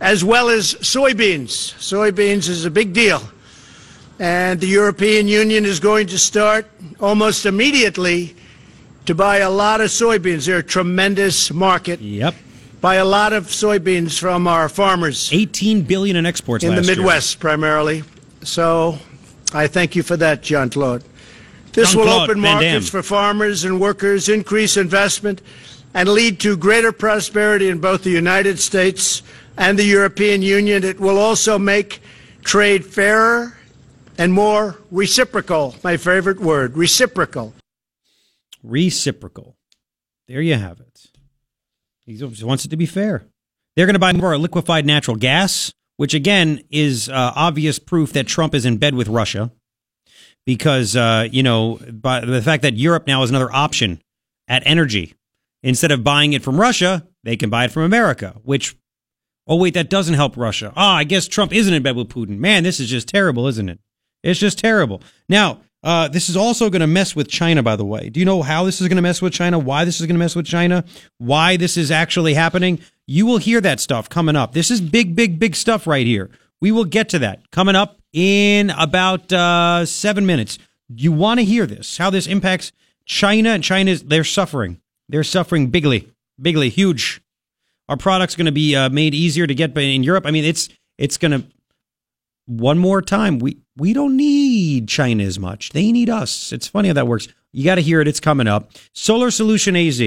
as 0.00 0.24
well 0.24 0.48
as 0.48 0.74
soybeans. 0.74 1.74
Soybeans 1.74 2.48
is 2.48 2.64
a 2.64 2.70
big 2.70 2.92
deal. 2.92 3.22
And 4.18 4.58
the 4.60 4.66
European 4.66 5.28
Union 5.28 5.66
is 5.66 5.78
going 5.78 6.06
to 6.06 6.18
start 6.18 6.66
almost 7.00 7.44
immediately 7.44 8.34
to 9.04 9.14
buy 9.14 9.38
a 9.38 9.50
lot 9.50 9.80
of 9.80 9.88
soybeans. 9.88 10.46
They're 10.46 10.58
a 10.58 10.62
tremendous 10.62 11.52
market. 11.52 12.00
Yep. 12.00 12.34
Buy 12.80 12.96
a 12.96 13.04
lot 13.04 13.32
of 13.32 13.46
soybeans 13.46 14.18
from 14.18 14.46
our 14.46 14.68
farmers. 14.68 15.30
18 15.32 15.82
billion 15.82 16.16
in 16.16 16.24
exports 16.24 16.64
in 16.64 16.70
the 16.70 16.76
last 16.76 16.86
year. 16.88 16.96
Midwest 16.96 17.40
primarily. 17.40 18.04
So 18.42 18.98
I 19.52 19.66
thank 19.66 19.96
you 19.96 20.02
for 20.02 20.16
that, 20.16 20.42
Jean-Claude. 20.42 21.04
This 21.72 21.94
will 21.94 22.04
Jean-Claude 22.04 22.30
open 22.30 22.40
markets 22.40 22.88
for 22.88 23.02
farmers 23.02 23.64
and 23.64 23.80
workers, 23.80 24.28
increase 24.28 24.76
investment, 24.76 25.42
and 25.96 26.10
lead 26.10 26.38
to 26.38 26.58
greater 26.58 26.92
prosperity 26.92 27.70
in 27.70 27.78
both 27.78 28.04
the 28.04 28.10
United 28.10 28.58
States 28.58 29.22
and 29.56 29.78
the 29.78 29.84
European 29.84 30.42
Union. 30.42 30.84
It 30.84 31.00
will 31.00 31.16
also 31.16 31.58
make 31.58 32.02
trade 32.42 32.84
fairer 32.84 33.56
and 34.18 34.30
more 34.30 34.76
reciprocal. 34.90 35.74
My 35.82 35.96
favorite 35.96 36.38
word, 36.38 36.76
reciprocal. 36.76 37.54
Reciprocal. 38.62 39.56
There 40.28 40.42
you 40.42 40.56
have 40.56 40.80
it. 40.80 41.06
He 42.04 42.22
wants 42.44 42.66
it 42.66 42.68
to 42.68 42.76
be 42.76 42.84
fair. 42.84 43.24
They're 43.74 43.86
going 43.86 43.94
to 43.94 43.98
buy 43.98 44.12
more 44.12 44.36
liquefied 44.36 44.84
natural 44.84 45.16
gas, 45.16 45.72
which 45.96 46.12
again 46.12 46.62
is 46.70 47.08
uh, 47.08 47.32
obvious 47.34 47.78
proof 47.78 48.12
that 48.12 48.26
Trump 48.26 48.54
is 48.54 48.66
in 48.66 48.76
bed 48.76 48.94
with 48.94 49.08
Russia. 49.08 49.50
Because, 50.44 50.94
uh, 50.94 51.26
you 51.32 51.42
know, 51.42 51.80
by 51.90 52.20
the 52.20 52.42
fact 52.42 52.62
that 52.64 52.76
Europe 52.76 53.06
now 53.06 53.22
is 53.22 53.30
another 53.30 53.50
option 53.50 54.02
at 54.46 54.62
energy. 54.66 55.14
Instead 55.62 55.90
of 55.90 56.04
buying 56.04 56.32
it 56.32 56.42
from 56.42 56.60
Russia, 56.60 57.06
they 57.24 57.36
can 57.36 57.50
buy 57.50 57.64
it 57.64 57.72
from 57.72 57.82
America, 57.82 58.36
which, 58.44 58.76
oh, 59.46 59.56
wait, 59.56 59.74
that 59.74 59.90
doesn't 59.90 60.14
help 60.14 60.36
Russia. 60.36 60.72
Ah, 60.76 60.96
I 60.96 61.04
guess 61.04 61.26
Trump 61.26 61.52
isn't 61.52 61.72
in 61.72 61.82
bed 61.82 61.96
with 61.96 62.08
Putin. 62.08 62.38
Man, 62.38 62.62
this 62.62 62.78
is 62.78 62.88
just 62.88 63.08
terrible, 63.08 63.46
isn't 63.48 63.68
it? 63.68 63.80
It's 64.22 64.40
just 64.40 64.58
terrible. 64.58 65.02
Now, 65.28 65.60
uh, 65.82 66.08
this 66.08 66.28
is 66.28 66.36
also 66.36 66.68
going 66.68 66.80
to 66.80 66.86
mess 66.86 67.14
with 67.14 67.28
China, 67.28 67.62
by 67.62 67.76
the 67.76 67.84
way. 67.84 68.08
Do 68.10 68.18
you 68.18 68.26
know 68.26 68.42
how 68.42 68.64
this 68.64 68.80
is 68.80 68.88
going 68.88 68.96
to 68.96 69.02
mess 69.02 69.22
with 69.22 69.32
China? 69.32 69.58
Why 69.58 69.84
this 69.84 70.00
is 70.00 70.06
going 70.06 70.16
to 70.16 70.18
mess 70.18 70.34
with 70.34 70.46
China? 70.46 70.84
Why 71.18 71.56
this 71.56 71.76
is 71.76 71.90
actually 71.90 72.34
happening? 72.34 72.80
You 73.06 73.24
will 73.24 73.38
hear 73.38 73.60
that 73.60 73.78
stuff 73.78 74.08
coming 74.08 74.34
up. 74.34 74.52
This 74.52 74.70
is 74.70 74.80
big, 74.80 75.14
big, 75.14 75.38
big 75.38 75.54
stuff 75.54 75.86
right 75.86 76.06
here. 76.06 76.30
We 76.60 76.72
will 76.72 76.86
get 76.86 77.08
to 77.10 77.20
that 77.20 77.50
coming 77.52 77.76
up 77.76 78.00
in 78.12 78.70
about 78.70 79.32
uh, 79.32 79.86
seven 79.86 80.26
minutes. 80.26 80.58
You 80.88 81.12
want 81.12 81.38
to 81.38 81.44
hear 81.44 81.66
this? 81.66 81.98
How 81.98 82.10
this 82.10 82.26
impacts 82.26 82.72
China 83.04 83.50
and 83.50 83.62
China's? 83.62 84.02
They're 84.02 84.24
suffering. 84.24 84.80
They're 85.08 85.24
suffering 85.24 85.68
bigly, 85.68 86.12
bigly, 86.40 86.68
huge. 86.68 87.20
our 87.88 87.96
products 87.96 88.34
going 88.34 88.46
to 88.46 88.52
be 88.52 88.74
uh, 88.74 88.88
made 88.90 89.14
easier 89.14 89.46
to 89.46 89.54
get 89.54 89.72
but 89.74 89.84
in 89.84 90.02
Europe. 90.02 90.26
I 90.26 90.30
mean, 90.30 90.44
it's 90.44 90.68
it's 90.98 91.16
going 91.16 91.32
to 91.32 91.46
one 92.46 92.78
more 92.78 93.02
time. 93.02 93.38
We 93.38 93.58
we 93.76 93.92
don't 93.92 94.16
need 94.16 94.88
China 94.88 95.22
as 95.24 95.38
much. 95.38 95.70
They 95.70 95.92
need 95.92 96.08
us. 96.10 96.52
It's 96.52 96.66
funny 96.66 96.88
how 96.88 96.94
that 96.94 97.06
works. 97.06 97.28
You 97.52 97.64
got 97.64 97.76
to 97.76 97.82
hear 97.82 98.00
it. 98.00 98.08
It's 98.08 98.20
coming 98.20 98.46
up. 98.48 98.70
Solar 98.92 99.30
Solution 99.30 99.76
AZ. 99.76 100.00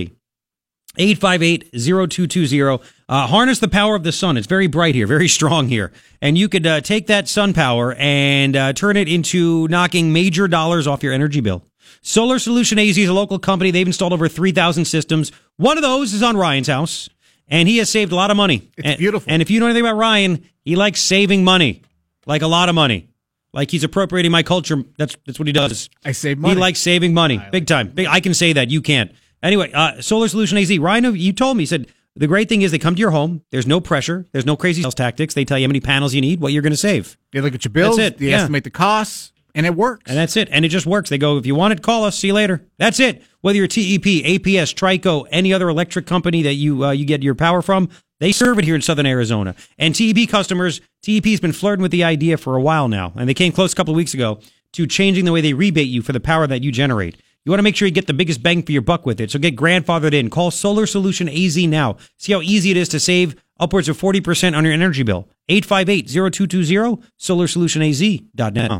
858-0220. 0.98 2.82
Uh, 3.08 3.28
harness 3.28 3.60
the 3.60 3.68
power 3.68 3.96
of 3.96 4.04
the 4.04 4.12
sun. 4.12 4.38
It's 4.38 4.48
very 4.48 4.68
bright 4.68 4.96
here, 4.96 5.08
very 5.08 5.28
strong 5.28 5.68
here. 5.68 5.92
And 6.22 6.38
you 6.38 6.50
could 6.50 6.66
uh, 6.68 6.82
take 6.82 7.08
that 7.08 7.28
sun 7.28 7.54
power 7.54 7.94
and 7.98 8.56
uh, 8.56 8.74
turn 8.74 8.98
it 8.98 9.08
into 9.08 9.68
knocking 9.68 10.12
major 10.12 10.48
dollars 10.48 10.88
off 10.88 11.04
your 11.04 11.14
energy 11.14 11.42
bill. 11.42 11.64
Solar 12.02 12.40
Solution 12.40 12.80
AZ 12.80 12.98
is 12.98 13.10
a 13.10 13.14
local 13.14 13.40
company. 13.40 13.72
They've 13.72 13.88
installed 13.88 14.14
over 14.14 14.28
3,000 14.28 14.86
systems. 14.86 15.32
One 15.58 15.78
of 15.78 15.84
those 15.84 16.14
is 16.14 16.24
on 16.24 16.38
Ryan's 16.38 16.68
house, 16.68 17.10
and 17.48 17.68
he 17.68 17.78
has 17.78 17.90
saved 17.90 18.12
a 18.12 18.16
lot 18.16 18.32
of 18.32 18.38
money. 18.38 18.70
It's 18.78 18.88
and, 18.88 18.98
beautiful. 18.98 19.32
And 19.32 19.42
if 19.42 19.50
you 19.50 19.60
know 19.60 19.66
anything 19.66 19.86
about 19.86 19.98
Ryan, 19.98 20.44
he 20.64 20.76
likes 20.76 21.02
saving 21.02 21.44
money, 21.44 21.84
like 22.26 22.42
a 22.42 22.48
lot 22.48 22.70
of 22.70 22.76
money. 22.76 23.10
Like 23.54 23.72
he's 23.72 23.84
appropriating 23.84 24.32
my 24.32 24.44
culture. 24.44 24.84
That's 24.98 25.18
that's 25.26 25.40
what 25.40 25.48
he 25.48 25.54
does. 25.54 25.90
I 26.06 26.12
save 26.12 26.38
money. 26.38 26.54
He 26.54 26.60
likes 26.60 26.80
saving 26.80 27.14
money, 27.14 27.44
big 27.52 27.66
time. 27.66 27.90
Big, 27.90 28.06
I 28.06 28.20
can 28.20 28.34
say 28.36 28.54
that. 28.54 28.70
You 28.70 28.82
can't. 28.82 29.12
Anyway, 29.42 29.72
uh, 29.74 30.02
Solar 30.02 30.28
Solution 30.28 30.58
AZ. 30.58 30.78
Ryan, 30.78 31.16
you 31.16 31.34
told 31.34 31.58
me. 31.58 31.64
He 31.64 31.66
said 31.66 31.88
the 32.16 32.28
great 32.28 32.50
thing 32.50 32.62
is 32.62 32.72
they 32.72 32.80
come 32.80 32.96
to 32.96 33.00
your 33.00 33.12
home. 33.12 33.44
There's 33.50 33.66
no 33.66 33.80
pressure. 33.80 34.26
There's 34.34 34.46
no 34.46 34.56
crazy 34.56 34.82
sales 34.82 34.96
tactics. 34.96 35.34
They 35.34 35.46
tell 35.46 35.58
you 35.58 35.66
how 35.66 35.70
many 35.70 35.80
panels 35.80 36.14
you 36.14 36.22
need, 36.22 36.42
what 36.42 36.54
you're 36.54 36.62
going 36.62 36.74
to 36.74 36.78
save. 36.78 37.18
They 37.32 37.42
look 37.42 37.56
at 37.56 37.64
your 37.64 37.72
bills. 37.72 37.98
That's 37.98 38.16
it. 38.16 38.18
They 38.20 38.28
yeah. 38.28 38.38
estimate 38.38 38.66
the 38.66 38.72
costs, 38.72 39.32
and 39.56 39.66
it 39.66 39.76
works. 39.76 40.04
And 40.08 40.18
that's 40.18 40.38
it. 40.38 40.50
And 40.52 40.66
it 40.66 40.70
just 40.70 40.86
works. 40.86 41.10
They 41.10 41.18
go, 41.18 41.38
if 41.38 41.46
you 41.46 41.56
want 41.56 41.74
it, 41.74 41.82
call 41.82 42.04
us. 42.04 42.18
See 42.18 42.28
you 42.28 42.34
later. 42.34 42.66
That's 42.78 43.00
it. 43.00 43.24
Whether 43.42 43.58
you're 43.58 43.68
TEP, 43.68 44.04
APS, 44.04 44.74
Trico, 44.74 45.28
any 45.32 45.54
other 45.54 45.70
electric 45.70 46.06
company 46.06 46.42
that 46.44 46.56
you 46.56 46.86
uh, 46.86 46.92
you 46.92 47.06
get 47.06 47.24
your 47.24 47.36
power 47.36 47.62
from, 47.62 47.90
they 48.20 48.32
serve 48.32 48.60
it 48.60 48.66
here 48.66 48.76
in 48.76 48.82
Southern 48.82 49.06
Arizona. 49.06 49.56
And 49.78 49.96
TEP 49.96 50.28
customers, 50.30 50.82
TEP's 51.02 51.40
been 51.40 51.54
flirting 51.54 51.82
with 51.82 51.92
the 51.92 52.04
idea 52.04 52.38
for 52.38 52.56
a 52.56 52.62
while 52.62 52.88
now, 52.88 53.14
and 53.16 53.30
they 53.30 53.34
came 53.34 53.52
close 53.52 53.74
a 53.74 53.76
couple 53.76 53.94
of 53.94 53.98
weeks 53.98 54.14
ago 54.14 54.40
to 54.74 54.86
changing 54.86 55.26
the 55.26 55.32
way 55.32 55.42
they 55.42 55.54
rebate 55.54 55.88
you 55.88 56.02
for 56.02 56.12
the 56.12 56.20
power 56.20 56.46
that 56.48 56.64
you 56.64 56.72
generate. 56.72 57.16
You 57.46 57.52
want 57.52 57.60
to 57.60 57.64
make 57.64 57.76
sure 57.76 57.88
you 57.88 57.94
get 57.94 58.08
the 58.08 58.14
biggest 58.14 58.44
bang 58.44 58.62
for 58.64 58.72
your 58.74 58.82
buck 58.82 59.06
with 59.06 59.20
it. 59.22 59.32
So 59.32 59.40
get 59.40 59.56
grandfathered 59.56 60.14
in. 60.14 60.30
Call 60.30 60.52
Solar 60.52 60.86
Solution 60.86 61.30
AZ 61.30 61.58
now. 61.58 61.98
See 62.18 62.34
how 62.34 62.42
easy 62.42 62.72
it 62.72 62.78
is 62.78 62.90
to 62.90 63.00
save 63.00 63.42
upwards 63.60 63.90
of 63.90 64.00
40% 64.00 64.56
on 64.56 64.64
your 64.64 64.74
energy 64.74 65.04
bill. 65.04 65.28
858-0220, 65.50 67.02
solarsolutionaz.net. 67.20 68.72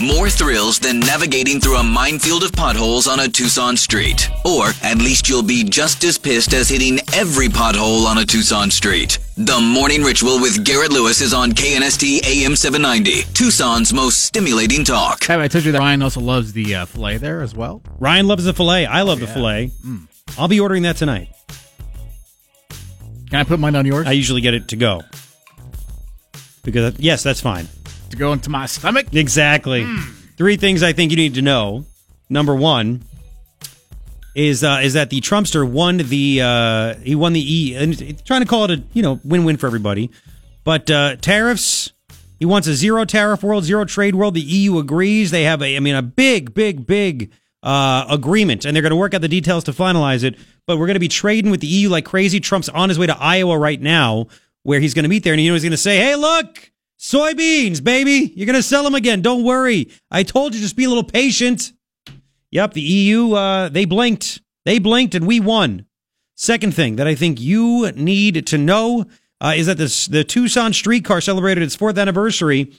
More 0.00 0.30
thrills 0.30 0.78
than 0.78 1.00
navigating 1.00 1.60
through 1.60 1.76
a 1.76 1.82
minefield 1.82 2.42
of 2.42 2.52
potholes 2.52 3.06
on 3.06 3.20
a 3.20 3.28
Tucson 3.28 3.76
street. 3.76 4.28
Or 4.44 4.68
at 4.82 4.98
least 4.98 5.28
you'll 5.28 5.42
be 5.42 5.62
just 5.64 6.02
as 6.04 6.16
pissed 6.16 6.54
as 6.54 6.68
hitting 6.68 6.98
every 7.12 7.48
pothole 7.48 8.06
on 8.06 8.18
a 8.18 8.24
Tucson 8.24 8.70
street. 8.70 9.18
The 9.36 9.60
Morning 9.60 10.02
Ritual 10.02 10.40
with 10.40 10.64
Garrett 10.64 10.90
Lewis 10.90 11.20
is 11.20 11.34
on 11.34 11.52
KNST 11.52 12.26
AM 12.26 12.56
790, 12.56 13.22
Tucson's 13.34 13.92
most 13.92 14.22
stimulating 14.24 14.84
talk. 14.84 15.24
Have 15.24 15.40
I 15.40 15.48
told 15.48 15.64
you 15.64 15.72
that 15.72 15.78
Ryan 15.78 16.02
also 16.02 16.20
loves 16.20 16.52
the 16.52 16.74
uh, 16.74 16.84
filet 16.86 17.18
there 17.18 17.42
as 17.42 17.54
well? 17.54 17.82
Ryan 17.98 18.26
loves 18.26 18.44
the 18.44 18.52
filet. 18.54 18.86
I 18.86 19.02
love 19.02 19.20
the 19.20 19.26
filet. 19.26 19.70
I'll 20.38 20.48
be 20.48 20.60
ordering 20.60 20.82
that 20.84 20.96
tonight. 20.96 21.28
Can 23.30 23.38
I 23.38 23.44
put 23.44 23.60
mine 23.60 23.76
on 23.76 23.86
yours? 23.86 24.06
I 24.06 24.12
usually 24.12 24.40
get 24.40 24.54
it 24.54 24.68
to 24.68 24.76
go. 24.76 25.02
Because, 26.64 26.98
yes, 26.98 27.22
that's 27.22 27.40
fine. 27.40 27.68
To 28.10 28.16
go 28.16 28.32
into 28.32 28.50
my 28.50 28.66
stomach? 28.66 29.06
Exactly. 29.12 29.86
Three 30.36 30.56
things 30.56 30.82
I 30.82 30.92
think 30.92 31.10
you 31.10 31.16
need 31.16 31.34
to 31.34 31.42
know. 31.42 31.84
Number 32.28 32.54
one 32.54 33.02
is 34.34 34.62
uh, 34.62 34.80
is 34.82 34.94
that 34.94 35.10
the 35.10 35.20
Trumpster 35.20 35.68
won 35.68 35.98
the 35.98 36.40
uh, 36.42 36.94
he 37.02 37.14
won 37.14 37.32
the 37.32 37.40
E 37.40 37.74
and 37.74 38.24
trying 38.24 38.40
to 38.40 38.46
call 38.46 38.64
it 38.64 38.70
a 38.70 38.82
you 38.92 39.02
know 39.02 39.20
win 39.24 39.44
win 39.44 39.56
for 39.56 39.66
everybody, 39.66 40.10
but 40.64 40.90
uh, 40.90 41.16
tariffs. 41.16 41.92
He 42.38 42.46
wants 42.46 42.66
a 42.68 42.74
zero 42.74 43.04
tariff 43.04 43.42
world, 43.42 43.64
zero 43.64 43.84
trade 43.84 44.14
world. 44.14 44.32
The 44.32 44.40
EU 44.40 44.78
agrees. 44.78 45.30
They 45.30 45.42
have 45.42 45.60
a 45.60 45.76
I 45.76 45.80
mean 45.80 45.94
a 45.94 46.00
big 46.00 46.54
big 46.54 46.86
big 46.86 47.32
uh, 47.62 48.06
agreement, 48.08 48.64
and 48.64 48.74
they're 48.74 48.82
going 48.82 48.90
to 48.90 48.96
work 48.96 49.12
out 49.12 49.20
the 49.20 49.28
details 49.28 49.64
to 49.64 49.72
finalize 49.72 50.24
it. 50.24 50.36
But 50.66 50.78
we're 50.78 50.86
going 50.86 50.94
to 50.94 51.00
be 51.00 51.08
trading 51.08 51.50
with 51.50 51.60
the 51.60 51.66
EU 51.66 51.90
like 51.90 52.06
crazy. 52.06 52.40
Trump's 52.40 52.70
on 52.70 52.88
his 52.88 52.98
way 52.98 53.06
to 53.06 53.16
Iowa 53.18 53.58
right 53.58 53.78
now, 53.78 54.28
where 54.62 54.80
he's 54.80 54.94
going 54.94 55.02
to 55.02 55.10
meet 55.10 55.22
there, 55.22 55.34
and 55.34 55.42
you 55.42 55.50
know 55.50 55.54
he's 55.54 55.64
going 55.64 55.72
to 55.72 55.76
say, 55.76 55.98
"Hey, 55.98 56.16
look." 56.16 56.70
Soybeans, 57.00 57.82
baby. 57.82 58.30
You're 58.36 58.44
going 58.44 58.56
to 58.56 58.62
sell 58.62 58.84
them 58.84 58.94
again. 58.94 59.22
Don't 59.22 59.42
worry. 59.42 59.88
I 60.10 60.22
told 60.22 60.54
you, 60.54 60.60
just 60.60 60.76
be 60.76 60.84
a 60.84 60.88
little 60.88 61.02
patient. 61.02 61.72
Yep, 62.50 62.74
the 62.74 62.82
EU, 62.82 63.32
uh, 63.32 63.70
they 63.70 63.86
blinked. 63.86 64.42
They 64.66 64.78
blinked 64.78 65.14
and 65.14 65.26
we 65.26 65.40
won. 65.40 65.86
Second 66.36 66.74
thing 66.74 66.96
that 66.96 67.06
I 67.06 67.14
think 67.14 67.40
you 67.40 67.90
need 67.92 68.46
to 68.48 68.58
know 68.58 69.06
uh, 69.40 69.54
is 69.56 69.64
that 69.64 69.78
this, 69.78 70.08
the 70.08 70.24
Tucson 70.24 70.74
streetcar 70.74 71.22
celebrated 71.22 71.62
its 71.62 71.74
fourth 71.74 71.96
anniversary, 71.96 72.70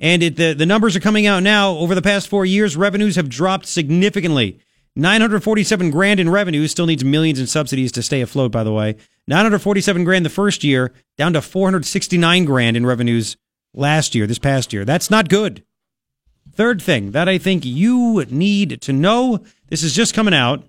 and 0.00 0.24
it, 0.24 0.34
the, 0.34 0.54
the 0.54 0.66
numbers 0.66 0.96
are 0.96 1.00
coming 1.00 1.28
out 1.28 1.44
now. 1.44 1.70
Over 1.70 1.94
the 1.94 2.02
past 2.02 2.26
four 2.26 2.44
years, 2.44 2.76
revenues 2.76 3.14
have 3.14 3.28
dropped 3.28 3.66
significantly. 3.66 4.58
947 4.96 5.92
grand 5.92 6.18
in 6.18 6.28
revenues 6.28 6.72
still 6.72 6.86
needs 6.86 7.04
millions 7.04 7.38
in 7.38 7.46
subsidies 7.46 7.92
to 7.92 8.02
stay 8.02 8.22
afloat, 8.22 8.50
by 8.50 8.64
the 8.64 8.72
way. 8.72 8.96
947 9.28 10.02
grand 10.02 10.24
the 10.24 10.30
first 10.30 10.64
year, 10.64 10.92
down 11.16 11.32
to 11.34 11.40
469 11.40 12.44
grand 12.44 12.76
in 12.76 12.84
revenues 12.84 13.36
last 13.74 14.14
year, 14.14 14.26
this 14.26 14.38
past 14.38 14.72
year. 14.72 14.84
That's 14.84 15.10
not 15.10 15.28
good. 15.28 15.64
Third 16.52 16.82
thing 16.82 17.12
that 17.12 17.28
I 17.28 17.38
think 17.38 17.64
you 17.64 18.24
need 18.30 18.80
to 18.82 18.92
know 18.92 19.44
this 19.68 19.82
is 19.82 19.94
just 19.94 20.14
coming 20.14 20.34
out. 20.34 20.64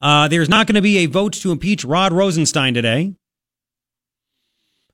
Uh, 0.00 0.28
there's 0.28 0.48
not 0.48 0.66
going 0.66 0.74
to 0.74 0.82
be 0.82 0.98
a 0.98 1.06
vote 1.06 1.32
to 1.32 1.50
impeach 1.50 1.84
Rod 1.84 2.12
Rosenstein 2.12 2.74
today. 2.74 3.14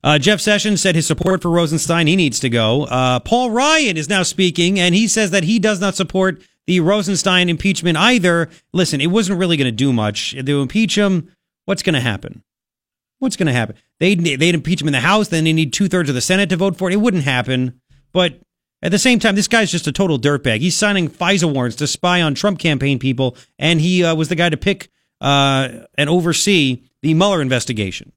Uh, 0.03 0.17
Jeff 0.17 0.39
Sessions 0.39 0.81
said 0.81 0.95
his 0.95 1.05
support 1.05 1.41
for 1.41 1.51
Rosenstein, 1.51 2.07
he 2.07 2.15
needs 2.15 2.39
to 2.39 2.49
go. 2.49 2.85
Uh, 2.85 3.19
Paul 3.19 3.51
Ryan 3.51 3.97
is 3.97 4.09
now 4.09 4.23
speaking, 4.23 4.79
and 4.79 4.95
he 4.95 5.07
says 5.07 5.31
that 5.31 5.43
he 5.43 5.59
does 5.59 5.79
not 5.79 5.95
support 5.95 6.41
the 6.65 6.79
Rosenstein 6.79 7.49
impeachment 7.49 7.97
either. 7.97 8.49
Listen, 8.73 9.01
it 9.01 9.07
wasn't 9.07 9.37
really 9.37 9.57
going 9.57 9.65
to 9.65 9.71
do 9.71 9.93
much. 9.93 10.31
To 10.31 10.61
impeach 10.61 10.97
him, 10.97 11.29
what's 11.65 11.83
going 11.83 11.95
to 11.95 12.01
happen? 12.01 12.43
What's 13.21 13.35
going 13.35 13.45
to 13.45 13.53
happen? 13.53 13.75
They'd, 13.99 14.19
they'd 14.19 14.55
impeach 14.55 14.81
him 14.81 14.87
in 14.87 14.93
the 14.93 14.99
House, 14.99 15.27
then 15.27 15.43
they 15.43 15.53
need 15.53 15.73
two 15.73 15.87
thirds 15.87 16.09
of 16.09 16.15
the 16.15 16.21
Senate 16.21 16.49
to 16.49 16.57
vote 16.57 16.75
for 16.75 16.89
it. 16.89 16.93
It 16.93 16.97
wouldn't 16.97 17.23
happen. 17.23 17.79
But 18.11 18.41
at 18.81 18.89
the 18.89 18.97
same 18.97 19.19
time, 19.19 19.35
this 19.35 19.47
guy's 19.47 19.69
just 19.69 19.85
a 19.85 19.91
total 19.91 20.17
dirtbag. 20.17 20.59
He's 20.59 20.75
signing 20.75 21.07
FISA 21.07 21.53
warrants 21.53 21.77
to 21.77 21.85
spy 21.85 22.23
on 22.23 22.33
Trump 22.33 22.57
campaign 22.57 22.97
people, 22.97 23.37
and 23.59 23.79
he 23.79 24.03
uh, 24.03 24.15
was 24.15 24.29
the 24.29 24.35
guy 24.35 24.49
to 24.49 24.57
pick 24.57 24.89
uh, 25.21 25.69
and 25.99 26.09
oversee 26.09 26.81
the 27.03 27.13
Mueller 27.13 27.43
investigation. 27.43 28.11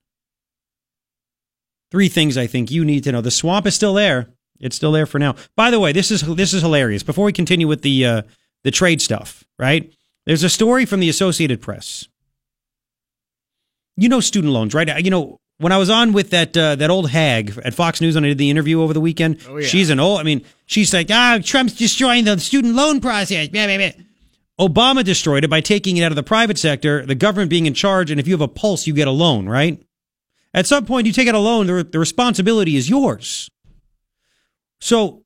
Three 1.91 2.09
things 2.09 2.39
I 2.39 2.47
think 2.47 2.71
you 2.71 2.83
need 2.83 3.05
to 3.05 3.13
know. 3.13 3.21
The 3.21 3.31
swamp 3.31 3.67
is 3.67 3.75
still 3.75 3.93
there. 3.93 4.31
It's 4.59 4.75
still 4.75 4.93
there 4.93 5.05
for 5.05 5.19
now. 5.19 5.35
By 5.55 5.71
the 5.71 5.79
way, 5.79 5.93
this 5.93 6.11
is 6.11 6.23
this 6.23 6.55
is 6.55 6.63
hilarious. 6.63 7.03
Before 7.03 7.27
we 7.27 7.33
continue 7.33 7.69
with 7.69 7.83
the 7.83 8.07
uh, 8.07 8.23
the 8.63 8.71
trade 8.71 9.03
stuff, 9.03 9.45
right? 9.59 9.93
There's 10.25 10.43
a 10.43 10.49
story 10.49 10.87
from 10.87 11.01
the 11.01 11.11
Associated 11.11 11.61
Press. 11.61 12.09
You 13.97 14.09
know 14.09 14.21
student 14.21 14.53
loans, 14.53 14.75
right? 14.75 15.03
You 15.05 15.11
know 15.11 15.41
when 15.59 15.73
I 15.73 15.79
was 15.79 15.91
on 15.91 16.13
with 16.13 16.31
that 16.31 16.57
uh, 16.57 16.75
that 16.77 16.91
old 16.91 17.11
hag 17.11 17.59
at 17.65 17.75
Fox 17.75 18.01
News 18.01 18.15
when 18.15 18.25
I 18.25 18.29
did 18.29 18.39
the 18.39 18.51
interview 18.51 18.83
over 18.83 18.93
the 18.93 19.01
weekend. 19.01 19.41
Oh, 19.49 19.57
yeah. 19.57 19.67
She's 19.67 19.91
an 19.91 20.01
old. 20.01 20.21
I 20.21 20.23
mean, 20.23 20.45
she's 20.67 20.93
like, 20.93 21.09
ah, 21.11 21.39
Trump's 21.43 21.75
destroying 21.75 22.25
the 22.25 22.39
student 22.39 22.75
loan 22.75 23.01
process. 23.01 23.49
Blah, 23.49 23.67
blah, 23.67 23.77
blah. 23.77 23.91
Obama 24.61 25.03
destroyed 25.03 25.43
it 25.45 25.51
by 25.51 25.61
taking 25.61 25.97
it 25.97 26.03
out 26.03 26.13
of 26.13 26.17
the 26.17 26.23
private 26.23 26.59
sector, 26.59 27.05
the 27.05 27.15
government 27.15 27.51
being 27.51 27.67
in 27.67 27.75
charge, 27.75 28.11
and 28.11 28.21
if 28.21 28.29
you 28.29 28.35
have 28.35 28.41
a 28.41 28.49
pulse, 28.49 28.87
you 28.87 28.95
get 28.95 29.09
a 29.09 29.13
loan, 29.13 29.49
right? 29.49 29.83
At 30.53 30.69
some 30.69 30.87
point, 30.87 31.09
you 31.09 31.13
take 31.13 31.27
out 31.27 31.35
a 31.35 31.41
loan, 31.41 31.67
the, 31.67 31.83
the 31.83 31.99
responsibility 31.99 32.77
is 32.77 32.89
yours. 32.89 33.51
So, 34.81 35.25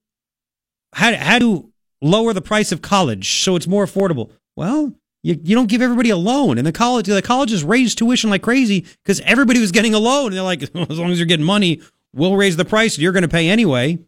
how, 0.94 1.14
how 1.14 1.38
to 1.38 1.70
lower 2.00 2.32
the 2.32 2.40
price 2.40 2.72
of 2.72 2.80
college 2.80 3.42
so 3.42 3.54
it's 3.54 3.66
more 3.66 3.84
affordable? 3.84 4.30
Well, 4.56 4.94
you, 5.22 5.38
you 5.42 5.54
don't 5.54 5.68
give 5.68 5.82
everybody 5.82 6.10
a 6.10 6.16
loan. 6.16 6.58
And 6.58 6.66
the 6.66 6.72
college, 6.72 7.06
the 7.06 7.22
colleges 7.22 7.64
raised 7.64 7.98
tuition 7.98 8.30
like 8.30 8.42
crazy 8.42 8.86
because 9.04 9.20
everybody 9.20 9.60
was 9.60 9.72
getting 9.72 9.94
a 9.94 9.98
loan. 9.98 10.26
And 10.26 10.36
they're 10.36 10.42
like, 10.42 10.62
as 10.90 10.98
long 10.98 11.10
as 11.10 11.18
you're 11.18 11.26
getting 11.26 11.46
money, 11.46 11.80
we'll 12.12 12.36
raise 12.36 12.56
the 12.56 12.64
price. 12.64 12.98
You're 12.98 13.12
going 13.12 13.22
to 13.22 13.28
pay 13.28 13.48
anyway. 13.48 13.98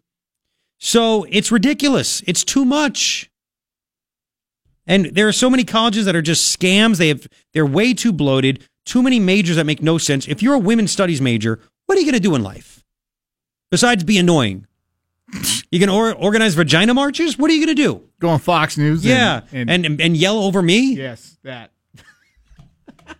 So 0.79 1.25
it's 1.29 1.51
ridiculous. 1.51 2.21
It's 2.25 2.43
too 2.43 2.65
much. 2.65 3.29
And 4.87 5.05
there 5.05 5.27
are 5.27 5.33
so 5.33 5.49
many 5.49 5.63
colleges 5.63 6.05
that 6.05 6.15
are 6.15 6.21
just 6.21 6.57
scams. 6.57 6.97
They 6.97 7.09
have 7.09 7.27
they're 7.53 7.65
way 7.65 7.93
too 7.93 8.11
bloated. 8.11 8.67
Too 8.85 9.03
many 9.03 9.19
majors 9.19 9.57
that 9.57 9.65
make 9.65 9.81
no 9.81 9.97
sense. 9.99 10.27
If 10.27 10.41
you're 10.41 10.55
a 10.55 10.59
women's 10.59 10.91
studies 10.91 11.21
major, 11.21 11.59
what 11.85 11.97
are 11.97 12.01
you 12.01 12.07
going 12.07 12.19
to 12.21 12.27
do 12.27 12.35
in 12.35 12.41
life 12.41 12.83
besides 13.69 14.03
be 14.03 14.17
annoying? 14.17 14.65
You 15.71 15.79
can 15.79 15.89
or, 15.89 16.13
organize 16.13 16.55
vagina 16.55 16.93
marches. 16.93 17.37
What 17.37 17.49
are 17.49 17.53
you 17.53 17.65
going 17.65 17.75
to 17.75 17.81
do? 17.81 18.01
Go 18.19 18.29
on 18.29 18.39
Fox 18.39 18.77
News. 18.77 19.05
Yeah, 19.05 19.41
and, 19.51 19.69
and, 19.69 19.85
and 19.85 20.01
and 20.01 20.17
yell 20.17 20.37
over 20.39 20.61
me. 20.61 20.95
yes, 20.95 21.37
that. 21.43 21.71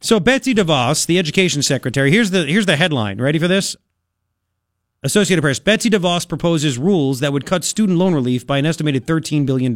So 0.00 0.20
Betsy 0.20 0.54
DeVos, 0.54 1.06
the 1.06 1.18
education 1.18 1.62
secretary, 1.62 2.10
here's 2.10 2.30
the 2.30 2.44
here's 2.44 2.66
the 2.66 2.76
headline. 2.76 3.22
Ready 3.22 3.38
for 3.38 3.48
this? 3.48 3.74
Associated 5.02 5.42
Press. 5.42 5.58
Betsy 5.58 5.90
DeVos 5.90 6.26
proposes 6.26 6.78
rules 6.78 7.20
that 7.20 7.32
would 7.32 7.44
cut 7.44 7.62
student 7.62 7.98
loan 7.98 8.14
relief 8.14 8.46
by 8.46 8.56
an 8.56 8.64
estimated 8.64 9.06
$13 9.06 9.44
billion. 9.44 9.74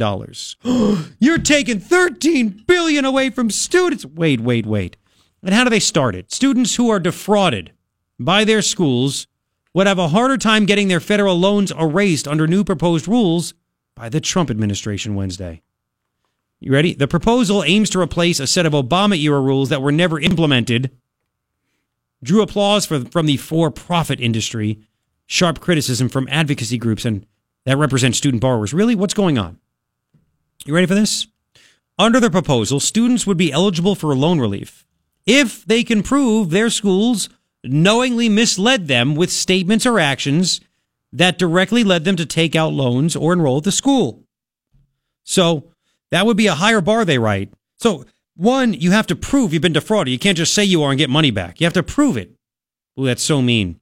You're 1.18 1.38
taking 1.38 1.80
13 1.80 2.64
billion 2.66 3.04
away 3.04 3.28
from 3.28 3.50
students. 3.50 4.06
Wait, 4.06 4.40
wait, 4.40 4.64
wait. 4.64 4.96
And 5.42 5.54
how 5.54 5.64
do 5.64 5.70
they 5.70 5.80
start 5.80 6.14
it? 6.14 6.32
Students 6.32 6.76
who 6.76 6.88
are 6.90 6.98
defrauded 6.98 7.72
by 8.18 8.44
their 8.44 8.62
schools 8.62 9.26
would 9.78 9.86
have 9.86 10.00
a 10.00 10.08
harder 10.08 10.36
time 10.36 10.66
getting 10.66 10.88
their 10.88 10.98
federal 10.98 11.38
loans 11.38 11.70
erased 11.70 12.26
under 12.26 12.48
new 12.48 12.64
proposed 12.64 13.06
rules 13.06 13.54
by 13.94 14.08
the 14.08 14.20
Trump 14.20 14.50
administration 14.50 15.14
Wednesday. 15.14 15.62
You 16.58 16.72
ready? 16.72 16.94
The 16.94 17.06
proposal 17.06 17.62
aims 17.62 17.88
to 17.90 18.00
replace 18.00 18.40
a 18.40 18.48
set 18.48 18.66
of 18.66 18.72
Obama 18.72 19.16
era 19.16 19.40
rules 19.40 19.68
that 19.68 19.80
were 19.80 19.92
never 19.92 20.18
implemented. 20.18 20.90
Drew 22.24 22.42
applause 22.42 22.86
for, 22.86 23.04
from 23.04 23.26
the 23.26 23.36
for 23.36 23.70
profit 23.70 24.20
industry, 24.20 24.80
sharp 25.26 25.60
criticism 25.60 26.08
from 26.08 26.26
advocacy 26.28 26.76
groups, 26.76 27.04
and 27.04 27.24
that 27.64 27.76
represent 27.76 28.16
student 28.16 28.40
borrowers. 28.40 28.74
Really? 28.74 28.96
What's 28.96 29.14
going 29.14 29.38
on? 29.38 29.60
You 30.64 30.74
ready 30.74 30.88
for 30.88 30.96
this? 30.96 31.28
Under 32.00 32.18
the 32.18 32.30
proposal, 32.30 32.80
students 32.80 33.28
would 33.28 33.36
be 33.36 33.52
eligible 33.52 33.94
for 33.94 34.12
loan 34.16 34.40
relief 34.40 34.84
if 35.24 35.64
they 35.64 35.84
can 35.84 36.02
prove 36.02 36.50
their 36.50 36.68
schools 36.68 37.28
knowingly 37.72 38.28
misled 38.28 38.88
them 38.88 39.14
with 39.14 39.30
statements 39.30 39.86
or 39.86 39.98
actions 39.98 40.60
that 41.12 41.38
directly 41.38 41.84
led 41.84 42.04
them 42.04 42.16
to 42.16 42.26
take 42.26 42.54
out 42.54 42.72
loans 42.72 43.16
or 43.16 43.32
enroll 43.32 43.58
at 43.58 43.64
the 43.64 43.72
school. 43.72 44.22
So 45.24 45.70
that 46.10 46.26
would 46.26 46.36
be 46.36 46.46
a 46.46 46.54
higher 46.54 46.80
bar, 46.80 47.04
they 47.04 47.18
write. 47.18 47.52
So, 47.78 48.04
one, 48.36 48.72
you 48.72 48.92
have 48.92 49.06
to 49.08 49.16
prove 49.16 49.52
you've 49.52 49.62
been 49.62 49.72
defrauded. 49.72 50.12
You 50.12 50.18
can't 50.18 50.36
just 50.36 50.54
say 50.54 50.64
you 50.64 50.82
are 50.82 50.90
and 50.90 50.98
get 50.98 51.10
money 51.10 51.30
back. 51.30 51.60
You 51.60 51.66
have 51.66 51.72
to 51.74 51.82
prove 51.82 52.16
it. 52.16 52.32
Ooh, 52.98 53.04
that's 53.04 53.22
so 53.22 53.42
mean. 53.42 53.80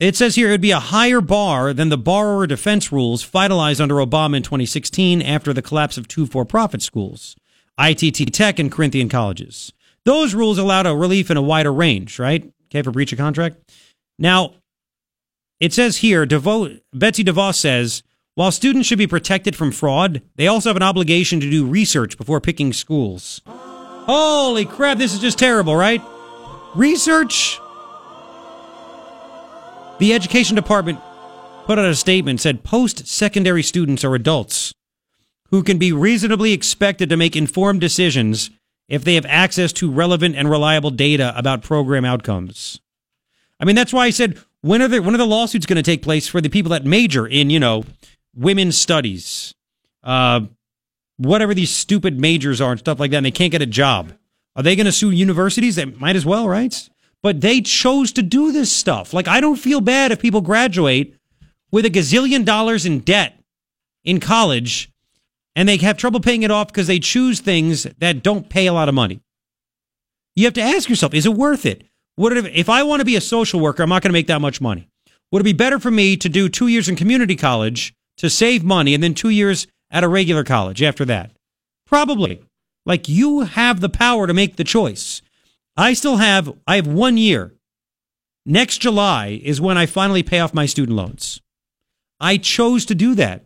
It 0.00 0.16
says 0.16 0.34
here 0.34 0.48
it 0.48 0.52
would 0.52 0.60
be 0.60 0.72
a 0.72 0.80
higher 0.80 1.20
bar 1.20 1.72
than 1.72 1.88
the 1.88 1.98
borrower 1.98 2.46
defense 2.46 2.90
rules 2.90 3.24
finalized 3.24 3.80
under 3.80 3.96
Obama 3.96 4.38
in 4.38 4.42
2016 4.42 5.22
after 5.22 5.52
the 5.52 5.62
collapse 5.62 5.96
of 5.96 6.08
two 6.08 6.26
for 6.26 6.44
profit 6.44 6.82
schools, 6.82 7.36
ITT 7.78 8.32
Tech 8.32 8.58
and 8.58 8.72
Corinthian 8.72 9.08
colleges. 9.08 9.72
Those 10.04 10.34
rules 10.34 10.58
allowed 10.58 10.86
a 10.86 10.96
relief 10.96 11.30
in 11.30 11.36
a 11.36 11.42
wider 11.42 11.72
range, 11.72 12.18
right? 12.18 12.50
Okay, 12.66 12.82
for 12.82 12.90
breach 12.90 13.12
of 13.12 13.18
contract. 13.18 13.56
Now, 14.18 14.54
it 15.60 15.72
says 15.72 15.98
here, 15.98 16.26
Betsy 16.26 17.24
DeVos 17.24 17.54
says, 17.54 18.02
while 18.34 18.50
students 18.50 18.88
should 18.88 18.98
be 18.98 19.06
protected 19.06 19.54
from 19.54 19.72
fraud, 19.72 20.22
they 20.36 20.48
also 20.48 20.70
have 20.70 20.76
an 20.76 20.82
obligation 20.82 21.38
to 21.40 21.50
do 21.50 21.66
research 21.66 22.16
before 22.16 22.40
picking 22.40 22.72
schools. 22.72 23.42
Holy 23.46 24.64
crap, 24.64 24.98
this 24.98 25.12
is 25.12 25.20
just 25.20 25.38
terrible, 25.38 25.76
right? 25.76 26.02
Research? 26.74 27.60
The 29.98 30.14
education 30.14 30.56
department 30.56 30.98
put 31.66 31.78
out 31.78 31.84
a 31.84 31.94
statement 31.94 32.40
said 32.40 32.64
post 32.64 33.06
secondary 33.06 33.62
students 33.62 34.02
are 34.02 34.14
adults 34.14 34.72
who 35.50 35.62
can 35.62 35.78
be 35.78 35.92
reasonably 35.92 36.52
expected 36.52 37.08
to 37.10 37.16
make 37.16 37.36
informed 37.36 37.80
decisions 37.80 38.50
if 38.88 39.04
they 39.04 39.14
have 39.14 39.26
access 39.26 39.72
to 39.74 39.90
relevant 39.90 40.36
and 40.36 40.50
reliable 40.50 40.90
data 40.90 41.32
about 41.36 41.62
program 41.62 42.04
outcomes. 42.04 42.80
I 43.58 43.64
mean, 43.64 43.76
that's 43.76 43.92
why 43.92 44.06
I 44.06 44.10
said 44.10 44.38
when 44.60 44.80
are 44.80 44.88
the 44.88 45.00
when 45.00 45.14
are 45.14 45.18
the 45.18 45.26
lawsuits 45.26 45.66
going 45.66 45.76
to 45.76 45.82
take 45.82 46.02
place 46.02 46.28
for 46.28 46.40
the 46.40 46.48
people 46.48 46.70
that 46.70 46.84
major 46.84 47.26
in 47.26 47.50
you 47.50 47.60
know 47.60 47.84
women's 48.34 48.78
studies, 48.78 49.54
uh, 50.02 50.40
whatever 51.16 51.54
these 51.54 51.70
stupid 51.70 52.20
majors 52.20 52.60
are 52.60 52.72
and 52.72 52.80
stuff 52.80 53.00
like 53.00 53.10
that, 53.10 53.18
and 53.18 53.26
they 53.26 53.30
can't 53.30 53.52
get 53.52 53.62
a 53.62 53.66
job? 53.66 54.12
Are 54.54 54.62
they 54.62 54.76
going 54.76 54.86
to 54.86 54.92
sue 54.92 55.10
universities? 55.10 55.76
They 55.76 55.86
might 55.86 56.16
as 56.16 56.26
well, 56.26 56.48
right? 56.48 56.88
But 57.22 57.40
they 57.40 57.60
chose 57.60 58.12
to 58.12 58.22
do 58.22 58.52
this 58.52 58.70
stuff. 58.70 59.14
Like 59.14 59.28
I 59.28 59.40
don't 59.40 59.56
feel 59.56 59.80
bad 59.80 60.12
if 60.12 60.20
people 60.20 60.40
graduate 60.40 61.16
with 61.70 61.86
a 61.86 61.90
gazillion 61.90 62.44
dollars 62.44 62.86
in 62.86 63.00
debt 63.00 63.38
in 64.04 64.20
college 64.20 64.91
and 65.54 65.68
they 65.68 65.76
have 65.78 65.96
trouble 65.96 66.20
paying 66.20 66.42
it 66.42 66.50
off 66.50 66.68
because 66.68 66.86
they 66.86 66.98
choose 66.98 67.40
things 67.40 67.84
that 67.98 68.22
don't 68.22 68.48
pay 68.48 68.66
a 68.66 68.72
lot 68.72 68.88
of 68.88 68.94
money. 68.94 69.20
You 70.34 70.44
have 70.46 70.54
to 70.54 70.62
ask 70.62 70.88
yourself, 70.88 71.14
is 71.14 71.26
it 71.26 71.34
worth 71.34 71.66
it? 71.66 71.84
Would 72.16 72.36
it 72.36 72.46
if 72.54 72.68
I 72.68 72.82
want 72.82 73.00
to 73.00 73.06
be 73.06 73.16
a 73.16 73.20
social 73.20 73.60
worker, 73.60 73.82
I'm 73.82 73.88
not 73.88 74.02
going 74.02 74.10
to 74.10 74.14
make 74.14 74.26
that 74.28 74.40
much 74.40 74.60
money. 74.60 74.88
Would 75.30 75.40
it 75.40 75.44
be 75.44 75.52
better 75.52 75.78
for 75.78 75.90
me 75.90 76.16
to 76.16 76.28
do 76.28 76.48
two 76.48 76.68
years 76.68 76.88
in 76.88 76.96
community 76.96 77.36
college 77.36 77.94
to 78.18 78.28
save 78.28 78.64
money 78.64 78.94
and 78.94 79.02
then 79.02 79.14
two 79.14 79.30
years 79.30 79.66
at 79.90 80.04
a 80.04 80.08
regular 80.08 80.44
college 80.44 80.82
after 80.82 81.04
that? 81.06 81.32
Probably. 81.86 82.42
Like 82.84 83.08
you 83.08 83.40
have 83.40 83.80
the 83.80 83.88
power 83.88 84.26
to 84.26 84.34
make 84.34 84.56
the 84.56 84.64
choice. 84.64 85.22
I 85.76 85.94
still 85.94 86.16
have, 86.16 86.52
I 86.66 86.76
have 86.76 86.86
one 86.86 87.16
year. 87.16 87.54
Next 88.44 88.78
July 88.78 89.40
is 89.42 89.60
when 89.60 89.78
I 89.78 89.86
finally 89.86 90.22
pay 90.22 90.40
off 90.40 90.52
my 90.52 90.66
student 90.66 90.96
loans. 90.96 91.40
I 92.20 92.36
chose 92.36 92.84
to 92.86 92.94
do 92.94 93.14
that. 93.14 93.44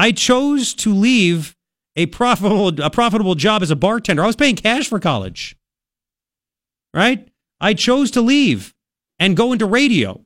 I 0.00 0.12
chose 0.12 0.72
to 0.76 0.94
leave 0.94 1.54
a 1.94 2.06
profitable 2.06 2.68
a 2.82 2.88
profitable 2.88 3.34
job 3.34 3.60
as 3.60 3.70
a 3.70 3.76
bartender. 3.76 4.22
I 4.22 4.28
was 4.28 4.34
paying 4.34 4.56
cash 4.56 4.88
for 4.88 4.98
college. 4.98 5.58
Right? 6.94 7.28
I 7.60 7.74
chose 7.74 8.10
to 8.12 8.22
leave 8.22 8.74
and 9.18 9.36
go 9.36 9.52
into 9.52 9.66
radio 9.66 10.24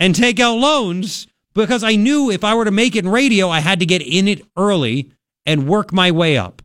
and 0.00 0.14
take 0.14 0.40
out 0.40 0.56
loans 0.56 1.26
because 1.52 1.84
I 1.84 1.96
knew 1.96 2.30
if 2.30 2.42
I 2.42 2.54
were 2.54 2.64
to 2.64 2.70
make 2.70 2.96
it 2.96 3.04
in 3.04 3.10
radio, 3.10 3.50
I 3.50 3.60
had 3.60 3.80
to 3.80 3.86
get 3.86 4.00
in 4.00 4.28
it 4.28 4.40
early 4.56 5.12
and 5.44 5.68
work 5.68 5.92
my 5.92 6.10
way 6.10 6.38
up. 6.38 6.62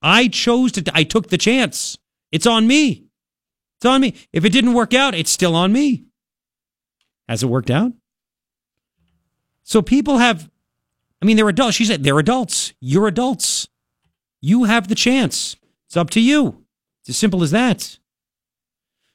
I 0.00 0.28
chose 0.28 0.70
to 0.72 0.92
I 0.94 1.02
took 1.02 1.30
the 1.30 1.38
chance. 1.38 1.98
It's 2.30 2.46
on 2.46 2.68
me. 2.68 3.02
It's 3.78 3.86
on 3.86 4.00
me. 4.00 4.14
If 4.32 4.44
it 4.44 4.50
didn't 4.50 4.74
work 4.74 4.94
out, 4.94 5.16
it's 5.16 5.32
still 5.32 5.56
on 5.56 5.72
me. 5.72 6.04
Has 7.28 7.42
it 7.42 7.48
worked 7.48 7.70
out? 7.70 7.94
So 9.64 9.82
people 9.82 10.18
have 10.18 10.48
I 11.26 11.28
mean, 11.28 11.36
they're 11.36 11.48
adults. 11.48 11.74
She 11.74 11.84
said 11.84 12.04
they're 12.04 12.20
adults. 12.20 12.72
You're 12.78 13.08
adults. 13.08 13.66
You 14.40 14.62
have 14.62 14.86
the 14.86 14.94
chance. 14.94 15.56
It's 15.86 15.96
up 15.96 16.08
to 16.10 16.20
you. 16.20 16.64
It's 17.00 17.08
as 17.08 17.16
simple 17.16 17.42
as 17.42 17.50
that. 17.50 17.98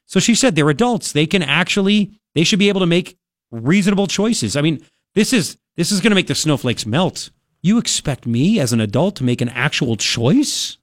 So 0.07 0.19
she 0.19 0.35
said 0.35 0.53
they're 0.53 0.69
adults. 0.69 1.13
They 1.13 1.25
can 1.25 1.41
actually, 1.41 2.19
they 2.35 2.43
should 2.43 2.59
be 2.59 2.67
able 2.67 2.81
to 2.81 2.85
make 2.85 3.17
reasonable 3.49 4.07
choices. 4.07 4.57
I 4.57 4.61
mean, 4.61 4.85
this 5.15 5.31
is 5.31 5.55
this 5.77 5.89
is 5.89 6.01
going 6.01 6.11
to 6.11 6.15
make 6.15 6.27
the 6.27 6.35
snowflakes 6.35 6.85
melt. 6.85 7.29
You 7.61 7.77
expect 7.77 8.25
me 8.25 8.59
as 8.59 8.73
an 8.73 8.81
adult 8.81 9.15
to 9.15 9.23
make 9.23 9.39
an 9.39 9.47
actual 9.47 9.95
choice? 9.95 10.79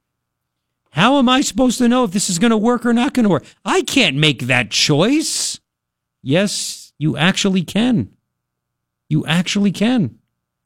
How 0.92 1.18
am 1.18 1.28
I 1.28 1.42
supposed 1.42 1.76
to 1.76 1.88
know 1.88 2.05
if 2.05 2.12
this 2.12 2.30
is 2.30 2.38
going 2.38 2.52
to 2.52 2.56
work 2.56 2.86
or 2.86 2.94
not 2.94 3.12
going 3.12 3.24
to 3.24 3.30
work? 3.30 3.44
I 3.66 3.82
can't 3.82 4.16
make 4.16 4.44
that 4.44 4.70
choice. 4.70 5.60
Yes, 6.22 6.94
you 6.96 7.18
actually 7.18 7.64
can. 7.64 8.14
You 9.10 9.26
actually 9.26 9.72
can. 9.72 10.17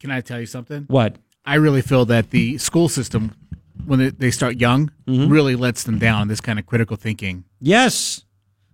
Can 0.02 0.10
I 0.10 0.20
tell 0.20 0.38
you 0.40 0.46
something? 0.46 0.84
What? 0.88 1.16
I 1.46 1.54
really 1.54 1.80
feel 1.80 2.04
that 2.06 2.30
the 2.30 2.58
school 2.58 2.88
system, 2.88 3.32
when 3.86 3.98
they- 4.00 4.10
they 4.10 4.30
start 4.32 4.60
young, 4.60 4.90
Mm-hmm. 5.08 5.32
really 5.32 5.54
lets 5.56 5.84
them 5.84 5.98
down. 5.98 6.28
This 6.28 6.40
kind 6.40 6.58
of 6.58 6.66
critical 6.66 6.96
thinking. 6.96 7.44
Yes. 7.60 8.24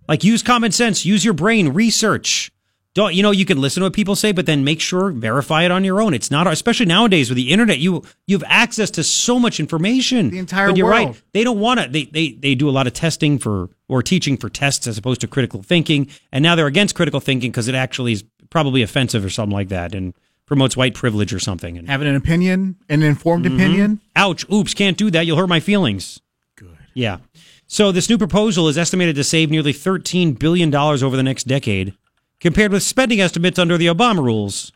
Like 0.09 0.25
use 0.25 0.43
common 0.43 0.73
sense, 0.73 1.05
use 1.05 1.25
your 1.25 1.35
brain, 1.35 1.69
research. 1.69 2.51
Don't 2.95 3.15
you 3.15 3.23
know 3.23 3.31
you 3.31 3.45
can 3.45 3.61
listen 3.61 3.83
to 3.83 3.85
what 3.87 3.93
people 3.93 4.17
say, 4.17 4.33
but 4.33 4.47
then 4.47 4.65
make 4.65 4.81
sure 4.81 5.11
verify 5.13 5.65
it 5.65 5.71
on 5.71 5.85
your 5.85 6.01
own. 6.01 6.15
It's 6.15 6.31
not 6.31 6.47
especially 6.47 6.87
nowadays 6.87 7.29
with 7.29 7.37
the 7.37 7.51
internet, 7.53 7.79
you 7.79 8.03
you 8.27 8.37
have 8.39 8.45
access 8.49 8.91
to 8.93 9.05
so 9.05 9.39
much 9.39 9.61
information. 9.61 10.31
The 10.31 10.39
entire 10.39 10.69
but 10.69 10.77
you're 10.79 10.87
world. 10.87 11.09
right. 11.11 11.23
They 11.35 11.45
don't 11.45 11.61
want 11.61 11.79
to 11.81 11.89
they, 11.89 12.05
they 12.07 12.31
they 12.33 12.55
do 12.55 12.69
a 12.69 12.73
lot 12.73 12.87
of 12.87 12.95
testing 12.95 13.39
for 13.39 13.69
or 13.87 14.03
teaching 14.03 14.37
for 14.39 14.49
tests 14.49 14.87
as 14.87 14.97
opposed 14.99 15.21
to 15.21 15.29
critical 15.29 15.63
thinking. 15.63 16.09
And 16.33 16.43
now 16.43 16.57
they're 16.57 16.67
against 16.67 16.95
critical 16.95 17.21
thinking 17.21 17.51
because 17.51 17.69
it 17.69 17.75
actually 17.75 18.13
is 18.13 18.25
probably 18.51 18.81
offensive 18.83 19.23
or 19.25 19.31
something 19.31 19.55
like 19.55 19.69
that 19.69 19.95
and 19.95 20.15
promotes 20.49 20.77
white 20.77 20.95
privilege 20.95 21.33
or 21.33 21.39
something. 21.39 21.79
And 21.79 21.89
Having 21.89 22.09
an 22.09 22.17
opinion, 22.17 22.77
an 22.89 23.03
informed 23.03 23.45
Mhm. 23.45 23.55
opinion. 23.55 24.01
Ouch. 24.17 24.45
Oops. 24.51 24.73
Can't 24.75 24.97
do 24.97 25.11
that. 25.11 25.27
You'll 25.27 25.37
hurt 25.37 25.49
my 25.49 25.61
feelings. 25.61 26.21
Good. 26.57 26.77
Yeah. 26.95 27.19
So 27.67 27.93
this 27.93 28.09
new 28.09 28.17
proposal 28.19 28.67
is 28.67 28.79
estimated 28.79 29.15
to 29.17 29.25
save 29.25 29.51
nearly 29.51 29.73
$13 29.75 30.33
billion 30.33 30.75
over 30.75 31.17
the 31.17 31.23
next 31.23 31.45
decade, 31.47 31.93
compared 32.41 32.73
with 32.73 32.83
spending 32.83 33.21
estimates 33.21 33.59
under 33.59 33.77
the 33.77 33.87
Obama 33.87 34.25
rules, 34.25 34.73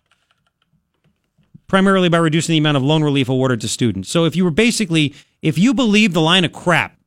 primarily 1.67 2.11
by 2.11 2.19
reducing 2.19 2.53
the 2.53 2.59
amount 2.59 2.77
of 2.77 2.83
loan 2.83 3.03
relief 3.03 3.31
awarded 3.31 3.61
to 3.63 3.69
students. 3.69 4.11
So 4.11 4.27
if 4.27 4.37
you 4.37 4.45
were 4.45 4.51
basically, 4.51 5.15
if 5.41 5.57
you 5.57 5.73
believe 5.73 6.13
the 6.13 6.21
line 6.21 6.45
of 6.45 6.53
crap 6.53 6.99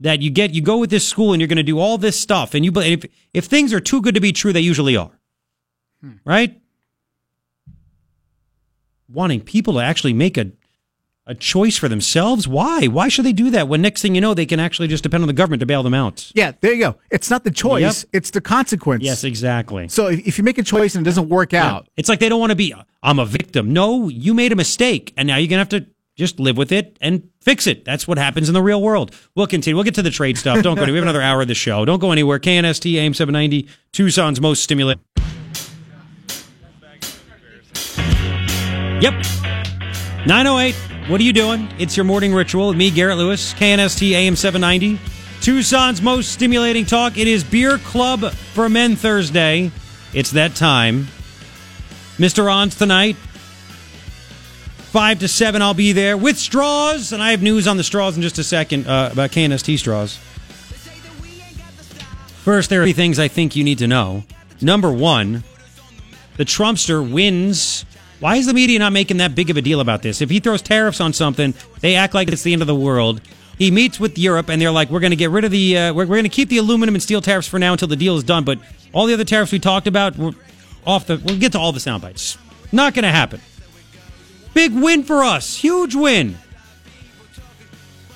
that 0.00 0.22
you 0.22 0.30
get, 0.30 0.54
you 0.54 0.62
go 0.62 0.78
with 0.78 0.88
this 0.88 1.06
school 1.06 1.32
and 1.34 1.40
you're 1.42 1.48
going 1.48 1.56
to 1.56 1.62
do 1.62 1.78
all 1.78 1.98
this 1.98 2.18
stuff, 2.18 2.54
and 2.54 2.64
you, 2.64 2.72
if, 2.76 3.04
if 3.34 3.44
things 3.44 3.72
are 3.74 3.80
too 3.80 4.00
good 4.00 4.14
to 4.14 4.20
be 4.20 4.32
true, 4.32 4.52
they 4.54 4.60
usually 4.60 4.96
are. 4.96 5.10
Right? 6.24 6.58
Wanting 9.08 9.40
people 9.40 9.74
to 9.74 9.80
actually 9.80 10.12
make 10.12 10.36
a 10.36 10.52
a 11.28 11.34
choice 11.34 11.76
for 11.76 11.88
themselves? 11.88 12.46
Why? 12.46 12.86
Why 12.86 13.08
should 13.08 13.24
they 13.24 13.32
do 13.32 13.50
that 13.50 13.66
when 13.66 13.82
next 13.82 14.00
thing 14.00 14.14
you 14.14 14.20
know 14.20 14.32
they 14.32 14.46
can 14.46 14.60
actually 14.60 14.86
just 14.86 15.02
depend 15.02 15.24
on 15.24 15.26
the 15.26 15.32
government 15.32 15.58
to 15.60 15.66
bail 15.66 15.82
them 15.82 15.94
out? 15.94 16.30
Yeah, 16.36 16.52
there 16.60 16.72
you 16.72 16.78
go. 16.80 16.96
It's 17.10 17.30
not 17.30 17.42
the 17.42 17.50
choice; 17.50 18.04
Yep. 18.04 18.10
it's 18.12 18.30
the 18.30 18.40
consequence. 18.40 19.02
Yes, 19.02 19.24
exactly. 19.24 19.88
So 19.88 20.06
if, 20.06 20.24
if 20.26 20.38
you 20.38 20.44
make 20.44 20.58
a 20.58 20.62
choice 20.62 20.94
and 20.94 21.04
it 21.04 21.08
doesn't 21.10 21.28
work 21.28 21.52
out, 21.52 21.88
It's 21.96 22.08
like 22.08 22.20
they 22.20 22.28
don't 22.28 22.38
want 22.40 22.50
to 22.50 22.56
be 22.56 22.72
I'm 23.02 23.18
a 23.18 23.26
victim. 23.26 23.72
No, 23.72 24.08
you 24.08 24.34
made 24.34 24.52
a 24.52 24.56
mistake 24.56 25.12
and 25.16 25.26
now 25.26 25.36
you're 25.36 25.48
going 25.48 25.64
to 25.66 25.76
have 25.76 25.84
to 25.84 25.90
just 26.16 26.40
live 26.40 26.56
with 26.56 26.72
it 26.72 26.96
and 27.00 27.28
fix 27.42 27.66
it. 27.66 27.84
That's 27.84 28.08
what 28.08 28.18
happens 28.18 28.48
in 28.48 28.54
the 28.54 28.62
real 28.62 28.80
world. 28.80 29.14
We'll 29.34 29.46
continue. 29.46 29.76
We'll 29.76 29.84
get 29.84 29.94
to 29.96 30.02
the 30.02 30.10
trade 30.10 30.38
stuff. 30.38 30.62
Don't 30.62 30.76
go. 30.76 30.84
We 30.84 30.94
have 30.94 31.02
another 31.02 31.20
hour 31.22 31.42
of 31.42 31.48
the 31.48 31.54
show. 31.54 31.84
Don't 31.84 31.98
go 32.00 32.10
anywhere. 32.12 32.38
KNST 32.38 32.94
AM 32.94 33.12
790, 33.14 33.68
Tucson's 33.92 34.40
most 34.40 34.62
stimulating. 34.62 35.02
Yep. 39.00 39.12
908 40.26 40.74
What 41.10 41.20
are 41.20 41.24
you 41.24 41.34
doing? 41.34 41.68
It's 41.78 41.98
your 41.98 42.04
morning 42.04 42.32
ritual 42.32 42.72
me, 42.72 42.90
Garrett 42.90 43.18
Lewis, 43.18 43.52
KNST 43.52 44.12
AM 44.12 44.36
790. 44.36 44.98
Tucson's 45.42 46.00
most 46.00 46.32
stimulating 46.32 46.86
talk. 46.86 47.18
It 47.18 47.28
is 47.28 47.44
Beer 47.44 47.76
Club 47.76 48.32
for 48.32 48.70
Men 48.70 48.96
Thursday. 48.96 49.70
It's 50.14 50.30
that 50.30 50.54
time. 50.54 51.08
Mr. 52.16 52.46
Ron's 52.46 52.74
tonight. 52.74 53.16
Five 53.16 55.18
to 55.18 55.28
seven, 55.28 55.60
I'll 55.60 55.74
be 55.74 55.92
there 55.92 56.16
with 56.16 56.38
straws, 56.38 57.12
and 57.12 57.22
I 57.22 57.32
have 57.32 57.42
news 57.42 57.68
on 57.68 57.76
the 57.76 57.84
straws 57.84 58.16
in 58.16 58.22
just 58.22 58.38
a 58.38 58.44
second 58.44 58.86
uh, 58.86 59.10
about 59.12 59.30
KNST 59.30 59.78
straws. 59.78 60.16
First, 62.44 62.70
there 62.70 62.80
are 62.80 62.84
three 62.86 62.94
things 62.94 63.18
I 63.18 63.28
think 63.28 63.56
you 63.56 63.62
need 63.62 63.76
to 63.78 63.86
know. 63.86 64.24
Number 64.62 64.90
one, 64.90 65.44
the 66.38 66.46
Trumpster 66.46 67.12
wins. 67.12 67.84
Why 68.20 68.36
is 68.36 68.46
the 68.46 68.54
media 68.54 68.78
not 68.78 68.92
making 68.92 69.18
that 69.18 69.34
big 69.34 69.50
of 69.50 69.56
a 69.56 69.62
deal 69.62 69.80
about 69.80 70.02
this? 70.02 70.22
If 70.22 70.30
he 70.30 70.40
throws 70.40 70.62
tariffs 70.62 71.00
on 71.00 71.12
something, 71.12 71.54
they 71.80 71.96
act 71.96 72.14
like 72.14 72.28
it's 72.28 72.42
the 72.42 72.52
end 72.52 72.62
of 72.62 72.68
the 72.68 72.74
world. 72.74 73.20
He 73.58 73.70
meets 73.70 74.00
with 74.00 74.18
Europe, 74.18 74.48
and 74.48 74.60
they're 74.60 74.70
like, 74.70 74.90
"We're 74.90 75.00
going 75.00 75.10
to 75.10 75.16
get 75.16 75.30
rid 75.30 75.44
of 75.44 75.50
the, 75.50 75.78
uh, 75.78 75.94
we're, 75.94 76.04
we're 76.04 76.16
going 76.16 76.24
to 76.24 76.28
keep 76.28 76.48
the 76.48 76.58
aluminum 76.58 76.94
and 76.94 77.02
steel 77.02 77.20
tariffs 77.20 77.48
for 77.48 77.58
now 77.58 77.72
until 77.72 77.88
the 77.88 77.96
deal 77.96 78.16
is 78.16 78.24
done." 78.24 78.44
But 78.44 78.58
all 78.92 79.06
the 79.06 79.14
other 79.14 79.24
tariffs 79.24 79.52
we 79.52 79.58
talked 79.58 79.86
about, 79.86 80.16
we're 80.16 80.32
off 80.86 81.06
the. 81.06 81.18
We'll 81.18 81.38
get 81.38 81.52
to 81.52 81.58
all 81.58 81.72
the 81.72 81.80
sound 81.80 82.02
bites. 82.02 82.38
Not 82.72 82.94
going 82.94 83.04
to 83.04 83.10
happen. 83.10 83.40
Big 84.52 84.74
win 84.74 85.04
for 85.04 85.22
us. 85.22 85.56
Huge 85.56 85.94
win. 85.94 86.36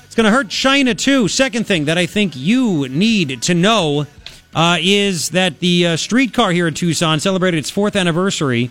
It's 0.04 0.14
going 0.14 0.24
to 0.24 0.30
hurt 0.30 0.48
China 0.48 0.94
too. 0.94 1.28
Second 1.28 1.66
thing 1.66 1.84
that 1.84 1.96
I 1.96 2.06
think 2.06 2.34
you 2.34 2.88
need 2.88 3.42
to 3.42 3.54
know 3.54 4.06
uh, 4.54 4.78
is 4.80 5.30
that 5.30 5.60
the 5.60 5.86
uh, 5.86 5.96
streetcar 5.96 6.50
here 6.50 6.66
in 6.66 6.74
Tucson 6.74 7.20
celebrated 7.20 7.58
its 7.58 7.70
fourth 7.70 7.96
anniversary. 7.96 8.70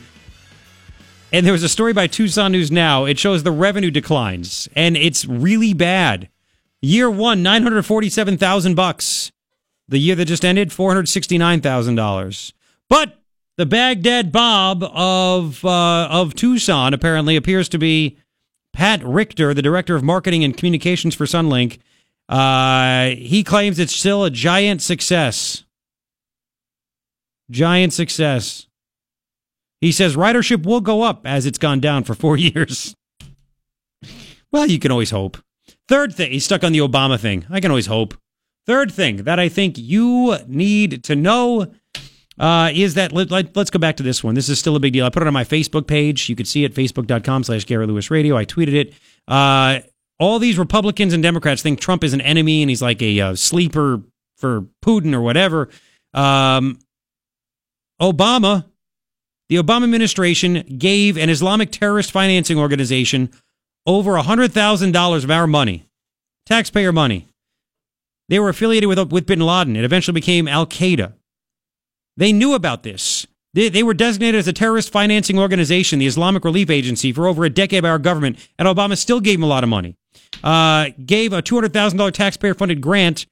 And 1.32 1.46
there 1.46 1.54
was 1.54 1.64
a 1.64 1.70
story 1.70 1.94
by 1.94 2.08
Tucson 2.08 2.52
News 2.52 2.72
Now. 2.72 3.06
It 3.06 3.20
shows 3.20 3.44
the 3.44 3.52
revenue 3.52 3.92
declines, 3.92 4.68
and 4.76 4.98
it's 4.98 5.26
really 5.26 5.74
bad. 5.74 6.30
Year 6.82 7.10
one, 7.10 7.44
nine 7.44 7.62
hundred 7.62 7.84
forty-seven 7.84 8.38
thousand 8.38 8.76
bucks. 8.76 9.32
The 9.88 10.00
year 10.00 10.16
that 10.16 10.26
just 10.26 10.46
ended, 10.46 10.74
four 10.74 10.90
hundred 10.90 11.08
sixty-nine 11.10 11.62
thousand 11.62 11.96
dollars. 11.96 12.54
But 12.90 13.22
the 13.58 13.66
Baghdad 13.66 14.32
Bob 14.32 14.84
of 14.84 15.64
uh, 15.64 16.08
of 16.10 16.34
Tucson 16.34 16.94
apparently 16.94 17.36
appears 17.36 17.70
to 17.70 17.78
be 17.78 18.18
Pat 18.74 19.04
Richter, 19.04 19.54
the 19.54 19.62
director 19.62 19.96
of 19.96 20.04
marketing 20.04 20.44
and 20.44 20.58
communications 20.58 21.14
for 21.14 21.26
Sunlink. 21.26 21.80
Uh, 22.28 23.16
he 23.16 23.44
claims 23.44 23.78
it's 23.78 23.96
still 23.96 24.24
a 24.24 24.30
giant 24.32 24.82
success. 24.82 25.64
Giant 27.52 27.94
success. 27.94 28.68
He 29.82 29.92
says 29.92 30.16
ridership 30.16 30.66
will 30.66 30.82
go 30.82 31.04
up 31.04 31.26
as 31.26 31.46
it's 31.46 31.58
gone 31.58 31.80
down 31.80 32.04
for 32.04 32.14
four 32.14 32.38
years. 32.38 32.96
Well, 34.52 34.68
you 34.68 34.80
can 34.80 34.92
always 34.92 35.12
hope. 35.12 35.38
Third 35.88 36.14
thing, 36.14 36.32
he's 36.32 36.46
stuck 36.46 36.64
on 36.64 36.72
the 36.72 36.80
Obama 36.80 37.20
thing. 37.20 37.46
I 37.50 37.60
can 37.60 37.72
always 37.72 37.88
hope. 37.88 38.16
Third 38.66 38.92
thing 38.92 39.24
that 39.24 39.40
I 39.40 39.50
think 39.50 39.78
you 39.78 40.38
need 40.48 41.04
to 41.06 41.16
know 41.16 41.72
uh, 42.40 42.72
is 42.74 42.94
that 42.94 43.12
let, 43.12 43.32
let, 43.32 43.56
us 43.58 43.70
go 43.70 43.80
back 43.80 43.98
to 43.98 44.04
this 44.04 44.24
one. 44.24 44.36
This 44.36 44.50
is 44.50 44.60
still 44.60 44.76
a 44.76 44.80
big 44.80 44.94
deal. 44.94 45.06
I 45.06 45.10
put 45.10 45.24
it 45.24 45.28
on 45.28 45.34
my 45.34 45.44
Facebook 45.44 45.88
page. 45.88 46.30
You 46.30 46.36
can 46.36 46.46
see 46.46 46.64
it, 46.64 46.74
facebook.com 46.74 47.44
slash 47.44 47.66
Garrett 47.66 47.90
Lewis 47.90 48.10
Radio. 48.10 48.38
I 48.38 48.46
tweeted 48.46 48.74
it. 48.74 48.94
Uh, 49.28 49.80
all 50.20 50.40
these 50.40 50.58
Republicans 50.58 51.14
and 51.14 51.24
Democrats 51.24 51.62
think 51.62 51.80
Trump 51.80 52.04
is 52.04 52.14
an 52.14 52.22
enemy 52.22 52.62
and 52.62 52.70
he's 52.70 52.82
like 52.82 53.02
a 53.02 53.20
uh, 53.20 53.36
sleeper 53.36 54.02
for 54.38 54.66
Putin 54.84 55.14
or 55.14 55.22
whatever. 55.22 55.70
Um, 56.14 56.80
Obama, 58.02 58.66
the 59.50 59.56
Obama 59.56 59.84
administration 59.84 60.64
gave 60.78 61.18
an 61.18 61.30
Islamic 61.30 61.72
terrorist 61.72 62.12
financing 62.12 62.58
organization 62.58 63.32
over 63.86 64.12
$100,000 64.14 65.24
of 65.24 65.32
our 65.32 65.48
money, 65.48 65.86
taxpayer 66.46 66.92
money. 66.92 67.28
They 68.30 68.40
were 68.40 68.50
affiliated 68.50 68.88
with, 68.88 69.12
with 69.12 69.26
bin 69.26 69.40
Laden. 69.40 69.76
It 69.76 69.84
eventually 69.84 70.14
became 70.14 70.48
Al 70.48 70.68
Qaeda. 70.68 71.14
They 72.16 72.32
knew 72.32 72.54
about 72.54 72.84
this. 72.84 73.26
They, 73.56 73.70
they 73.70 73.82
were 73.82 73.96
designated 73.96 74.38
as 74.38 74.48
a 74.48 74.54
terrorist 74.54 74.92
financing 74.92 75.40
organization, 75.40 75.98
the 75.98 76.06
Islamic 76.06 76.46
Relief 76.46 76.70
Agency, 76.70 77.12
for 77.12 77.26
over 77.26 77.44
a 77.44 77.50
decade 77.50 77.82
by 77.82 77.90
our 77.90 77.98
government, 77.98 78.38
and 78.60 78.68
Obama 78.68 78.96
still 78.96 79.20
gave 79.20 79.40
them 79.40 79.44
a 79.44 79.48
lot 79.48 79.64
of 79.64 79.70
money. 79.70 79.96
Uh, 80.44 80.90
gave 81.04 81.34
a 81.34 81.42
$200,000 81.42 82.12
taxpayer 82.12 82.54
funded 82.54 82.82
grant, 82.82 83.26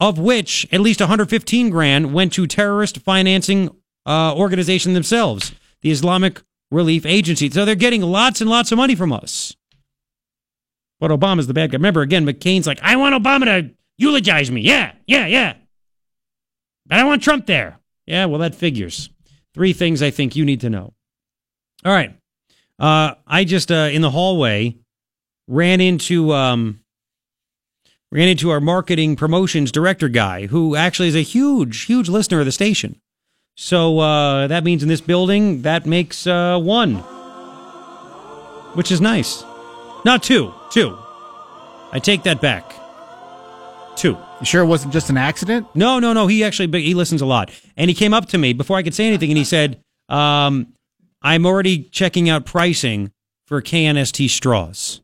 of 0.00 0.18
which 0.18 0.66
at 0.72 0.80
least 0.80 1.00
115 1.00 1.68
grand 1.68 2.14
went 2.14 2.32
to 2.32 2.46
terrorist 2.46 2.98
financing 2.98 3.70
uh, 4.06 4.34
organization 4.36 4.94
themselves, 4.94 5.52
the 5.82 5.90
Islamic 5.90 6.42
Relief 6.70 7.04
Agency. 7.06 7.50
So 7.50 7.64
they're 7.64 7.74
getting 7.74 8.02
lots 8.02 8.40
and 8.40 8.48
lots 8.48 8.72
of 8.72 8.78
money 8.78 8.94
from 8.94 9.12
us. 9.12 9.56
But 11.00 11.10
Obama's 11.10 11.46
the 11.46 11.54
bad 11.54 11.70
guy. 11.70 11.76
Remember, 11.76 12.00
again, 12.00 12.24
McCain's 12.24 12.66
like, 12.66 12.78
I 12.82 12.96
want 12.96 13.20
Obama 13.20 13.44
to 13.44 13.74
eulogize 13.98 14.50
me. 14.50 14.60
Yeah, 14.62 14.92
yeah, 15.06 15.26
yeah. 15.26 15.54
But 16.86 16.98
I 16.98 17.04
want 17.04 17.22
Trump 17.22 17.46
there. 17.46 17.78
Yeah, 18.06 18.26
well, 18.26 18.38
that 18.40 18.54
figures. 18.54 19.10
Three 19.54 19.72
things 19.72 20.02
I 20.02 20.10
think 20.10 20.36
you 20.36 20.44
need 20.44 20.60
to 20.60 20.70
know. 20.70 20.92
All 21.84 21.92
right. 21.92 22.16
Uh, 22.78 23.14
I 23.26 23.44
just, 23.44 23.70
uh, 23.70 23.90
in 23.92 24.02
the 24.02 24.10
hallway, 24.10 24.76
ran 25.48 25.80
into. 25.80 26.32
Um, 26.32 26.78
ran 28.12 28.28
into 28.28 28.50
our 28.50 28.60
marketing 28.60 29.16
promotions 29.16 29.72
director 29.72 30.06
guy 30.06 30.46
who 30.46 30.76
actually 30.76 31.08
is 31.08 31.16
a 31.16 31.22
huge, 31.22 31.84
huge 31.84 32.10
listener 32.10 32.40
of 32.40 32.44
the 32.44 32.52
station. 32.52 33.00
So 33.54 33.98
uh, 33.98 34.46
that 34.46 34.64
means 34.64 34.82
in 34.82 34.88
this 34.88 35.00
building, 35.00 35.62
that 35.62 35.86
makes 35.86 36.26
uh, 36.26 36.58
one, 36.58 36.96
which 38.74 38.90
is 38.90 39.00
nice. 39.00 39.44
Not 40.04 40.22
two, 40.22 40.52
two. 40.70 40.98
I 41.92 41.98
take 41.98 42.22
that 42.24 42.40
back. 42.40 42.74
Two. 43.96 44.16
You 44.40 44.46
sure 44.46 44.62
it 44.62 44.66
wasn't 44.66 44.92
just 44.92 45.10
an 45.10 45.18
accident? 45.18 45.66
No, 45.74 45.98
no, 45.98 46.12
no. 46.12 46.26
He 46.26 46.42
actually 46.42 46.82
he 46.82 46.94
listens 46.94 47.20
a 47.20 47.26
lot, 47.26 47.50
and 47.76 47.90
he 47.90 47.94
came 47.94 48.14
up 48.14 48.26
to 48.30 48.38
me 48.38 48.52
before 48.54 48.78
I 48.78 48.82
could 48.82 48.94
say 48.94 49.06
anything, 49.06 49.30
and 49.30 49.38
he 49.38 49.44
said, 49.44 49.80
um, 50.08 50.72
"I'm 51.20 51.44
already 51.44 51.84
checking 51.84 52.28
out 52.28 52.46
pricing 52.46 53.12
for 53.46 53.60
KNST 53.60 54.30
straws." 54.30 55.02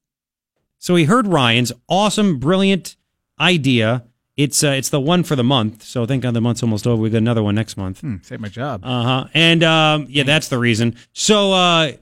So 0.78 0.96
he 0.96 1.04
heard 1.04 1.26
Ryan's 1.26 1.72
awesome, 1.88 2.38
brilliant 2.38 2.96
idea 3.38 4.04
it's 4.38 4.62
uh, 4.62 4.68
it's 4.68 4.88
the 4.88 5.00
one 5.00 5.24
for 5.24 5.34
the 5.34 5.42
month. 5.42 5.82
So 5.82 6.06
thank 6.06 6.22
God 6.22 6.32
the 6.32 6.40
month's 6.40 6.62
almost 6.62 6.86
over. 6.86 7.02
We 7.02 7.10
got 7.10 7.18
another 7.18 7.42
one 7.42 7.56
next 7.56 7.76
month. 7.76 8.00
Hmm, 8.00 8.16
save 8.22 8.38
my 8.40 8.48
job. 8.48 8.82
Uh 8.84 9.02
huh. 9.02 9.28
And 9.34 9.64
um, 9.64 10.06
yeah, 10.08 10.22
that's 10.22 10.48
the 10.48 10.58
reason. 10.58 10.94
So 11.12 11.52
uh, 11.52 11.92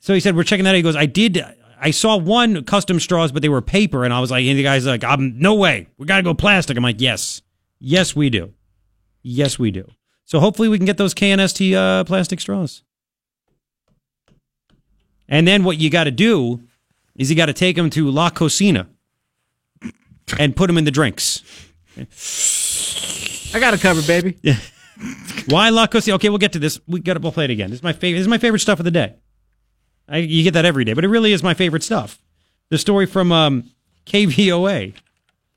so 0.00 0.12
he 0.12 0.20
said 0.20 0.34
we're 0.34 0.42
checking 0.42 0.64
that. 0.64 0.70
out. 0.70 0.76
He 0.76 0.82
goes, 0.82 0.96
I 0.96 1.06
did. 1.06 1.42
I 1.80 1.92
saw 1.92 2.16
one 2.16 2.64
custom 2.64 2.98
straws, 2.98 3.30
but 3.30 3.40
they 3.40 3.48
were 3.48 3.62
paper, 3.62 4.04
and 4.04 4.12
I 4.12 4.20
was 4.20 4.32
like, 4.32 4.44
and 4.44 4.58
the 4.58 4.64
guy's 4.64 4.84
like, 4.84 5.04
I'm 5.04 5.38
no 5.38 5.54
way. 5.54 5.86
We 5.96 6.06
got 6.06 6.16
to 6.16 6.22
go 6.22 6.34
plastic. 6.34 6.76
I'm 6.76 6.82
like, 6.82 7.00
yes, 7.00 7.40
yes, 7.78 8.16
we 8.16 8.30
do, 8.30 8.52
yes, 9.22 9.56
we 9.58 9.70
do. 9.70 9.88
So 10.24 10.40
hopefully 10.40 10.68
we 10.68 10.78
can 10.78 10.86
get 10.86 10.96
those 10.96 11.14
KNST 11.14 11.74
uh, 11.74 12.02
plastic 12.04 12.40
straws. 12.40 12.82
And 15.28 15.46
then 15.46 15.62
what 15.62 15.78
you 15.78 15.88
got 15.88 16.04
to 16.04 16.10
do 16.10 16.62
is 17.14 17.30
you 17.30 17.36
got 17.36 17.46
to 17.46 17.52
take 17.52 17.76
them 17.76 17.90
to 17.90 18.10
La 18.10 18.30
Cocina 18.30 18.88
and 20.38 20.56
put 20.56 20.66
them 20.68 20.78
in 20.78 20.84
the 20.84 20.90
drinks. 20.90 21.42
I 21.96 23.60
got 23.60 23.74
it 23.74 23.80
covered, 23.80 24.06
baby. 24.06 24.38
Yeah. 24.42 24.56
Why 25.48 25.70
La 25.70 25.88
Cocina? 25.88 26.14
Okay, 26.14 26.28
we'll 26.28 26.38
get 26.38 26.52
to 26.52 26.60
this. 26.60 26.78
We 26.86 27.00
got 27.00 27.14
to 27.14 27.20
we'll 27.20 27.32
play 27.32 27.44
it 27.46 27.50
again. 27.50 27.70
This 27.70 27.80
is 27.80 27.82
my 27.82 27.92
favorite. 27.92 28.18
This 28.18 28.22
is 28.22 28.28
my 28.28 28.38
favorite 28.38 28.60
stuff 28.60 28.78
of 28.78 28.84
the 28.84 28.92
day. 28.92 29.16
I, 30.08 30.18
you 30.18 30.44
get 30.44 30.54
that 30.54 30.64
every 30.64 30.84
day, 30.84 30.92
but 30.92 31.04
it 31.04 31.08
really 31.08 31.32
is 31.32 31.42
my 31.42 31.52
favorite 31.52 31.82
stuff. 31.82 32.20
The 32.70 32.78
story 32.78 33.06
from 33.06 33.32
um, 33.32 33.70
KVOA, 34.06 34.94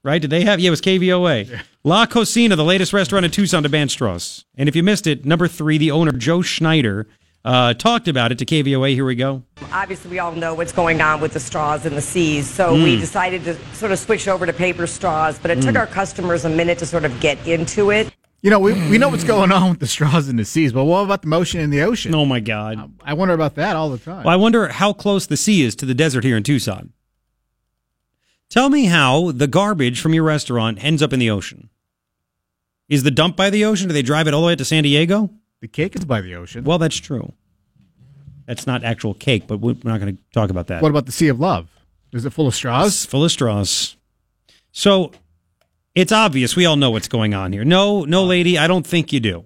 right? 0.04 0.22
Did 0.22 0.32
they 0.32 0.42
have? 0.42 0.60
Yeah, 0.60 0.70
it 0.70 0.72
was 0.72 0.82
KVOA. 0.82 1.50
Yeah. 1.50 1.62
La 1.84 2.08
Cocina, 2.08 2.56
the 2.56 2.66
latest 2.66 2.94
restaurant 2.94 3.26
in 3.26 3.32
Tucson 3.32 3.62
to 3.62 3.70
ban 3.70 3.90
straws. 3.90 4.44
And 4.58 4.68
if 4.68 4.76
you 4.76 4.82
missed 4.82 5.06
it, 5.06 5.24
number 5.24 5.48
three, 5.48 5.78
the 5.78 5.92
owner 5.92 6.12
Jo 6.12 6.42
Schneider 6.42 7.08
uh, 7.48 7.74
talked 7.74 8.10
about 8.10 8.34
it 8.34 8.38
to 8.40 8.46
KVOA. 8.46 8.94
Here 8.94 9.06
we 9.06 9.16
go. 9.16 9.42
Obviously, 9.72 10.12
we 10.12 10.20
all 10.20 10.34
know 10.34 10.54
what's 10.54 10.74
going 10.74 11.00
on 11.00 11.22
with 11.22 11.32
the 11.32 11.40
straws 11.40 11.86
and 11.86 11.96
the 11.96 12.02
seas, 12.02 12.48
so 12.48 12.74
mm. 12.74 12.84
we 12.84 12.98
decided 12.98 13.46
to 13.46 13.56
sort 13.74 13.94
of 13.94 14.00
switch 14.00 14.28
over 14.28 14.46
to 14.46 14.52
paper 14.52 14.86
straws, 14.86 15.40
but 15.40 15.50
it 15.50 15.60
mm. 15.60 15.64
took 15.64 15.78
our 15.78 15.88
customers 15.88 16.44
a 16.44 16.50
minute 16.50 16.78
to 16.80 16.86
sort 16.86 17.06
of 17.06 17.20
get 17.22 17.48
into 17.48 17.90
it. 17.90 18.14
You 18.42 18.50
know, 18.50 18.60
we, 18.60 18.74
we 18.90 18.98
know 18.98 19.08
what's 19.08 19.24
going 19.24 19.52
on 19.54 19.70
with 19.70 19.80
the 19.80 19.88
straws 19.88 20.28
in 20.28 20.36
the 20.36 20.44
seas, 20.44 20.74
but 20.74 20.84
what 20.84 21.06
about 21.06 21.22
the 21.22 21.30
motion 21.30 21.62
in 21.62 21.70
the 21.70 21.82
ocean? 21.82 22.14
Oh, 22.14 22.26
my 22.26 22.42
God. 22.42 22.78
Uh, 22.78 22.88
I 23.02 23.14
wonder 23.14 23.34
about 23.34 23.56
that 23.56 23.78
all 23.78 23.90
the 23.90 23.98
time. 23.98 24.26
Well, 24.26 24.34
I 24.34 24.36
wonder 24.36 24.68
how 24.68 24.92
close 24.92 25.26
the 25.26 25.38
sea 25.38 25.64
is 25.64 25.74
to 25.78 25.86
the 25.86 25.96
desert 25.96 26.26
here 26.26 26.36
in 26.36 26.44
Tucson. 26.44 26.92
Tell 28.50 28.70
me 28.70 28.86
how 28.86 29.32
the 29.32 29.48
garbage 29.48 30.02
from 30.02 30.14
your 30.14 30.24
restaurant 30.24 30.84
ends 30.84 31.02
up 31.02 31.14
in 31.14 31.20
the 31.20 31.30
ocean. 31.30 31.70
Is 32.90 33.04
the 33.04 33.12
dump 33.12 33.38
by 33.38 33.50
the 33.50 33.64
ocean? 33.64 33.88
Do 33.88 33.94
they 33.94 34.02
drive 34.02 34.28
it 34.28 34.34
all 34.34 34.42
the 34.42 34.48
way 34.48 34.56
to 34.56 34.66
San 34.66 34.84
Diego? 34.84 35.30
The 35.62 35.68
cake 35.68 35.96
is 35.96 36.06
by 36.06 36.22
the 36.22 36.36
ocean. 36.36 36.64
Well, 36.64 36.78
that's 36.78 36.98
true. 36.98 37.34
That's 38.46 38.68
not 38.68 38.84
actual 38.84 39.14
cake, 39.14 39.48
but 39.48 39.58
we're 39.58 39.76
not 39.84 40.00
going 40.00 40.16
to 40.16 40.24
talk 40.34 40.50
about 40.50 40.68
that. 40.68 40.82
What 40.82 40.90
about 40.90 41.06
the 41.06 41.12
Sea 41.12 41.28
of 41.28 41.40
Love? 41.40 41.70
Is 42.14 42.26
it 42.26 42.30
full 42.32 42.48
of 42.48 42.56
straws? 42.56 42.88
It's 42.88 43.06
full 43.06 43.26
of 43.26 43.32
straws. 43.32 43.98
So 44.72 45.12
it's 45.96 46.12
obvious. 46.12 46.56
We 46.56 46.66
all 46.66 46.78
know 46.78 46.92
what's 46.92 47.08
going 47.08 47.34
on 47.34 47.52
here. 47.52 47.66
No, 47.66 48.06
no, 48.06 48.24
lady, 48.24 48.58
I 48.58 48.68
don't 48.68 48.86
think 48.86 49.12
you 49.12 49.20
do. 49.20 49.46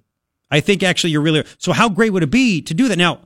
I 0.52 0.60
think 0.60 0.84
actually 0.84 1.12
you're 1.12 1.22
really. 1.22 1.46
So 1.58 1.72
how 1.72 1.90
great 1.90 2.12
would 2.12 2.24
it 2.24 2.30
be 2.30 2.62
to 2.64 2.74
do 2.74 2.88
that? 2.90 2.98
Now, 2.98 3.22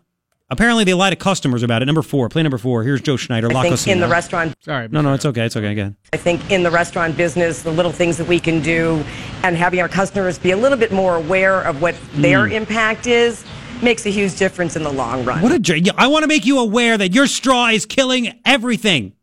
Apparently, 0.50 0.84
they 0.84 0.94
lie 0.94 1.10
to 1.10 1.16
customers 1.16 1.64
about 1.64 1.82
it. 1.82 1.86
Number 1.86 2.04
four, 2.04 2.30
play 2.30 2.44
number 2.44 2.60
four. 2.60 2.84
Here's 2.84 3.02
Jo 3.02 3.18
Schneider. 3.18 3.50
I 3.50 3.54
La 3.54 3.62
think 3.64 3.74
in 3.74 3.78
Cocina. 3.78 4.02
the 4.02 4.12
restaurant 4.12 4.56
Sorry. 4.62 4.88
No, 4.90 5.02
no, 5.02 5.14
it's 5.14 5.26
okay. 5.26 5.46
It's 5.46 5.56
okay. 5.56 5.72
Again. 5.72 5.96
I 6.14 6.18
think 6.18 6.52
in 6.52 6.62
the 6.62 6.70
restaurant 6.70 7.18
business, 7.18 7.64
the 7.64 7.72
little 7.72 7.92
things 7.92 8.18
that 8.18 8.28
we 8.28 8.40
can 8.40 8.62
do 8.62 9.04
and 9.44 9.56
having 9.56 9.82
our 9.82 9.90
customers 9.90 10.38
be 10.38 10.52
a 10.52 10.58
little 10.58 10.78
bit 10.78 10.92
more 10.92 11.16
aware 11.16 11.62
of 11.62 11.82
what 11.82 11.96
their 12.14 12.46
hmm. 12.46 12.54
impact 12.54 13.08
is 13.08 13.44
makes 13.82 14.06
a 14.06 14.10
huge 14.10 14.38
difference 14.38 14.76
in 14.76 14.84
the 14.84 14.92
long 14.92 15.26
run. 15.26 15.42
What 15.42 15.52
a 15.52 15.60
j- 15.60 15.78
yeah, 15.78 15.94
I 15.98 16.08
want 16.08 16.24
to 16.24 16.28
make 16.28 16.46
you 16.46 16.60
aware 16.60 16.96
that 16.98 17.14
your 17.14 17.26
straw 17.26 17.68
is 17.68 17.86
killing 17.88 18.40
everything. 18.46 19.14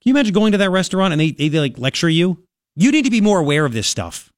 Can 0.00 0.10
you 0.10 0.14
imagine 0.14 0.32
going 0.32 0.52
to 0.52 0.58
that 0.58 0.70
restaurant 0.70 1.12
and 1.12 1.20
they, 1.20 1.32
they, 1.32 1.48
they 1.48 1.58
like 1.58 1.76
lecture 1.76 2.08
you? 2.08 2.44
You 2.76 2.92
need 2.92 3.04
to 3.04 3.10
be 3.10 3.20
more 3.20 3.40
aware 3.40 3.64
of 3.64 3.72
this 3.72 3.88
stuff. 3.88 4.32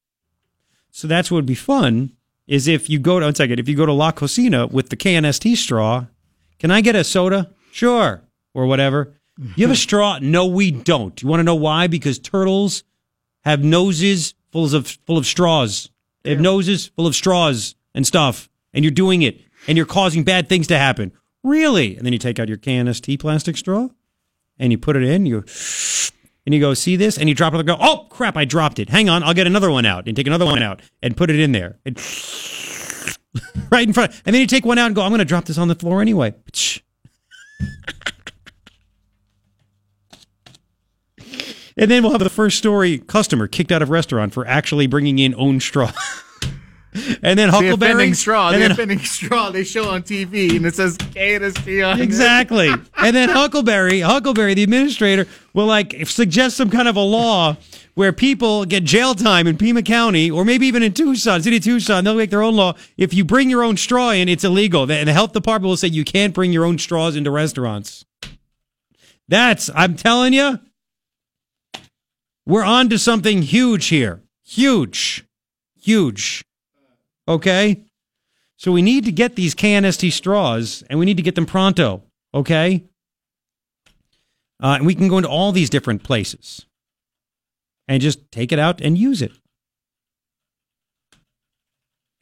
So 0.91 1.07
that's 1.07 1.31
what 1.31 1.37
would 1.37 1.47
be 1.47 1.55
fun 1.55 2.13
is 2.47 2.69
if 2.69 2.89
you 2.89 2.99
go 2.99 3.19
to 3.19 3.27
one 3.27 3.35
second, 3.35 3.59
if 3.59 3.69
you 3.69 3.75
go 3.75 3.87
to 3.87 3.93
La 3.93 4.13
Cocina 4.13 4.67
with 4.67 4.89
the 4.89 4.97
KNST 4.97 5.57
straw, 5.57 6.07
can 6.59 6.71
I 6.71 6.81
get 6.81 6.95
a 6.95 7.05
soda? 7.05 7.53
Sure. 7.73 8.23
Or 8.55 8.67
whatever. 8.67 9.15
You 9.57 9.67
have 9.67 9.75
a 9.75 9.77
straw? 9.81 10.19
No, 10.21 10.47
we 10.47 10.71
don't. 10.71 11.21
You 11.21 11.29
want 11.29 11.41
to 11.41 11.45
know 11.45 11.55
why? 11.55 11.87
Because 11.87 12.19
turtles 12.19 12.85
have 13.45 13.63
noses 13.63 14.35
full 14.53 14.75
of 14.75 14.87
full 15.07 15.19
of 15.19 15.27
straws. 15.27 15.91
They 16.23 16.31
have 16.31 16.41
noses 16.41 16.87
full 16.87 17.07
of 17.07 17.15
straws 17.15 17.77
and 17.95 18.07
stuff, 18.07 18.49
and 18.73 18.85
you're 18.85 18.91
doing 18.91 19.23
it, 19.23 19.41
and 19.69 19.77
you're 19.77 19.87
causing 19.87 20.25
bad 20.25 20.49
things 20.49 20.67
to 20.69 20.79
happen. 20.79 21.13
Really? 21.45 21.97
And 21.97 22.05
then 22.05 22.13
you 22.13 22.19
take 22.19 22.41
out 22.41 22.49
your 22.49 22.57
KNST 22.57 23.21
plastic 23.21 23.57
straw, 23.57 23.89
and 24.59 24.73
you 24.73 24.79
put 24.79 24.97
it 24.97 25.05
in. 25.05 25.27
You 25.27 25.45
and 26.47 26.55
you 26.55 26.61
go, 26.61 26.73
see 26.73 26.97
this, 26.97 27.19
and 27.19 27.29
you 27.29 27.35
drop 27.35 27.53
it. 27.53 27.59
And 27.59 27.67
go, 27.67 27.77
oh 27.79 28.07
crap! 28.09 28.37
I 28.37 28.45
dropped 28.45 28.79
it. 28.79 28.89
Hang 28.89 29.09
on, 29.09 29.23
I'll 29.23 29.35
get 29.35 29.47
another 29.47 29.71
one 29.71 29.85
out, 29.85 30.07
and 30.07 30.17
take 30.17 30.27
another 30.27 30.47
one 30.47 30.63
out, 30.63 30.81
and 31.03 31.17
put 31.17 31.29
it 31.29 31.39
in 31.39 31.53
there, 31.53 31.79
and 31.85 31.97
right 33.71 33.87
in 33.87 33.93
front. 33.93 34.13
And 34.25 34.35
then 34.35 34.41
you 34.41 34.47
take 34.47 34.65
one 34.65 34.79
out 34.79 34.87
and 34.87 34.95
go, 34.95 35.03
I'm 35.03 35.11
going 35.11 35.19
to 35.19 35.25
drop 35.25 35.45
this 35.45 35.59
on 35.59 35.69
the 35.69 35.75
floor 35.75 36.01
anyway. 36.01 36.35
And 41.79 41.91
then 41.91 42.03
we'll 42.03 42.13
have 42.13 42.23
the 42.23 42.31
first 42.31 42.57
story 42.57 42.99
customer 42.99 43.47
kicked 43.47 43.71
out 43.71 43.83
of 43.83 43.91
restaurant 43.91 44.33
for 44.33 44.47
actually 44.47 44.87
bringing 44.87 45.19
in 45.19 45.35
own 45.37 45.61
straw. 45.61 45.93
and 47.23 47.39
then 47.39 47.51
the 47.51 47.57
Huckelberry. 47.57 47.75
offending 47.75 48.15
straw. 48.15 48.49
and 48.49 48.57
The 48.57 48.61
then- 48.61 48.71
offending 48.73 48.99
straw 49.01 49.51
they 49.51 49.65
show 49.65 49.89
on 49.89 50.03
TV, 50.03 50.57
and 50.57 50.67
it 50.67 50.75
says 50.75 50.97
KNST 50.99 51.83
on 51.83 52.01
it. 52.01 52.03
Exactly. 52.03 52.69
and 52.97 53.15
then 53.17 53.29
Huckelberry, 53.29 54.01
Huckelberry, 54.07 54.55
the 54.55 54.63
administrator, 54.63 55.27
will 55.55 55.67
like 55.67 55.95
suggest 56.07 56.57
some 56.57 56.71
kind 56.71 56.89
of 56.89 56.97
a 56.97 57.01
law 57.01 57.57
where 57.95 58.13
people 58.13 58.65
get 58.67 58.85
jail 58.85 59.15
time 59.15 59.47
in 59.47 59.57
Pima 59.57 59.83
County 59.83 60.31
or 60.31 60.45
maybe 60.45 60.67
even 60.67 60.83
in 60.83 60.93
Tucson, 60.93 61.43
City 61.43 61.57
of 61.57 61.65
Tucson. 61.65 62.05
They'll 62.05 62.15
make 62.15 62.29
their 62.31 62.43
own 62.43 62.55
law. 62.55 62.75
If 62.99 63.15
you 63.15 63.25
bring 63.25 63.49
your 63.49 63.63
own 63.63 63.77
straw 63.79 64.11
in, 64.11 64.29
it's 64.29 64.45
illegal. 64.45 64.91
And 64.91 65.09
the 65.09 65.15
health 65.15 65.33
department 65.33 65.69
will 65.71 65.77
say 65.79 65.89
you 65.89 66.05
can't 66.05 66.35
bring 66.35 66.53
your 66.53 66.65
own 66.67 66.77
straws 66.79 67.17
into 67.17 67.31
restaurants. 67.31 68.05
That's, 69.29 69.71
I'm 69.75 69.97
telling 69.97 70.35
you, 70.35 70.61
we're 72.45 72.65
on 72.65 72.89
to 72.91 72.99
something 72.99 73.43
huge 73.43 73.87
here. 73.87 74.23
Huge. 74.45 75.25
Huge. 75.81 76.45
Okay? 77.29 77.83
So 78.57 78.73
we 78.73 78.83
need 78.83 79.05
to 79.05 79.13
get 79.13 79.37
these 79.37 79.55
KNST 79.55 80.13
straws 80.13 80.83
and 80.89 80.99
we 80.99 81.05
need 81.05 81.19
to 81.19 81.23
get 81.23 81.35
them 81.35 81.47
pronto. 81.47 82.03
Okay? 82.33 82.85
Uh, 84.63 84.77
and 84.79 84.87
we 84.87 84.95
can 84.95 85.09
go 85.09 85.19
into 85.19 85.29
all 85.29 85.53
these 85.53 85.69
different 85.69 86.03
places 86.03 86.65
and 87.89 88.01
just 88.01 88.31
take 88.31 88.53
it 88.53 88.59
out 88.59 88.81
and 88.81 88.97
use 88.97 89.21
it. 89.23 89.33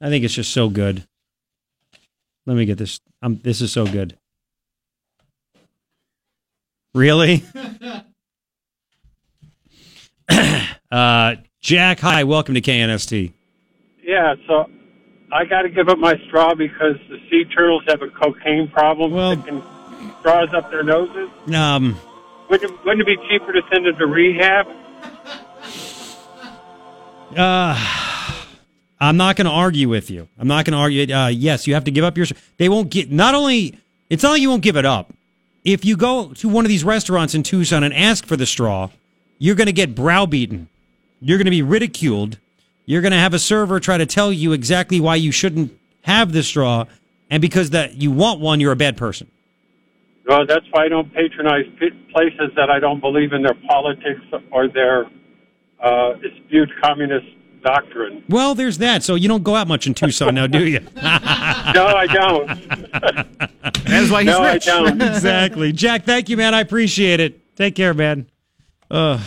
I 0.01 0.09
think 0.09 0.25
it's 0.25 0.35
just 0.35 0.53
so 0.53 0.69
good. 0.69 1.07
Let 2.47 2.57
me 2.57 2.65
get 2.65 2.79
this. 2.79 3.01
Um, 3.23 3.41
this 3.43 3.61
is 3.61 3.73
so 3.73 3.87
good. 3.87 4.19
Really? 6.95 7.45
uh, 10.91 11.37
Jack, 11.61 12.01
hi. 12.01 12.25
Welcome 12.25 12.55
to 12.55 12.61
KNST. 12.61 13.33
Yeah, 14.03 14.35
so 14.47 14.67
I 15.35 15.45
got 15.45 15.63
to 15.63 15.69
give 15.69 15.89
up 15.89 15.99
my 15.99 16.17
straw 16.29 16.55
because 16.55 16.97
the 17.09 17.19
sea 17.29 17.45
turtles 17.45 17.83
have 17.89 18.03
a 18.03 18.09
cocaine 18.09 18.69
problem. 18.69 19.11
Well, 19.11 19.33
sticking 19.33 19.63
straws 20.21 20.55
up 20.55 20.71
their 20.71 20.85
noses. 20.85 21.29
Um, 21.53 21.99
Wouldn't 22.49 22.71
it, 22.71 22.85
wouldn't 22.85 23.09
it 23.09 23.19
be 23.21 23.29
cheaper 23.29 23.53
to 23.53 23.61
send 23.71 23.85
them 23.85 23.97
to 23.97 24.07
rehab? 24.07 24.69
Uh, 27.37 27.75
I'm 29.01 29.17
not 29.17 29.35
going 29.35 29.47
to 29.47 29.51
argue 29.51 29.89
with 29.89 30.09
you. 30.09 30.29
I'm 30.39 30.47
not 30.47 30.65
going 30.65 30.73
to 30.73 30.79
argue. 30.79 31.13
Uh, 31.13 31.27
yes, 31.29 31.67
you 31.67 31.75
have 31.75 31.85
to 31.85 31.91
give 31.91 32.05
up 32.05 32.17
your. 32.17 32.27
They 32.59 32.69
won't 32.69 32.91
get. 32.91 33.11
Not 33.11 33.35
only 33.35 33.77
it's 34.09 34.23
not 34.23 34.31
like 34.31 34.41
you 34.41 34.51
won't 34.51 34.63
give 34.63 34.77
it 34.77 34.87
up. 34.87 35.13
If 35.65 35.85
you 35.85 35.97
go 35.97 36.33
to 36.35 36.49
one 36.49 36.65
of 36.65 36.69
these 36.69 36.85
restaurants 36.85 37.35
in 37.35 37.43
Tucson 37.43 37.83
and 37.83 37.93
ask 37.93 38.25
for 38.25 38.37
the 38.37 38.47
straw, 38.47 38.91
you're 39.39 39.57
going 39.57 39.67
to 39.67 39.73
get 39.73 39.95
browbeaten. 39.97 40.69
You're 41.21 41.39
going 41.39 41.47
to 41.47 41.51
be 41.51 41.63
ridiculed. 41.63 42.39
You're 42.87 43.03
going 43.03 43.13
to 43.13 43.19
have 43.19 43.35
a 43.35 43.39
server 43.39 43.81
try 43.81 43.99
to 43.99 44.07
tell 44.07 44.33
you 44.33 44.53
exactly 44.53 45.01
why 45.01 45.17
you 45.17 45.33
shouldn't 45.33 45.73
have 46.03 46.33
the 46.33 46.43
straw, 46.43 46.85
and 47.31 47.41
because 47.41 47.71
that 47.71 48.01
you 48.01 48.11
want 48.11 48.41
one, 48.41 48.61
you're 48.61 48.73
a 48.73 48.77
bad 48.77 48.97
person. 48.97 49.31
Well, 50.29 50.47
that's 50.47 50.65
why 50.71 50.85
I 50.85 50.89
don't 50.89 51.13
patronize 51.13 51.67
p- 51.79 51.91
places 52.13 52.51
that 52.57 52.71
I 52.71 52.79
don't 52.79 53.01
believe 53.01 53.33
in 53.33 53.43
their 53.43 53.57
politics 53.69 54.21
or 54.51 54.69
their 54.69 55.07
uh, 55.83 56.15
spewed 56.47 56.71
communist 56.83 57.27
doctrine. 57.63 58.25
Well, 58.29 58.55
there's 58.55 58.79
that. 58.79 59.03
So 59.03 59.17
you 59.17 59.29
don't 59.29 59.43
go 59.43 59.55
out 59.55 59.69
much 59.69 59.87
in 59.87 59.95
Tucson 59.95 60.35
now, 60.35 60.47
do 60.47 60.67
you? 60.67 60.81
no, 60.97 61.03
I 61.03 62.07
don't. 62.11 62.47
That's 63.85 64.11
why 64.11 64.23
he's 64.23 64.33
no, 64.33 64.43
rich. 64.43 64.69
I 64.69 64.81
don't. 64.81 65.03
exactly. 65.03 65.73
Jack, 65.73 66.05
thank 66.05 66.29
you, 66.29 66.37
man. 66.37 66.55
I 66.55 66.61
appreciate 66.61 67.21
it. 67.21 67.57
Take 67.57 67.75
care, 67.75 67.95
man. 67.95 68.31
Uh, 68.91 69.21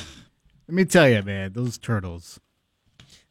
Let 0.67 0.75
me 0.75 0.85
tell 0.85 1.09
you, 1.09 1.21
man, 1.23 1.53
those 1.53 1.77
turtles. 1.77 2.39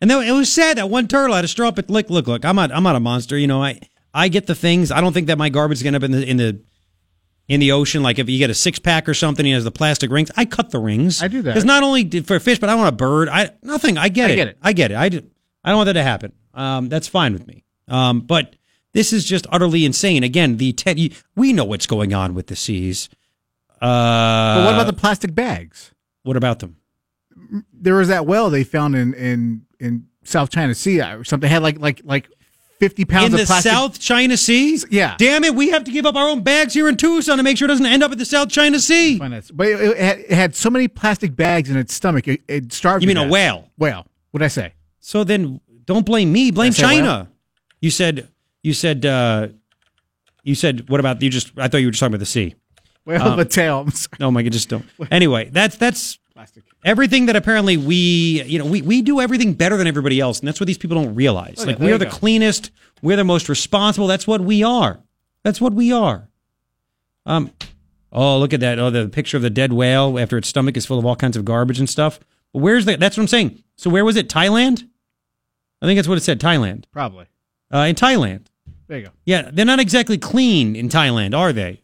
And 0.00 0.10
then 0.10 0.22
it 0.26 0.32
was 0.32 0.52
sad 0.52 0.76
that 0.78 0.90
one 0.90 1.08
turtle 1.08 1.34
had 1.34 1.44
a 1.44 1.48
straw. 1.48 1.70
But 1.70 1.88
look, 1.88 2.10
look, 2.10 2.26
look. 2.26 2.44
I'm 2.44 2.56
not. 2.56 2.70
I'm 2.72 2.82
not 2.82 2.96
a 2.96 3.00
monster. 3.00 3.36
You 3.38 3.46
know. 3.46 3.62
I 3.62 3.80
I 4.12 4.28
get 4.28 4.46
the 4.46 4.54
things. 4.54 4.90
I 4.90 5.00
don't 5.00 5.12
think 5.12 5.26
that 5.28 5.38
my 5.38 5.48
garbage 5.48 5.78
is 5.78 5.82
gonna 5.82 5.96
end 5.96 6.04
up 6.04 6.10
in 6.10 6.12
the 6.12 6.26
in 6.30 6.36
the 6.36 6.60
in 7.48 7.60
the 7.60 7.72
ocean. 7.72 8.02
Like 8.02 8.18
if 8.18 8.28
you 8.28 8.38
get 8.38 8.50
a 8.50 8.54
six 8.54 8.78
pack 8.78 9.08
or 9.08 9.14
something, 9.14 9.44
he 9.46 9.52
has 9.52 9.64
the 9.64 9.70
plastic 9.70 10.10
rings. 10.10 10.30
I 10.36 10.44
cut 10.44 10.70
the 10.70 10.78
rings. 10.78 11.22
I 11.22 11.28
do 11.28 11.42
that. 11.42 11.50
Because 11.52 11.64
not 11.64 11.82
only 11.82 12.08
for 12.22 12.38
fish, 12.40 12.58
but 12.58 12.68
I 12.68 12.74
want 12.74 12.88
a 12.88 12.96
bird. 12.96 13.28
I 13.28 13.50
nothing. 13.62 13.96
I 13.98 14.08
get 14.08 14.30
I 14.30 14.32
it. 14.32 14.36
get 14.36 14.48
it. 14.48 14.58
I 14.62 14.72
get 14.72 14.90
it. 14.90 14.96
I, 14.96 15.08
do- 15.08 15.30
I 15.64 15.70
don't 15.70 15.78
want 15.78 15.86
that 15.86 15.92
to 15.94 16.02
happen. 16.02 16.32
Um, 16.54 16.88
that's 16.88 17.08
fine 17.08 17.32
with 17.32 17.46
me. 17.46 17.64
Um, 17.88 18.20
but 18.20 18.56
this 18.92 19.12
is 19.12 19.24
just 19.24 19.46
utterly 19.50 19.84
insane. 19.84 20.22
Again, 20.24 20.56
the 20.56 20.72
te- 20.72 21.12
we 21.36 21.52
know 21.52 21.64
what's 21.64 21.86
going 21.86 22.14
on 22.14 22.34
with 22.34 22.46
the 22.48 22.56
seas. 22.56 23.08
Uh, 23.80 24.56
but 24.56 24.64
what 24.64 24.74
about 24.74 24.86
the 24.86 24.92
plastic 24.94 25.34
bags? 25.34 25.92
What 26.22 26.36
about 26.36 26.60
them? 26.60 26.76
There 27.72 27.94
was 27.94 28.08
that 28.08 28.26
well 28.26 28.48
they 28.50 28.64
found 28.64 28.96
in 28.96 29.12
in 29.14 29.65
in 29.80 30.06
South 30.24 30.50
China 30.50 30.74
Sea 30.74 31.00
or 31.02 31.24
something. 31.24 31.48
Had 31.48 31.62
like 31.62 31.78
like 31.78 32.00
like 32.04 32.28
fifty 32.78 33.04
pounds 33.04 33.28
in 33.28 33.34
of 33.34 33.40
the 33.40 33.46
plastic. 33.46 33.72
South 33.72 33.98
China 33.98 34.36
Sea? 34.36 34.78
Yeah. 34.90 35.14
Damn 35.18 35.44
it, 35.44 35.54
we 35.54 35.70
have 35.70 35.84
to 35.84 35.90
give 35.90 36.04
up 36.04 36.14
our 36.14 36.28
own 36.28 36.42
bags 36.42 36.74
here 36.74 36.88
in 36.88 36.96
Tucson 36.96 37.38
to 37.38 37.42
make 37.42 37.56
sure 37.56 37.66
it 37.66 37.70
doesn't 37.70 37.86
end 37.86 38.02
up 38.02 38.12
at 38.12 38.18
the 38.18 38.24
South 38.24 38.48
China 38.50 38.78
Sea. 38.78 39.18
But 39.18 39.32
it, 39.32 39.80
it, 39.80 39.96
had, 39.98 40.18
it 40.18 40.30
had 40.30 40.54
so 40.54 40.68
many 40.68 40.86
plastic 40.88 41.34
bags 41.34 41.70
in 41.70 41.76
its 41.76 41.94
stomach. 41.94 42.28
It, 42.28 42.42
it 42.48 42.72
starved. 42.72 43.02
You 43.02 43.08
mean 43.08 43.16
a 43.16 43.28
whale? 43.28 43.70
Whale. 43.78 44.06
What 44.30 44.40
did 44.40 44.44
I 44.44 44.48
say? 44.48 44.74
So 45.00 45.24
then 45.24 45.60
don't 45.84 46.04
blame 46.04 46.32
me, 46.32 46.50
blame 46.50 46.72
China. 46.72 47.30
You 47.80 47.90
said 47.90 48.28
you 48.62 48.74
said 48.74 49.06
uh 49.06 49.48
you 50.42 50.54
said 50.54 50.88
what 50.88 51.00
about 51.00 51.22
you 51.22 51.30
just 51.30 51.52
I 51.56 51.68
thought 51.68 51.78
you 51.78 51.86
were 51.86 51.92
just 51.92 52.00
talking 52.00 52.14
about 52.14 52.20
the 52.20 52.26
sea. 52.26 52.54
Well, 53.04 53.22
Um, 53.22 53.38
the 53.38 53.44
tail. 53.44 53.88
Oh 54.20 54.30
my 54.32 54.42
god, 54.42 54.52
just 54.52 54.68
don't. 54.68 54.84
Anyway, 55.12 55.48
that's 55.50 55.76
that's 55.76 56.18
Plastic. 56.36 56.64
everything 56.84 57.26
that 57.26 57.34
apparently 57.34 57.78
we 57.78 58.42
you 58.44 58.58
know 58.58 58.66
we, 58.66 58.82
we 58.82 59.00
do 59.00 59.20
everything 59.20 59.54
better 59.54 59.76
than 59.78 59.86
everybody 59.86 60.20
else, 60.20 60.38
and 60.38 60.46
that's 60.46 60.60
what 60.60 60.66
these 60.66 60.76
people 60.76 61.02
don't 61.02 61.14
realize. 61.14 61.56
Oh, 61.58 61.64
like 61.64 61.78
there 61.78 61.88
we're 61.88 61.98
the 61.98 62.04
go. 62.04 62.10
cleanest, 62.10 62.70
we're 63.00 63.16
the 63.16 63.24
most 63.24 63.48
responsible. 63.48 64.06
That's 64.06 64.26
what 64.26 64.42
we 64.42 64.62
are. 64.62 65.00
That's 65.42 65.60
what 65.60 65.72
we 65.72 65.92
are. 65.92 66.28
Um. 67.24 67.50
Oh, 68.12 68.38
look 68.38 68.52
at 68.52 68.60
that! 68.60 68.78
Oh, 68.78 68.90
the 68.90 69.08
picture 69.08 69.36
of 69.38 69.42
the 69.42 69.50
dead 69.50 69.72
whale 69.72 70.18
after 70.18 70.36
its 70.38 70.48
stomach 70.48 70.76
is 70.76 70.84
full 70.86 70.98
of 70.98 71.06
all 71.06 71.16
kinds 71.16 71.36
of 71.36 71.44
garbage 71.44 71.78
and 71.78 71.88
stuff. 71.88 72.20
But 72.52 72.60
where's 72.60 72.84
the? 72.84 72.96
That's 72.96 73.16
what 73.16 73.22
I'm 73.22 73.28
saying. 73.28 73.62
So 73.76 73.90
where 73.90 74.04
was 74.04 74.16
it? 74.16 74.28
Thailand. 74.28 74.88
I 75.82 75.86
think 75.86 75.96
that's 75.96 76.08
what 76.08 76.18
it 76.18 76.22
said. 76.22 76.38
Thailand. 76.40 76.84
Probably. 76.92 77.26
Uh, 77.72 77.78
in 77.88 77.94
Thailand. 77.94 78.46
There 78.88 78.98
you 78.98 79.06
go. 79.06 79.10
Yeah, 79.24 79.50
they're 79.52 79.64
not 79.66 79.80
exactly 79.80 80.18
clean 80.18 80.76
in 80.76 80.88
Thailand, 80.88 81.34
are 81.36 81.52
they? 81.52 81.82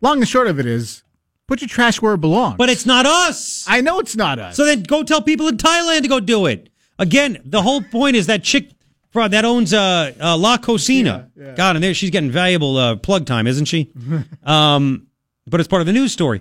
Long 0.00 0.18
and 0.18 0.28
short 0.28 0.48
of 0.48 0.58
it 0.58 0.66
is, 0.66 1.02
put 1.50 1.60
your 1.60 1.68
trash 1.68 2.00
where 2.00 2.14
it 2.14 2.20
belongs. 2.20 2.54
But 2.56 2.70
it's 2.70 2.86
not 2.86 3.06
us. 3.06 3.64
I 3.68 3.80
know 3.80 3.98
it's 3.98 4.14
not 4.14 4.38
us. 4.38 4.56
So 4.56 4.64
then 4.64 4.84
go 4.84 5.02
tell 5.02 5.20
people 5.20 5.48
in 5.48 5.56
Thailand 5.56 6.02
to 6.02 6.08
go 6.08 6.20
do 6.20 6.46
it. 6.46 6.70
Again, 6.96 7.42
the 7.44 7.60
whole 7.60 7.82
point 7.82 8.14
is 8.14 8.28
that 8.28 8.44
chick 8.44 8.70
that 9.12 9.44
owns 9.44 9.74
uh, 9.74 10.12
uh, 10.20 10.36
La 10.36 10.58
Cocina. 10.58 11.28
Yeah, 11.34 11.46
yeah. 11.46 11.54
God, 11.56 11.74
and 11.74 11.82
there 11.82 11.92
she's 11.92 12.10
getting 12.10 12.30
valuable 12.30 12.76
uh, 12.76 12.94
plug 12.94 13.26
time, 13.26 13.48
isn't 13.48 13.64
she? 13.64 13.90
um, 14.44 15.08
but 15.44 15.58
it's 15.58 15.68
part 15.68 15.82
of 15.82 15.86
the 15.86 15.92
news 15.92 16.12
story. 16.12 16.40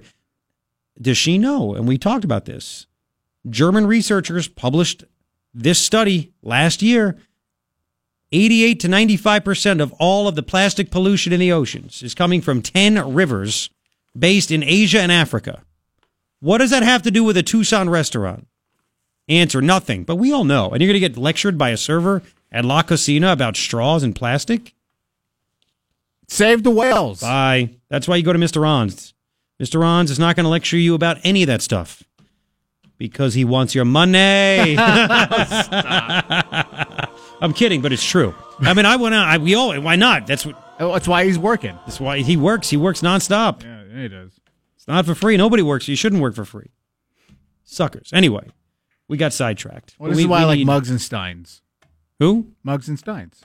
Does 1.02 1.18
she 1.18 1.40
know? 1.40 1.74
And 1.74 1.88
we 1.88 1.98
talked 1.98 2.24
about 2.24 2.46
this. 2.46 2.86
German 3.50 3.88
researchers 3.88 4.48
published 4.48 5.06
this 5.56 5.80
study 5.80 6.34
last 6.44 6.84
year. 6.84 7.18
88 8.32 8.80
to 8.82 8.88
95% 8.88 9.82
of 9.82 9.92
all 9.94 10.28
of 10.28 10.36
the 10.36 10.44
plastic 10.44 10.92
pollution 10.92 11.34
in 11.34 11.40
the 11.40 11.52
oceans 11.52 12.04
is 12.04 12.14
coming 12.14 12.42
from 12.42 12.62
10 12.62 13.16
rivers 13.16 13.72
based 14.18 14.52
in 14.52 14.64
Asia 14.64 15.00
and 15.00 15.12
Africa. 15.12 15.64
What 16.40 16.60
does 16.60 16.72
that 16.72 16.84
have 16.84 17.02
to 17.04 17.12
do 17.12 17.24
with 17.24 17.38
a 17.38 17.44
Tucson 17.44 17.90
restaurant? 17.90 18.48
Answer 19.28 19.62
nothing. 19.62 20.04
But 20.04 20.16
we 20.16 20.32
all 20.32 20.44
know. 20.44 20.70
And 20.70 20.82
you're 20.82 20.92
going 20.92 21.02
to 21.02 21.08
get 21.08 21.18
lectured 21.18 21.58
by 21.58 21.70
a 21.70 21.78
server 21.78 22.24
at 22.52 22.66
La 22.66 22.82
Cocina 22.82 23.32
about 23.32 23.58
straws 23.58 24.04
and 24.04 24.16
plastic? 24.16 24.74
Save 26.28 26.64
the 26.64 26.72
whales. 26.72 27.22
Bye. 27.22 27.72
That's 27.90 28.08
why 28.08 28.16
you 28.16 28.24
go 28.24 28.34
to 28.34 28.40
Mr. 28.40 28.62
Ron's. 28.62 29.14
Mr. 29.62 29.82
Ron's 29.82 30.12
is 30.12 30.20
not 30.20 30.36
going 30.36 30.46
to 30.46 30.50
lecture 30.50 30.78
you 30.78 30.96
about 30.96 31.18
any 31.24 31.44
of 31.44 31.48
that 31.48 31.62
stuff 31.62 32.04
because 32.98 33.34
he 33.34 33.44
wants 33.44 33.76
your 33.76 33.86
money. 33.86 34.78
I'm 37.42 37.54
kidding, 37.54 37.82
but 37.82 37.92
it's 37.92 38.06
true. 38.06 38.36
I 38.60 38.74
mean, 38.74 38.86
I 38.86 38.96
went 38.98 39.16
out. 39.16 39.28
I, 39.28 39.38
we 39.38 39.56
all. 39.56 39.80
Why 39.82 39.96
not? 39.96 40.28
That's 40.28 40.46
what. 40.46 40.56
Oh, 40.80 40.94
That's 40.94 41.08
why 41.08 41.26
he's 41.26 41.38
working. 41.38 41.78
That's 41.86 42.00
why 42.00 42.20
he 42.20 42.38
works. 42.38 42.70
He 42.70 42.78
works 42.78 43.02
nonstop. 43.02 43.64
Yeah, 43.64 43.79
he 43.94 44.08
does. 44.08 44.40
It's 44.76 44.88
not 44.88 45.06
for 45.06 45.16
free. 45.16 45.38
Nobody 45.38 45.64
works. 45.64 45.88
You 45.88 45.96
shouldn't 45.96 46.22
work 46.22 46.36
for 46.36 46.46
free. 46.46 46.72
Suckers. 47.64 48.10
Anyway, 48.14 48.48
we 49.08 49.18
got 49.18 49.34
sidetracked. 49.34 49.96
Well, 50.00 50.10
this 50.10 50.18
we, 50.18 50.24
is 50.24 50.28
why 50.28 50.40
we 50.40 50.44
I 50.44 50.48
like 50.48 50.58
need- 50.60 50.68
Mugs 50.68 50.90
and 50.90 51.02
Steins. 51.02 51.62
Who? 52.20 52.48
Mugs 52.64 52.88
and 52.90 52.98
Steins. 53.00 53.42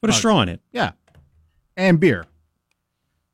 Put 0.00 0.10
a 0.10 0.12
straw 0.12 0.40
in 0.42 0.48
it. 0.48 0.60
Yeah. 0.72 0.92
And 1.76 2.00
beer. 2.00 2.26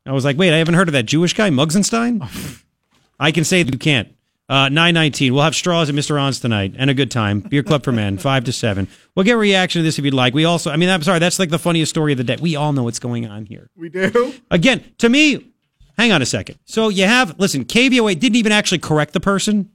I 0.05 0.11
was 0.13 0.23
like, 0.25 0.37
wait, 0.37 0.53
I 0.53 0.57
haven't 0.57 0.75
heard 0.75 0.87
of 0.87 0.93
that 0.93 1.03
Jewish 1.05 1.33
guy, 1.33 1.49
Mugsenstein? 1.49 2.63
I 3.19 3.31
can 3.31 3.43
say 3.43 3.63
that 3.63 3.73
you 3.73 3.79
can't. 3.79 4.13
Uh, 4.49 4.69
919. 4.69 5.33
We'll 5.33 5.43
have 5.43 5.55
straws 5.55 5.89
at 5.89 5.95
Mr. 5.95 6.15
Ron's 6.15 6.39
tonight 6.39 6.73
and 6.77 6.89
a 6.89 6.93
good 6.93 7.11
time. 7.11 7.41
Beer 7.41 7.63
Club 7.63 7.83
for 7.83 7.91
Men, 7.91 8.17
5 8.17 8.45
to 8.45 8.53
7. 8.53 8.87
We'll 9.15 9.25
get 9.25 9.33
a 9.33 9.37
reaction 9.37 9.79
to 9.79 9.83
this 9.83 9.99
if 9.99 10.05
you'd 10.05 10.13
like. 10.13 10.33
We 10.33 10.45
also, 10.45 10.71
I 10.71 10.77
mean, 10.77 10.87
I'm 10.87 11.03
sorry, 11.03 11.19
that's 11.19 11.39
like 11.39 11.49
the 11.49 11.59
funniest 11.59 11.89
story 11.89 12.13
of 12.13 12.17
the 12.17 12.23
day. 12.23 12.37
We 12.39 12.55
all 12.55 12.71
know 12.71 12.83
what's 12.83 12.99
going 12.99 13.25
on 13.27 13.45
here. 13.45 13.69
We 13.75 13.89
do. 13.89 14.33
Again, 14.49 14.85
to 14.99 15.09
me, 15.09 15.51
hang 15.97 16.11
on 16.11 16.21
a 16.21 16.25
second. 16.25 16.59
So 16.65 16.89
you 16.89 17.05
have, 17.05 17.39
listen, 17.39 17.65
KVOA 17.65 18.19
didn't 18.19 18.35
even 18.35 18.51
actually 18.51 18.79
correct 18.79 19.13
the 19.13 19.19
person. 19.19 19.71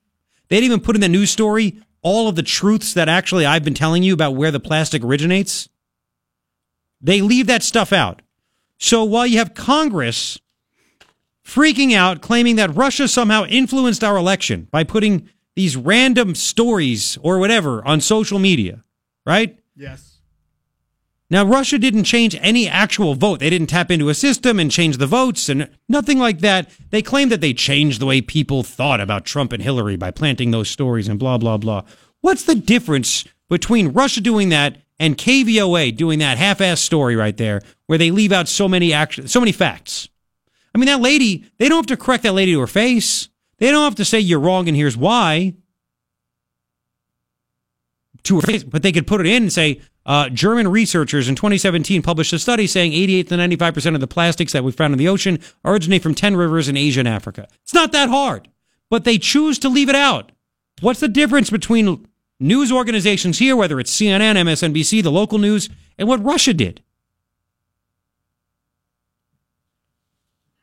They 0.49 0.57
didn't 0.57 0.73
even 0.73 0.81
put 0.81 0.95
in 0.95 1.01
the 1.01 1.09
news 1.09 1.31
story 1.31 1.83
all 2.03 2.29
of 2.29 2.35
the 2.35 2.43
truths 2.43 2.95
that 2.95 3.09
actually 3.09 3.47
I've 3.47 3.65
been 3.65 3.75
telling 3.75 4.03
you 4.03 4.13
about 4.13 4.35
where 4.35 4.51
the 4.51 4.61
plastic 4.61 5.05
originates. 5.05 5.69
They 7.01 7.21
leave 7.21 7.47
that 7.47 7.63
stuff 7.63 7.93
out. 7.93 8.23
So 8.79 9.05
while 9.05 9.27
you 9.27 9.39
have 9.39 9.55
Congress 9.55 10.41
freaking 11.45 11.95
out, 11.95 12.21
claiming 12.21 12.57
that 12.57 12.75
Russia 12.75 13.09
somehow 13.09 13.45
influenced 13.45 14.03
our 14.03 14.17
election 14.17 14.69
by 14.71 14.85
putting 14.85 15.29
these 15.55 15.77
random 15.77 16.35
stories 16.35 17.19
or 17.23 17.39
whatever 17.39 17.87
on 17.87 18.01
social 18.01 18.39
media, 18.39 18.83
right? 19.25 19.59
Yes. 19.77 20.12
Now, 21.33 21.47
Russia 21.47 21.79
didn't 21.79 22.05
change 22.05 22.37
any 22.43 22.69
actual 22.69 23.15
vote. 23.15 23.41
They 23.41 23.49
didn't 23.49 23.69
tap 23.69 23.91
into 23.91 24.11
a 24.11 24.15
system 24.15 24.61
and 24.61 24.71
change 24.71 24.99
the 24.99 25.07
votes 25.07 25.49
and 25.49 25.71
nothing 25.89 26.19
like 26.19 26.41
that. 26.41 26.69
They 26.91 27.01
claim 27.01 27.31
that 27.31 27.41
they 27.41 27.55
changed 27.55 28.01
the 28.01 28.07
way 28.07 28.21
people 28.21 28.63
thought 28.63 29.01
about 29.01 29.25
Trump 29.25 29.51
and 29.51 29.63
Hillary 29.63 29.97
by 29.97 30.11
planting 30.11 30.51
those 30.51 30.69
stories 30.69 31.09
and 31.09 31.19
blah, 31.19 31.39
blah, 31.39 31.57
blah. 31.57 31.85
What's 32.21 32.45
the 32.45 32.55
difference 32.55 33.25
between 33.49 33.95
Russia 33.95 34.21
doing 34.21 34.51
that 34.51 34.77
and 35.01 35.17
KVOA 35.17 35.97
doing 35.97 36.19
that 36.19 36.37
half-ass 36.37 36.83
story 36.83 37.17
right 37.17 37.39
there 37.39 37.63
where 37.87 37.97
they 37.97 38.11
leave 38.11 38.31
out 38.31 38.47
so 38.47 38.69
many 38.69 38.93
act- 38.93 39.27
so 39.31 39.41
many 39.41 39.53
facts? 39.53 40.11
I 40.75 40.79
mean, 40.79 40.87
that 40.89 41.01
lady, 41.01 41.47
they 41.57 41.71
don't 41.71 41.79
have 41.79 41.99
to 41.99 42.05
correct 42.05 42.25
that 42.25 42.35
lady 42.35 42.53
to 42.53 42.61
her 42.61 42.67
face. 42.67 43.31
They 43.57 43.71
don't 43.71 43.85
have 43.85 43.95
to 43.95 44.05
say 44.05 44.21
you're 44.21 44.39
wrong 44.39 44.69
and 44.69 44.77
here's 44.77 44.99
why 44.99 45.55
to 48.25 48.37
her 48.37 48.43
face, 48.43 48.65
but 48.65 48.83
they 48.83 48.93
could 48.93 49.07
put 49.07 49.21
it 49.21 49.27
in 49.27 49.45
and 49.45 49.53
say 49.53 49.81
uh, 50.05 50.29
German 50.29 50.69
researchers 50.69 51.29
in 51.29 51.35
2017 51.35 52.03
published 52.03 52.33
a 52.33 52.39
study 52.39 52.67
saying 52.67 52.93
88 52.93 53.29
to 53.29 53.37
95 53.37 53.75
percent 53.75 53.97
of 53.97 54.01
the 54.01 54.07
plastics 54.07 54.53
that 54.53 54.65
we 54.65 54.73
found 54.73 54.93
in 54.93 54.99
the 54.99 55.09
ocean 55.09 55.39
originate 55.65 56.03
from 56.03 56.15
10 56.15 56.37
rivers 56.37 56.69
in 56.69 56.77
Asia 56.77 57.01
and 57.01 57.09
Africa. 57.09 57.49
It's 57.63 57.75
not 57.75 57.93
that 57.93 58.09
hard, 58.09 58.49
but 58.91 59.05
they 59.05 59.19
choose 59.19 59.59
to 59.61 59.69
leave 59.69 59.89
it 59.89 59.95
out. 59.95 60.33
What's 60.81 61.01
the 61.01 61.09
difference 61.09 61.51
between 61.51 62.07
news 62.41 62.73
organizations 62.73 63.39
here, 63.39 63.55
whether 63.55 63.79
it's 63.79 63.97
CNN, 63.97 64.37
MSNBC, 64.37 65.03
the 65.03 65.13
local 65.13 65.39
news, 65.39 65.69
and 65.97 66.09
what 66.09 66.25
Russia 66.25 66.53
did? 66.53 66.83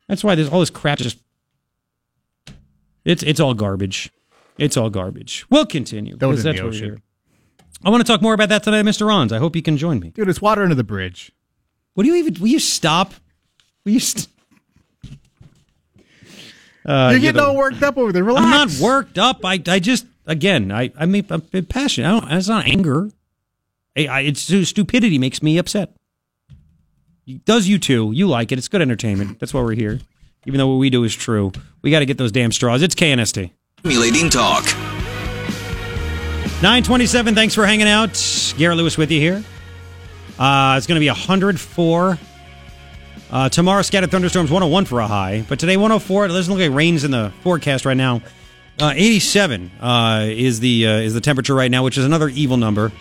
That's 0.09 0.23
why 0.23 0.35
there's 0.35 0.49
all 0.49 0.59
this 0.59 0.71
crap 0.71 0.97
just 0.97 1.19
it's 3.05 3.23
it's 3.23 3.39
all 3.39 3.53
garbage. 3.53 4.11
It's 4.57 4.75
all 4.75 4.89
garbage. 4.89 5.45
We'll 5.49 5.65
continue 5.65 6.17
because 6.17 6.43
that's 6.43 6.57
the 6.57 6.63
what 6.63 6.71
we're 6.71 6.77
ocean. 6.77 6.89
here. 6.89 7.01
I 7.83 7.89
want 7.89 8.05
to 8.05 8.11
talk 8.11 8.21
more 8.21 8.33
about 8.33 8.49
that 8.49 8.63
tonight, 8.63 8.83
Mr. 8.83 9.07
Ron's. 9.07 9.31
I 9.31 9.37
hope 9.37 9.55
you 9.55 9.61
can 9.61 9.77
join 9.77 9.99
me. 9.99 10.09
Dude, 10.09 10.27
it's 10.29 10.41
water 10.41 10.63
under 10.63 10.75
the 10.75 10.83
bridge. 10.83 11.31
What 11.93 12.03
do 12.03 12.09
you 12.09 12.15
even? 12.15 12.35
Will 12.41 12.47
you 12.47 12.59
stop? 12.59 13.13
Will 13.85 13.93
you? 13.93 13.99
St- 13.99 14.27
uh, 16.85 17.09
You're 17.11 17.19
getting 17.19 17.41
the- 17.41 17.47
all 17.47 17.55
worked 17.55 17.83
up 17.83 17.97
over 17.97 18.11
there. 18.11 18.23
Relax. 18.23 18.43
I'm 18.45 18.49
not 18.51 18.79
worked 18.85 19.17
up. 19.17 19.45
I, 19.45 19.61
I 19.67 19.79
just 19.79 20.05
again, 20.25 20.71
I, 20.71 20.91
I 20.97 21.05
mean, 21.05 21.25
I'm 21.29 21.41
passionate. 21.41 22.07
I 22.07 22.19
don't. 22.19 22.31
It's 22.31 22.47
not 22.47 22.65
anger. 22.67 23.09
I, 23.97 24.07
I, 24.07 24.19
it's 24.21 24.41
stupidity 24.41 25.17
makes 25.17 25.41
me 25.43 25.57
upset. 25.57 25.93
Does 27.45 27.67
you 27.67 27.77
too? 27.79 28.11
You 28.13 28.27
like 28.27 28.51
it? 28.51 28.57
It's 28.57 28.67
good 28.67 28.81
entertainment. 28.81 29.39
That's 29.39 29.53
why 29.53 29.61
we're 29.61 29.75
here. 29.75 29.99
Even 30.45 30.57
though 30.57 30.67
what 30.67 30.75
we 30.77 30.89
do 30.89 31.03
is 31.03 31.13
true, 31.13 31.51
we 31.81 31.91
got 31.91 31.99
to 31.99 32.05
get 32.05 32.17
those 32.17 32.31
damn 32.31 32.51
straws. 32.51 32.81
It's 32.81 32.95
KNST. 32.95 33.51
Stimulating 33.79 34.29
talk. 34.29 34.65
927, 36.61 37.35
thanks 37.35 37.55
for 37.55 37.65
hanging 37.65 37.87
out. 37.87 38.21
Garrett 38.57 38.77
Lewis 38.77 38.97
with 38.97 39.09
you 39.11 39.19
here. 39.21 39.41
Uh, 40.37 40.75
it's 40.77 40.87
going 40.87 40.97
to 40.97 40.99
be 40.99 41.07
104. 41.07 42.19
Uh, 43.31 43.47
tomorrow, 43.47 43.81
scattered 43.81 44.11
thunderstorms, 44.11 44.51
101 44.51 44.83
for 44.83 44.99
a 44.99 45.07
high. 45.07 45.45
But 45.47 45.57
today, 45.57 45.77
104. 45.77 46.25
It 46.25 46.27
doesn't 46.27 46.53
look 46.53 46.61
like 46.61 46.75
rain's 46.75 47.05
in 47.05 47.11
the 47.11 47.31
forecast 47.43 47.85
right 47.85 47.95
now. 47.95 48.21
Uh, 48.81 48.91
87 48.93 49.71
uh, 49.79 50.25
is 50.27 50.59
the 50.59 50.85
uh, 50.85 50.97
is 50.97 51.13
the 51.13 51.21
temperature 51.21 51.55
right 51.55 51.71
now, 51.71 51.85
which 51.85 51.97
is 51.97 52.03
another 52.03 52.27
evil 52.27 52.57
number. 52.57 52.91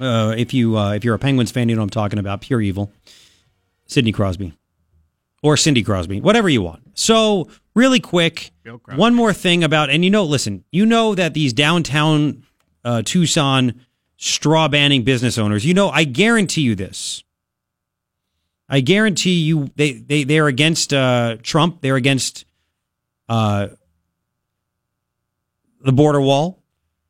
Uh, 0.00 0.34
if 0.36 0.52
you 0.52 0.76
if 0.76 1.04
you're 1.04 1.14
a 1.14 1.18
Penguins 1.20 1.52
fan, 1.52 1.68
you 1.68 1.76
know 1.76 1.82
what 1.82 1.86
I'm 1.86 1.90
talking 1.90 2.18
about. 2.18 2.40
Pure 2.40 2.62
evil. 2.62 2.92
Sidney 3.86 4.10
Crosby 4.10 4.54
or 5.42 5.56
Cindy 5.56 5.82
Crosby, 5.82 6.20
whatever 6.20 6.48
you 6.48 6.62
want. 6.62 6.82
So, 6.94 7.48
really 7.74 8.00
quick, 8.00 8.52
one 8.96 9.14
more 9.14 9.32
thing 9.32 9.64
about, 9.64 9.90
and 9.90 10.04
you 10.04 10.10
know, 10.10 10.24
listen, 10.24 10.64
you 10.70 10.84
know 10.86 11.14
that 11.14 11.34
these 11.34 11.52
downtown 11.52 12.44
uh, 12.84 13.02
Tucson 13.04 13.80
straw 14.16 14.68
banning 14.68 15.02
business 15.02 15.38
owners, 15.38 15.64
you 15.64 15.74
know, 15.74 15.88
I 15.88 16.04
guarantee 16.04 16.62
you 16.62 16.74
this. 16.74 17.24
I 18.68 18.80
guarantee 18.80 19.40
you 19.40 19.70
they, 19.76 19.92
they, 19.92 20.24
they're 20.24 20.46
against 20.46 20.92
uh, 20.94 21.38
Trump. 21.42 21.80
They're 21.80 21.96
against 21.96 22.44
uh, 23.28 23.68
the 25.82 25.92
border 25.92 26.20
wall, 26.20 26.62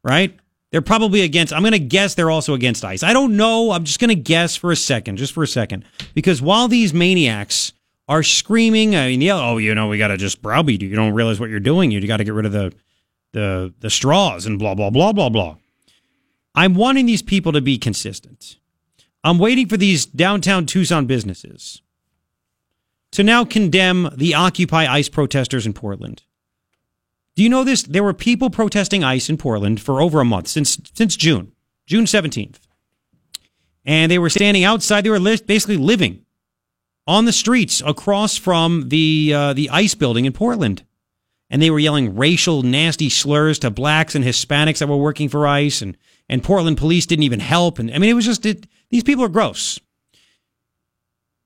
right? 0.03 0.39
They're 0.71 0.81
probably 0.81 1.23
against, 1.23 1.53
I'm 1.53 1.63
going 1.63 1.73
to 1.73 1.79
guess 1.79 2.15
they're 2.15 2.31
also 2.31 2.55
against 2.55 2.85
ICE. 2.85 3.03
I 3.03 3.13
don't 3.13 3.37
know. 3.37 3.73
I'm 3.73 3.85
just 3.85 3.99
going 3.99 4.09
to 4.09 4.15
guess 4.15 4.55
for 4.55 4.71
a 4.71 4.77
second, 4.77 5.17
just 5.17 5.33
for 5.33 5.43
a 5.43 5.49
second. 5.49 5.85
Because 6.15 6.41
while 6.41 6.69
these 6.69 6.95
maniacs 6.95 7.73
are 8.11 8.25
screaming, 8.25 8.97
I 8.97 9.07
mean, 9.07 9.21
yeah, 9.21 9.37
oh, 9.37 9.59
you 9.59 9.73
know, 9.73 9.87
we 9.87 9.97
got 9.97 10.09
to 10.09 10.17
just 10.17 10.43
browbeat 10.43 10.83
you. 10.83 10.89
You 10.89 10.97
don't 10.97 11.15
realize 11.15 11.39
what 11.39 11.49
you're 11.49 11.61
doing. 11.61 11.93
You 11.93 12.05
got 12.09 12.17
to 12.17 12.25
get 12.25 12.35
rid 12.35 12.45
of 12.45 12.51
the, 12.51 12.73
the, 13.33 13.73
the 13.79 13.89
straws 13.89 14.47
and 14.47 14.59
blah, 14.59 14.75
blah, 14.75 14.91
blah, 14.91 15.13
blah, 15.13 15.29
blah. 15.29 15.57
I'm 16.53 16.75
wanting 16.75 17.07
these 17.07 17.23
people 17.23 17.53
to 17.53 17.61
be 17.61 17.79
consistent. 17.79 18.59
I'm 19.23 19.39
waiting 19.39 19.69
for 19.69 19.77
these 19.77 20.07
downtown 20.07 20.67
Tucson 20.67 21.07
businesses 21.07 21.83
to 23.13 23.23
now 23.23 23.45
condemn 23.45 24.11
the 24.17 24.35
Occupy 24.35 24.93
ICE 24.93 25.09
protesters 25.09 25.65
in 25.65 25.73
Portland. 25.73 26.25
Do 27.37 27.45
you 27.45 27.49
know 27.49 27.63
this? 27.63 27.85
There 27.85 28.03
were 28.03 28.13
people 28.13 28.51
protesting 28.51 29.05
ICE 29.05 29.31
in 29.31 29.37
Portland 29.37 29.81
for 29.81 30.01
over 30.01 30.21
a 30.21 30.25
month 30.25 30.49
since 30.49 30.79
since 30.95 31.15
June, 31.15 31.53
June 31.87 32.07
17th. 32.07 32.59
And 33.85 34.11
they 34.11 34.19
were 34.19 34.31
standing 34.31 34.65
outside. 34.65 35.05
They 35.05 35.11
were 35.11 35.21
basically 35.21 35.77
living 35.77 36.25
on 37.07 37.25
the 37.25 37.33
streets 37.33 37.83
across 37.85 38.37
from 38.37 38.89
the 38.89 39.33
uh, 39.35 39.53
the 39.53 39.71
ICE 39.71 39.95
building 39.95 40.25
in 40.25 40.33
Portland. 40.33 40.85
And 41.53 41.61
they 41.61 41.71
were 41.71 41.81
yelling 41.81 42.15
racial 42.15 42.63
nasty 42.63 43.09
slurs 43.09 43.59
to 43.61 43.71
blacks 43.71 44.15
and 44.15 44.25
Hispanics 44.25 44.79
that 44.79 44.89
were 44.89 44.97
working 44.97 45.29
for 45.29 45.47
ICE 45.47 45.83
and 45.83 45.97
and 46.29 46.45
Portland 46.45 46.79
police 46.79 47.07
didn't 47.07 47.25
even 47.25 47.41
help 47.41 47.79
and 47.79 47.93
I 47.93 47.99
mean 47.99 48.11
it 48.11 48.15
was 48.15 48.27
just 48.27 48.47
it, 48.47 48.67
these 48.91 49.03
people 49.03 49.25
are 49.25 49.29
gross. 49.29 49.81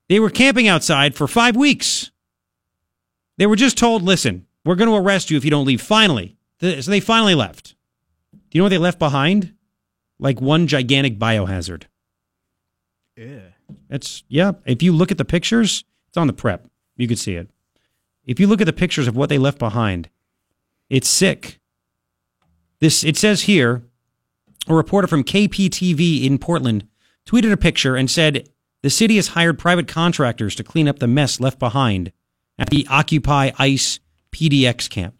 They 0.07 0.19
were 0.19 0.29
camping 0.29 0.67
outside 0.67 1.15
for 1.15 1.27
5 1.27 1.55
weeks. 1.55 2.11
They 3.37 3.47
were 3.47 3.55
just 3.55 3.77
told, 3.77 4.03
"Listen, 4.03 4.45
we're 4.63 4.75
going 4.75 4.89
to 4.89 4.95
arrest 4.95 5.31
you 5.31 5.37
if 5.37 5.43
you 5.43 5.51
don't 5.51 5.65
leave." 5.65 5.81
Finally, 5.81 6.37
so 6.61 6.71
they 6.79 6.99
finally 6.99 7.35
left. 7.35 7.75
Do 8.31 8.39
you 8.57 8.59
know 8.59 8.65
what 8.65 8.69
they 8.69 8.77
left 8.77 8.99
behind? 8.99 9.53
Like 10.19 10.39
one 10.39 10.67
gigantic 10.67 11.19
biohazard. 11.19 11.83
Yeah. 13.17 13.54
It's 13.89 14.23
yeah. 14.27 14.53
If 14.65 14.81
you 14.81 14.91
look 14.91 15.11
at 15.11 15.17
the 15.17 15.25
pictures, 15.25 15.83
it's 16.07 16.17
on 16.17 16.27
the 16.27 16.33
prep. 16.33 16.67
You 16.97 17.07
could 17.07 17.19
see 17.19 17.35
it. 17.35 17.49
If 18.25 18.39
you 18.39 18.47
look 18.47 18.61
at 18.61 18.65
the 18.65 18.73
pictures 18.73 19.07
of 19.07 19.15
what 19.15 19.29
they 19.29 19.37
left 19.37 19.59
behind, 19.59 20.09
it's 20.89 21.07
sick. 21.07 21.59
This 22.79 23.03
it 23.03 23.17
says 23.17 23.43
here, 23.43 23.83
a 24.67 24.73
reporter 24.73 25.07
from 25.07 25.23
KPTV 25.23 26.25
in 26.25 26.37
Portland 26.37 26.87
tweeted 27.25 27.51
a 27.51 27.57
picture 27.57 27.95
and 27.95 28.09
said 28.09 28.49
the 28.81 28.89
city 28.89 29.15
has 29.15 29.29
hired 29.29 29.57
private 29.57 29.87
contractors 29.87 30.55
to 30.55 30.63
clean 30.63 30.87
up 30.87 30.99
the 30.99 31.07
mess 31.07 31.39
left 31.39 31.59
behind 31.59 32.11
at 32.57 32.69
the 32.69 32.85
Occupy 32.89 33.51
ICE 33.57 33.99
PDX 34.31 34.89
camp. 34.89 35.15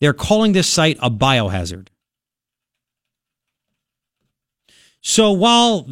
They're 0.00 0.12
calling 0.12 0.52
this 0.52 0.68
site 0.68 0.98
a 1.00 1.10
biohazard. 1.10 1.88
So 5.00 5.32
while 5.32 5.86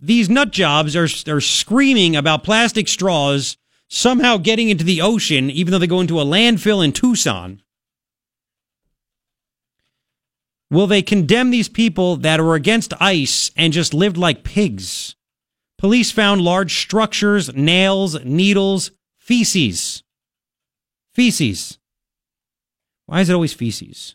these 0.00 0.30
nut 0.30 0.50
jobs 0.50 0.96
are, 0.96 1.08
are 1.28 1.40
screaming 1.40 2.16
about 2.16 2.44
plastic 2.44 2.88
straws 2.88 3.56
somehow 3.88 4.36
getting 4.36 4.68
into 4.70 4.84
the 4.84 5.02
ocean, 5.02 5.50
even 5.50 5.72
though 5.72 5.78
they 5.78 5.86
go 5.86 6.00
into 6.00 6.20
a 6.20 6.24
landfill 6.24 6.84
in 6.84 6.92
Tucson, 6.92 7.60
will 10.70 10.86
they 10.86 11.02
condemn 11.02 11.50
these 11.50 11.68
people 11.68 12.16
that 12.16 12.40
are 12.40 12.54
against 12.54 12.94
ICE 13.00 13.50
and 13.56 13.72
just 13.72 13.92
lived 13.92 14.16
like 14.16 14.44
pigs? 14.44 15.16
Police 15.76 16.12
found 16.12 16.42
large 16.42 16.78
structures, 16.78 17.52
nails, 17.54 18.22
needles, 18.24 18.90
feces. 19.18 20.02
Feces. 21.12 21.78
Why 23.06 23.20
is 23.20 23.28
it 23.28 23.34
always 23.34 23.54
feces? 23.54 24.14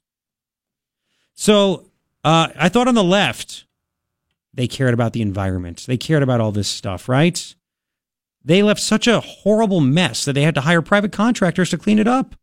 So 1.34 1.92
uh, 2.24 2.50
I 2.56 2.70
thought 2.70 2.88
on 2.88 2.96
the 2.96 3.04
left, 3.04 3.66
they 4.56 4.68
cared 4.68 4.94
about 4.94 5.14
the 5.14 5.22
environment. 5.22 5.86
They 5.86 5.98
cared 5.98 6.24
about 6.24 6.42
all 6.42 6.52
this 6.52 6.68
stuff, 6.68 7.10
right? 7.10 7.56
They 8.44 8.64
left 8.64 8.80
such 8.80 9.08
a 9.08 9.20
horrible 9.20 9.82
mess 9.82 10.24
that 10.26 10.34
they 10.34 10.44
had 10.44 10.56
to 10.56 10.62
hire 10.62 10.82
private 10.82 11.12
contractors 11.12 11.70
to 11.72 11.78
clean 11.78 12.00
it 12.00 12.08
up. 12.08 12.36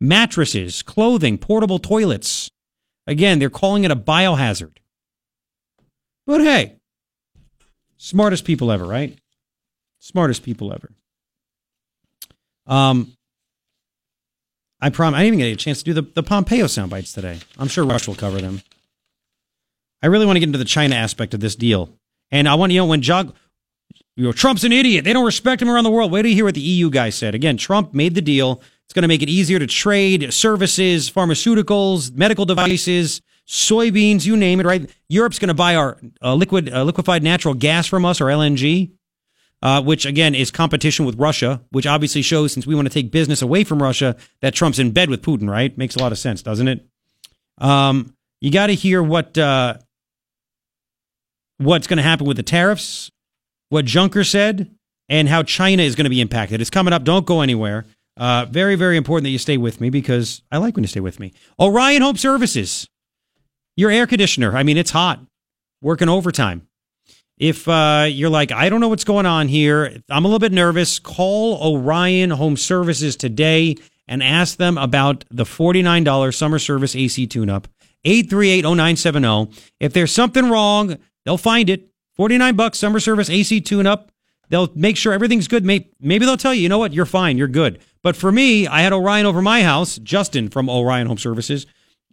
Mattresses, 0.00 0.82
clothing, 0.82 1.36
portable 1.38 1.78
toilets. 1.78 2.50
Again, 3.06 3.38
they're 3.38 3.50
calling 3.50 3.84
it 3.84 3.90
a 3.90 3.96
biohazard. 3.96 4.78
But 6.26 6.40
hey, 6.40 6.76
smartest 7.96 8.44
people 8.44 8.72
ever, 8.72 8.84
right? 8.84 9.18
Smartest 9.98 10.42
people 10.42 10.72
ever. 10.72 10.90
Um, 12.66 13.12
I 14.80 14.90
prom. 14.90 15.14
I 15.14 15.22
didn't 15.22 15.34
even 15.34 15.38
get 15.38 15.52
a 15.52 15.56
chance 15.56 15.78
to 15.78 15.84
do 15.84 15.92
the, 15.92 16.02
the 16.02 16.22
Pompeo 16.22 16.66
sound 16.66 16.90
bites 16.90 17.12
today. 17.12 17.38
I'm 17.58 17.68
sure 17.68 17.84
Rush 17.84 18.06
will 18.08 18.14
cover 18.14 18.40
them. 18.40 18.62
I 20.02 20.08
really 20.08 20.26
want 20.26 20.36
to 20.36 20.40
get 20.40 20.48
into 20.48 20.58
the 20.58 20.64
China 20.64 20.94
aspect 20.94 21.34
of 21.34 21.40
this 21.40 21.56
deal, 21.56 21.90
and 22.30 22.48
I 22.48 22.54
want 22.54 22.72
you 22.72 22.78
know 22.78 22.86
when 22.86 23.02
Jog, 23.02 23.34
you 24.16 24.24
know, 24.24 24.32
Trump's 24.32 24.64
an 24.64 24.72
idiot. 24.72 25.04
They 25.04 25.12
don't 25.12 25.24
respect 25.24 25.62
him 25.62 25.68
around 25.68 25.84
the 25.84 25.90
world. 25.90 26.12
Wait 26.12 26.22
till 26.22 26.30
you 26.30 26.36
hear 26.36 26.44
what 26.44 26.54
the 26.54 26.60
EU 26.60 26.90
guy 26.90 27.10
said. 27.10 27.34
Again, 27.34 27.56
Trump 27.56 27.94
made 27.94 28.14
the 28.14 28.22
deal. 28.22 28.62
It's 28.84 28.92
going 28.92 29.02
to 29.02 29.08
make 29.08 29.22
it 29.22 29.28
easier 29.28 29.58
to 29.58 29.66
trade 29.66 30.32
services, 30.32 31.10
pharmaceuticals, 31.10 32.14
medical 32.14 32.44
devices, 32.44 33.20
soybeans, 33.48 34.24
you 34.24 34.36
name 34.36 34.60
it. 34.60 34.66
Right? 34.66 34.90
Europe's 35.08 35.38
going 35.38 35.48
to 35.48 35.54
buy 35.54 35.74
our 35.74 35.98
uh, 36.22 36.34
liquid 36.34 36.72
uh, 36.72 36.84
liquefied 36.84 37.22
natural 37.22 37.54
gas 37.54 37.86
from 37.86 38.04
us, 38.04 38.20
or 38.20 38.26
LNG 38.26 38.92
uh, 39.62 39.82
which 39.82 40.04
again 40.06 40.34
is 40.34 40.50
competition 40.50 41.04
with 41.04 41.18
Russia, 41.18 41.62
which 41.70 41.86
obviously 41.86 42.22
shows 42.22 42.52
since 42.52 42.66
we 42.66 42.74
want 42.74 42.86
to 42.86 42.92
take 42.92 43.10
business 43.10 43.42
away 43.42 43.64
from 43.64 43.82
Russia 43.82 44.16
that 44.40 44.54
Trump's 44.54 44.78
in 44.78 44.90
bed 44.92 45.10
with 45.10 45.22
Putin, 45.22 45.48
right? 45.48 45.76
Makes 45.76 45.96
a 45.96 45.98
lot 45.98 46.12
of 46.12 46.18
sense, 46.18 46.42
doesn't 46.42 46.68
it? 46.68 46.86
Um, 47.58 48.14
you 48.40 48.50
got 48.50 48.66
to 48.66 48.74
hear 48.74 49.02
what 49.02 49.36
uh, 49.38 49.78
what's 51.58 51.86
going 51.86 51.98
to 51.98 52.02
happen 52.02 52.26
with 52.26 52.36
the 52.36 52.42
tariffs, 52.42 53.10
what 53.68 53.84
Juncker 53.84 54.28
said, 54.28 54.70
and 55.08 55.28
how 55.28 55.42
China 55.42 55.82
is 55.82 55.94
going 55.94 56.04
to 56.04 56.10
be 56.10 56.20
impacted. 56.20 56.60
It's 56.60 56.70
coming 56.70 56.92
up. 56.92 57.04
Don't 57.04 57.26
go 57.26 57.40
anywhere. 57.40 57.84
Uh, 58.16 58.46
very, 58.48 58.76
very 58.76 58.96
important 58.96 59.24
that 59.24 59.30
you 59.30 59.38
stay 59.38 59.56
with 59.56 59.80
me 59.80 59.90
because 59.90 60.42
I 60.50 60.56
like 60.58 60.74
when 60.74 60.84
you 60.84 60.88
stay 60.88 61.00
with 61.00 61.20
me. 61.20 61.32
Orion 61.60 62.02
Home 62.02 62.16
Services, 62.16 62.88
your 63.76 63.90
air 63.90 64.06
conditioner. 64.06 64.56
I 64.56 64.62
mean, 64.62 64.78
it's 64.78 64.90
hot, 64.90 65.20
working 65.82 66.08
overtime. 66.08 66.66
If 67.38 67.68
uh, 67.68 68.06
you're 68.08 68.30
like, 68.30 68.50
I 68.50 68.70
don't 68.70 68.80
know 68.80 68.88
what's 68.88 69.04
going 69.04 69.26
on 69.26 69.48
here, 69.48 70.00
I'm 70.08 70.24
a 70.24 70.28
little 70.28 70.38
bit 70.38 70.52
nervous, 70.52 70.98
call 70.98 71.58
Orion 71.62 72.30
Home 72.30 72.56
Services 72.56 73.14
today 73.16 73.76
and 74.08 74.22
ask 74.22 74.56
them 74.56 74.78
about 74.78 75.24
the 75.30 75.44
$49 75.44 76.34
summer 76.34 76.58
service 76.58 76.96
AC 76.96 77.26
tune 77.26 77.50
up. 77.50 77.68
8380970. 78.06 79.52
If 79.80 79.92
there's 79.92 80.12
something 80.12 80.48
wrong, 80.48 80.96
they'll 81.26 81.36
find 81.36 81.68
it. 81.68 81.90
49 82.14 82.56
bucks 82.56 82.78
summer 82.78 82.98
service 82.98 83.28
AC 83.28 83.60
tune 83.60 83.86
up. 83.86 84.10
They'll 84.48 84.70
make 84.74 84.96
sure 84.96 85.12
everything's 85.12 85.48
good. 85.48 85.66
Maybe 85.66 86.24
they'll 86.24 86.38
tell 86.38 86.54
you, 86.54 86.62
you 86.62 86.68
know 86.70 86.78
what, 86.78 86.94
you're 86.94 87.04
fine, 87.04 87.36
you're 87.36 87.48
good. 87.48 87.80
But 88.02 88.16
for 88.16 88.32
me, 88.32 88.66
I 88.66 88.80
had 88.80 88.94
Orion 88.94 89.26
over 89.26 89.42
my 89.42 89.62
house, 89.62 89.98
Justin 89.98 90.48
from 90.48 90.70
Orion 90.70 91.08
Home 91.08 91.18
Services, 91.18 91.66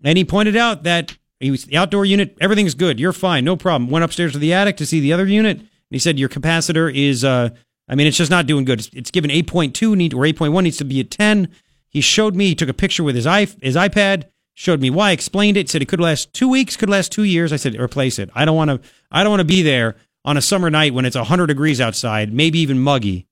and 0.03 0.17
he 0.17 0.25
pointed 0.25 0.57
out 0.57 0.83
that 0.83 1.17
he 1.43 1.51
was 1.51 1.65
the 1.65 1.77
outdoor 1.77 2.05
unit. 2.05 2.37
Everything's 2.41 2.73
good. 2.73 2.99
You're 2.99 3.13
fine. 3.13 3.43
No 3.43 3.55
problem. 3.55 3.89
Went 3.89 4.05
upstairs 4.05 4.31
to 4.33 4.39
the 4.39 4.53
attic 4.53 4.77
to 4.77 4.85
see 4.85 4.99
the 4.99 5.13
other 5.13 5.25
unit. 5.25 5.57
And 5.57 5.69
he 5.89 5.99
said 5.99 6.17
your 6.17 6.29
capacitor 6.29 6.93
is. 6.93 7.23
Uh, 7.23 7.49
I 7.89 7.95
mean, 7.95 8.07
it's 8.07 8.17
just 8.17 8.31
not 8.31 8.47
doing 8.47 8.63
good. 8.63 8.79
It's, 8.79 8.89
it's 8.93 9.11
given 9.11 9.29
8.2 9.29 9.95
need 9.95 10.13
or 10.13 10.23
8.1 10.23 10.63
needs 10.63 10.77
to 10.77 10.85
be 10.85 11.01
at 11.01 11.11
10. 11.11 11.49
He 11.89 11.99
showed 11.99 12.33
me. 12.33 12.47
He 12.47 12.55
took 12.55 12.69
a 12.69 12.73
picture 12.73 13.03
with 13.03 13.15
his 13.15 13.27
i 13.27 13.45
his 13.61 13.75
iPad. 13.75 14.25
Showed 14.55 14.81
me 14.81 14.89
why. 14.89 15.11
Explained 15.11 15.57
it. 15.57 15.69
Said 15.69 15.81
it 15.81 15.87
could 15.87 15.99
last 15.99 16.33
two 16.33 16.47
weeks. 16.47 16.77
Could 16.77 16.89
last 16.89 17.11
two 17.11 17.23
years. 17.23 17.51
I 17.51 17.55
said 17.55 17.79
replace 17.79 18.19
it. 18.19 18.29
I 18.35 18.45
don't 18.45 18.55
want 18.55 18.69
to. 18.69 18.79
I 19.11 19.23
don't 19.23 19.31
want 19.31 19.41
to 19.41 19.45
be 19.45 19.61
there 19.61 19.95
on 20.25 20.37
a 20.37 20.41
summer 20.41 20.69
night 20.69 20.93
when 20.93 21.05
it's 21.05 21.15
100 21.15 21.47
degrees 21.47 21.81
outside, 21.81 22.33
maybe 22.33 22.59
even 22.59 22.79
muggy, 22.79 23.27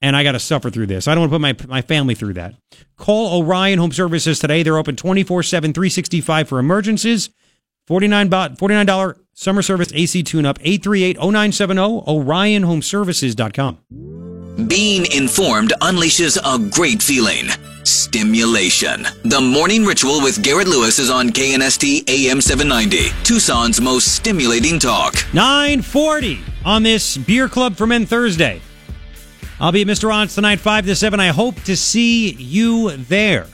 and 0.00 0.14
I 0.14 0.22
got 0.22 0.32
to 0.32 0.38
suffer 0.38 0.70
through 0.70 0.86
this. 0.86 1.08
I 1.08 1.14
don't 1.14 1.28
want 1.28 1.32
to 1.32 1.54
put 1.56 1.68
my, 1.68 1.76
my 1.76 1.82
family 1.82 2.14
through 2.14 2.34
that. 2.34 2.54
Call 2.96 3.42
Orion 3.42 3.78
Home 3.78 3.92
Services 3.92 4.38
today. 4.38 4.62
They're 4.62 4.78
open 4.78 4.96
24 4.96 5.42
7, 5.42 5.72
365 5.72 6.48
for 6.48 6.58
emergencies. 6.58 7.30
$49, 7.88 8.56
$49 8.56 9.18
summer 9.32 9.62
service 9.62 9.92
AC 9.94 10.24
tune 10.24 10.44
up 10.44 10.58
838 10.60 11.18
0970 11.18 11.80
orionhomeservices.com. 11.80 14.66
Being 14.66 15.06
informed 15.12 15.72
unleashes 15.82 16.38
a 16.42 16.58
great 16.70 17.02
feeling. 17.02 17.48
Stimulation. 17.86 19.06
The 19.22 19.40
morning 19.40 19.84
ritual 19.84 20.20
with 20.20 20.42
Garrett 20.42 20.66
Lewis 20.66 20.98
is 20.98 21.08
on 21.08 21.30
KNST 21.30 22.08
AM 22.10 22.40
790, 22.40 23.10
Tucson's 23.22 23.80
most 23.80 24.14
stimulating 24.16 24.80
talk. 24.80 25.14
940 25.32 26.40
on 26.64 26.82
this 26.82 27.16
Beer 27.16 27.48
Club 27.48 27.76
for 27.76 27.86
Men 27.86 28.04
Thursday. 28.04 28.60
I'll 29.60 29.70
be 29.70 29.82
at 29.82 29.86
Mr. 29.86 30.08
Ron's 30.08 30.34
tonight, 30.34 30.58
5 30.58 30.86
to 30.86 30.96
7. 30.96 31.20
I 31.20 31.28
hope 31.28 31.62
to 31.62 31.76
see 31.76 32.32
you 32.32 32.96
there 32.96 33.46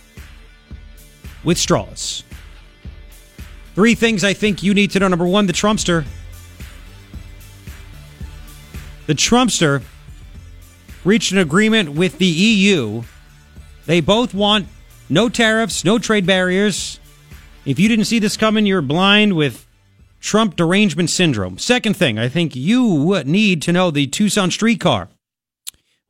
with 1.45 1.59
straws. 1.59 2.25
Three 3.75 3.95
things 3.95 4.25
I 4.25 4.33
think 4.33 4.63
you 4.63 4.73
need 4.73 4.93
to 4.93 4.99
know. 4.99 5.09
Number 5.09 5.27
one, 5.27 5.47
the 5.47 5.53
Trumpster. 5.53 6.07
The 9.07 9.15
Trumpster 9.15 9.83
reached 11.05 11.33
an 11.33 11.39
agreement 11.39 11.91
with 11.91 12.17
the 12.17 12.27
EU. 12.27 13.03
They 13.87 14.01
both 14.01 14.35
want 14.35 14.69
no 15.09 15.29
tariffs, 15.29 15.85
no 15.85 15.99
trade 15.99 16.27
barriers. 16.27 17.01
If 17.65 17.79
you 17.79 17.89
didn't 17.89 18.07
see 18.07 18.19
this 18.19 18.37
coming, 18.37 18.67
you're 18.67 18.83
blind 18.83 19.35
with 19.35 19.67
Trump 20.21 20.57
derangement 20.57 21.11
syndrome. 21.11 21.59
Second 21.59 21.97
thing, 21.97 22.19
I 22.19 22.29
think 22.29 22.55
you 22.55 23.23
need 23.25 23.63
to 23.63 23.73
know 23.73 23.91
the 23.91 24.07
Tucson 24.07 24.51
streetcar. 24.51 25.09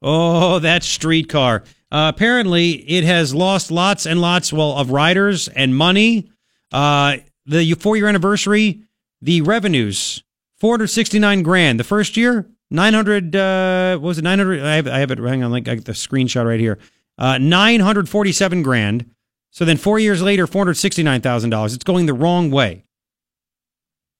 Oh, 0.03 0.59
that 0.59 0.83
streetcar. 0.83 1.65
Uh, 1.91 2.11
apparently, 2.15 2.73
it 2.89 3.05
has 3.05 3.35
lost 3.35 3.71
lots 3.71 4.07
and 4.07 4.21
lots, 4.21 4.53
well, 4.53 4.77
of 4.79 4.91
riders 4.91 5.49
and 5.49 5.77
money. 5.77 6.31
Uh, 6.73 7.19
the 7.47 7.75
four 7.75 7.97
year 7.97 8.09
anniversary, 8.09 8.83
the 9.21 9.43
revenues, 9.43 10.23
469 10.59 11.43
grand. 11.43 11.79
The 11.79 11.85
first 11.85 12.17
year, 12.17 12.49
900, 12.71 13.37
uh, 13.37 13.99
what 13.99 14.09
was 14.09 14.19
it? 14.19 14.25
900, 14.25 14.63
I 14.63 14.77
have, 14.77 14.87
I 14.89 14.99
have 14.99 15.11
it, 15.11 15.19
hang 15.19 15.43
on, 15.43 15.51
like, 15.51 15.69
I 15.69 15.75
got 15.77 15.85
the 15.85 15.93
screenshot 15.93 16.47
right 16.47 16.61
here. 16.61 16.79
Uh, 17.23 17.39
947 17.39 18.65
grand. 18.65 19.09
So 19.53 19.65
then 19.65 19.77
four 19.77 20.01
years 20.01 20.21
later, 20.21 20.49
$469,000. 20.49 21.75
It's 21.75 21.85
going 21.85 22.07
the 22.07 22.15
wrong 22.15 22.51
way. 22.51 22.83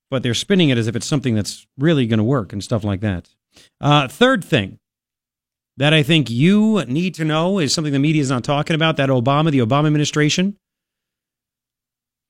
But 0.09 0.23
they're 0.23 0.35
spinning 0.35 0.69
it 0.69 0.79
as 0.79 0.87
if 0.87 0.95
it's 0.95 1.07
something 1.07 1.35
that's 1.35 1.67
really 1.77 2.07
going 2.07 2.19
to 2.19 2.25
work 2.25 2.53
and 2.53 2.63
stuff 2.63 2.85
like 2.85 3.01
that. 3.01 3.29
Uh, 3.81 4.07
third 4.07 4.45
thing 4.45 4.79
that 5.77 5.93
I 5.93 6.05
think 6.05 6.31
you 6.31 6.85
need 6.85 7.15
to 7.15 7.25
know 7.25 7.59
is 7.59 7.75
something 7.75 7.93
the 7.93 7.99
media 7.99 8.23
is 8.23 8.31
not 8.31 8.45
talking 8.45 8.77
about 8.77 8.97
that 8.99 9.09
Obama, 9.09 9.51
the 9.51 9.59
Obama 9.59 9.89
administration, 9.89 10.57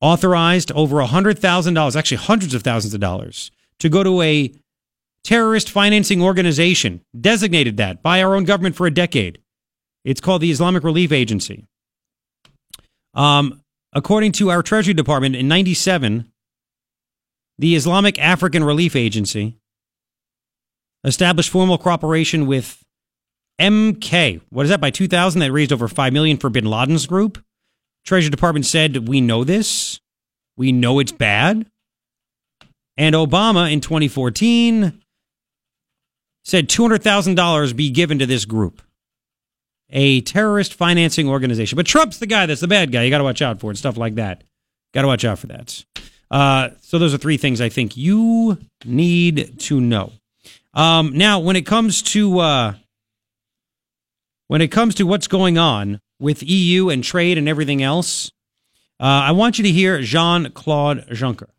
authorized 0.01 0.73
over 0.73 0.97
$100,000, 0.97 1.97
actually 1.97 2.17
hundreds 2.17 2.55
of 2.55 2.63
thousands 2.63 2.95
of 2.95 3.01
dollars, 3.01 3.51
to 3.79 3.91
go 3.91 4.03
to 4.03 4.23
a 4.23 4.51
terrorist 5.23 5.69
financing 5.69 6.23
organization, 6.23 7.03
designated 7.21 7.77
that 7.77 8.03
by 8.03 8.23
our 8.23 8.35
own 8.35 8.45
government 8.45 8.75
for 8.75 8.87
a 8.87 8.91
decade. 8.91 9.39
It's 10.05 10.21
called 10.21 10.43
the 10.43 10.51
Islamic 10.51 10.85
Relief 10.85 11.13
Agency. 11.13 11.67
Um, 13.15 13.61
according 13.93 14.33
to 14.33 14.51
our 14.51 14.63
Treasury 14.63 14.95
Department 14.95 15.37
in 15.37 15.49
97, 15.49 16.31
the 17.59 17.77
Islamic 17.77 18.19
African 18.19 18.65
Relief 18.65 18.97
Agency 18.97 19.59
established 21.05 21.51
formal 21.51 21.79
cooperation 21.79 22.47
with 22.47 22.83
MK. 23.61 24.41
What 24.51 24.65
is 24.65 24.71
that? 24.71 24.81
By 24.81 24.91
2000, 24.91 25.41
that 25.41 25.53
raised 25.53 25.73
over 25.73 25.89
5 25.89 26.13
million 26.13 26.37
for 26.37 26.51
bin 26.51 26.65
Laden's 26.65 27.07
group. 27.07 27.43
Treasury 28.05 28.31
Department 28.31 28.67
said, 28.67 29.09
We 29.09 29.21
know 29.21 29.45
this. 29.45 30.01
We 30.57 30.73
know 30.73 30.99
it's 30.99 31.13
bad. 31.13 31.67
And 32.97 33.15
Obama 33.15 33.73
in 33.73 33.81
2014 33.81 35.01
said 36.45 36.69
$200,000 36.69 37.77
be 37.77 37.91
given 37.91 38.19
to 38.19 38.27
this 38.27 38.45
group, 38.45 38.83
a 39.93 40.23
terrorist 40.23 40.75
financing 40.75 41.29
organization. 41.29 41.77
But 41.77 41.87
Trump's 41.87 42.19
the 42.19 42.27
guy 42.27 42.47
that's 42.47 42.61
the 42.61 42.69
bad 42.69 42.91
guy. 42.91 43.03
You 43.03 43.11
got 43.11 43.19
to 43.19 43.25
watch 43.25 43.43
out 43.43 43.61
for 43.61 43.71
and 43.71 43.79
stuff 43.79 43.97
like 43.97 44.17
that. 44.17 44.43
Got 44.95 45.03
to 45.03 45.09
watch 45.09 45.25
out 45.25 45.39
for 45.39 45.47
that. 45.49 45.85
Uh, 46.31 46.71
so 46.81 46.99
those 46.99 47.13
are 47.13 47.19
three 47.19 47.37
things 47.37 47.61
I 47.61 47.69
think 47.69 47.97
you 47.97 48.59
need 48.85 49.61
to 49.61 49.81
know. 49.81 50.13
Um, 50.75 51.17
now, 51.17 51.39
when 51.39 51.57
it 51.57 51.67
comes 51.67 52.01
to 52.03 52.39
uh, 52.39 52.75
when 54.49 54.63
it 54.63 54.69
comes 54.69 54.95
to 54.97 55.05
what's 55.05 55.29
going 55.29 55.59
on 55.59 56.01
with 56.19 56.43
EU 56.43 56.89
and 56.89 57.05
trade 57.05 57.37
and 57.37 57.49
everything 57.49 57.83
else, 57.83 58.31
uh, 58.99 59.05
I 59.05 59.33
want 59.33 59.59
you 59.59 59.65
to 59.65 59.71
hear 59.71 60.01
Jean 60.01 60.51
Claude 60.53 61.07
Juncker. 61.09 61.51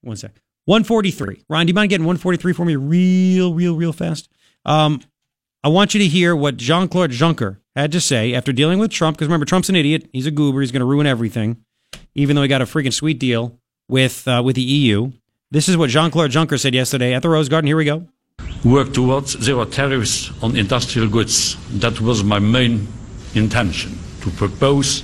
One 0.00 0.16
sec. 0.16 0.32
143. 0.64 1.44
Ryan, 1.48 1.66
do 1.66 1.70
you 1.70 1.74
mind 1.74 1.90
getting 1.90 2.06
143 2.06 2.52
for 2.52 2.64
me 2.64 2.76
real, 2.76 3.52
real, 3.52 3.74
real 3.74 3.92
fast? 3.92 4.28
Um, 4.64 5.00
I 5.62 5.68
want 5.68 5.92
you 5.92 6.00
to 6.00 6.06
hear 6.06 6.34
what 6.34 6.56
Jean 6.56 6.88
Claude 6.88 7.10
Juncker 7.10 7.58
had 7.76 7.92
to 7.92 8.00
say 8.00 8.32
after 8.32 8.50
dealing 8.50 8.78
with 8.78 8.90
Trump, 8.90 9.18
because 9.18 9.28
remember, 9.28 9.44
Trump's 9.44 9.68
an 9.68 9.76
idiot. 9.76 10.08
He's 10.10 10.26
a 10.26 10.30
goober. 10.30 10.62
He's 10.62 10.72
going 10.72 10.80
to 10.80 10.86
ruin 10.86 11.06
everything, 11.06 11.58
even 12.14 12.34
though 12.34 12.40
he 12.40 12.48
got 12.48 12.62
a 12.62 12.64
freaking 12.64 12.94
sweet 12.94 13.18
deal 13.18 13.58
with, 13.86 14.26
uh, 14.26 14.40
with 14.42 14.56
the 14.56 14.62
EU. 14.62 15.12
This 15.50 15.68
is 15.68 15.76
what 15.76 15.90
Jean 15.90 16.10
Claude 16.10 16.30
Juncker 16.30 16.58
said 16.58 16.72
yesterday 16.74 17.12
at 17.12 17.20
the 17.20 17.28
Rose 17.28 17.50
Garden. 17.50 17.66
Here 17.66 17.76
we 17.76 17.84
go. 17.84 18.06
work 18.64 18.94
towards 18.94 19.38
zero 19.42 19.66
tariffs 19.66 20.30
on 20.42 20.56
industrial 20.56 21.08
goods. 21.10 21.56
That 21.78 22.00
was 22.00 22.24
my 22.24 22.38
main 22.38 22.88
intention, 23.34 23.98
to 24.22 24.30
propose 24.30 25.02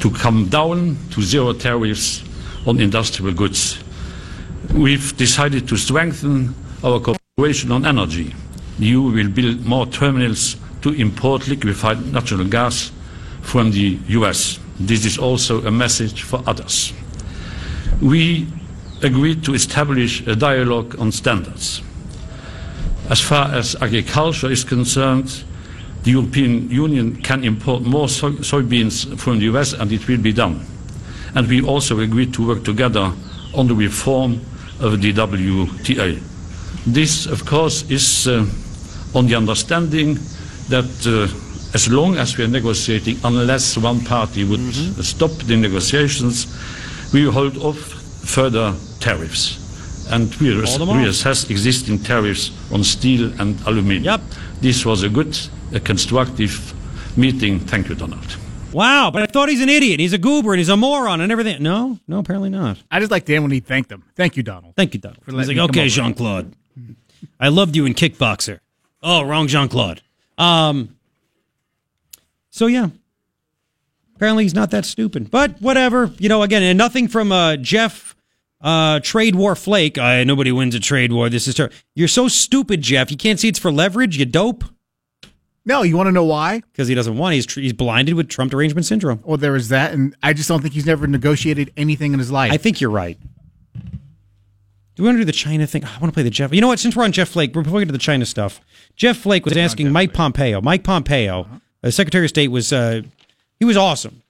to 0.00 0.10
come 0.10 0.48
down 0.48 0.96
to 1.10 1.20
zero 1.20 1.52
tariffs 1.52 2.24
on 2.66 2.80
industrial 2.80 3.34
goods. 3.34 3.78
We've 4.72 5.14
decided 5.18 5.68
to 5.68 5.76
strengthen 5.76 6.54
our 6.82 6.98
cooperation 6.98 7.72
on 7.72 7.84
energy. 7.84 8.34
EU 8.80 9.02
will 9.02 9.28
build 9.28 9.64
more 9.64 9.86
terminals 9.86 10.56
to 10.82 10.90
import 10.92 11.48
liquefied 11.48 12.12
natural 12.12 12.44
gas 12.44 12.90
from 13.42 13.70
the 13.70 13.98
US. 14.08 14.58
This 14.78 15.04
is 15.04 15.18
also 15.18 15.64
a 15.66 15.70
message 15.70 16.22
for 16.22 16.42
others. 16.46 16.92
We 18.00 18.46
agreed 19.02 19.44
to 19.44 19.54
establish 19.54 20.26
a 20.26 20.34
dialogue 20.34 20.98
on 20.98 21.12
standards. 21.12 21.82
As 23.10 23.20
far 23.20 23.52
as 23.52 23.74
agriculture 23.82 24.50
is 24.50 24.64
concerned, 24.64 25.44
the 26.02 26.12
European 26.12 26.70
Union 26.70 27.16
can 27.16 27.44
import 27.44 27.82
more 27.82 28.08
soy 28.08 28.30
soybeans 28.40 29.18
from 29.18 29.38
the 29.38 29.46
US 29.46 29.72
and 29.74 29.92
it 29.92 30.06
will 30.08 30.20
be 30.20 30.32
done. 30.32 30.64
And 31.34 31.46
we 31.46 31.60
also 31.62 32.00
agreed 32.00 32.32
to 32.34 32.46
work 32.46 32.64
together 32.64 33.12
on 33.54 33.66
the 33.66 33.74
reform 33.74 34.40
of 34.80 35.02
the 35.02 35.12
WTA. 35.12 36.22
This, 36.86 37.26
of 37.26 37.44
course, 37.44 37.84
is 37.90 38.26
uh, 38.26 38.46
on 39.14 39.26
the 39.26 39.34
understanding 39.34 40.14
that 40.68 40.88
uh, 41.06 41.74
as 41.74 41.88
long 41.90 42.16
as 42.16 42.36
we 42.36 42.44
are 42.44 42.48
negotiating, 42.48 43.16
unless 43.24 43.76
one 43.76 44.00
party 44.00 44.44
would 44.44 44.60
uh, 44.60 45.02
stop 45.02 45.30
the 45.46 45.56
negotiations, 45.56 46.46
we 47.12 47.24
will 47.24 47.32
hold 47.32 47.56
off 47.58 47.78
further 47.78 48.74
tariffs 49.00 49.58
and 50.12 50.34
we 50.36 50.52
Hold 50.64 50.80
them 50.80 50.88
off. 50.90 50.96
reassess 50.96 51.50
existing 51.50 51.98
tariffs 52.00 52.50
on 52.72 52.82
steel 52.82 53.32
and 53.40 53.60
aluminium. 53.66 54.04
Yep. 54.04 54.20
This 54.60 54.84
was 54.84 55.02
a 55.04 55.08
good, 55.08 55.38
a 55.72 55.78
constructive 55.80 56.74
meeting. 57.16 57.60
Thank 57.60 57.88
you, 57.88 57.94
Donald. 57.94 58.36
Wow, 58.72 59.10
but 59.12 59.22
I 59.22 59.26
thought 59.26 59.48
he's 59.48 59.60
an 59.62 59.68
idiot. 59.68 59.98
He's 60.00 60.12
a 60.12 60.18
goober 60.18 60.52
and 60.52 60.58
he's 60.58 60.68
a 60.68 60.76
moron 60.76 61.20
and 61.20 61.32
everything. 61.32 61.62
No, 61.62 61.98
no, 62.06 62.18
apparently 62.18 62.50
not. 62.50 62.78
I 62.90 62.98
just 63.00 63.10
like 63.10 63.24
Dan 63.24 63.42
when 63.42 63.50
he 63.50 63.60
thanked 63.60 63.90
him. 63.90 64.04
Thank 64.14 64.36
you, 64.36 64.42
Donald. 64.42 64.74
Thank 64.76 64.94
you, 64.94 65.00
Donald. 65.00 65.22
He's 65.26 65.48
like, 65.48 65.56
okay. 65.70 65.88
Jean 65.88 66.14
Claude. 66.14 66.54
I 67.38 67.48
loved 67.48 67.74
you 67.76 67.84
in 67.86 67.94
Kickboxer. 67.94 68.60
Oh, 69.02 69.22
wrong 69.22 69.46
Jean 69.46 69.68
Claude. 69.68 70.02
Um, 70.38 70.96
so, 72.50 72.66
yeah. 72.66 72.88
Apparently 74.16 74.44
he's 74.44 74.54
not 74.54 74.70
that 74.72 74.84
stupid. 74.84 75.30
But 75.30 75.60
whatever. 75.62 76.12
You 76.18 76.28
know, 76.28 76.42
again, 76.42 76.62
and 76.62 76.76
nothing 76.76 77.08
from 77.08 77.32
uh, 77.32 77.56
Jeff 77.56 78.14
uh, 78.60 79.00
Trade 79.00 79.34
War 79.34 79.54
Flake. 79.54 79.96
Uh, 79.96 80.24
nobody 80.24 80.52
wins 80.52 80.74
a 80.74 80.80
trade 80.80 81.12
war. 81.12 81.30
This 81.30 81.48
is 81.48 81.54
ter- 81.54 81.70
You're 81.94 82.08
so 82.08 82.28
stupid, 82.28 82.82
Jeff. 82.82 83.10
You 83.10 83.16
can't 83.16 83.40
see 83.40 83.48
it's 83.48 83.58
for 83.58 83.72
leverage. 83.72 84.18
You 84.18 84.26
dope. 84.26 84.64
No, 85.64 85.82
you 85.82 85.96
want 85.96 86.08
to 86.08 86.12
know 86.12 86.24
why? 86.24 86.60
Because 86.72 86.88
he 86.88 86.94
doesn't 86.94 87.16
want. 87.16 87.34
He's 87.34 87.46
tr- 87.46 87.60
he's 87.60 87.72
blinded 87.72 88.14
with 88.14 88.28
Trump 88.28 88.50
derangement 88.50 88.86
syndrome. 88.86 89.20
Well, 89.24 89.36
there 89.36 89.56
is 89.56 89.68
that, 89.68 89.92
and 89.92 90.14
I 90.22 90.32
just 90.32 90.48
don't 90.48 90.62
think 90.62 90.74
he's 90.74 90.86
never 90.86 91.06
negotiated 91.06 91.72
anything 91.76 92.12
in 92.12 92.18
his 92.18 92.30
life. 92.30 92.52
I 92.52 92.56
think 92.56 92.80
you're 92.80 92.90
right. 92.90 93.18
Do 94.96 95.02
we 95.02 95.06
want 95.06 95.16
to 95.16 95.20
do 95.20 95.24
the 95.26 95.32
China 95.32 95.66
thing? 95.66 95.84
I 95.84 95.98
want 95.98 96.12
to 96.12 96.12
play 96.12 96.22
the 96.22 96.30
Jeff. 96.30 96.52
You 96.52 96.60
know 96.60 96.66
what? 96.66 96.78
Since 96.78 96.96
we're 96.96 97.04
on 97.04 97.12
Jeff 97.12 97.28
Flake, 97.28 97.52
before 97.52 97.72
we 97.72 97.80
get 97.82 97.86
to 97.86 97.92
the 97.92 97.98
China 97.98 98.26
stuff, 98.26 98.60
Jeff 98.96 99.18
Flake 99.18 99.44
was 99.44 99.56
asking 99.56 99.90
Mike 99.90 100.12
Pompeo. 100.12 100.60
Mike 100.60 100.84
Pompeo, 100.84 101.46
uh, 101.82 101.90
Secretary 101.90 102.26
of 102.26 102.30
State, 102.30 102.48
was 102.48 102.72
uh, 102.72 103.02
he 103.58 103.64
was 103.64 103.76
awesome. 103.76 104.22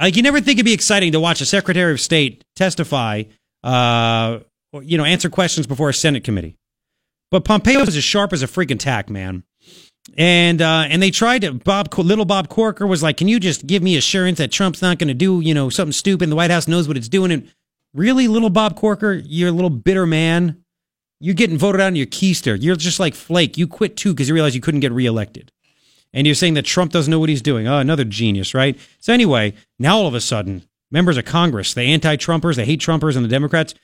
Like 0.00 0.16
you 0.16 0.22
never 0.22 0.40
think 0.40 0.58
it'd 0.58 0.64
be 0.64 0.72
exciting 0.72 1.12
to 1.12 1.20
watch 1.20 1.40
a 1.40 1.46
Secretary 1.46 1.92
of 1.92 2.00
State 2.00 2.44
testify, 2.54 3.24
uh, 3.64 4.40
or, 4.72 4.82
you 4.82 4.98
know, 4.98 5.04
answer 5.04 5.30
questions 5.30 5.66
before 5.66 5.88
a 5.88 5.94
Senate 5.94 6.24
committee. 6.24 6.56
But 7.30 7.44
Pompeo 7.44 7.80
was 7.80 7.96
as 7.96 8.04
sharp 8.04 8.32
as 8.32 8.42
a 8.42 8.46
freaking 8.46 8.78
tack, 8.78 9.10
man. 9.10 9.42
And 10.16 10.62
uh, 10.62 10.84
and 10.88 11.02
they 11.02 11.10
tried 11.10 11.42
to 11.42 11.52
Bob 11.52 11.88
little 11.98 12.24
Bob 12.24 12.48
Corker 12.48 12.86
was 12.86 13.02
like, 13.02 13.16
"Can 13.16 13.28
you 13.28 13.40
just 13.40 13.66
give 13.66 13.82
me 13.82 13.96
assurance 13.96 14.38
that 14.38 14.52
Trump's 14.52 14.80
not 14.80 14.98
going 14.98 15.08
to 15.08 15.14
do 15.14 15.40
you 15.40 15.52
know 15.52 15.68
something 15.68 15.92
stupid? 15.92 16.30
The 16.30 16.36
White 16.36 16.50
House 16.50 16.68
knows 16.68 16.86
what 16.86 16.96
it's 16.96 17.08
doing." 17.08 17.32
And 17.32 17.50
really, 17.92 18.28
little 18.28 18.50
Bob 18.50 18.76
Corker, 18.76 19.12
you're 19.12 19.48
a 19.48 19.52
little 19.52 19.70
bitter 19.70 20.06
man. 20.06 20.62
You're 21.20 21.34
getting 21.34 21.58
voted 21.58 21.80
out 21.80 21.88
in 21.88 21.96
your 21.96 22.06
keister. 22.06 22.56
You're 22.60 22.76
just 22.76 23.00
like 23.00 23.14
Flake. 23.14 23.56
You 23.56 23.66
quit 23.66 23.96
too 23.96 24.12
because 24.12 24.28
you 24.28 24.34
realized 24.34 24.54
you 24.54 24.60
couldn't 24.60 24.80
get 24.80 24.92
reelected. 24.92 25.50
And 26.12 26.26
you're 26.26 26.34
saying 26.34 26.54
that 26.54 26.64
Trump 26.64 26.92
doesn't 26.92 27.10
know 27.10 27.18
what 27.18 27.28
he's 27.28 27.42
doing. 27.42 27.66
Oh, 27.66 27.78
another 27.78 28.04
genius, 28.04 28.54
right? 28.54 28.78
So 29.00 29.12
anyway, 29.12 29.54
now 29.78 29.98
all 29.98 30.06
of 30.06 30.14
a 30.14 30.20
sudden, 30.20 30.62
members 30.90 31.16
of 31.16 31.24
Congress, 31.24 31.74
the 31.74 31.82
anti-Trumpers, 31.82 32.56
the 32.56 32.64
hate 32.64 32.80
Trumpers, 32.80 33.16
and 33.16 33.24
the 33.24 33.30
Democrats, 33.30 33.74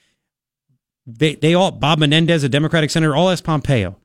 they 1.07 1.35
they 1.35 1.55
all 1.55 1.71
Bob 1.71 1.99
Menendez, 1.99 2.45
a 2.45 2.49
Democratic 2.49 2.91
senator, 2.91 3.15
all 3.15 3.31
asked 3.31 3.45
Pompeo, 3.45 3.97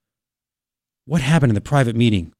what 1.05 1.21
happened 1.21 1.51
in 1.51 1.55
the 1.55 1.61
private 1.61 1.95
meeting 1.95 2.33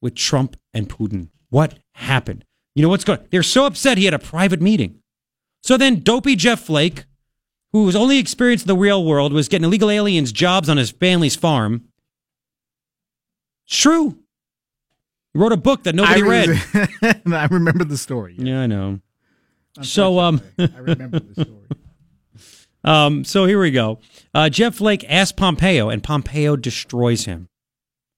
with 0.00 0.14
Trump 0.14 0.56
and 0.74 0.88
Putin? 0.88 1.28
What 1.50 1.78
happened? 1.94 2.44
You 2.74 2.82
know 2.82 2.88
what's 2.88 3.04
going? 3.04 3.20
They're 3.30 3.42
so 3.42 3.66
upset 3.66 3.98
he 3.98 4.04
had 4.04 4.14
a 4.14 4.18
private 4.18 4.60
meeting. 4.60 5.00
So 5.62 5.76
then, 5.76 6.00
dopey 6.00 6.36
Jeff 6.36 6.60
Flake, 6.60 7.04
whose 7.72 7.96
only 7.96 8.18
experience 8.18 8.62
in 8.62 8.68
the 8.68 8.76
real 8.76 9.04
world 9.04 9.32
was 9.32 9.48
getting 9.48 9.64
illegal 9.64 9.90
aliens 9.90 10.32
jobs 10.32 10.68
on 10.68 10.76
his 10.76 10.90
family's 10.90 11.36
farm. 11.36 11.88
It's 13.66 13.78
true. 13.78 14.18
He 15.32 15.38
wrote 15.40 15.52
a 15.52 15.56
book 15.56 15.84
that 15.84 15.94
nobody 15.94 16.22
I 16.22 16.26
read. 16.26 16.48
re- 16.48 17.12
I 17.34 17.46
remember 17.46 17.84
the 17.84 17.96
story. 17.96 18.34
Yeah, 18.36 18.60
I 18.60 18.66
know. 18.66 19.00
So 19.80 20.18
um, 20.18 20.42
I 20.58 20.68
remember 20.78 21.20
the 21.20 21.44
story. 21.44 21.66
um, 22.84 23.24
so 23.24 23.46
here 23.46 23.58
we 23.58 23.70
go. 23.70 23.98
Uh, 24.34 24.50
Jeff 24.50 24.74
Flake 24.74 25.04
asked 25.08 25.36
Pompeo, 25.36 25.88
and 25.88 26.02
Pompeo 26.02 26.56
destroys 26.56 27.24
him 27.24 27.48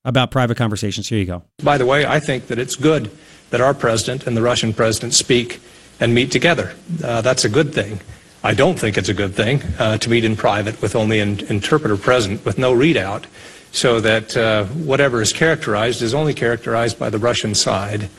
about 0.05 0.33
private 0.33 0.57
conversations. 0.57 1.09
Here 1.09 1.19
you 1.21 1.25
go. 1.27 1.45
By 1.63 1.79
the 1.79 1.87
way, 1.87 2.05
I 2.05 2.19
think 2.19 2.49
that 2.49 2.59
it's 2.59 2.75
good 2.75 3.11
that 3.51 3.61
our 3.61 3.75
president 3.75 4.27
and 4.27 4.37
the 4.37 4.43
Russian 4.43 4.75
president 4.75 5.15
speak 5.15 5.61
and 6.01 6.13
meet 6.13 6.33
together. 6.33 6.75
Uh, 7.05 7.21
that's 7.21 7.45
a 7.45 7.49
good 7.49 7.73
thing. 7.73 8.01
I 8.45 8.53
don't 8.53 8.79
think 8.79 8.99
it's 8.99 9.09
a 9.09 9.15
good 9.15 9.35
thing 9.35 9.63
uh, 9.79 9.97
to 9.97 10.11
meet 10.11 10.23
in 10.23 10.37
private 10.37 10.81
with 10.83 10.95
only 10.95 11.19
an 11.21 11.41
interpreter 11.47 11.97
present 11.97 12.45
with 12.45 12.59
no 12.59 12.75
readout, 12.75 13.25
so 13.73 14.01
that 14.01 14.37
uh, 14.37 14.67
whatever 14.67 15.23
is 15.23 15.33
characterized 15.33 16.03
is 16.03 16.13
only 16.13 16.35
characterized 16.35 16.99
by 16.99 17.09
the 17.09 17.19
Russian 17.19 17.55
side. 17.55 18.11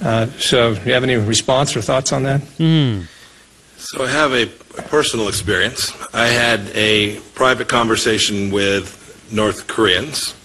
Uh, 0.00 0.26
so, 0.38 0.74
do 0.74 0.80
you 0.84 0.92
have 0.92 1.02
any 1.02 1.16
response 1.16 1.76
or 1.76 1.82
thoughts 1.82 2.12
on 2.12 2.22
that? 2.22 2.40
So 3.76 4.04
I 4.04 4.08
have 4.10 4.32
a 4.32 4.46
personal 4.82 5.26
experience. 5.26 5.92
I 6.14 6.28
had 6.28 6.70
a 6.74 7.18
private 7.34 7.68
conversation 7.68 8.52
with 8.52 9.28
North 9.32 9.66
Koreans. 9.66 10.36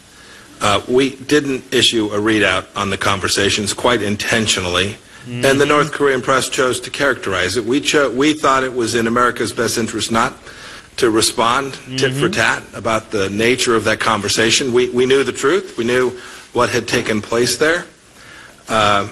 Uh, 0.59 0.81
we 0.87 1.15
didn't 1.15 1.71
issue 1.71 2.07
a 2.07 2.17
readout 2.17 2.65
on 2.75 2.89
the 2.89 2.97
conversations 2.97 3.73
quite 3.73 4.01
intentionally, 4.01 4.97
and 5.29 5.61
the 5.61 5.65
North 5.65 5.91
Korean 5.91 6.21
press 6.21 6.49
chose 6.49 6.79
to 6.81 6.89
characterize 6.89 7.55
it. 7.55 7.63
We 7.65 7.81
cho- 7.81 8.09
we 8.11 8.33
thought 8.33 8.63
it 8.63 8.73
was 8.73 8.95
in 8.95 9.05
America's 9.07 9.53
best 9.53 9.77
interest 9.77 10.11
not 10.11 10.33
to 10.97 11.09
respond 11.11 11.77
tit 11.97 12.13
for 12.13 12.27
tat 12.29 12.63
about 12.73 13.11
the 13.11 13.29
nature 13.29 13.75
of 13.75 13.83
that 13.85 13.99
conversation. 13.99 14.73
We 14.73 14.89
we 14.89 15.05
knew 15.05 15.23
the 15.23 15.31
truth. 15.31 15.77
We 15.77 15.83
knew 15.85 16.19
what 16.53 16.69
had 16.69 16.87
taken 16.87 17.21
place 17.21 17.57
there. 17.57 17.85
Uh, 18.67 19.07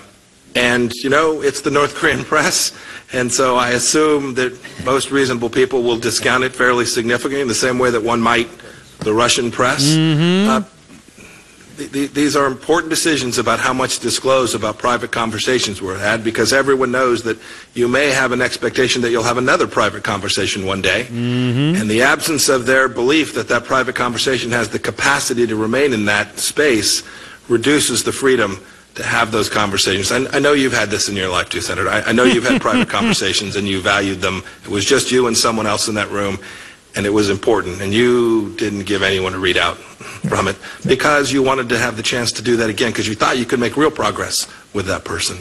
and, 0.56 0.92
you 0.94 1.10
know, 1.10 1.42
it's 1.42 1.62
the 1.62 1.70
North 1.72 1.94
Korean 1.96 2.24
press, 2.34 2.74
and 3.14 3.32
so 3.32 3.56
I 3.58 3.70
assume 3.72 4.34
that 4.36 4.58
most 4.84 5.12
reasonable 5.12 5.50
people 5.50 5.84
will 5.84 5.98
discount 5.98 6.44
it 6.44 6.56
fairly 6.56 6.86
significantly 6.86 7.42
in 7.42 7.48
the 7.48 7.54
same 7.56 7.78
way 7.78 7.92
that 7.92 8.02
one 8.04 8.22
might 8.22 8.50
the 9.00 9.14
Russian 9.14 9.52
press. 9.52 9.84
Uh, 10.50 10.64
th- 11.78 11.92
th- 11.92 12.12
these 12.12 12.36
are 12.36 12.48
important 12.48 12.90
decisions 12.90 13.38
about 13.38 13.60
how 13.60 13.74
much 13.74 13.98
to 13.98 14.02
disclose 14.02 14.56
about 14.56 14.78
private 14.78 15.12
conversations 15.12 15.82
were 15.82 15.98
had 15.98 16.24
because 16.24 16.52
everyone 16.52 16.92
knows 16.92 17.24
that 17.24 17.38
you 17.74 17.88
may 17.88 18.10
have 18.10 18.32
an 18.32 18.42
expectation 18.42 19.02
that 19.04 19.12
you'll 19.12 19.24
have 19.24 19.38
another 19.38 19.68
private 19.68 20.04
conversation 20.04 20.66
one 20.66 20.82
day. 20.82 21.04
Mm-hmm. 21.04 21.82
And 21.82 21.90
the 21.90 22.02
absence 22.02 22.50
of 22.50 22.66
their 22.66 22.88
belief 22.88 23.36
that 23.36 23.48
that 23.48 23.64
private 23.64 23.96
conversation 23.96 24.52
has 24.52 24.70
the 24.70 24.80
capacity 24.80 25.48
to 25.48 25.56
remain 25.56 25.94
in 25.94 26.06
that 26.06 26.40
space 26.40 27.04
reduces 27.48 28.04
the 28.04 28.12
freedom 28.12 28.60
to 28.96 29.04
have 29.04 29.32
those 29.32 29.48
conversations. 29.48 30.12
I, 30.12 30.26
I 30.36 30.40
know 30.40 30.54
you've 30.54 30.74
had 30.74 30.90
this 30.90 31.08
in 31.08 31.16
your 31.16 31.30
life 31.30 31.50
too, 31.50 31.62
Senator. 31.62 31.88
I, 31.88 32.02
I 32.02 32.12
know 32.12 32.24
you've 32.24 32.48
had 32.48 32.60
private 32.60 32.90
conversations 33.00 33.56
and 33.56 33.68
you 33.68 33.80
valued 33.80 34.20
them. 34.22 34.44
It 34.64 34.70
was 34.70 34.86
just 34.86 35.12
you 35.12 35.28
and 35.28 35.38
someone 35.38 35.68
else 35.68 35.88
in 35.88 35.96
that 35.96 36.10
room, 36.10 36.40
and 36.96 37.06
it 37.06 37.10
was 37.10 37.30
important. 37.30 37.82
And 37.82 37.94
you 37.94 38.56
didn't 38.58 38.86
give 38.86 39.04
anyone 39.04 39.34
a 39.34 39.38
readout 39.38 39.76
from 40.30 40.48
it 40.48 40.58
because 40.86 41.32
you 41.32 41.44
wanted 41.44 41.70
to 41.70 41.78
have 41.78 41.98
the 41.98 42.04
chance 42.04 42.32
to 42.34 42.42
do 42.42 42.58
that 42.58 42.70
again 42.70 42.92
because 42.92 43.08
you 43.08 43.16
thought 43.16 43.38
you 43.38 43.46
could 43.46 43.60
make 43.60 43.78
real 43.78 43.92
progress 43.92 44.48
with 44.74 44.88
that 44.88 45.04
person. 45.06 45.38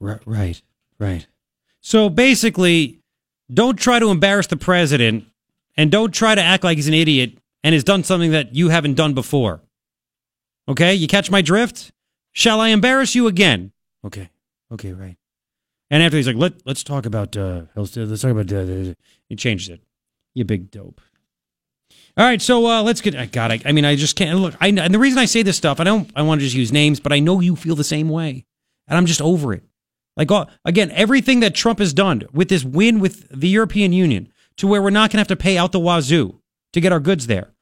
Right, 0.00 0.20
right, 0.26 0.62
right. 0.98 1.26
So 1.80 2.08
basically, 2.08 2.98
don't 3.52 3.78
try 3.78 3.98
to 3.98 4.10
embarrass 4.10 4.46
the 4.46 4.56
president 4.56 5.24
and 5.76 5.90
don't 5.90 6.12
try 6.12 6.34
to 6.34 6.42
act 6.42 6.64
like 6.64 6.76
he's 6.76 6.88
an 6.88 6.94
idiot 6.94 7.38
and 7.62 7.72
has 7.72 7.84
done 7.84 8.04
something 8.04 8.32
that 8.32 8.54
you 8.54 8.68
haven't 8.68 8.94
done 8.94 9.14
before. 9.14 9.60
Okay, 10.68 10.94
you 10.94 11.06
catch 11.06 11.30
my 11.30 11.42
drift? 11.42 11.92
Shall 12.32 12.60
I 12.60 12.68
embarrass 12.68 13.14
you 13.14 13.26
again? 13.26 13.72
Okay, 14.04 14.30
okay, 14.72 14.92
right. 14.92 15.16
And 15.92 16.02
after 16.02 16.16
he's 16.16 16.26
like, 16.26 16.36
Let, 16.36 16.54
let's 16.66 16.82
talk 16.82 17.04
about, 17.04 17.36
uh, 17.36 17.64
let's 17.76 17.92
talk 17.94 18.30
about, 18.30 18.50
uh, 18.50 18.94
he 19.28 19.36
changes 19.36 19.68
it. 19.68 19.82
You 20.34 20.46
big 20.46 20.70
dope. 20.70 21.02
All 22.16 22.24
right, 22.24 22.40
so 22.40 22.66
uh, 22.66 22.82
let's 22.82 23.02
get. 23.02 23.32
God, 23.32 23.52
I, 23.52 23.60
I 23.66 23.72
mean, 23.72 23.84
I 23.84 23.96
just 23.96 24.16
can't 24.16 24.38
look. 24.38 24.54
I 24.60 24.68
and 24.68 24.92
the 24.92 24.98
reason 24.98 25.18
I 25.18 25.26
say 25.26 25.42
this 25.42 25.56
stuff, 25.56 25.80
I 25.80 25.84
don't. 25.84 26.10
I 26.16 26.22
want 26.22 26.40
to 26.40 26.44
just 26.44 26.56
use 26.56 26.72
names, 26.72 27.00
but 27.00 27.12
I 27.12 27.20
know 27.20 27.40
you 27.40 27.56
feel 27.56 27.74
the 27.74 27.84
same 27.84 28.08
way, 28.10 28.44
and 28.86 28.98
I'm 28.98 29.06
just 29.06 29.22
over 29.22 29.54
it. 29.54 29.62
Like 30.16 30.30
uh, 30.30 30.46
again, 30.64 30.90
everything 30.90 31.40
that 31.40 31.54
Trump 31.54 31.78
has 31.78 31.94
done 31.94 32.24
with 32.32 32.48
this 32.48 32.64
win 32.64 33.00
with 33.00 33.28
the 33.30 33.48
European 33.48 33.94
Union, 33.94 34.30
to 34.58 34.66
where 34.66 34.82
we're 34.82 34.90
not 34.90 35.10
going 35.10 35.16
to 35.16 35.20
have 35.20 35.28
to 35.28 35.36
pay 35.36 35.56
out 35.56 35.72
the 35.72 35.80
wazoo 35.80 36.40
to 36.74 36.80
get 36.82 36.92
our 36.92 37.00
goods 37.00 37.28
there. 37.28 37.52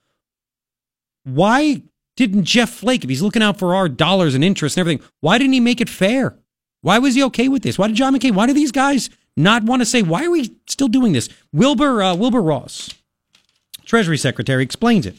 Why 1.23 1.83
didn't 2.17 2.45
Jeff 2.45 2.71
Flake, 2.71 3.05
if 3.05 3.11
he's 3.11 3.23
looking 3.23 3.43
out 3.43 3.59
for 3.59 3.75
our 3.75 3.89
dollars 3.89 4.35
and 4.35 4.43
interest 4.43 4.77
and 4.77 4.81
everything, 4.81 5.07
why 5.21 5.39
didn't 5.39 5.53
he 5.53 5.61
make 5.61 5.81
it 5.81 5.89
fair? 5.89 6.40
Why 6.83 6.99
was 6.99 7.15
he 7.15 7.23
okay 7.25 7.49
with 7.49 7.63
this? 7.63 7.79
Why 7.79 7.89
did 7.89 7.97
John 7.97 8.15
McCain? 8.15 8.33
Why 8.33 8.47
do 8.47 8.53
these 8.53 8.73
guys 8.73 9.11
not 9.37 9.63
want 9.63 9.81
to 9.83 9.87
say 9.87 10.03
why 10.03 10.25
are 10.25 10.31
we 10.31 10.55
still 10.67 10.89
doing 10.89 11.13
this? 11.13 11.29
Wilbur 11.53 12.03
uh, 12.03 12.15
Wilbur 12.15 12.43
Ross, 12.43 12.91
Treasury 13.85 14.19
Secretary, 14.19 14.63
explains 14.63 15.07
it. 15.07 15.17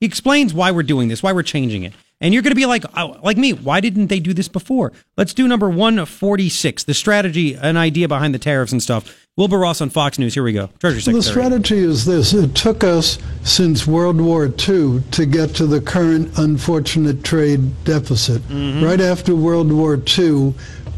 He 0.00 0.06
explains 0.06 0.54
why 0.54 0.70
we're 0.70 0.84
doing 0.84 1.08
this, 1.08 1.22
why 1.22 1.32
we're 1.32 1.42
changing 1.42 1.82
it. 1.82 1.92
And 2.20 2.34
you're 2.34 2.42
going 2.42 2.50
to 2.50 2.56
be 2.56 2.66
like, 2.66 2.84
oh, 2.96 3.16
like 3.22 3.36
me, 3.36 3.52
why 3.52 3.80
didn't 3.80 4.08
they 4.08 4.18
do 4.18 4.34
this 4.34 4.48
before? 4.48 4.92
Let's 5.16 5.32
do 5.34 5.46
number 5.46 5.68
146, 5.68 6.84
the 6.84 6.94
strategy, 6.94 7.54
an 7.54 7.76
idea 7.76 8.08
behind 8.08 8.34
the 8.34 8.40
tariffs 8.40 8.72
and 8.72 8.82
stuff. 8.82 9.26
Wilbur 9.36 9.58
Ross 9.58 9.80
on 9.80 9.88
Fox 9.90 10.18
News. 10.18 10.34
Here 10.34 10.42
we 10.42 10.52
go. 10.52 10.68
Treasury 10.80 11.00
Secretary. 11.00 11.22
The 11.22 11.22
strategy 11.22 11.78
is 11.78 12.04
this 12.04 12.34
it 12.34 12.56
took 12.56 12.82
us 12.82 13.18
since 13.44 13.86
World 13.86 14.20
War 14.20 14.46
II 14.46 15.00
to 15.12 15.26
get 15.26 15.54
to 15.56 15.66
the 15.66 15.80
current 15.80 16.36
unfortunate 16.38 17.22
trade 17.22 17.84
deficit. 17.84 18.42
Right 18.50 19.00
after 19.00 19.36
World 19.36 19.70
War 19.70 19.94
II, 20.18 20.54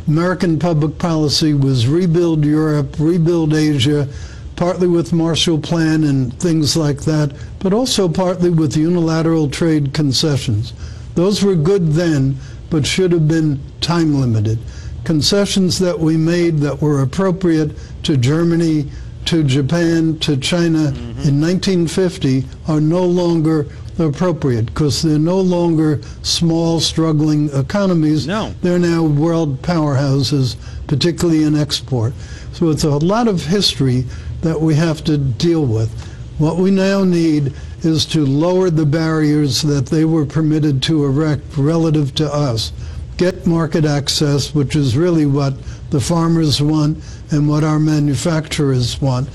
American 0.06 0.58
public 0.58 0.98
policy 0.98 1.54
was 1.54 1.86
rebuild 1.86 2.44
Europe, 2.44 2.96
rebuild 2.98 3.54
Asia, 3.54 4.08
partly 4.56 4.88
with 4.88 5.12
Marshall 5.12 5.58
Plan 5.58 6.04
and 6.04 6.38
things 6.38 6.76
like 6.76 7.00
that, 7.02 7.32
but 7.60 7.72
also 7.72 8.08
partly 8.08 8.50
with 8.50 8.76
unilateral 8.76 9.48
trade 9.48 9.94
concessions. 9.94 10.72
Those 11.14 11.42
were 11.42 11.54
good 11.54 11.92
then, 11.92 12.36
but 12.68 12.86
should 12.86 13.12
have 13.12 13.26
been 13.26 13.60
time 13.80 14.20
limited. 14.20 14.58
Concessions 15.04 15.78
that 15.78 15.98
we 15.98 16.16
made 16.16 16.58
that 16.58 16.82
were 16.82 17.02
appropriate 17.02 17.72
to 18.02 18.16
Germany, 18.16 18.90
to 19.26 19.42
Japan, 19.42 20.18
to 20.18 20.36
China 20.36 20.90
mm-hmm. 20.90 21.28
in 21.28 21.40
1950 21.40 22.44
are 22.68 22.80
no 22.80 23.04
longer 23.04 23.66
appropriate 23.98 24.66
because 24.66 25.02
they're 25.02 25.18
no 25.18 25.40
longer 25.40 26.00
small, 26.22 26.80
struggling 26.80 27.50
economies. 27.50 28.26
No. 28.26 28.54
They're 28.62 28.78
now 28.78 29.02
world 29.02 29.62
powerhouses, 29.62 30.56
particularly 30.86 31.44
in 31.44 31.56
export. 31.56 32.12
So 32.52 32.70
it's 32.70 32.84
a 32.84 32.90
lot 32.90 33.28
of 33.28 33.44
history 33.46 34.04
that 34.42 34.60
we 34.60 34.74
have 34.74 35.04
to 35.04 35.18
deal 35.18 35.64
with. 35.64 35.90
What 36.38 36.56
we 36.56 36.70
now 36.70 37.04
need 37.04 37.52
is 37.82 38.06
to 38.06 38.24
lower 38.24 38.70
the 38.70 38.86
barriers 38.86 39.62
that 39.62 39.86
they 39.86 40.04
were 40.04 40.26
permitted 40.26 40.82
to 40.84 41.04
erect 41.04 41.56
relative 41.56 42.14
to 42.16 42.32
us. 42.32 42.72
Get 43.16 43.46
market 43.46 43.84
access, 43.84 44.54
which 44.54 44.74
is 44.74 44.96
really 44.96 45.26
what 45.26 45.54
the 45.90 46.00
farmers 46.00 46.62
want 46.62 46.98
and 47.30 47.48
what 47.48 47.64
our 47.64 47.78
manufacturers 47.78 49.00
want. 49.00 49.28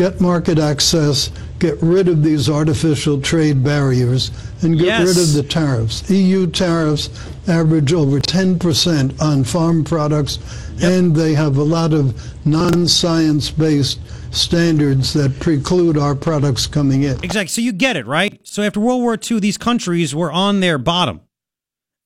Get 0.00 0.18
market 0.18 0.58
access, 0.58 1.30
get 1.58 1.76
rid 1.82 2.08
of 2.08 2.22
these 2.22 2.48
artificial 2.48 3.20
trade 3.20 3.62
barriers, 3.62 4.30
and 4.62 4.78
get 4.78 4.86
Yes. 4.86 5.08
rid 5.08 5.18
of 5.18 5.32
the 5.34 5.42
tariffs. 5.42 6.10
EU 6.10 6.46
tariffs 6.46 7.10
average 7.46 7.92
over 7.92 8.18
10% 8.18 9.12
on 9.20 9.44
farm 9.44 9.84
products, 9.84 10.38
and 10.80 11.14
they 11.14 11.34
have 11.34 11.58
a 11.58 11.62
lot 11.62 11.92
of 11.92 12.14
non 12.46 12.88
science 12.88 13.50
based 13.50 13.98
standards 14.30 15.12
that 15.12 15.38
preclude 15.38 15.98
our 15.98 16.14
products 16.14 16.66
coming 16.66 17.02
in. 17.02 17.18
Exactly. 17.22 17.48
So 17.48 17.60
you 17.60 17.72
get 17.72 17.98
it, 17.98 18.06
right? 18.06 18.40
So 18.42 18.62
after 18.62 18.80
World 18.80 19.02
War 19.02 19.18
II, 19.30 19.38
these 19.38 19.58
countries 19.58 20.14
were 20.14 20.32
on 20.32 20.60
their 20.60 20.78
bottom. 20.78 21.20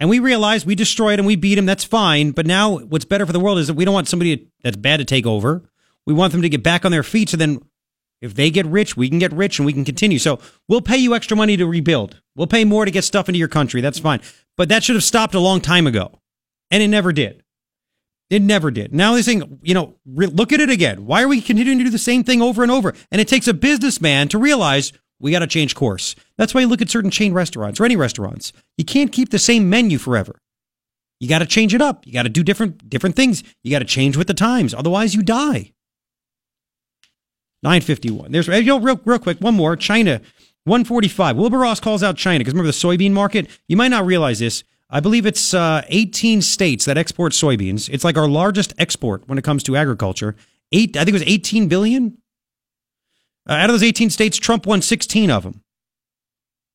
And 0.00 0.10
we 0.10 0.18
realized 0.18 0.66
we 0.66 0.74
destroyed 0.74 1.20
them, 1.20 1.26
we 1.26 1.36
beat 1.36 1.54
them, 1.54 1.66
that's 1.66 1.84
fine. 1.84 2.32
But 2.32 2.44
now 2.44 2.78
what's 2.78 3.04
better 3.04 3.24
for 3.24 3.32
the 3.32 3.38
world 3.38 3.60
is 3.60 3.68
that 3.68 3.74
we 3.74 3.84
don't 3.84 3.94
want 3.94 4.08
somebody 4.08 4.48
that's 4.64 4.76
bad 4.76 4.96
to 4.96 5.04
take 5.04 5.26
over. 5.26 5.62
We 6.06 6.12
want 6.12 6.32
them 6.32 6.42
to 6.42 6.48
get 6.48 6.64
back 6.64 6.84
on 6.84 6.90
their 6.90 7.04
feet. 7.04 7.28
So 7.28 7.36
then 7.36 7.60
if 8.24 8.34
they 8.34 8.50
get 8.50 8.66
rich, 8.66 8.96
we 8.96 9.08
can 9.08 9.18
get 9.18 9.32
rich 9.32 9.58
and 9.58 9.66
we 9.66 9.72
can 9.72 9.84
continue. 9.84 10.18
So 10.18 10.40
we'll 10.68 10.80
pay 10.80 10.96
you 10.96 11.14
extra 11.14 11.36
money 11.36 11.56
to 11.56 11.66
rebuild. 11.66 12.20
We'll 12.34 12.46
pay 12.46 12.64
more 12.64 12.84
to 12.84 12.90
get 12.90 13.04
stuff 13.04 13.28
into 13.28 13.38
your 13.38 13.48
country. 13.48 13.80
That's 13.80 13.98
fine. 13.98 14.20
But 14.56 14.68
that 14.70 14.82
should 14.82 14.96
have 14.96 15.04
stopped 15.04 15.34
a 15.34 15.40
long 15.40 15.60
time 15.60 15.86
ago. 15.86 16.18
And 16.70 16.82
it 16.82 16.88
never 16.88 17.12
did. 17.12 17.42
It 18.30 18.40
never 18.40 18.70
did. 18.70 18.94
Now 18.94 19.12
they're 19.12 19.22
saying, 19.22 19.60
you 19.62 19.74
know, 19.74 19.94
re- 20.06 20.26
look 20.26 20.52
at 20.52 20.60
it 20.60 20.70
again. 20.70 21.04
Why 21.04 21.22
are 21.22 21.28
we 21.28 21.40
continuing 21.40 21.78
to 21.78 21.84
do 21.84 21.90
the 21.90 21.98
same 21.98 22.24
thing 22.24 22.40
over 22.40 22.62
and 22.62 22.72
over? 22.72 22.94
And 23.12 23.20
it 23.20 23.28
takes 23.28 23.46
a 23.46 23.54
businessman 23.54 24.28
to 24.28 24.38
realize 24.38 24.92
we 25.20 25.30
got 25.30 25.40
to 25.40 25.46
change 25.46 25.74
course. 25.74 26.14
That's 26.38 26.54
why 26.54 26.62
you 26.62 26.66
look 26.66 26.82
at 26.82 26.90
certain 26.90 27.10
chain 27.10 27.34
restaurants 27.34 27.78
or 27.78 27.84
any 27.84 27.96
restaurants. 27.96 28.52
You 28.78 28.84
can't 28.84 29.12
keep 29.12 29.30
the 29.30 29.38
same 29.38 29.68
menu 29.68 29.98
forever. 29.98 30.38
You 31.20 31.28
got 31.28 31.40
to 31.40 31.46
change 31.46 31.74
it 31.74 31.82
up. 31.82 32.06
You 32.06 32.12
got 32.12 32.24
to 32.24 32.28
do 32.28 32.42
different 32.42 32.88
different 32.88 33.16
things. 33.16 33.44
You 33.62 33.70
got 33.70 33.80
to 33.80 33.84
change 33.84 34.16
with 34.16 34.26
the 34.26 34.34
times. 34.34 34.74
Otherwise, 34.74 35.14
you 35.14 35.22
die. 35.22 35.72
951. 37.64 38.30
There's 38.30 38.46
you 38.46 38.62
know, 38.62 38.78
real 38.78 39.00
real 39.04 39.18
quick, 39.18 39.38
one 39.38 39.54
more. 39.54 39.74
China, 39.74 40.20
145. 40.64 41.36
Wilbur 41.36 41.58
Ross 41.58 41.80
calls 41.80 42.02
out 42.02 42.16
China 42.16 42.38
because 42.38 42.52
remember 42.52 42.70
the 42.70 42.72
soybean 42.72 43.12
market? 43.12 43.48
You 43.66 43.76
might 43.76 43.88
not 43.88 44.06
realize 44.06 44.38
this. 44.38 44.62
I 44.90 45.00
believe 45.00 45.26
it's 45.26 45.54
uh, 45.54 45.82
18 45.88 46.42
states 46.42 46.84
that 46.84 46.98
export 46.98 47.32
soybeans. 47.32 47.88
It's 47.90 48.04
like 48.04 48.16
our 48.16 48.28
largest 48.28 48.74
export 48.78 49.26
when 49.26 49.38
it 49.38 49.44
comes 49.44 49.62
to 49.64 49.76
agriculture. 49.76 50.36
Eight, 50.70 50.96
I 50.96 51.00
think 51.00 51.08
it 51.08 51.14
was 51.14 51.22
18 51.24 51.68
billion. 51.68 52.18
Uh, 53.48 53.54
out 53.54 53.70
of 53.70 53.74
those 53.74 53.82
18 53.82 54.10
states, 54.10 54.36
Trump 54.36 54.66
won 54.66 54.82
16 54.82 55.30
of 55.30 55.42
them. 55.42 55.63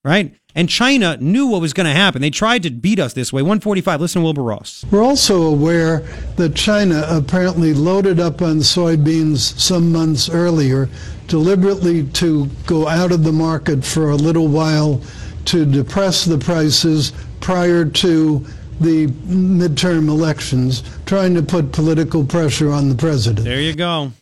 Right? 0.03 0.33
And 0.55 0.69
China 0.69 1.17
knew 1.17 1.47
what 1.47 1.61
was 1.61 1.73
going 1.73 1.85
to 1.85 1.93
happen. 1.93 2.21
They 2.21 2.29
tried 2.29 2.63
to 2.63 2.69
beat 2.69 2.99
us 2.99 3.13
this 3.13 3.33
way. 3.33 3.41
145. 3.41 4.01
Listen 4.01 4.21
to 4.21 4.23
Wilbur 4.23 4.43
Ross. 4.43 4.85
We're 4.89 5.03
also 5.03 5.43
aware 5.43 5.99
that 6.37 6.55
China 6.55 7.05
apparently 7.09 7.73
loaded 7.73 8.19
up 8.19 8.41
on 8.41 8.57
soybeans 8.57 9.37
some 9.59 9.91
months 9.91 10.29
earlier, 10.29 10.89
deliberately 11.27 12.05
to 12.05 12.47
go 12.65 12.87
out 12.87 13.11
of 13.11 13.23
the 13.23 13.33
market 13.33 13.83
for 13.83 14.09
a 14.09 14.15
little 14.15 14.47
while 14.47 15.01
to 15.45 15.65
depress 15.65 16.25
the 16.25 16.37
prices 16.37 17.11
prior 17.41 17.85
to 17.85 18.45
the 18.79 19.07
midterm 19.07 20.07
elections, 20.07 20.83
trying 21.05 21.35
to 21.35 21.41
put 21.41 21.71
political 21.73 22.25
pressure 22.25 22.71
on 22.71 22.89
the 22.89 22.95
president. 22.95 23.45
There 23.45 23.61
you 23.61 23.75
go. 23.75 24.13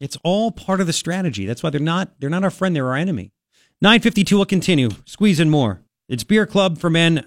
It's 0.00 0.16
all 0.22 0.52
part 0.52 0.80
of 0.80 0.86
the 0.86 0.92
strategy. 0.92 1.44
That's 1.46 1.62
why 1.62 1.70
they're 1.70 1.80
not 1.80 2.20
they're 2.20 2.30
not 2.30 2.44
our 2.44 2.50
friend, 2.50 2.76
they're 2.76 2.86
our 2.86 2.96
enemy. 2.96 3.32
952 3.80 4.36
will 4.36 4.44
continue. 4.44 4.90
Squeeze 5.04 5.38
in 5.38 5.50
more. 5.50 5.82
It's 6.08 6.24
Beer 6.24 6.46
Club 6.46 6.78
for 6.78 6.90
Men. 6.90 7.24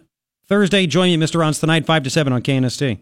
Thursday, 0.48 0.86
join 0.86 1.18
me, 1.18 1.26
Mr. 1.26 1.40
Rons, 1.40 1.60
tonight, 1.60 1.86
5 1.86 2.03
to 2.03 2.10
7 2.10 2.34
on 2.34 2.41
KNST. 2.41 2.99